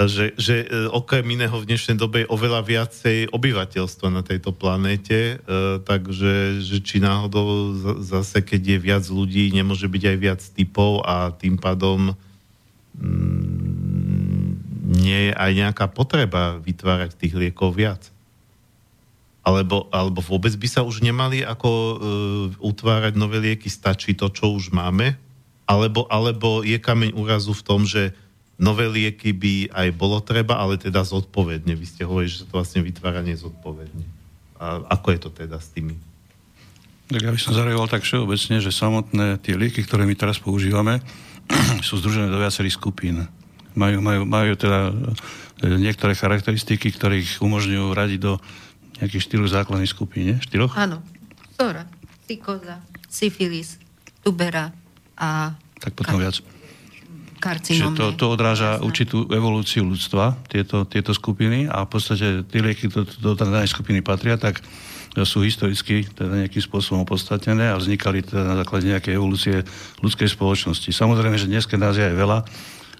že, 0.00 0.32
že 0.40 0.64
e, 0.64 0.88
okrem 0.88 1.22
iného 1.36 1.52
v 1.52 1.68
dnešnej 1.68 2.00
dobe 2.00 2.24
je 2.24 2.32
oveľa 2.32 2.64
viacej 2.64 3.28
obyvateľstva 3.28 4.08
na 4.08 4.22
tejto 4.24 4.56
planéte, 4.56 5.36
e, 5.36 5.44
takže 5.84 6.64
že 6.64 6.78
či 6.80 6.96
náhodou 7.02 7.76
zase, 8.00 8.40
keď 8.40 8.62
je 8.62 8.78
viac 8.80 9.04
ľudí, 9.06 9.52
nemôže 9.52 9.86
byť 9.86 10.02
aj 10.08 10.16
viac 10.16 10.40
typov 10.40 11.04
a 11.04 11.30
tým 11.36 11.60
pádom 11.60 12.16
mm, 12.96 14.48
nie 14.96 15.20
je 15.28 15.32
aj 15.36 15.50
nejaká 15.52 15.86
potreba 15.92 16.56
vytvárať 16.56 17.12
tých 17.12 17.36
liekov 17.36 17.76
viac. 17.76 18.08
Alebo, 19.42 19.90
alebo 19.90 20.22
vôbec 20.22 20.54
by 20.54 20.68
sa 20.70 20.86
už 20.86 21.02
nemali 21.02 21.42
ako 21.42 21.66
uh, 21.66 21.96
utvárať 22.62 23.18
nové 23.18 23.42
lieky, 23.42 23.66
stačí 23.66 24.14
to, 24.14 24.30
čo 24.30 24.54
už 24.54 24.70
máme, 24.70 25.18
alebo, 25.66 26.04
alebo 26.10 26.66
je 26.66 26.76
kameň 26.76 27.14
úrazu 27.14 27.54
v 27.54 27.62
tom, 27.64 27.86
že 27.86 28.12
nové 28.62 28.86
lieky 28.86 29.34
by 29.34 29.54
aj 29.74 29.88
bolo 29.94 30.22
treba, 30.22 30.58
ale 30.58 30.78
teda 30.78 31.02
zodpovedne. 31.02 31.74
Vy 31.74 31.86
ste 31.86 32.02
hovorili, 32.06 32.30
že 32.30 32.44
sa 32.44 32.46
to 32.46 32.58
vlastne 32.58 32.80
vytvára 32.86 33.24
nezodpovedne. 33.26 34.04
A 34.62 34.86
ako 34.94 35.06
je 35.10 35.18
to 35.18 35.30
teda 35.34 35.58
s 35.58 35.74
tými? 35.74 35.98
Tak 37.10 37.20
ja 37.20 37.34
by 37.34 37.40
som 37.42 37.52
zareagoval 37.52 37.90
tak 37.90 38.06
všeobecne, 38.06 38.62
že 38.62 38.70
samotné 38.70 39.42
tie 39.42 39.58
lieky, 39.58 39.82
ktoré 39.82 40.06
my 40.06 40.14
teraz 40.14 40.38
používame, 40.38 41.02
sú 41.86 41.98
združené 41.98 42.30
do 42.30 42.38
viacerých 42.38 42.78
skupín. 42.78 43.26
Majú, 43.74 43.98
majú, 44.04 44.22
majú 44.28 44.52
teda 44.54 44.92
e, 44.92 44.94
niektoré 45.80 46.14
charakteristiky, 46.14 46.92
ktoré 46.92 47.24
ich 47.24 47.40
umožňujú 47.40 47.86
radiť 47.90 48.20
do 48.20 48.38
nejakých 49.00 49.24
štyroch 49.26 49.50
základných 49.50 49.90
skupín, 49.90 50.22
nie? 50.30 50.38
Štyroch? 50.38 50.76
Áno. 50.78 51.02
Sora, 51.58 51.88
psykoza, 52.24 52.78
syfilis, 53.10 53.76
tubera, 54.22 54.70
a... 55.18 55.56
Tak 55.82 55.92
potom 55.98 56.18
viac. 56.22 56.38
Čiže 57.42 57.98
to, 57.98 58.14
to 58.14 58.30
odráža 58.30 58.78
Jasne. 58.78 58.86
určitú 58.86 59.26
evolúciu 59.26 59.82
ľudstva, 59.82 60.38
tieto, 60.46 60.86
tieto 60.86 61.10
skupiny 61.10 61.66
a 61.66 61.82
v 61.82 61.90
podstate 61.90 62.46
tie 62.46 62.60
lieky 62.62 62.86
do, 62.86 63.02
do 63.02 63.34
danej 63.34 63.74
skupiny 63.74 63.98
patria, 63.98 64.38
tak 64.38 64.62
sú 65.26 65.42
historicky 65.42 66.06
teda 66.06 66.46
nejakým 66.46 66.62
spôsobom 66.62 67.02
opodstatnené 67.02 67.74
a 67.74 67.76
vznikali 67.76 68.22
teda 68.22 68.46
na 68.46 68.54
základe 68.62 68.86
nejakej 68.88 69.18
evolúcie 69.18 69.56
ľudskej 70.00 70.30
spoločnosti. 70.30 70.88
Samozrejme, 70.94 71.34
že 71.34 71.50
dnes 71.50 71.66
nás 71.66 71.98
je 71.98 72.06
aj 72.06 72.16
veľa 72.16 72.38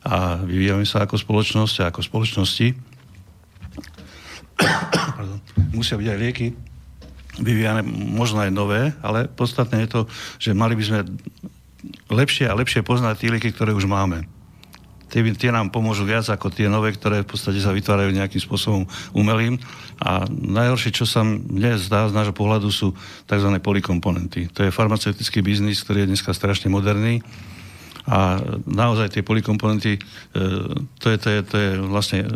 a 0.02 0.42
vyvíjame 0.42 0.82
sa 0.84 1.06
ako 1.06 1.16
spoločnosť 1.22 1.86
a 1.86 1.94
ako 1.94 2.02
spoločnosti 2.02 2.74
musia 5.78 5.94
byť 5.94 6.08
aj 6.10 6.18
lieky 6.18 6.46
vyvíjane 7.40 7.80
možno 7.88 8.44
aj 8.44 8.52
nové, 8.52 8.92
ale 9.00 9.24
podstatné 9.24 9.88
je 9.88 9.88
to, 9.88 10.00
že 10.36 10.52
mali 10.52 10.76
by 10.76 10.84
sme 10.84 10.98
lepšie 12.10 12.46
a 12.48 12.56
lepšie 12.58 12.86
poznať 12.86 13.22
tie 13.22 13.30
lieky, 13.32 13.50
ktoré 13.50 13.74
už 13.74 13.86
máme. 13.90 14.26
Tie, 15.12 15.20
tie 15.36 15.52
nám 15.52 15.68
pomôžu 15.68 16.08
viac 16.08 16.24
ako 16.24 16.48
tie 16.48 16.72
nové, 16.72 16.88
ktoré 16.96 17.20
v 17.20 17.36
podstate 17.36 17.60
sa 17.60 17.76
vytvárajú 17.76 18.16
nejakým 18.16 18.40
spôsobom 18.40 18.88
umelým. 19.12 19.60
A 20.00 20.24
najhoršie, 20.30 20.88
čo 20.88 21.04
sa 21.04 21.20
mne 21.20 21.76
zdá 21.76 22.08
z 22.08 22.16
nášho 22.16 22.32
pohľadu, 22.32 22.72
sú 22.72 22.96
tzv. 23.28 23.48
polikomponenty. 23.60 24.48
To 24.56 24.64
je 24.64 24.72
farmaceutický 24.72 25.44
biznis, 25.44 25.84
ktorý 25.84 26.08
je 26.08 26.16
dneska 26.16 26.32
strašne 26.32 26.72
moderný. 26.72 27.20
A 28.10 28.42
naozaj 28.66 29.14
tie 29.14 29.22
polikomponenty, 29.22 29.96
e, 29.96 30.00
to 30.98 31.06
je, 31.06 31.16
to 31.22 31.28
je, 31.30 31.38
to 31.46 31.56
je 31.58 31.70
vlastne 31.86 32.20
e, 32.26 32.28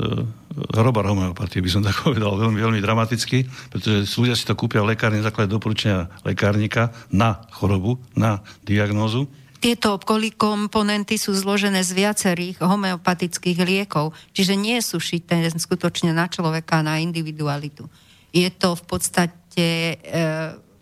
hrobar 0.79 1.11
homeopatie, 1.11 1.59
by 1.59 1.71
som 1.71 1.83
tak 1.83 1.99
povedal, 2.07 2.39
veľmi, 2.39 2.61
veľmi 2.63 2.81
dramaticky, 2.83 3.47
pretože 3.75 4.07
ľudia 4.15 4.39
si 4.39 4.47
to 4.47 4.55
kúpia 4.55 4.83
v 4.87 4.95
lekárni 4.95 5.19
na 5.19 5.27
základe 5.27 5.51
doporučenia 5.51 6.07
lekárnika 6.23 6.95
na 7.11 7.43
chorobu, 7.51 7.99
na 8.15 8.47
diagnózu 8.63 9.27
tieto 9.57 9.99
komponenty 10.37 11.19
sú 11.19 11.33
zložené 11.35 11.83
z 11.83 11.97
viacerých 11.97 12.63
homeopatických 12.63 13.59
liekov, 13.67 14.15
čiže 14.31 14.55
nie 14.55 14.79
sú 14.79 15.01
šité 15.01 15.43
skutočne 15.49 16.13
na 16.13 16.29
človeka, 16.29 16.87
na 16.87 17.03
individualitu. 17.03 17.89
Je 18.31 18.47
to 18.53 18.77
v 18.77 18.85
podstate 18.85 19.67
e, 19.67 20.25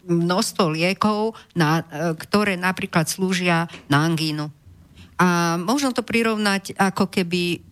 množstvo 0.05 0.75
liekov, 0.75 1.39
na, 1.55 1.81
e, 1.87 2.13
ktoré 2.19 2.59
napríklad 2.59 3.09
slúžia 3.09 3.71
na 3.87 4.05
angínu. 4.05 4.51
A 5.21 5.61
možno 5.61 5.95
to 5.95 6.03
prirovnať 6.03 6.75
ako 6.75 7.07
keby 7.07 7.63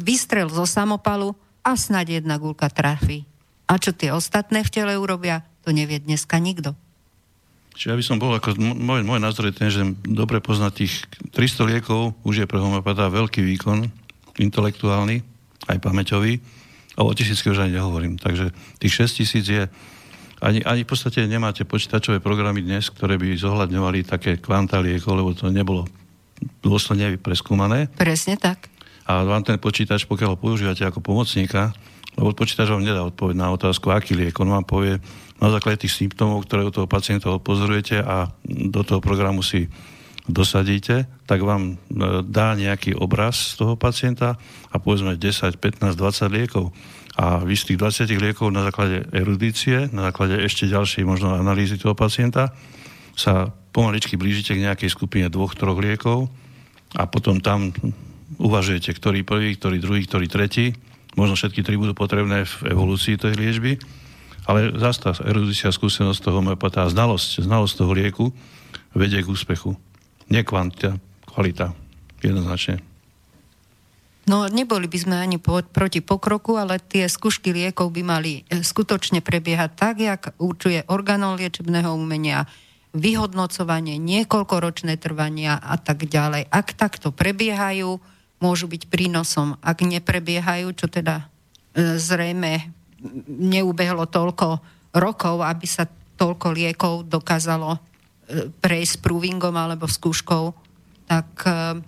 vystrel 0.00 0.48
zo 0.48 0.64
samopalu 0.64 1.36
a 1.60 1.76
snad 1.76 2.08
jedna 2.08 2.40
gulka 2.40 2.70
trafí. 2.72 3.28
A 3.68 3.76
čo 3.76 3.92
tie 3.92 4.14
ostatné 4.14 4.64
v 4.64 4.72
tele 4.72 4.94
urobia, 4.96 5.44
to 5.60 5.74
nevie 5.74 6.00
dneska 6.00 6.40
nikto. 6.40 6.72
Čiže 7.76 7.90
ja 7.92 7.98
by 8.00 8.04
som 8.04 8.18
bol, 8.18 8.34
ako 8.34 8.56
môj, 8.58 9.04
môj 9.04 9.20
názor 9.22 9.52
je 9.52 9.54
ten, 9.54 9.70
že 9.70 9.84
dobre 10.02 10.42
poznať 10.42 10.72
tých 10.82 10.94
300 11.30 11.70
liekov 11.70 12.16
už 12.26 12.42
je 12.42 12.46
pre 12.48 12.58
homopata 12.58 13.06
veľký 13.06 13.44
výkon, 13.44 13.86
intelektuálny, 14.40 15.22
aj 15.68 15.78
pamäťový, 15.78 16.42
a 16.98 17.06
o 17.06 17.14
tisícky 17.14 17.46
už 17.54 17.62
ani 17.62 17.78
nehovorím. 17.78 18.18
Takže 18.18 18.50
tých 18.82 19.06
6 19.06 19.18
tisíc 19.22 19.44
je, 19.46 19.70
ani, 20.42 20.66
ani 20.66 20.82
v 20.82 20.90
podstate 20.90 21.22
nemáte 21.30 21.62
počítačové 21.62 22.18
programy 22.18 22.66
dnes, 22.66 22.90
ktoré 22.90 23.14
by 23.14 23.38
zohľadňovali 23.38 24.02
také 24.02 24.42
kvanta 24.42 24.82
liekov, 24.82 25.14
lebo 25.14 25.30
to 25.30 25.46
nebolo 25.54 25.86
dôsledne 26.62 27.18
preskúmané. 27.18 27.90
Presne 27.94 28.38
tak. 28.38 28.70
A 29.08 29.24
vám 29.24 29.40
ten 29.40 29.56
počítač, 29.56 30.04
pokiaľ 30.04 30.36
ho 30.36 30.38
používate 30.38 30.84
ako 30.84 31.00
pomocníka, 31.00 31.72
lebo 32.18 32.34
počítač 32.34 32.68
vám 32.68 32.84
nedá 32.84 33.06
odpoveď 33.06 33.36
na 33.38 33.48
otázku, 33.54 33.88
aký 33.94 34.18
liek. 34.18 34.36
On 34.42 34.50
vám 34.50 34.66
povie, 34.66 34.98
na 35.38 35.48
základe 35.54 35.86
tých 35.86 35.94
symptómov, 35.94 36.44
ktoré 36.44 36.66
u 36.66 36.74
toho 36.74 36.90
pacienta 36.90 37.30
odpozorujete 37.30 38.02
a 38.02 38.34
do 38.46 38.82
toho 38.82 38.98
programu 38.98 39.46
si 39.46 39.70
dosadíte, 40.28 41.08
tak 41.24 41.40
vám 41.40 41.72
e, 41.72 41.74
dá 42.26 42.52
nejaký 42.52 42.92
obraz 42.98 43.56
z 43.56 43.64
toho 43.64 43.74
pacienta 43.80 44.36
a 44.68 44.76
povedzme 44.76 45.16
10, 45.16 45.56
15, 45.56 45.96
20 45.96 46.36
liekov. 46.36 46.74
A 47.18 47.42
vy 47.42 47.54
z 47.56 47.74
tých 47.74 47.78
20 47.80 48.12
liekov 48.18 48.52
na 48.52 48.62
základe 48.66 49.08
erudície, 49.10 49.88
na 49.90 50.12
základe 50.12 50.38
ešte 50.42 50.68
ďalšej 50.68 51.02
možno 51.08 51.34
analýzy 51.34 51.80
toho 51.80 51.96
pacienta 51.96 52.52
sa 53.16 53.50
pomaličky 53.78 54.18
blížite 54.18 54.58
k 54.58 54.66
nejakej 54.66 54.90
skupine 54.90 55.30
dvoch, 55.30 55.54
troch 55.54 55.78
liekov 55.78 56.26
a 56.98 57.06
potom 57.06 57.38
tam 57.38 57.70
uvažujete, 58.42 58.90
ktorý 58.90 59.22
prvý, 59.22 59.54
ktorý 59.54 59.78
druhý, 59.78 60.02
ktorý 60.02 60.26
tretí. 60.26 60.74
Možno 61.14 61.38
všetky 61.38 61.62
tri 61.62 61.78
budú 61.78 61.94
potrebné 61.94 62.42
v 62.42 62.74
evolúcii 62.74 63.14
tej 63.14 63.38
liečby 63.38 63.78
ale 64.48 64.72
zase 64.80 64.98
tá 65.04 65.12
erudícia, 65.28 65.68
skúsenosť 65.68 66.24
toho 66.24 66.40
homeopata 66.40 66.88
znalosť, 66.88 67.44
znalosť 67.44 67.74
toho 67.84 67.92
lieku 67.92 68.26
vedie 68.96 69.20
k 69.20 69.28
úspechu. 69.28 69.76
Nie 70.32 70.40
kvantita, 70.40 70.96
kvalita. 71.28 71.76
Jednoznačne. 72.24 72.80
No, 74.26 74.48
neboli 74.48 74.90
by 74.90 74.98
sme 74.98 75.16
ani 75.20 75.38
po, 75.38 75.62
proti 75.62 76.02
pokroku, 76.02 76.58
ale 76.58 76.82
tie 76.82 77.06
skúšky 77.06 77.52
liekov 77.54 77.94
by 77.94 78.02
mali 78.02 78.42
e, 78.48 78.60
skutočne 78.60 79.22
prebiehať 79.22 79.70
tak, 79.72 79.94
jak 80.02 80.22
určuje 80.36 80.84
orgánov 80.90 81.38
liečebného 81.38 81.94
umenia, 81.94 82.44
vyhodnocovanie, 82.96 84.00
niekoľkoročné 84.00 84.96
trvania 84.96 85.60
a 85.60 85.76
tak 85.76 86.08
ďalej. 86.08 86.48
Ak 86.48 86.72
takto 86.72 87.12
prebiehajú, 87.12 88.00
môžu 88.38 88.66
byť 88.70 88.88
prínosom. 88.88 89.58
Ak 89.60 89.82
neprebiehajú, 89.82 90.72
čo 90.72 90.86
teda 90.86 91.26
e, 91.74 91.98
zrejme 91.98 92.70
neubehlo 93.28 94.06
toľko 94.08 94.62
rokov, 94.94 95.42
aby 95.44 95.66
sa 95.66 95.86
toľko 96.18 96.54
liekov 96.54 96.94
dokázalo 97.06 97.76
e, 97.76 97.80
prejsť 98.50 99.04
provingom 99.04 99.54
alebo 99.54 99.90
skúškou, 99.90 100.54
tak 101.06 101.28
e, 101.44 101.82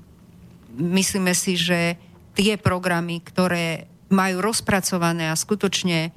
myslíme 0.79 1.33
si, 1.33 1.55
že 1.57 1.97
tie 2.35 2.59
programy, 2.59 3.23
ktoré 3.23 3.87
majú 4.11 4.43
rozpracované 4.43 5.31
a 5.31 5.39
skutočne 5.39 6.11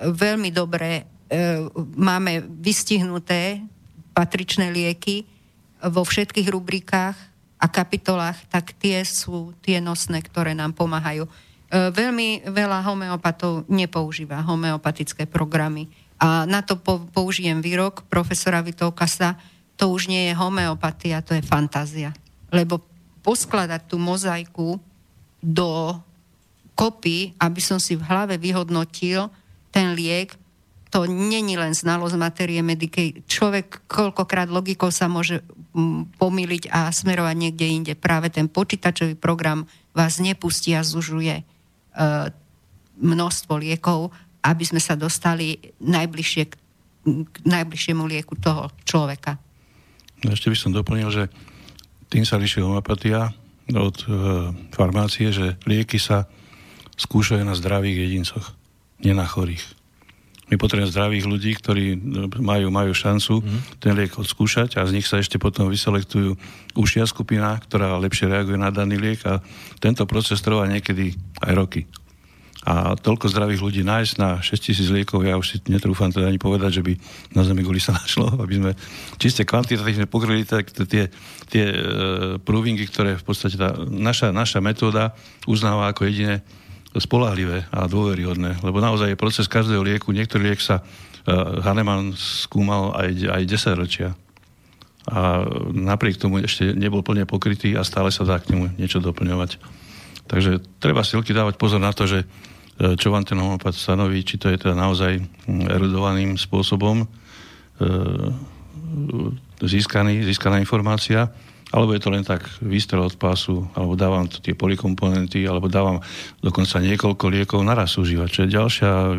veľmi 0.00 0.54
dobre 0.54 1.06
máme 1.94 2.42
vystihnuté 2.42 3.62
patričné 4.12 4.70
lieky 4.70 5.24
vo 5.88 6.04
všetkých 6.04 6.48
rubrikách 6.52 7.16
a 7.60 7.66
kapitolách, 7.68 8.40
tak 8.48 8.72
tie 8.76 9.04
sú 9.04 9.52
tie 9.60 9.80
nosné, 9.84 10.24
ktoré 10.24 10.56
nám 10.56 10.72
pomáhajú. 10.72 11.28
E, 11.28 11.30
veľmi 11.92 12.48
veľa 12.48 12.80
homeopatov 12.84 13.68
nepoužíva 13.68 14.40
homeopatické 14.44 15.28
programy. 15.28 15.92
A 16.20 16.44
na 16.48 16.64
to 16.64 16.80
po, 16.80 17.04
použijem 17.12 17.60
výrok 17.60 18.04
profesora 18.08 18.64
Vitolkasa, 18.64 19.36
to 19.76 19.88
už 19.92 20.08
nie 20.08 20.28
je 20.28 20.34
homeopatia, 20.36 21.24
to 21.24 21.32
je 21.36 21.44
fantázia. 21.44 22.12
Lebo 22.52 22.80
poskladať 23.20 23.88
tú 23.88 23.96
mozaiku 23.96 24.80
do 25.40 25.96
kopy, 26.76 27.36
aby 27.36 27.60
som 27.60 27.76
si 27.76 27.96
v 27.96 28.04
hlave 28.04 28.40
vyhodnotil 28.40 29.28
ten 29.68 29.92
liek, 29.92 30.36
to 30.90 31.06
není 31.06 31.54
len 31.54 31.70
znalosť 31.70 32.18
materie 32.18 32.58
mediky. 32.66 33.22
Človek 33.30 33.86
koľkokrát 33.86 34.50
logikou 34.50 34.90
sa 34.90 35.06
môže 35.06 35.46
mm, 35.70 36.18
pomýliť 36.18 36.66
a 36.74 36.90
smerovať 36.90 37.36
niekde 37.38 37.66
inde. 37.70 37.92
Práve 37.94 38.26
ten 38.28 38.50
počítačový 38.50 39.14
program 39.14 39.70
vás 39.94 40.18
nepustí 40.18 40.74
a 40.74 40.82
zužuje 40.82 41.40
e, 41.40 41.44
množstvo 42.98 43.54
liekov, 43.54 44.10
aby 44.42 44.64
sme 44.66 44.82
sa 44.82 44.98
dostali 44.98 45.62
najbližšie 45.78 46.42
k, 46.50 46.54
k 47.06 47.34
najbližšiemu 47.46 48.02
lieku 48.10 48.34
toho 48.34 48.74
človeka. 48.82 49.38
No, 50.26 50.34
ešte 50.34 50.50
by 50.50 50.58
som 50.58 50.74
doplnil, 50.74 51.08
že 51.14 51.24
tým 52.10 52.26
sa 52.26 52.34
líši 52.34 52.66
homeopatia 52.66 53.30
od 53.70 53.96
e, 54.02 54.06
farmácie, 54.74 55.30
že 55.30 55.54
lieky 55.70 56.02
sa 56.02 56.26
skúšajú 56.98 57.46
na 57.46 57.54
zdravých 57.54 58.10
jedincoch, 58.10 58.58
nie 59.06 59.14
na 59.14 59.24
chorých. 59.24 59.79
My 60.50 60.58
potrebujeme 60.58 60.90
zdravých 60.90 61.26
ľudí, 61.30 61.50
ktorí 61.54 61.86
e, 61.94 61.98
majú, 62.42 62.74
majú 62.74 62.90
šancu 62.90 63.38
mm. 63.38 63.60
ten 63.78 63.94
liek 63.94 64.18
odskúšať 64.18 64.82
a 64.82 64.84
z 64.84 64.98
nich 64.98 65.06
sa 65.06 65.22
ešte 65.22 65.38
potom 65.38 65.70
vyselektujú 65.70 66.34
užšia 66.74 67.06
skupina, 67.06 67.54
ktorá 67.62 67.94
lepšie 68.02 68.26
reaguje 68.26 68.58
na 68.58 68.74
daný 68.74 68.98
liek 68.98 69.22
a 69.30 69.38
tento 69.78 70.02
proces 70.10 70.42
trvá 70.42 70.66
niekedy 70.66 71.14
aj 71.46 71.52
roky. 71.54 71.82
A 72.60 72.92
toľko 72.92 73.32
zdravých 73.32 73.64
ľudí 73.64 73.80
nájsť 73.80 74.12
na 74.20 74.44
6 74.44 74.60
tisíc 74.60 74.88
liekov, 74.92 75.24
ja 75.24 75.40
už 75.40 75.46
si 75.48 75.56
netrúfam 75.72 76.12
teda 76.12 76.28
ani 76.28 76.36
povedať, 76.36 76.82
že 76.82 76.84
by 76.84 76.92
na 77.32 77.40
Zemi 77.40 77.64
guli 77.64 77.80
sa 77.80 77.96
našlo, 78.00 78.36
aby 78.36 78.60
sme 78.60 78.70
čiste 79.16 79.48
kvantitatívne 79.48 80.04
pokryli 80.04 80.44
tak 80.44 80.68
tie, 80.68 81.08
tie 81.48 81.64
uh, 81.72 82.36
provingy, 82.36 82.84
ktoré 82.84 83.16
v 83.16 83.24
podstate 83.24 83.56
tá 83.56 83.72
naša, 83.88 84.28
naša 84.28 84.60
metóda 84.60 85.16
uznáva 85.48 85.88
ako 85.88 86.04
jediné 86.04 86.44
spolahlivé 86.96 87.68
a 87.70 87.86
dôveryhodné. 87.86 88.62
Lebo 88.64 88.82
naozaj 88.82 89.14
je 89.14 89.20
proces 89.20 89.46
každého 89.46 89.84
lieku. 89.84 90.10
Niektorý 90.10 90.50
liek 90.50 90.62
sa 90.62 90.82
uh, 90.82 91.62
Hahnemann 91.62 92.16
skúmal 92.18 92.96
aj, 92.98 93.10
aj 93.30 93.42
10 93.46 93.80
ročia. 93.80 94.08
A 95.06 95.46
napriek 95.70 96.18
tomu 96.18 96.42
ešte 96.42 96.74
nebol 96.74 97.06
plne 97.06 97.26
pokrytý 97.26 97.78
a 97.78 97.86
stále 97.86 98.10
sa 98.10 98.26
dá 98.26 98.42
k 98.42 98.52
nemu 98.52 98.74
niečo 98.78 98.98
doplňovať. 98.98 99.58
Takže 100.30 100.62
treba 100.78 101.02
si 101.02 101.18
dávať 101.18 101.58
pozor 101.58 101.82
na 101.82 101.90
to, 101.90 102.06
že 102.06 102.26
E, 102.80 102.96
čo 102.96 103.12
vám 103.12 103.28
ten 103.28 103.36
homopat 103.36 103.76
stanoví, 103.76 104.24
či 104.24 104.40
to 104.40 104.48
je 104.48 104.56
teda 104.56 104.72
naozaj 104.72 105.20
mm, 105.20 105.68
erudovaným 105.68 106.40
spôsobom 106.40 107.04
e, 107.04 107.06
získaný, 109.60 110.24
získaná 110.24 110.56
informácia, 110.56 111.28
alebo 111.70 111.94
je 111.94 112.02
to 112.02 112.10
len 112.10 112.26
tak 112.26 112.42
výstrel 112.58 113.06
od 113.06 113.14
pásu, 113.14 113.62
alebo 113.78 113.94
dávam 113.94 114.26
to 114.26 114.42
tie 114.42 114.58
polikomponenty, 114.58 115.46
alebo 115.46 115.70
dávam 115.70 116.02
dokonca 116.42 116.82
niekoľko 116.82 117.24
liekov 117.30 117.60
naraz 117.62 117.94
užívať, 117.94 118.28
čo 118.28 118.40
je 118.42 118.54
ďalšia 118.58 118.90
e, 118.90 119.12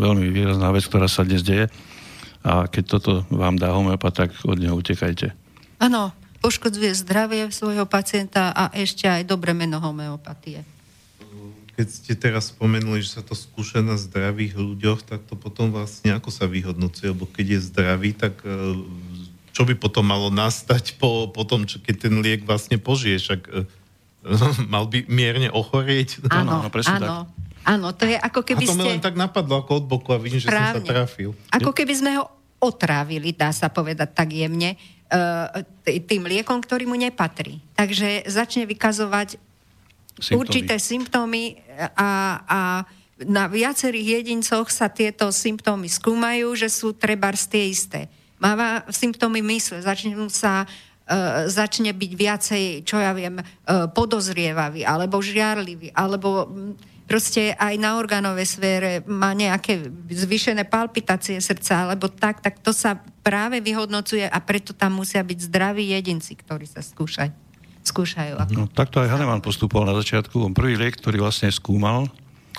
veľmi 0.00 0.32
výrazná 0.32 0.72
vec, 0.72 0.88
ktorá 0.88 1.04
sa 1.04 1.28
dnes 1.28 1.44
deje. 1.44 1.68
A 2.42 2.66
keď 2.66 2.98
toto 2.98 3.12
vám 3.28 3.60
dá 3.60 3.76
homeopat, 3.76 4.26
tak 4.26 4.30
od 4.48 4.56
neho 4.56 4.74
utekajte. 4.74 5.36
Áno, 5.78 6.16
poškodzuje 6.40 6.96
zdravie 6.96 7.52
svojho 7.52 7.84
pacienta 7.84 8.50
a 8.56 8.72
ešte 8.72 9.06
aj 9.06 9.28
dobre 9.28 9.52
meno 9.52 9.78
homeopatie 9.78 10.64
keď 11.72 11.88
ste 11.88 12.14
teraz 12.14 12.52
spomenuli, 12.52 13.00
že 13.00 13.18
sa 13.18 13.22
to 13.24 13.32
skúša 13.32 13.80
na 13.80 13.96
zdravých 13.96 14.54
ľuďoch, 14.54 15.08
tak 15.08 15.24
to 15.24 15.34
potom 15.34 15.72
vlastne 15.72 16.12
ako 16.12 16.28
sa 16.28 16.44
vyhodnocuje? 16.44 17.16
Lebo 17.16 17.24
keď 17.24 17.58
je 17.58 17.66
zdravý, 17.72 18.12
tak 18.12 18.44
e, 18.44 18.76
čo 19.52 19.68
by 19.68 19.76
potom 19.76 20.08
malo 20.08 20.32
nastať 20.32 20.96
po, 20.96 21.28
po 21.28 21.44
tom, 21.44 21.68
čo, 21.68 21.78
keď 21.78 22.08
ten 22.08 22.14
liek 22.24 22.42
vlastne 22.48 22.80
požije? 22.80 23.20
Však 23.20 23.40
e, 23.48 23.50
mal 24.72 24.88
by 24.88 25.04
mierne 25.12 25.52
ochorieť? 25.52 26.24
Áno, 26.32 26.66
áno, 26.66 26.72
áno. 26.72 27.16
Áno, 27.62 27.94
to 27.94 28.10
je 28.10 28.18
ako 28.18 28.42
keby 28.42 28.66
ste... 28.66 28.74
A 28.74 28.82
to 28.82 28.82
mi 28.82 28.90
len 28.98 28.98
tak 28.98 29.14
napadlo 29.14 29.62
ako 29.62 29.78
od 29.78 29.86
boku 29.86 30.10
a 30.10 30.18
vidím, 30.18 30.42
že 30.42 30.50
Právne. 30.50 30.82
som 30.82 30.82
sa 30.82 31.06
trafil. 31.06 31.30
Ako 31.54 31.70
keby 31.70 31.94
sme 31.94 32.10
ho 32.18 32.26
otrávili, 32.58 33.30
dá 33.30 33.54
sa 33.54 33.70
povedať 33.70 34.10
tak 34.10 34.34
jemne, 34.34 34.74
e, 35.86 35.98
tým 36.02 36.26
liekom, 36.26 36.58
ktorý 36.58 36.90
mu 36.90 36.98
nepatrí. 36.98 37.62
Takže 37.78 38.26
začne 38.26 38.66
vykazovať 38.66 39.38
symptómy. 40.18 40.38
určité 40.38 40.74
symptómy 40.82 41.62
a, 41.94 42.42
a 42.46 42.60
na 43.22 43.46
viacerých 43.46 44.22
jedincoch 44.22 44.66
sa 44.70 44.90
tieto 44.90 45.30
symptómy 45.30 45.86
skúmajú, 45.86 46.58
že 46.58 46.66
sú 46.66 46.90
treba 46.94 47.30
tie 47.34 47.70
isté. 47.70 48.10
Máva 48.42 48.82
symptómy 48.90 49.38
mysle, 49.46 49.78
začne 49.78 50.18
sa 50.26 50.66
uh, 50.66 51.46
začne 51.46 51.94
byť 51.94 52.12
viacej, 52.18 52.64
čo 52.82 52.98
ja 52.98 53.14
viem, 53.14 53.38
uh, 53.38 53.86
podozrievavý, 53.86 54.82
alebo 54.82 55.22
žiarlivý, 55.22 55.94
alebo 55.94 56.50
proste 57.06 57.54
aj 57.54 57.78
na 57.78 57.94
orgánovej 58.02 58.58
sfére 58.58 58.90
má 59.06 59.30
nejaké 59.30 59.86
zvyšené 60.10 60.66
palpitácie 60.66 61.38
srdca, 61.38 61.86
alebo 61.86 62.10
tak, 62.10 62.42
tak 62.42 62.58
to 62.58 62.74
sa 62.74 62.98
práve 63.22 63.62
vyhodnocuje 63.62 64.26
a 64.26 64.38
preto 64.42 64.74
tam 64.74 64.98
musia 64.98 65.22
byť 65.22 65.38
zdraví 65.46 65.94
jedinci, 65.94 66.34
ktorí 66.34 66.66
sa 66.66 66.82
skúšajú 66.82 67.54
skúšajú. 67.82 68.38
Ako... 68.38 68.50
No, 68.54 68.64
takto 68.70 69.02
aj 69.02 69.10
Hahnemann 69.10 69.42
postupoval 69.42 69.90
na 69.90 69.98
začiatku. 69.98 70.38
On 70.38 70.54
prvý 70.54 70.78
liek, 70.78 71.02
ktorý 71.02 71.18
vlastne 71.18 71.50
skúmal, 71.50 72.06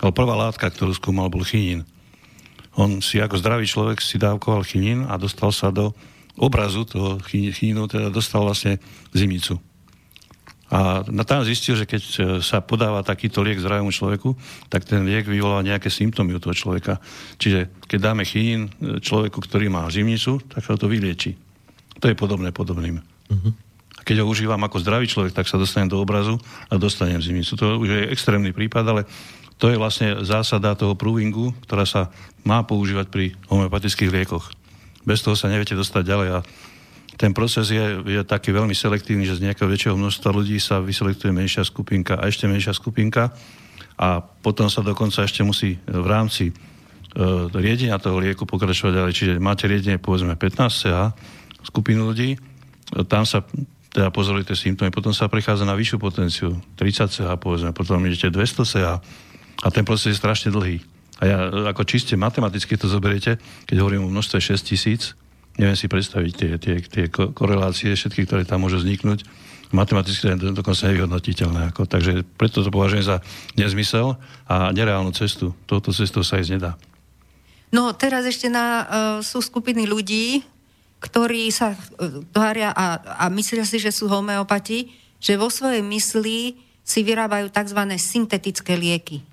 ale 0.04 0.12
prvá 0.12 0.36
látka, 0.36 0.68
ktorú 0.68 0.92
skúmal, 0.92 1.32
bol 1.32 1.48
chinín. 1.48 1.88
On 2.78 3.02
si 3.02 3.22
ako 3.22 3.38
zdravý 3.38 3.66
človek 3.70 4.02
si 4.02 4.18
dávkoval 4.18 4.66
chinín 4.66 5.06
a 5.06 5.18
dostal 5.22 5.54
sa 5.54 5.70
do 5.70 5.94
obrazu 6.38 6.86
toho 6.90 7.22
chinínu, 7.22 7.86
teda 7.86 8.10
dostal 8.10 8.42
vlastne 8.42 8.82
zimicu. 9.14 9.62
A 10.74 11.06
na 11.06 11.22
tam 11.22 11.46
zistil, 11.46 11.78
že 11.78 11.86
keď 11.86 12.02
sa 12.42 12.58
podáva 12.66 13.06
takýto 13.06 13.46
liek 13.46 13.62
zdravému 13.62 13.94
človeku, 13.94 14.34
tak 14.74 14.90
ten 14.90 15.06
liek 15.06 15.30
vyvolá 15.30 15.62
nejaké 15.62 15.94
symptómy 15.94 16.34
u 16.34 16.42
toho 16.42 16.58
človeka. 16.58 16.98
Čiže 17.38 17.70
keď 17.86 18.00
dáme 18.10 18.26
chinín 18.26 18.74
človeku, 18.82 19.38
ktorý 19.38 19.70
má 19.70 19.86
zimnicu, 19.94 20.42
tak 20.50 20.66
sa 20.66 20.74
to 20.74 20.90
vylieči. 20.90 21.38
To 22.02 22.10
je 22.10 22.18
podobné 22.18 22.50
podobným. 22.50 23.06
Uh-huh 23.30 23.54
keď 24.04 24.22
ho 24.22 24.30
užívam 24.30 24.60
ako 24.68 24.84
zdravý 24.84 25.08
človek, 25.08 25.32
tak 25.32 25.48
sa 25.48 25.56
dostanem 25.56 25.88
do 25.88 25.98
obrazu 25.98 26.36
a 26.68 26.76
dostanem 26.76 27.24
zimnicu. 27.24 27.56
To 27.56 27.80
už 27.80 27.88
je 27.88 28.12
extrémny 28.12 28.52
prípad, 28.52 28.84
ale 28.84 29.02
to 29.58 29.72
je 29.72 29.80
vlastne 29.80 30.26
zásada 30.26 30.76
toho 30.76 30.98
pruvingu, 30.98 31.54
ktorá 31.66 31.88
sa 31.88 32.10
má 32.44 32.62
používať 32.66 33.08
pri 33.08 33.26
homeopatických 33.48 34.12
liekoch. 34.12 34.52
Bez 35.04 35.24
toho 35.24 35.36
sa 35.36 35.52
neviete 35.52 35.76
dostať 35.76 36.04
ďalej 36.04 36.30
a 36.36 36.40
ten 37.14 37.32
proces 37.32 37.70
je, 37.70 38.02
je 38.04 38.22
taký 38.26 38.50
veľmi 38.50 38.74
selektívny, 38.74 39.24
že 39.24 39.38
z 39.38 39.46
nejakého 39.50 39.70
väčšieho 39.70 39.96
množstva 39.96 40.30
ľudí 40.34 40.58
sa 40.58 40.82
vyselektuje 40.82 41.30
menšia 41.30 41.62
skupinka 41.62 42.18
a 42.18 42.26
ešte 42.26 42.50
menšia 42.50 42.74
skupinka 42.74 43.30
a 43.96 44.20
potom 44.20 44.68
sa 44.68 44.82
dokonca 44.82 45.22
ešte 45.22 45.46
musí 45.46 45.78
v 45.86 46.08
rámci 46.10 46.50
e, 46.50 46.54
riedenia 47.54 48.02
toho 48.02 48.18
lieku 48.18 48.50
pokračovať 48.50 48.94
ďalej. 48.98 49.14
Čiže 49.14 49.34
máte 49.38 49.70
riedenie 49.70 50.02
povedzme 50.02 50.34
15 50.34 50.74
CH 50.74 50.98
skupinu 51.64 52.10
ľudí, 52.10 52.36
tam 53.08 53.24
sa 53.24 53.46
teda 53.94 54.10
pozorujete 54.10 54.58
symptómy, 54.58 54.90
potom 54.90 55.14
sa 55.14 55.30
prechádza 55.30 55.70
na 55.70 55.78
vyššiu 55.78 55.98
potenciu, 56.02 56.58
30 56.82 57.14
CH 57.14 57.30
povedzme, 57.38 57.70
potom 57.78 58.02
idete 58.10 58.34
200 58.34 58.66
CH 58.66 58.90
a 59.62 59.68
ten 59.70 59.86
proces 59.86 60.16
je 60.16 60.22
strašne 60.22 60.50
dlhý. 60.50 60.82
A 61.22 61.24
ja 61.30 61.38
ako 61.70 61.86
čiste 61.86 62.18
matematicky 62.18 62.74
to 62.76 62.90
zoberiete, 62.90 63.38
keď 63.70 63.76
hovorím 63.80 64.10
o 64.10 64.12
množstve 64.12 64.42
6 64.42 64.60
tisíc, 64.66 65.14
neviem 65.62 65.78
si 65.78 65.86
predstaviť 65.86 66.34
tie, 66.34 66.52
tie, 66.58 66.76
tie 66.82 67.06
korelácie 67.14 67.94
všetky, 67.94 68.26
ktoré 68.26 68.44
tam 68.44 68.66
môžu 68.66 68.82
vzniknúť. 68.82 69.24
matematicky 69.70 70.34
je 70.34 70.54
dokonca 70.54 70.90
nevyhodnotiteľné. 70.90 71.74
Ako, 71.74 71.86
takže 71.86 72.26
preto 72.38 72.66
to 72.66 72.70
považujem 72.74 73.06
za 73.06 73.18
nezmysel 73.54 74.18
a 74.50 74.74
nereálnu 74.74 75.14
cestu. 75.14 75.54
Touto 75.70 75.94
cestou 75.94 76.26
sa 76.26 76.42
ísť 76.42 76.52
nedá. 76.58 76.72
No 77.74 77.90
teraz 77.94 78.26
ešte 78.30 78.54
na, 78.54 78.66
uh, 78.66 78.86
sú 79.26 79.42
skupiny 79.42 79.90
ľudí, 79.90 80.46
ktorí 81.02 81.50
sa 81.50 81.74
uh, 81.74 82.22
tvária 82.30 82.70
a, 82.70 83.02
a 83.18 83.26
myslia 83.34 83.66
si, 83.66 83.82
že 83.82 83.90
sú 83.90 84.06
homeopati, 84.10 84.94
že 85.18 85.38
vo 85.38 85.50
svojej 85.50 85.82
mysli 85.82 86.54
si 86.86 87.00
vyrábajú 87.02 87.50
tzv. 87.50 87.80
syntetické 87.98 88.78
lieky. 88.78 89.33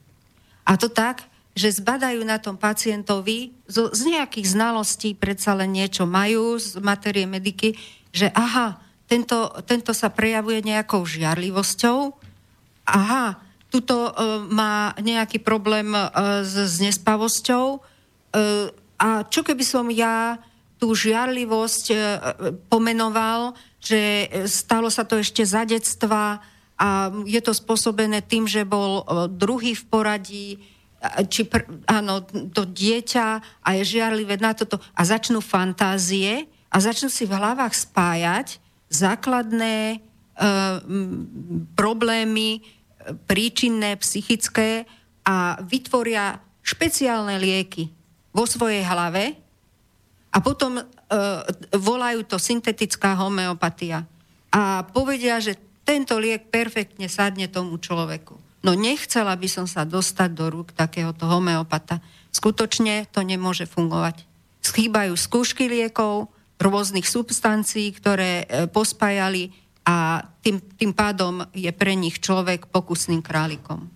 A 0.71 0.79
to 0.79 0.87
tak, 0.87 1.27
že 1.59 1.83
zbadajú 1.83 2.23
na 2.23 2.39
tom 2.39 2.55
pacientovi 2.55 3.51
z, 3.67 3.91
z 3.91 4.01
nejakých 4.07 4.55
znalostí, 4.55 5.19
predsa 5.19 5.59
len 5.59 5.75
niečo 5.75 6.07
majú 6.07 6.55
z 6.63 6.79
materie 6.79 7.27
mediky, 7.27 7.75
že 8.15 8.31
aha, 8.31 8.79
tento, 9.11 9.51
tento 9.67 9.91
sa 9.91 10.15
prejavuje 10.15 10.63
nejakou 10.63 11.03
žiarlivosťou, 11.03 12.15
aha, 12.87 13.43
tuto 13.67 14.11
e, 14.11 14.13
má 14.47 14.95
nejaký 15.03 15.43
problém 15.43 15.91
e, 15.91 16.03
s, 16.47 16.55
s 16.55 16.77
nespavosťou. 16.79 17.67
E, 17.75 17.79
a 19.03 19.27
čo 19.27 19.43
keby 19.43 19.63
som 19.67 19.91
ja 19.91 20.39
tú 20.79 20.95
žiarlivosť 20.95 21.85
e, 21.91 21.97
pomenoval, 22.71 23.59
že 23.83 24.27
stalo 24.47 24.87
sa 24.91 25.03
to 25.03 25.19
ešte 25.19 25.43
za 25.43 25.67
detstva 25.67 26.43
a 26.81 27.13
je 27.29 27.41
to 27.45 27.53
spôsobené 27.53 28.25
tým, 28.25 28.49
že 28.49 28.65
bol 28.65 29.05
e, 29.05 29.29
druhý 29.29 29.77
v 29.77 29.85
poradí, 29.85 30.49
či 31.29 31.45
pr- 31.45 31.69
áno, 31.85 32.25
to 32.53 32.65
dieťa 32.65 33.27
a 33.61 33.69
je 33.77 33.97
žiarlivé 33.97 34.41
na 34.41 34.57
toto 34.57 34.81
a 34.97 35.03
začnú 35.05 35.45
fantázie 35.45 36.49
a 36.73 36.77
začnú 36.81 37.13
si 37.13 37.29
v 37.29 37.37
hlavách 37.37 37.77
spájať 37.77 38.57
základné 38.89 39.77
e, 39.93 39.99
problémy, 41.77 42.65
príčinné, 43.29 44.01
psychické 44.01 44.89
a 45.25 45.61
vytvoria 45.61 46.41
špeciálne 46.65 47.37
lieky 47.37 47.93
vo 48.33 48.49
svojej 48.49 48.85
hlave 48.89 49.37
a 50.33 50.39
potom 50.41 50.81
e, 50.81 50.85
volajú 51.77 52.25
to 52.25 52.41
syntetická 52.41 53.21
homeopatia. 53.21 54.05
A 54.51 54.85
povedia, 54.85 55.39
že 55.41 55.70
tento 55.91 56.23
liek 56.23 56.55
perfektne 56.55 57.11
sadne 57.11 57.51
tomu 57.51 57.75
človeku. 57.75 58.39
No 58.63 58.79
nechcela 58.79 59.35
by 59.35 59.49
som 59.51 59.67
sa 59.67 59.83
dostať 59.83 60.31
do 60.31 60.47
rúk 60.47 60.71
takéhoto 60.71 61.27
homeopata. 61.27 61.99
Skutočne 62.31 63.11
to 63.11 63.27
nemôže 63.27 63.67
fungovať. 63.67 64.23
Schýbajú 64.63 65.19
skúšky 65.19 65.67
liekov, 65.67 66.31
rôznych 66.63 67.09
substancií, 67.09 67.91
ktoré 67.91 68.45
e, 68.45 68.69
pospájali 68.71 69.51
a 69.83 70.29
tým, 70.45 70.61
tým 70.79 70.93
pádom 70.95 71.43
je 71.57 71.73
pre 71.75 71.97
nich 71.99 72.21
človek 72.23 72.71
pokusným 72.71 73.25
králikom. 73.25 73.89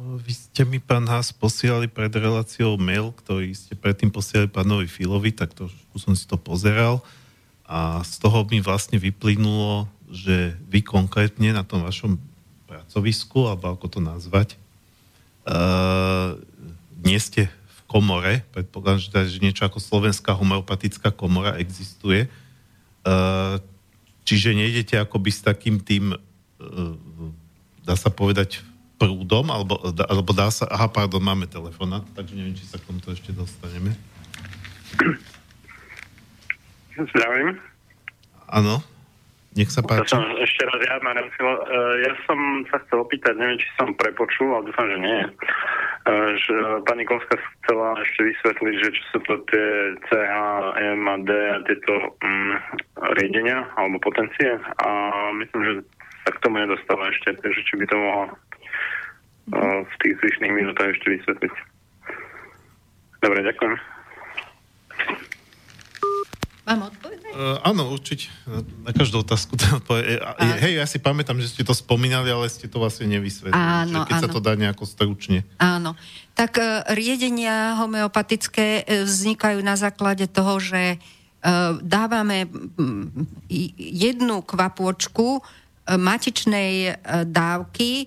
Vy 0.00 0.32
ste 0.32 0.62
mi, 0.64 0.80
pán 0.80 1.04
Hás, 1.10 1.34
posielali 1.34 1.90
pred 1.90 2.08
reláciou 2.08 2.80
mail, 2.80 3.12
ktorý 3.20 3.52
ste 3.52 3.76
predtým 3.76 4.08
posielali 4.08 4.48
pánovi 4.48 4.88
Filovi, 4.88 5.34
tak 5.34 5.52
to, 5.52 5.68
som 5.98 6.16
si 6.16 6.24
to 6.24 6.40
pozeral 6.40 7.04
a 7.70 8.02
z 8.02 8.18
toho 8.18 8.42
mi 8.50 8.58
vlastne 8.58 8.98
vyplynulo, 8.98 9.86
že 10.10 10.58
vy 10.66 10.82
konkrétne 10.82 11.54
na 11.54 11.62
tom 11.62 11.86
vašom 11.86 12.18
pracovisku, 12.66 13.46
alebo 13.46 13.70
ako 13.70 13.86
to 13.86 14.00
nazvať, 14.02 14.58
uh, 15.46 16.34
nie 17.06 17.14
ste 17.22 17.46
v 17.46 17.80
komore, 17.86 18.42
predpokladám, 18.50 18.98
že, 18.98 19.38
že 19.38 19.38
niečo 19.38 19.62
ako 19.62 19.78
Slovenská 19.78 20.34
homeopatická 20.34 21.14
komora 21.14 21.62
existuje, 21.62 22.26
uh, 22.26 23.62
čiže 24.26 24.50
nejdete 24.50 24.98
akoby 24.98 25.30
s 25.30 25.46
takým 25.46 25.78
tým, 25.78 26.18
uh, 26.18 26.94
dá 27.86 27.94
sa 27.94 28.10
povedať, 28.10 28.66
prúdom, 28.98 29.46
alebo, 29.48 29.80
alebo 30.10 30.30
dá 30.36 30.52
sa... 30.52 30.68
Aha, 30.68 30.90
pardon, 30.90 31.24
máme 31.24 31.48
telefonát, 31.48 32.04
takže 32.12 32.36
neviem, 32.36 32.52
či 32.52 32.68
sa 32.68 32.76
k 32.76 32.84
tomuto 32.84 33.14
ešte 33.14 33.32
dostaneme. 33.32 33.96
Zdravím. 36.96 37.58
Áno. 38.50 38.82
Nech 39.50 39.66
sa 39.74 39.82
páči. 39.82 40.14
som 40.14 40.22
ešte 40.38 40.62
raz 40.62 40.78
ja, 40.86 41.02
Marian 41.02 41.26
Filo. 41.34 41.58
Uh, 41.66 41.98
ja 42.06 42.14
som 42.22 42.38
sa 42.70 42.78
chcel 42.86 43.02
opýtať, 43.02 43.34
neviem, 43.34 43.58
či 43.58 43.66
som 43.74 43.90
prepočul, 43.98 44.46
ale 44.54 44.70
dúfam, 44.70 44.86
že 44.86 44.98
nie. 45.02 45.20
Uh, 46.06 46.38
že 46.38 46.54
pani 46.86 47.02
Kolská 47.02 47.34
chcela 47.34 47.98
ešte 47.98 48.30
vysvetliť, 48.30 48.74
že 48.78 48.88
čo 48.94 49.02
sú 49.10 49.18
to 49.26 49.34
tie 49.50 49.66
CH, 50.06 50.34
M 50.78 51.02
a 51.02 51.16
D 51.18 51.30
a 51.34 51.58
tieto 51.66 52.14
um, 52.22 52.54
riedenia 53.18 53.66
alebo 53.74 53.98
potencie 53.98 54.54
a 54.86 54.88
myslím, 55.34 55.60
že 55.66 55.72
sa 56.22 56.30
k 56.30 56.42
tomu 56.46 56.62
nedostala 56.62 57.10
ešte, 57.10 57.34
takže 57.42 57.60
či 57.66 57.74
by 57.74 57.84
to 57.90 57.96
mohla 57.98 58.26
uh, 58.30 59.82
v 59.82 59.94
tých 60.06 60.14
zvyšných 60.22 60.54
minútach 60.54 60.94
ešte 60.94 61.10
vysvetliť. 61.10 61.54
Dobre, 63.18 63.38
ďakujem. 63.50 63.74
Mám 66.68 66.92
odpovedať? 66.92 67.32
Uh, 67.32 67.56
áno, 67.64 67.88
určite. 67.92 68.28
Na 68.84 68.92
každú 68.92 69.24
otázku 69.24 69.56
to 69.56 69.80
odpovede. 69.80 70.20
Hej, 70.60 70.80
ja 70.80 70.86
si 70.88 71.00
pamätám, 71.00 71.40
že 71.40 71.52
ste 71.52 71.62
to 71.64 71.72
spomínali, 71.72 72.28
ale 72.28 72.50
ste 72.52 72.68
to 72.68 72.80
vlastne 72.80 73.08
nevysvetlili. 73.08 73.56
Áno, 73.56 74.04
keď 74.04 74.16
áno. 74.18 74.22
sa 74.24 74.28
to 74.28 74.40
dá 74.44 74.52
nejako 74.58 74.84
stručne. 74.84 75.48
Áno. 75.56 75.96
Tak 76.36 76.52
uh, 76.60 76.84
riedenia 76.92 77.80
homeopatické 77.80 78.84
vznikajú 79.06 79.64
na 79.64 79.76
základe 79.76 80.28
toho, 80.28 80.60
že 80.60 80.96
uh, 81.00 81.80
dávame 81.80 82.48
jednu 83.80 84.44
kvapôčku 84.44 85.40
matičnej 85.90 87.02
dávky 87.26 88.06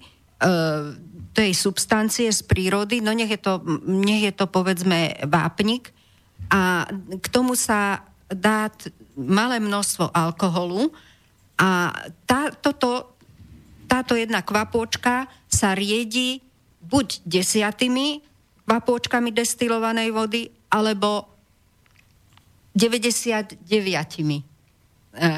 tej 1.33 1.51
substancie 1.51 2.31
z 2.31 2.41
prírody, 2.47 3.03
no 3.03 3.11
nech 3.11 3.27
je 3.27 3.41
to, 3.41 3.59
nech 3.83 4.23
je 4.23 4.31
to 4.31 4.47
povedzme 4.47 5.19
vápnik 5.27 5.91
a 6.47 6.87
k 7.19 7.25
tomu 7.27 7.59
sa 7.59 8.07
dá 8.33 8.69
malé 9.17 9.61
množstvo 9.61 10.09
alkoholu 10.13 10.89
a 11.57 11.93
tá, 12.25 12.49
toto, 12.53 13.13
táto 13.85 14.17
jedna 14.17 14.41
kvapôčka 14.41 15.29
sa 15.45 15.77
riedi 15.77 16.41
buď 16.83 17.21
desiatými 17.23 18.33
kvapôčkami 18.63 19.29
destilovanej 19.35 20.09
vody, 20.15 20.47
alebo 20.71 21.27
99 22.73 23.69
e, 23.69 24.41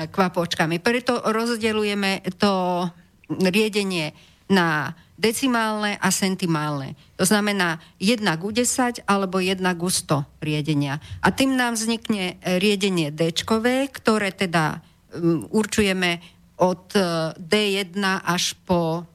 kvapôčkami. 0.07 0.79
Preto 0.79 1.19
rozdelujeme 1.19 2.23
to 2.39 2.85
riedenie 3.27 4.15
na 4.47 4.93
decimálne 5.15 5.95
a 5.95 6.11
centimálne. 6.11 6.99
To 7.15 7.23
znamená 7.23 7.79
1 8.03 8.19
ku 8.39 8.51
10 8.51 9.07
alebo 9.07 9.39
1 9.39 9.63
ku 9.79 9.87
100 9.87 10.43
riedenia. 10.43 10.99
A 11.23 11.31
tým 11.31 11.55
nám 11.55 11.79
vznikne 11.79 12.35
riedenie 12.43 13.15
D, 13.15 13.31
ktoré 13.31 14.35
teda 14.35 14.83
um, 15.15 15.47
určujeme 15.51 16.19
od 16.59 16.83
uh, 16.99 17.31
D1 17.39 17.95
až 18.23 18.55
po 18.67 19.07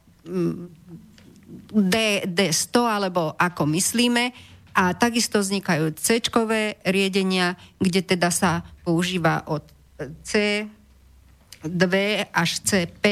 D, 1.70 1.94
D100 2.24 2.74
alebo 2.81 3.36
ako 3.36 3.68
myslíme. 3.68 4.32
A 4.70 4.94
takisto 4.94 5.43
vznikajú 5.43 5.93
C 5.98 6.22
riedenia, 6.86 7.59
kde 7.77 8.01
teda 8.06 8.31
sa 8.32 8.64
používa 8.86 9.44
od 9.51 9.66
C 10.24 10.64
2 11.60 12.32
až 12.32 12.51
C5 12.64 13.05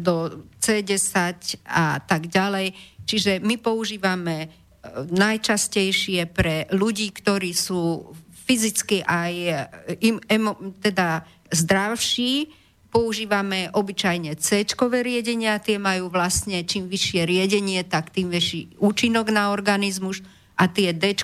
do 0.00 0.46
C10 0.58 1.62
a 1.68 2.00
tak 2.02 2.28
ďalej. 2.30 2.72
Čiže 3.04 3.44
my 3.44 3.60
používame 3.60 4.36
e, 4.44 4.48
najčastejšie 5.12 6.30
pre 6.32 6.68
ľudí, 6.72 7.12
ktorí 7.12 7.52
sú 7.52 8.12
fyzicky 8.44 9.04
aj 9.04 9.32
e, 9.32 9.52
im, 10.04 10.16
emo, 10.28 10.56
teda 10.80 11.24
zdravší, 11.52 12.48
používame 12.94 13.74
obyčajne 13.74 14.38
c 14.38 14.62
riedenia, 15.02 15.58
tie 15.58 15.82
majú 15.82 16.06
vlastne 16.08 16.62
čím 16.62 16.86
vyššie 16.86 17.26
riedenie, 17.26 17.82
tak 17.82 18.14
tým 18.14 18.30
väčší 18.30 18.78
účinok 18.78 19.34
na 19.34 19.50
organizmus 19.50 20.22
a 20.54 20.70
tie 20.70 20.94
d 20.94 21.18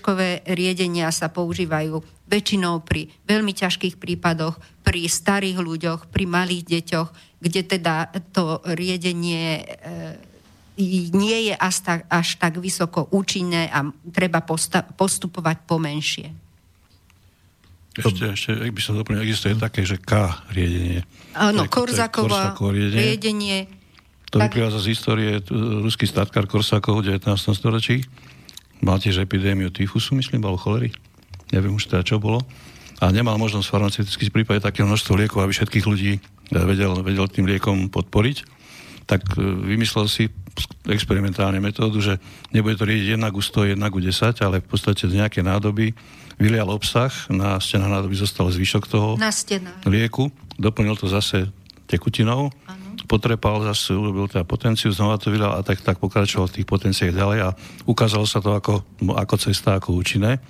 riedenia 0.50 1.08
sa 1.14 1.30
používajú 1.30 2.02
väčšinou 2.30 2.82
pri 2.82 3.10
veľmi 3.26 3.54
ťažkých 3.54 3.98
prípadoch, 3.98 4.58
pri 4.82 5.06
starých 5.06 5.58
ľuďoch, 5.58 6.00
pri 6.10 6.24
malých 6.26 6.66
deťoch, 6.66 7.08
kde 7.42 7.60
teda 7.66 8.10
to 8.34 8.62
riedenie 8.74 9.62
e, 9.62 9.64
nie 11.14 11.50
je 11.50 11.54
až 11.54 11.76
tak, 11.82 12.00
až 12.06 12.28
tak 12.38 12.58
vysoko 12.58 13.10
účinné 13.10 13.68
a 13.70 13.86
treba 14.10 14.40
posta- 14.42 14.86
postupovať 14.86 15.56
pomenšie. 15.66 16.26
Ešte, 17.90 18.24
ešte, 18.32 18.50
ak 18.54 18.70
by 18.70 18.80
som 18.80 18.94
doplnil, 18.94 19.26
existuje 19.26 19.58
také, 19.58 19.82
že 19.82 19.98
K 19.98 20.30
riedenie. 20.54 21.02
Áno, 21.34 21.66
Korzáková 21.66 22.54
riedenie. 22.54 23.02
riedenie. 23.02 23.58
To 24.30 24.38
tak... 24.38 24.54
vyplýva 24.54 24.78
z 24.78 24.86
histórie 24.94 25.42
ruský 25.82 26.06
statkár 26.06 26.46
Korsákov 26.46 27.02
v 27.02 27.18
19. 27.18 27.34
storočí. 27.50 28.06
Mal 28.80 28.96
tiež 28.96 29.20
epidémiu 29.20 29.68
tyfusu, 29.68 30.16
myslím, 30.16 30.40
bol 30.44 30.56
cholery. 30.56 30.92
Neviem 31.52 31.76
už 31.76 31.90
teda, 31.90 32.06
čo 32.06 32.16
bolo. 32.22 32.40
a 33.00 33.08
nemal 33.08 33.40
možnosť 33.40 33.72
farmaceuticky 33.72 34.28
prípade 34.28 34.60
také 34.60 34.84
množstvo 34.84 35.16
liekov, 35.16 35.40
aby 35.40 35.56
všetkých 35.56 35.88
ľudí 35.88 36.20
vedel, 36.52 37.00
vedel 37.00 37.26
tým 37.32 37.48
liekom 37.48 37.88
podporiť, 37.88 38.44
tak 39.08 39.24
vymyslel 39.40 40.04
si 40.04 40.28
experimentálne 40.84 41.56
metódu, 41.64 41.96
že 41.98 42.20
nebude 42.52 42.76
to 42.76 42.84
rieť 42.84 43.16
1 43.16 43.24
ku 43.32 43.40
100, 43.40 43.74
1 43.74 43.94
ku 43.94 43.98
10, 44.04 44.44
ale 44.44 44.60
v 44.60 44.66
podstate 44.68 45.08
z 45.08 45.16
nejaké 45.16 45.40
nádoby 45.40 45.96
vylial 46.36 46.68
obsah, 46.68 47.10
na 47.32 47.56
stenách 47.56 48.00
nádoby 48.00 48.16
zostal 48.20 48.52
zvyšok 48.52 48.84
toho 48.84 49.16
na 49.16 49.32
lieku, 49.88 50.28
doplnil 50.60 51.00
to 51.00 51.08
zase 51.08 51.48
tekutinou, 51.88 52.52
ano. 52.68 52.79
Potrepal 53.06 53.62
zase, 53.64 53.96
urobil 53.96 54.26
teda 54.28 54.44
potenciu, 54.44 54.92
znova 54.92 55.16
to 55.16 55.32
vylial 55.32 55.56
a 55.56 55.64
tak, 55.64 55.80
tak 55.80 56.00
pokračoval 56.02 56.50
v 56.50 56.60
tých 56.60 56.66
potenciách 56.68 57.14
ďalej 57.14 57.38
a 57.46 57.48
ukázalo 57.86 58.26
sa 58.26 58.42
to 58.42 58.52
ako, 58.52 58.84
ako 59.14 59.34
cesta, 59.38 59.78
ako 59.78 59.96
účinné. 59.96 60.40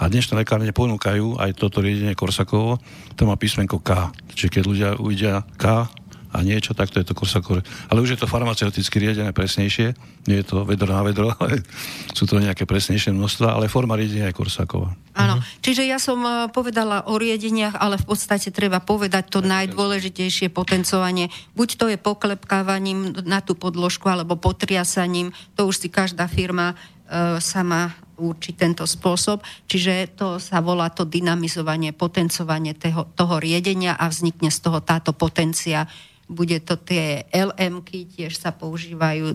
A 0.00 0.08
dnešné 0.08 0.40
lekárne 0.40 0.72
ponúkajú 0.72 1.36
aj 1.36 1.60
toto 1.60 1.84
riedenie 1.84 2.16
Korsakovo, 2.16 2.80
to 3.18 3.28
má 3.28 3.36
písmenko 3.36 3.84
K. 3.84 4.08
Čiže 4.32 4.48
keď 4.48 4.62
ľudia 4.64 4.88
uvidia 4.96 5.44
K, 5.60 5.92
a 6.30 6.46
niečo, 6.46 6.78
tak 6.78 6.94
to 6.94 7.02
je 7.02 7.06
to 7.06 7.14
Korsakov. 7.14 7.66
Ale 7.90 7.98
už 7.98 8.14
je 8.14 8.20
to 8.22 8.30
farmaceuticky 8.30 9.02
riedené 9.02 9.34
presnejšie, 9.34 9.98
nie 10.30 10.36
je 10.40 10.46
to 10.46 10.62
vedro 10.62 10.94
na 10.94 11.02
vedro, 11.02 11.34
ale 11.42 11.66
sú 12.14 12.24
to 12.24 12.38
nejaké 12.38 12.64
presnejšie 12.70 13.10
množstva, 13.10 13.58
ale 13.58 13.72
forma 13.72 13.98
riedenia 13.98 14.30
je 14.30 14.38
Korsakova. 14.38 14.94
Áno, 15.18 15.42
mhm. 15.42 15.44
čiže 15.58 15.82
ja 15.84 15.98
som 15.98 16.22
e, 16.22 16.46
povedala 16.54 17.10
o 17.10 17.18
riedeniach, 17.18 17.74
ale 17.76 17.98
v 17.98 18.06
podstate 18.06 18.54
treba 18.54 18.78
povedať 18.78 19.26
to 19.26 19.42
najdôležitejšie 19.42 20.54
potencovanie. 20.54 21.34
Buď 21.58 21.68
to 21.76 21.86
je 21.90 21.98
poklepkávaním 21.98 23.26
na 23.26 23.42
tú 23.42 23.58
podložku, 23.58 24.06
alebo 24.06 24.38
potriasaním, 24.38 25.34
to 25.58 25.66
už 25.66 25.82
si 25.82 25.88
každá 25.90 26.30
firma 26.30 26.78
e, 27.10 27.42
sama 27.42 27.90
určiť 28.20 28.54
tento 28.54 28.84
spôsob. 28.84 29.40
Čiže 29.64 30.14
to 30.14 30.36
sa 30.36 30.60
volá 30.60 30.92
to 30.92 31.08
dynamizovanie, 31.08 31.96
potencovanie 31.96 32.76
toho, 32.76 33.08
toho 33.16 33.40
riedenia 33.40 33.96
a 33.96 34.12
vznikne 34.12 34.52
z 34.52 34.60
toho 34.60 34.84
táto 34.84 35.16
potencia 35.16 35.88
bude 36.30 36.62
to 36.62 36.78
tie 36.78 37.26
lm 37.34 37.82
tiež 37.82 38.38
sa 38.38 38.54
používajú 38.54 39.34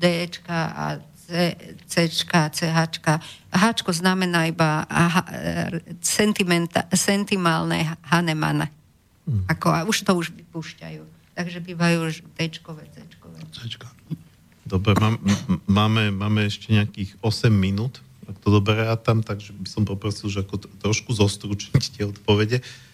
D 0.00 0.04
a 0.48 0.96
C, 1.30 1.54
C, 1.86 2.10
CH. 2.50 2.78
H 3.54 3.64
znamená 3.94 4.50
iba 4.50 4.82
sentimálne 6.90 7.94
Hanemana. 8.02 8.66
Mm. 9.28 9.46
Ako, 9.46 9.68
a 9.70 9.86
už 9.86 10.02
to 10.02 10.16
už 10.16 10.34
vypúšťajú. 10.34 11.02
Takže 11.38 11.58
bývajú 11.62 11.96
už 12.10 12.16
D-čkové, 12.34 12.82
C-čkové. 12.90 13.38
Dobre, 14.66 14.98
mám, 14.98 15.22
máme, 15.70 16.10
máme 16.10 16.50
ešte 16.50 16.74
nejakých 16.74 17.14
8 17.22 17.46
minút, 17.54 18.02
ak 18.26 18.36
to 18.42 18.48
dobre 18.50 18.82
tam, 19.06 19.22
takže 19.22 19.54
by 19.54 19.68
som 19.70 19.82
poprosil, 19.86 20.30
že 20.30 20.42
ako 20.42 20.66
trošku 20.82 21.14
zostručniť 21.14 21.84
tie 21.94 22.04
odpovede. 22.10 22.58
Uh, 22.58 22.89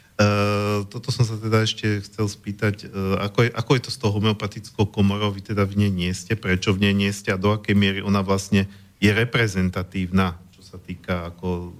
toto 0.88 1.12
som 1.12 1.28
sa 1.28 1.36
teda 1.36 1.60
ešte 1.60 2.00
chcel 2.00 2.24
spýtať, 2.24 2.88
uh, 2.88 3.20
ako, 3.20 3.44
je, 3.44 3.50
ako 3.52 3.70
je 3.76 3.82
to 3.84 3.90
s 3.92 4.00
tou 4.00 4.10
homeopatickou 4.16 4.88
komorou, 4.88 5.28
vy 5.28 5.44
teda 5.44 5.68
v 5.68 5.84
nej 5.84 5.92
nie 5.92 6.12
ste, 6.16 6.40
prečo 6.40 6.72
v 6.72 6.88
nej 6.88 6.94
nie 6.96 7.12
ste 7.12 7.36
a 7.36 7.40
do 7.40 7.52
akej 7.52 7.76
miery 7.76 8.00
ona 8.00 8.24
vlastne 8.24 8.64
je 8.96 9.12
reprezentatívna, 9.12 10.40
čo 10.56 10.64
sa 10.64 10.80
týka 10.80 11.28
ako 11.28 11.76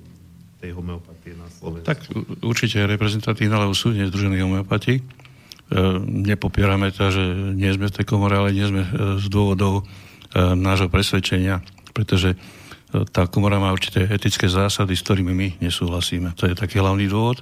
tej 0.61 0.77
homeopatie 0.77 1.33
na 1.33 1.49
Slovensku? 1.49 1.89
Tak 1.89 1.99
určite 2.45 2.85
je 2.85 2.93
reprezentatívna, 2.93 3.65
lebo 3.65 3.73
sú 3.73 3.97
nezdružení 3.97 4.37
homeopati. 4.45 5.01
Uh, 5.73 5.97
nepopierame 6.05 6.93
to, 6.93 7.09
že 7.09 7.25
nie 7.57 7.73
sme 7.73 7.89
v 7.89 7.97
tej 7.97 8.05
komore, 8.05 8.37
ale 8.37 8.53
nie 8.53 8.69
sme 8.69 8.85
z 9.17 9.27
dôvodov 9.33 9.89
nášho 10.37 10.93
presvedčenia, 10.93 11.65
pretože 11.97 12.37
tá 12.93 13.25
komora 13.25 13.57
má 13.57 13.73
určité 13.73 14.05
etické 14.05 14.53
zásady, 14.53 14.93
s 14.93 15.01
ktorými 15.01 15.33
my 15.33 15.49
nesúhlasíme. 15.65 16.37
To 16.37 16.45
je 16.45 16.53
taký 16.53 16.77
hlavný 16.85 17.09
dôvod. 17.09 17.41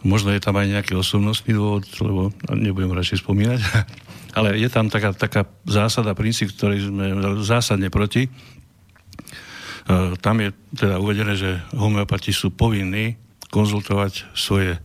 Možno 0.00 0.32
je 0.32 0.40
tam 0.40 0.56
aj 0.56 0.80
nejaký 0.80 0.96
osobnostný 0.96 1.52
dôvod, 1.52 1.84
lebo 2.00 2.32
nebudem 2.56 2.92
radšej 2.96 3.20
spomínať. 3.20 3.60
Ale 4.38 4.56
je 4.56 4.68
tam 4.70 4.88
taká, 4.88 5.12
taká 5.12 5.44
zásada, 5.66 6.16
princíp, 6.16 6.54
ktorý 6.54 6.88
sme 6.88 7.06
zásadne 7.42 7.90
proti. 7.92 8.26
E, 8.26 8.30
tam 10.22 10.40
je 10.40 10.54
teda 10.72 11.02
uvedené, 11.02 11.34
že 11.36 11.60
homeopati 11.74 12.30
sú 12.32 12.54
povinní 12.54 13.18
konzultovať 13.50 14.30
svoje 14.32 14.78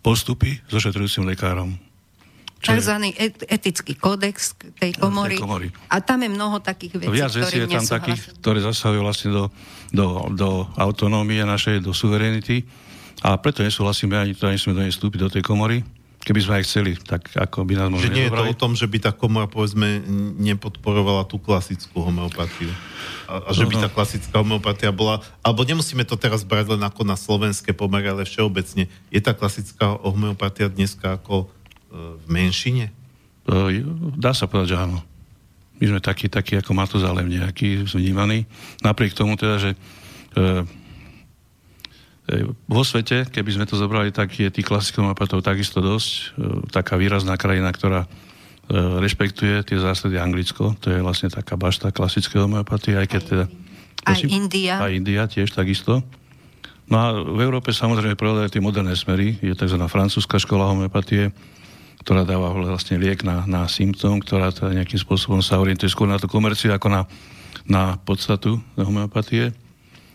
postupy 0.00 0.62
so 0.70 0.78
šetrujúcim 0.78 1.26
lekárom. 1.26 1.76
Takzvaný 2.62 3.10
et, 3.18 3.34
etický 3.50 3.98
kódex 3.98 4.54
tej 4.78 4.94
komory. 4.94 5.34
tej 5.34 5.42
komory. 5.42 5.68
A 5.90 5.98
tam 5.98 6.22
je 6.22 6.30
mnoho 6.30 6.62
takých 6.62 7.02
vecí, 7.02 7.10
Viac 7.10 7.34
vecí 7.34 7.58
je 7.58 7.66
tam 7.66 7.82
takých, 7.82 8.20
ktoré 8.38 8.62
zasahujú 8.62 9.02
vlastne 9.02 9.30
do, 9.34 9.44
do, 9.90 10.06
do 10.30 10.70
autonómie 10.78 11.42
našej, 11.42 11.82
do 11.82 11.90
suverenity 11.90 12.62
a 13.22 13.38
preto 13.38 13.62
nesúhlasíme 13.62 14.18
ani 14.18 14.34
to, 14.34 14.50
ani 14.50 14.58
sme 14.58 14.74
do 14.74 14.82
nej 14.82 14.90
vstúpiť 14.90 15.20
do 15.22 15.30
tej 15.30 15.46
komory. 15.46 15.86
Keby 16.22 16.38
sme 16.38 16.54
aj 16.62 16.64
chceli, 16.70 16.94
tak 16.94 17.34
ako 17.34 17.66
by 17.66 17.74
nás 17.74 17.90
možno 17.90 18.06
Že 18.06 18.14
nie 18.14 18.26
je 18.30 18.34
to 18.34 18.44
o 18.46 18.54
tom, 18.54 18.72
že 18.78 18.86
by 18.86 18.98
tá 19.02 19.10
komora, 19.10 19.50
povedzme, 19.50 20.06
nepodporovala 20.38 21.26
tú 21.26 21.42
klasickú 21.42 21.98
homeopatiu. 21.98 22.70
A, 23.26 23.42
a 23.42 23.50
že 23.50 23.66
by 23.66 23.74
tá 23.82 23.88
klasická 23.90 24.38
homeopatia 24.38 24.94
bola... 24.94 25.18
Alebo 25.42 25.66
nemusíme 25.66 26.06
to 26.06 26.14
teraz 26.14 26.46
brať 26.46 26.78
len 26.78 26.82
ako 26.86 27.02
na 27.02 27.18
slovenské 27.18 27.74
pomery, 27.74 28.06
ale 28.06 28.22
všeobecne. 28.22 28.86
Je 29.10 29.18
tá 29.18 29.34
klasická 29.34 29.98
homeopatia 29.98 30.70
dneska 30.70 31.18
ako 31.18 31.42
e, 31.42 31.46
v 32.22 32.26
menšine? 32.30 32.94
E, 33.50 33.82
dá 34.14 34.30
sa 34.30 34.46
povedať, 34.46 34.78
že 34.78 34.78
áno. 34.78 35.02
My 35.82 35.90
sme 35.90 35.98
takí, 35.98 36.30
takí 36.30 36.54
ako 36.54 36.70
Matuzalem 36.70 37.26
nejaký 37.26 37.82
vnímaný. 37.82 38.46
Napriek 38.86 39.18
tomu 39.18 39.34
teda, 39.34 39.58
že 39.58 39.70
e, 39.74 40.81
vo 42.70 42.82
svete, 42.86 43.26
keby 43.26 43.50
sme 43.50 43.66
to 43.66 43.74
zobrali, 43.74 44.14
tak 44.14 44.30
je 44.38 44.46
tých 44.46 44.66
klasických 44.66 45.02
homeopatov 45.02 45.42
takisto 45.42 45.82
dosť. 45.82 46.10
E, 46.10 46.22
taká 46.70 46.94
výrazná 46.94 47.34
krajina, 47.34 47.74
ktorá 47.74 48.06
e, 48.06 48.08
rešpektuje 49.02 49.66
tie 49.66 49.78
zásady 49.82 50.22
Anglicko, 50.22 50.78
to 50.78 50.94
je 50.94 51.02
vlastne 51.02 51.34
taká 51.34 51.58
bašta 51.58 51.90
klasické 51.90 52.38
homeopatie, 52.38 52.94
aj 52.94 53.06
keď 53.10 53.22
teda... 53.26 53.44
Prosím, 54.02 54.28
aj 54.30 54.34
India. 54.38 54.74
Aj 54.78 54.92
India 54.94 55.22
tiež 55.26 55.50
takisto. 55.50 56.02
No 56.90 56.96
a 56.98 57.06
v 57.14 57.40
Európe 57.42 57.70
samozrejme 57.70 58.18
prevládajú 58.18 58.58
tie 58.58 58.62
moderné 58.62 58.98
smery. 58.98 59.38
Je 59.38 59.54
tzv. 59.54 59.78
francúzska 59.86 60.42
škola 60.42 60.66
homeopatie, 60.74 61.30
ktorá 62.02 62.26
dáva 62.26 62.50
vlastne 62.50 62.98
liek 62.98 63.22
na, 63.22 63.46
na 63.46 63.70
symptóm, 63.70 64.18
ktorá 64.18 64.50
teda 64.50 64.74
nejakým 64.74 64.98
spôsobom 64.98 65.38
sa 65.38 65.62
orientuje 65.62 65.86
skôr 65.86 66.10
na 66.10 66.18
tú 66.18 66.26
komerciu 66.26 66.74
ako 66.74 66.90
na, 66.90 67.02
na 67.66 67.94
podstatu 68.02 68.58
homeopatie 68.74 69.54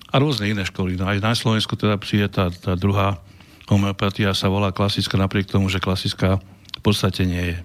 a 0.07 0.15
rôzne 0.17 0.47
iné 0.47 0.63
školy. 0.63 0.95
No 0.95 1.07
aj 1.07 1.19
na 1.19 1.35
Slovensku 1.35 1.75
teda 1.75 1.99
príde 1.99 2.31
tá, 2.31 2.47
tá 2.51 2.73
druhá 2.79 3.19
homeopatia 3.67 4.31
sa 4.31 4.47
volá 4.47 4.71
klasická, 4.71 5.19
napriek 5.19 5.51
tomu, 5.51 5.67
že 5.67 5.83
klasická 5.83 6.39
v 6.79 6.81
podstate 6.81 7.27
nie 7.27 7.43
je. 7.55 7.57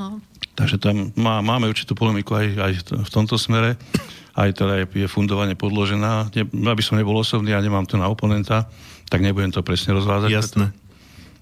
No. 0.00 0.24
Takže 0.56 0.80
tam 0.80 1.12
má, 1.16 1.44
máme 1.44 1.68
určitú 1.68 1.92
polemiku 1.92 2.36
aj, 2.36 2.46
aj 2.56 2.72
v 3.04 3.10
tomto 3.12 3.36
smere. 3.36 3.76
Aj 4.32 4.48
teda 4.48 4.84
je, 4.84 5.04
je 5.04 5.08
fundovanie 5.10 5.58
podložená. 5.58 6.32
Ne, 6.32 6.44
aby 6.72 6.80
som 6.80 6.96
nebol 6.96 7.16
osobný 7.16 7.52
a 7.52 7.60
nemám 7.60 7.84
to 7.84 8.00
na 8.00 8.08
oponenta, 8.08 8.64
tak 9.12 9.20
nebudem 9.20 9.52
to 9.52 9.60
presne 9.60 9.92
rozvázať. 9.92 10.30
Jasné. 10.32 10.66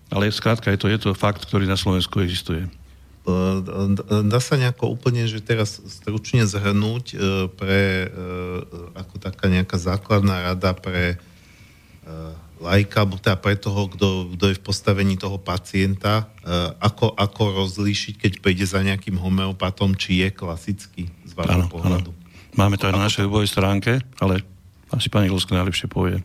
Ale 0.08 0.32
skrátka 0.32 0.72
je 0.72 0.80
to, 0.80 0.86
je 0.88 0.98
to 0.98 1.10
fakt, 1.14 1.44
ktorý 1.46 1.68
na 1.68 1.76
Slovensku 1.76 2.18
existuje. 2.24 2.66
Dá 4.28 4.40
sa 4.40 4.54
nejako 4.56 4.94
úplne, 4.94 5.28
že 5.28 5.44
teraz 5.44 5.80
stručne 5.84 6.48
zhrnúť 6.48 7.04
e, 7.12 7.16
pre, 7.52 8.08
e, 8.08 8.24
ako 8.96 9.14
taká 9.20 9.52
nejaká 9.52 9.76
základná 9.76 10.52
rada 10.52 10.72
pre 10.72 11.14
e, 11.14 11.16
lajka, 12.58 13.04
alebo 13.04 13.20
teda 13.20 13.36
pre 13.36 13.54
toho, 13.54 13.86
kto, 13.90 14.08
kto 14.34 14.44
je 14.50 14.58
v 14.58 14.64
postavení 14.64 15.14
toho 15.14 15.38
pacienta, 15.38 16.26
ako, 16.82 17.14
ako 17.14 17.62
rozlíšiť, 17.62 18.18
keď 18.18 18.32
pôjde 18.42 18.66
za 18.66 18.82
nejakým 18.82 19.14
homeopatom, 19.14 19.94
či 19.94 20.26
je 20.26 20.34
klasický 20.34 21.06
z 21.22 21.32
vášho 21.38 21.70
pohľadu. 21.70 22.10
Ano. 22.10 22.26
Máme 22.58 22.74
to 22.74 22.90
aj 22.90 22.98
na 22.98 23.06
našej 23.06 23.30
webovej 23.30 23.54
stránke, 23.54 24.02
ale 24.18 24.42
asi 24.90 25.06
pani 25.06 25.30
Gluska 25.30 25.54
najlepšie 25.54 25.86
povie. 25.86 26.18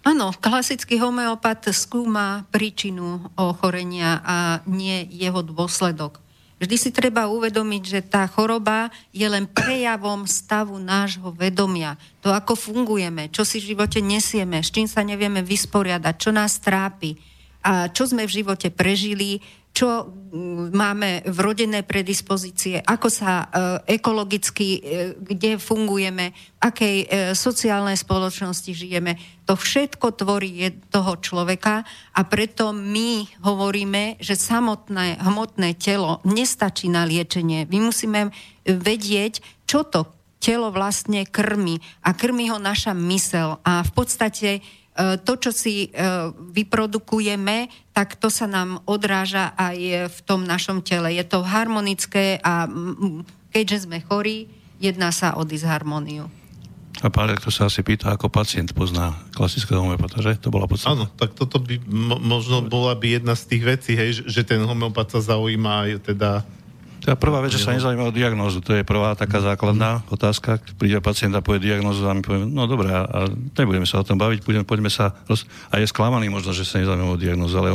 Áno, 0.00 0.32
klasický 0.32 0.96
homeopat 0.96 1.68
skúma 1.76 2.48
príčinu 2.48 3.20
ochorenia 3.36 4.24
a 4.24 4.36
nie 4.64 5.04
jeho 5.12 5.44
dôsledok. 5.44 6.24
Vždy 6.60 6.76
si 6.76 6.90
treba 6.92 7.28
uvedomiť, 7.28 7.82
že 7.84 8.00
tá 8.04 8.28
choroba 8.28 8.92
je 9.16 9.24
len 9.24 9.48
prejavom 9.48 10.28
stavu 10.28 10.76
nášho 10.76 11.32
vedomia. 11.32 11.96
To, 12.20 12.32
ako 12.32 12.52
fungujeme, 12.52 13.32
čo 13.32 13.48
si 13.48 13.60
v 13.60 13.72
živote 13.76 14.04
nesieme, 14.04 14.60
s 14.60 14.68
čím 14.68 14.84
sa 14.84 15.00
nevieme 15.00 15.40
vysporiadať, 15.40 16.14
čo 16.20 16.32
nás 16.32 16.60
trápi 16.60 17.16
a 17.60 17.92
čo 17.92 18.08
sme 18.08 18.24
v 18.24 18.40
živote 18.40 18.72
prežili, 18.72 19.44
čo 19.70 20.12
máme 20.74 21.24
vrodené 21.30 21.86
predispozície, 21.86 22.82
ako 22.82 23.08
sa 23.08 23.32
e, 23.42 23.46
ekologicky, 23.98 24.68
e, 24.76 24.80
kde 25.18 25.62
fungujeme, 25.62 26.34
akej 26.60 26.96
e, 27.02 27.06
sociálnej 27.32 27.96
spoločnosti 27.96 28.70
žijeme. 28.74 29.16
To 29.46 29.54
všetko 29.54 30.14
tvorí 30.14 30.74
toho 30.90 31.18
človeka 31.18 31.86
a 32.14 32.20
preto 32.26 32.74
my 32.74 33.26
hovoríme, 33.42 34.18
že 34.22 34.38
samotné 34.38 35.22
hmotné 35.22 35.78
telo 35.78 36.22
nestačí 36.26 36.90
na 36.90 37.06
liečenie. 37.06 37.66
My 37.70 37.78
musíme 37.90 38.30
vedieť, 38.66 39.42
čo 39.66 39.86
to 39.86 40.06
telo 40.40 40.72
vlastne 40.72 41.28
krmi 41.28 41.78
a 42.00 42.16
krmi 42.16 42.48
ho 42.48 42.56
naša 42.56 42.96
mysel 42.96 43.60
a 43.60 43.84
v 43.84 43.90
podstate 43.92 44.64
to, 45.22 45.32
čo 45.38 45.50
si 45.54 45.88
vyprodukujeme, 46.52 47.72
tak 47.96 48.20
to 48.20 48.28
sa 48.28 48.44
nám 48.44 48.84
odráža 48.84 49.52
aj 49.56 50.08
v 50.12 50.18
tom 50.26 50.44
našom 50.44 50.84
tele. 50.84 51.16
Je 51.16 51.24
to 51.24 51.40
harmonické 51.44 52.38
a 52.44 52.68
keďže 53.50 53.88
sme 53.88 54.04
chorí, 54.04 54.50
jedná 54.80 55.12
sa 55.12 55.36
o 55.36 55.44
disharmóniu. 55.44 56.28
A 57.00 57.08
pán 57.08 57.32
rektor 57.32 57.48
sa 57.48 57.64
asi 57.70 57.80
pýta, 57.80 58.12
ako 58.12 58.28
pacient 58.28 58.76
pozná 58.76 59.16
klasického 59.32 59.80
homeopata, 59.80 60.20
že? 60.20 60.36
To 60.44 60.52
bola 60.52 60.68
podstata. 60.68 60.92
Áno, 60.92 61.08
tak 61.08 61.32
toto 61.32 61.56
by 61.56 61.80
mo- 61.88 62.20
možno 62.20 62.60
bola 62.60 62.92
by 62.92 63.22
jedna 63.22 63.32
z 63.32 63.56
tých 63.56 63.62
vecí, 63.64 63.92
hej, 63.96 64.20
že 64.28 64.44
ten 64.44 64.60
homeopat 64.60 65.08
sa 65.16 65.20
zaujíma 65.32 65.88
aj 65.88 65.90
teda 66.12 66.44
tá 67.00 67.16
prvá 67.16 67.40
vec, 67.40 67.56
že 67.56 67.64
sa 67.64 67.72
nezaujíma 67.72 68.08
o 68.08 68.12
diagnózu, 68.12 68.60
to 68.60 68.76
je 68.76 68.84
prvá 68.84 69.16
taká 69.16 69.40
základná 69.40 70.04
otázka. 70.12 70.60
Príde 70.76 71.00
pacient 71.00 71.32
a 71.32 71.40
povie 71.40 71.64
diagnózu 71.64 72.04
a 72.04 72.12
my 72.12 72.22
povieme, 72.22 72.46
no 72.46 72.68
dobré, 72.68 72.92
a 72.92 73.26
nebudeme 73.32 73.88
sa 73.88 74.00
o 74.00 74.06
tom 74.06 74.20
baviť, 74.20 74.44
budeme, 74.44 74.64
poďme 74.68 74.92
sa... 74.92 75.16
Roz... 75.24 75.48
A 75.72 75.80
je 75.80 75.88
sklamaný 75.88 76.28
možno, 76.28 76.52
že 76.52 76.68
sa 76.68 76.78
nezaujíma 76.78 77.16
o 77.16 77.20
diagnózu, 77.20 77.56
ale 77.56 77.72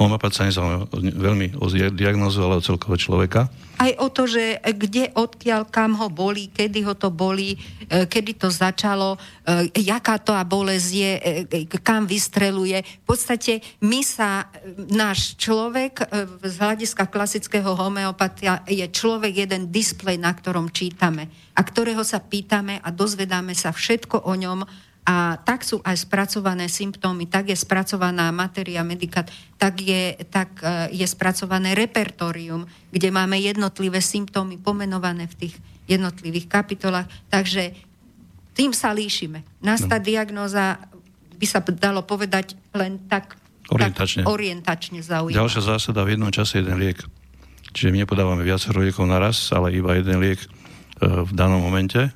homeopat 0.00 0.32
sa 0.32 0.48
nezaujíma 0.48 0.88
veľmi 0.98 1.46
o 1.60 1.66
diagnózu, 1.92 2.40
ale 2.40 2.58
o 2.58 2.64
celkového 2.64 2.98
človeka 2.98 3.52
aj 3.82 3.92
o 3.98 4.08
to, 4.14 4.30
že 4.30 4.62
kde, 4.62 5.10
odkiaľ, 5.10 5.66
kam 5.66 5.98
ho 5.98 6.06
boli, 6.06 6.46
kedy 6.54 6.86
ho 6.86 6.94
to 6.94 7.10
boli, 7.10 7.58
e, 7.90 8.06
kedy 8.06 8.38
to 8.38 8.46
začalo, 8.46 9.18
e, 9.42 9.74
jaká 9.82 10.22
to 10.22 10.30
a 10.30 10.46
bolesť 10.46 10.90
je, 10.94 11.12
e, 11.18 11.80
kam 11.82 12.06
vystreluje. 12.06 12.78
V 13.02 13.04
podstate 13.04 13.58
my 13.82 14.00
sa, 14.06 14.46
náš 14.92 15.34
človek 15.34 16.06
z 16.42 16.54
hľadiska 16.62 17.10
klasického 17.10 17.74
homeopatia 18.22 18.62
je 18.70 18.86
človek 18.86 19.34
jeden 19.34 19.74
displej, 19.74 20.14
na 20.14 20.30
ktorom 20.30 20.70
čítame 20.70 21.26
a 21.58 21.60
ktorého 21.66 22.06
sa 22.06 22.22
pýtame 22.22 22.78
a 22.78 22.94
dozvedáme 22.94 23.50
sa 23.50 23.74
všetko 23.74 24.30
o 24.30 24.32
ňom 24.38 24.62
a 25.02 25.34
tak 25.42 25.66
sú 25.66 25.82
aj 25.82 26.06
spracované 26.06 26.70
symptómy, 26.70 27.26
tak 27.26 27.50
je 27.50 27.58
spracovaná 27.58 28.30
matéria 28.30 28.86
medikát, 28.86 29.26
tak 29.58 29.82
je, 29.82 30.14
tak 30.30 30.62
e, 30.62 30.94
je 30.94 31.06
spracované 31.10 31.74
repertórium, 31.74 32.62
kde 32.94 33.10
máme 33.10 33.34
jednotlivé 33.42 33.98
symptómy 33.98 34.62
pomenované 34.62 35.26
v 35.26 35.34
tých 35.34 35.54
jednotlivých 35.90 36.46
kapitolách. 36.46 37.10
Takže 37.26 37.74
tým 38.54 38.70
sa 38.70 38.94
líšime. 38.94 39.42
Nastá 39.58 39.98
no. 39.98 40.06
diagnóza 40.06 40.78
by 41.34 41.46
sa 41.50 41.58
dalo 41.58 42.06
povedať 42.06 42.54
len 42.70 43.02
tak 43.10 43.34
orientačne, 43.74 44.22
tak 44.22 44.30
orientačne 44.30 45.02
zaujímavé. 45.02 45.42
Ďalšia 45.42 45.62
zásada 45.66 46.06
v 46.06 46.14
jednom 46.14 46.30
čase 46.30 46.62
jeden 46.62 46.78
liek. 46.78 47.02
Čiže 47.72 47.90
my 47.92 48.04
nepodávame 48.04 48.44
viacero 48.44 48.84
liekov 48.84 49.08
naraz, 49.08 49.48
ale 49.50 49.72
iba 49.72 49.96
jeden 49.96 50.20
liek 50.20 50.40
e, 50.40 50.48
v 51.02 51.30
danom 51.32 51.60
momente 51.60 52.12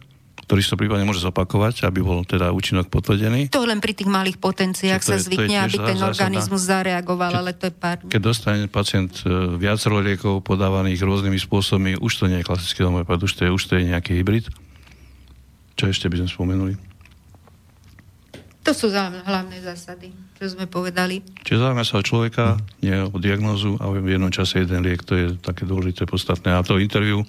ktorý 0.46 0.62
sa 0.62 0.78
prípadne 0.78 1.02
môže 1.02 1.26
zopakovať, 1.26 1.82
aby 1.82 2.06
bol 2.06 2.22
teda 2.22 2.54
účinok 2.54 2.86
potvrdený. 2.86 3.50
To 3.50 3.66
len 3.66 3.82
pri 3.82 3.98
tých 3.98 4.06
malých 4.06 4.38
potenciách 4.38 5.02
sa 5.02 5.18
zvykne, 5.18 5.58
aby 5.58 5.74
ten 5.74 5.98
zásada, 5.98 6.06
organizmus 6.06 6.62
zareagoval, 6.62 7.34
keď, 7.34 7.38
ale 7.42 7.50
to 7.50 7.64
je 7.66 7.74
pár... 7.74 7.98
Keď 8.06 8.22
dostane 8.22 8.64
pacient 8.70 9.26
e, 9.26 9.58
viacero 9.58 9.98
liekov 9.98 10.46
podávaných 10.46 11.02
rôznymi 11.02 11.34
spôsobmi, 11.42 11.92
už 11.98 12.12
to 12.14 12.24
nie 12.30 12.38
je 12.40 12.46
klasický 12.46 12.86
homeopat, 12.86 13.18
už 13.26 13.32
to 13.34 13.42
je, 13.42 13.50
už 13.50 13.62
to 13.66 13.74
je 13.74 13.90
nejaký 13.90 14.22
hybrid. 14.22 14.46
Čo 15.74 15.90
ešte 15.90 16.06
by 16.06 16.22
sme 16.22 16.28
spomenuli? 16.30 16.74
To 18.62 18.70
sú 18.70 18.86
hlavné 18.94 19.58
zásady, 19.66 20.14
čo 20.36 20.52
sme 20.52 20.68
povedali. 20.68 21.24
Čiže 21.42 21.60
zaujíma 21.64 21.84
sa 21.84 21.98
o 22.00 22.04
človeka, 22.04 22.60
nie 22.84 22.92
o 22.92 23.16
diagnózu 23.16 23.80
a 23.80 23.88
v 23.88 24.04
jednom 24.04 24.28
čase 24.28 24.62
jeden 24.62 24.84
liek, 24.84 25.00
to 25.00 25.16
je 25.16 25.26
také 25.40 25.64
dôležité, 25.64 26.04
podstatné. 26.04 26.52
A 26.52 26.60
to 26.60 26.76
interviu 26.76 27.24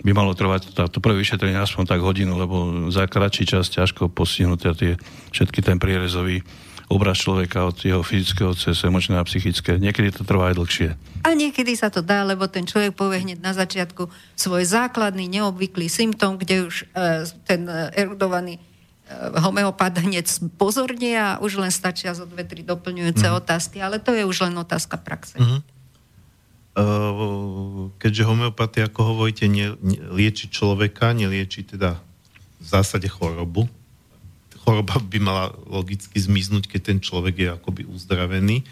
by 0.00 0.12
malo 0.14 0.32
trvať 0.32 0.72
to 0.88 0.98
prvé 1.02 1.20
vyšetrenie 1.20 1.58
aspoň 1.58 1.84
tak 1.90 2.00
hodinu, 2.00 2.38
lebo 2.38 2.88
za 2.88 3.10
kratší 3.10 3.44
čas 3.44 3.68
ťažko 3.68 4.08
postihnúť 4.08 4.58
tie, 4.78 4.92
všetky 5.34 5.60
ten 5.60 5.76
prierezový 5.76 6.40
obraz 6.88 7.20
človeka 7.20 7.68
od 7.68 7.76
jeho 7.84 8.00
fyzického 8.00 8.56
cez 8.56 8.80
emočné 8.80 9.20
a 9.20 9.24
psychické. 9.28 9.76
Niekedy 9.76 10.08
to 10.08 10.22
trvá 10.24 10.48
aj 10.48 10.56
dlhšie. 10.56 10.88
A 11.28 11.36
niekedy 11.36 11.76
sa 11.76 11.92
to 11.92 12.00
dá, 12.00 12.24
lebo 12.24 12.48
ten 12.48 12.64
človek 12.64 12.96
povie 12.96 13.28
hneď 13.28 13.44
na 13.44 13.52
začiatku 13.52 14.08
svoj 14.32 14.64
základný, 14.64 15.28
neobvyklý 15.28 15.92
symptóm, 15.92 16.40
kde 16.40 16.64
už 16.64 16.88
e, 16.96 17.28
ten 17.44 17.68
e, 17.68 17.92
erudovaný 17.92 18.56
homeopat 19.40 20.04
hneď 20.04 20.28
pozorne 20.60 21.16
a 21.16 21.28
už 21.40 21.58
len 21.58 21.72
stačia 21.72 22.12
zo 22.12 22.28
dve, 22.28 22.44
tri 22.44 22.60
doplňujúce 22.60 23.26
mm. 23.26 23.34
otázky, 23.40 23.80
ale 23.80 23.96
to 23.96 24.12
je 24.12 24.28
už 24.28 24.48
len 24.48 24.54
otázka 24.60 25.00
praxe. 25.00 25.40
Mm-hmm. 25.40 25.60
Ehm, 26.78 27.90
keďže 27.98 28.28
homeopatia, 28.28 28.86
ako 28.86 29.16
hovoríte, 29.16 29.50
ne, 29.50 29.74
ne, 29.80 29.98
lieči 30.14 30.46
človeka, 30.52 31.10
nelieči 31.16 31.66
teda 31.66 31.98
v 32.62 32.66
zásade 32.66 33.10
chorobu. 33.10 33.66
Choroba 34.62 35.00
by 35.00 35.18
mala 35.18 35.44
logicky 35.66 36.20
zmiznúť, 36.20 36.70
keď 36.70 36.80
ten 36.94 36.98
človek 37.00 37.34
je 37.34 37.48
akoby 37.50 37.82
uzdravený. 37.88 38.62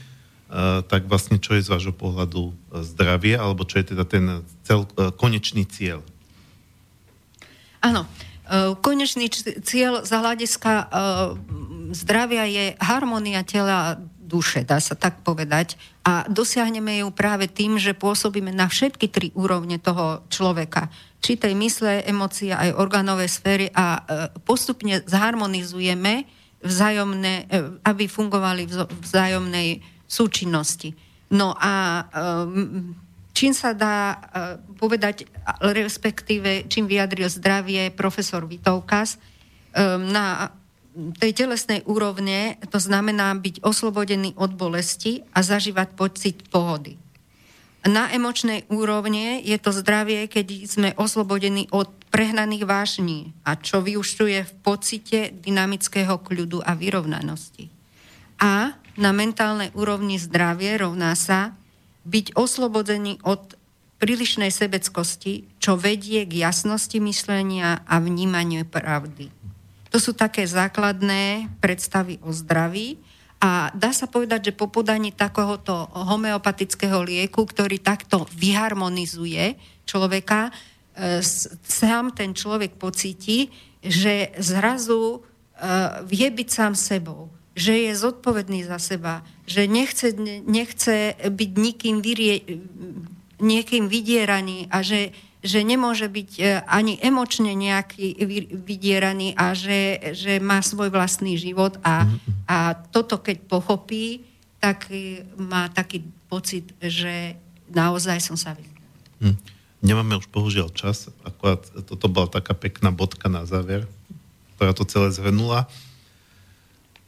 Uh, 0.47 0.79
tak 0.87 1.11
vlastne 1.11 1.43
čo 1.43 1.59
je 1.59 1.67
z 1.67 1.73
vášho 1.75 1.91
pohľadu 1.91 2.55
zdravie, 2.71 3.35
alebo 3.35 3.67
čo 3.67 3.83
je 3.83 3.91
teda 3.91 4.07
ten 4.07 4.47
cel, 4.63 4.87
uh, 4.95 5.11
konečný 5.11 5.67
cieľ? 5.67 6.07
Áno. 7.83 8.07
Uh, 8.07 8.36
konečný 8.81 9.27
cieľ 9.63 10.07
z 10.07 10.11
hľadiska 10.11 10.73
zdravia 11.95 12.45
je 12.47 12.65
harmonia 12.79 13.43
tela 13.47 13.99
duše, 14.27 14.67
dá 14.67 14.83
sa 14.83 14.99
tak 14.99 15.23
povedať. 15.23 15.79
A 16.03 16.27
dosiahneme 16.27 17.03
ju 17.03 17.09
práve 17.15 17.47
tým, 17.47 17.79
že 17.79 17.95
pôsobíme 17.95 18.51
na 18.51 18.67
všetky 18.67 19.07
tri 19.07 19.29
úrovne 19.39 19.79
toho 19.79 20.27
človeka. 20.27 20.91
Či 21.23 21.39
tej 21.39 21.55
mysle, 21.55 22.03
emócie, 22.03 22.51
aj 22.51 22.75
orgánové 22.75 23.31
sféry 23.31 23.71
a 23.71 23.87
e, 23.87 24.01
postupne 24.43 25.03
zharmonizujeme 25.07 26.27
vzájomné, 26.67 27.47
aby 27.87 28.11
fungovali 28.11 28.67
v 28.67 28.91
vzájomnej 29.07 29.69
súčinnosti. 30.11 30.99
No 31.31 31.55
a 31.55 32.03
e, 32.03 32.05
čím 33.37 33.53
sa 33.53 33.77
dá 33.77 34.17
povedať, 34.81 35.29
respektíve 35.61 36.65
čím 36.73 36.89
vyjadril 36.89 37.29
zdravie 37.29 37.93
profesor 37.93 38.49
Vitovkas, 38.49 39.21
na 40.01 40.57
tej 41.21 41.45
telesnej 41.45 41.85
úrovne 41.85 42.57
to 42.73 42.81
znamená 42.81 43.37
byť 43.37 43.61
oslobodený 43.61 44.33
od 44.41 44.57
bolesti 44.57 45.21
a 45.37 45.45
zažívať 45.45 45.93
pocit 45.93 46.49
pohody. 46.49 46.97
Na 47.85 48.09
emočnej 48.11 48.67
úrovne 48.73 49.45
je 49.45 49.55
to 49.61 49.71
zdravie, 49.71 50.27
keď 50.27 50.67
sme 50.67 50.97
oslobodení 50.97 51.69
od 51.71 51.93
prehnaných 52.09 52.65
vášní 52.65 53.37
a 53.45 53.61
čo 53.61 53.85
vyušťuje 53.85 54.39
v 54.43 54.53
pocite 54.65 55.19
dynamického 55.37 56.19
kľudu 56.19 56.65
a 56.65 56.73
vyrovnanosti. 56.73 57.69
A 58.41 58.75
na 58.97 59.11
mentálnej 59.13 59.71
úrovni 59.77 60.17
zdravie 60.17 60.81
rovná 60.81 61.13
sa 61.13 61.53
byť 62.07 62.39
oslobodený 62.39 63.19
od 63.27 63.59
prílišnej 63.99 64.53
sebeckosti, 64.53 65.49
čo 65.59 65.75
vedie 65.75 66.23
k 66.29 66.47
jasnosti 66.47 67.01
myslenia 67.01 67.83
a 67.89 67.97
vnímaniu 67.99 68.69
pravdy. 68.69 69.33
To 69.91 69.99
sú 69.99 70.13
také 70.13 70.45
základné 70.45 71.49
predstavy 71.65 72.21
o 72.21 72.31
zdraví. 72.31 73.01
A 73.41 73.73
dá 73.77 73.93
sa 73.93 74.09
povedať, 74.09 74.53
že 74.53 74.57
po 74.57 74.69
podaní 74.69 75.13
takéhoto 75.13 75.89
homeopatického 75.93 77.05
lieku, 77.05 77.45
ktorý 77.45 77.81
takto 77.81 78.25
vyharmonizuje 78.33 79.57
človeka, 79.85 80.49
e, 80.49 81.21
sám 81.65 82.17
ten 82.17 82.33
človek 82.33 82.81
pocíti, 82.81 83.53
že 83.85 84.33
zrazu 84.41 85.01
e, 85.17 85.19
vie 86.09 86.29
byť 86.33 86.49
sám 86.49 86.73
sebou, 86.77 87.29
že 87.53 87.89
je 87.89 87.93
zodpovedný 87.93 88.65
za 88.65 88.81
seba, 88.81 89.21
že 89.47 89.71
nechce, 89.71 90.13
nechce 90.45 91.15
byť 91.17 91.51
nikým 91.55 92.03
vyrie, 92.03 92.43
niekým 93.39 93.87
vydieraný 93.87 94.67
a 94.69 94.83
že 94.83 95.15
že 95.47 95.63
nemôže 95.63 96.11
byť 96.11 96.31
e, 96.43 96.43
ani 96.67 96.99
emočne 96.99 97.55
nejaký 97.55 98.19
vydieraný 98.51 99.39
a 99.39 99.55
že, 99.55 100.11
že 100.11 100.43
má 100.43 100.59
svoj 100.59 100.91
vlastný 100.91 101.39
život 101.39 101.79
a, 101.87 102.03
mhm. 102.03 102.19
a 102.51 102.59
toto 102.91 103.23
keď 103.23 103.47
pochopí, 103.47 104.27
tak 104.59 104.91
e, 104.91 105.23
má 105.39 105.71
taký 105.71 106.03
pocit, 106.27 106.75
že 106.83 107.39
naozaj 107.71 108.19
som 108.19 108.35
sa 108.35 108.59
vyzval. 108.59 108.83
Hm. 109.23 109.39
Nemáme 109.87 110.19
už 110.19 110.27
bohužiaľ 110.35 110.75
čas, 110.75 111.07
akurát 111.23 111.63
toto 111.87 112.11
bola 112.11 112.27
taká 112.27 112.57
pekná 112.57 112.91
bodka 112.91 113.31
na 113.31 113.47
záver, 113.47 113.87
ktorá 114.59 114.75
to 114.75 114.83
celé 114.89 115.15
zhrnula. 115.15 115.71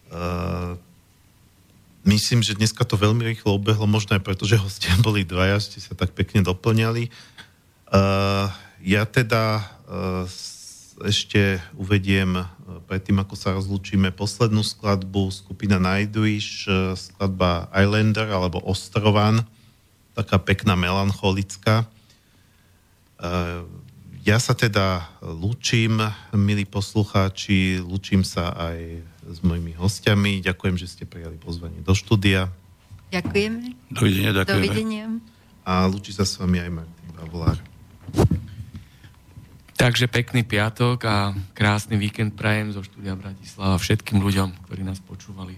Uh, 0.09 0.79
myslím, 2.07 2.45
že 2.45 2.55
dneska 2.55 2.85
to 2.87 2.95
veľmi 2.95 3.25
rýchlo 3.25 3.59
ubehlo, 3.59 3.89
možno 3.89 4.15
aj 4.15 4.23
preto, 4.23 4.47
že 4.47 4.61
hostia 4.61 4.93
boli 5.07 5.27
dvaja, 5.27 5.59
ste 5.59 5.83
sa 5.83 5.97
tak 5.99 6.15
pekne 6.15 6.45
doplňali. 6.45 7.11
Uh, 7.89 8.53
ja 8.85 9.09
teda 9.09 9.65
uh, 9.89 10.29
ešte 11.03 11.63
uvediem 11.73 12.37
uh, 12.37 12.47
predtým, 12.85 13.17
ako 13.19 13.35
sa 13.35 13.57
rozlúčime, 13.57 14.13
poslednú 14.13 14.61
skladbu 14.61 15.33
skupina 15.33 15.81
uh, 16.69 16.93
skladba 16.93 17.73
Islander 17.73 18.29
alebo 18.29 18.61
Ostrovan, 18.61 19.43
taká 20.13 20.37
pekná 20.43 20.75
melancholická. 20.75 21.87
Ja 24.27 24.39
sa 24.43 24.55
teda 24.55 25.07
lúčim, 25.23 26.03
milí 26.35 26.67
poslucháči, 26.67 27.79
lúčim 27.79 28.27
sa 28.27 28.51
aj 28.51 28.99
s 29.33 29.41
mojimi 29.45 29.77
hostiami. 29.77 30.41
Ďakujem, 30.45 30.77
že 30.81 30.87
ste 30.89 31.05
prijali 31.05 31.37
pozvanie 31.37 31.81
do 31.85 31.93
štúdia. 31.93 32.49
Ďakujeme. 33.13 33.77
Dovidenia, 33.93 34.33
ďakujeme. 34.37 34.57
Dovidenia. 34.69 35.05
A 35.69 35.85
lúči 35.89 36.13
sa 36.17 36.25
s 36.25 36.37
vami 36.41 36.61
aj 36.61 36.71
Martin 36.73 37.09
Bavolár. 37.17 37.59
Takže 39.79 40.11
pekný 40.11 40.43
piatok 40.43 40.99
a 41.07 41.31
krásny 41.55 41.95
víkend 41.95 42.35
prajem 42.35 42.75
zo 42.75 42.83
štúdia 42.83 43.15
Bratislava 43.15 43.79
všetkým 43.79 44.19
ľuďom, 44.19 44.67
ktorí 44.67 44.83
nás 44.83 44.99
počúvali. 44.99 45.55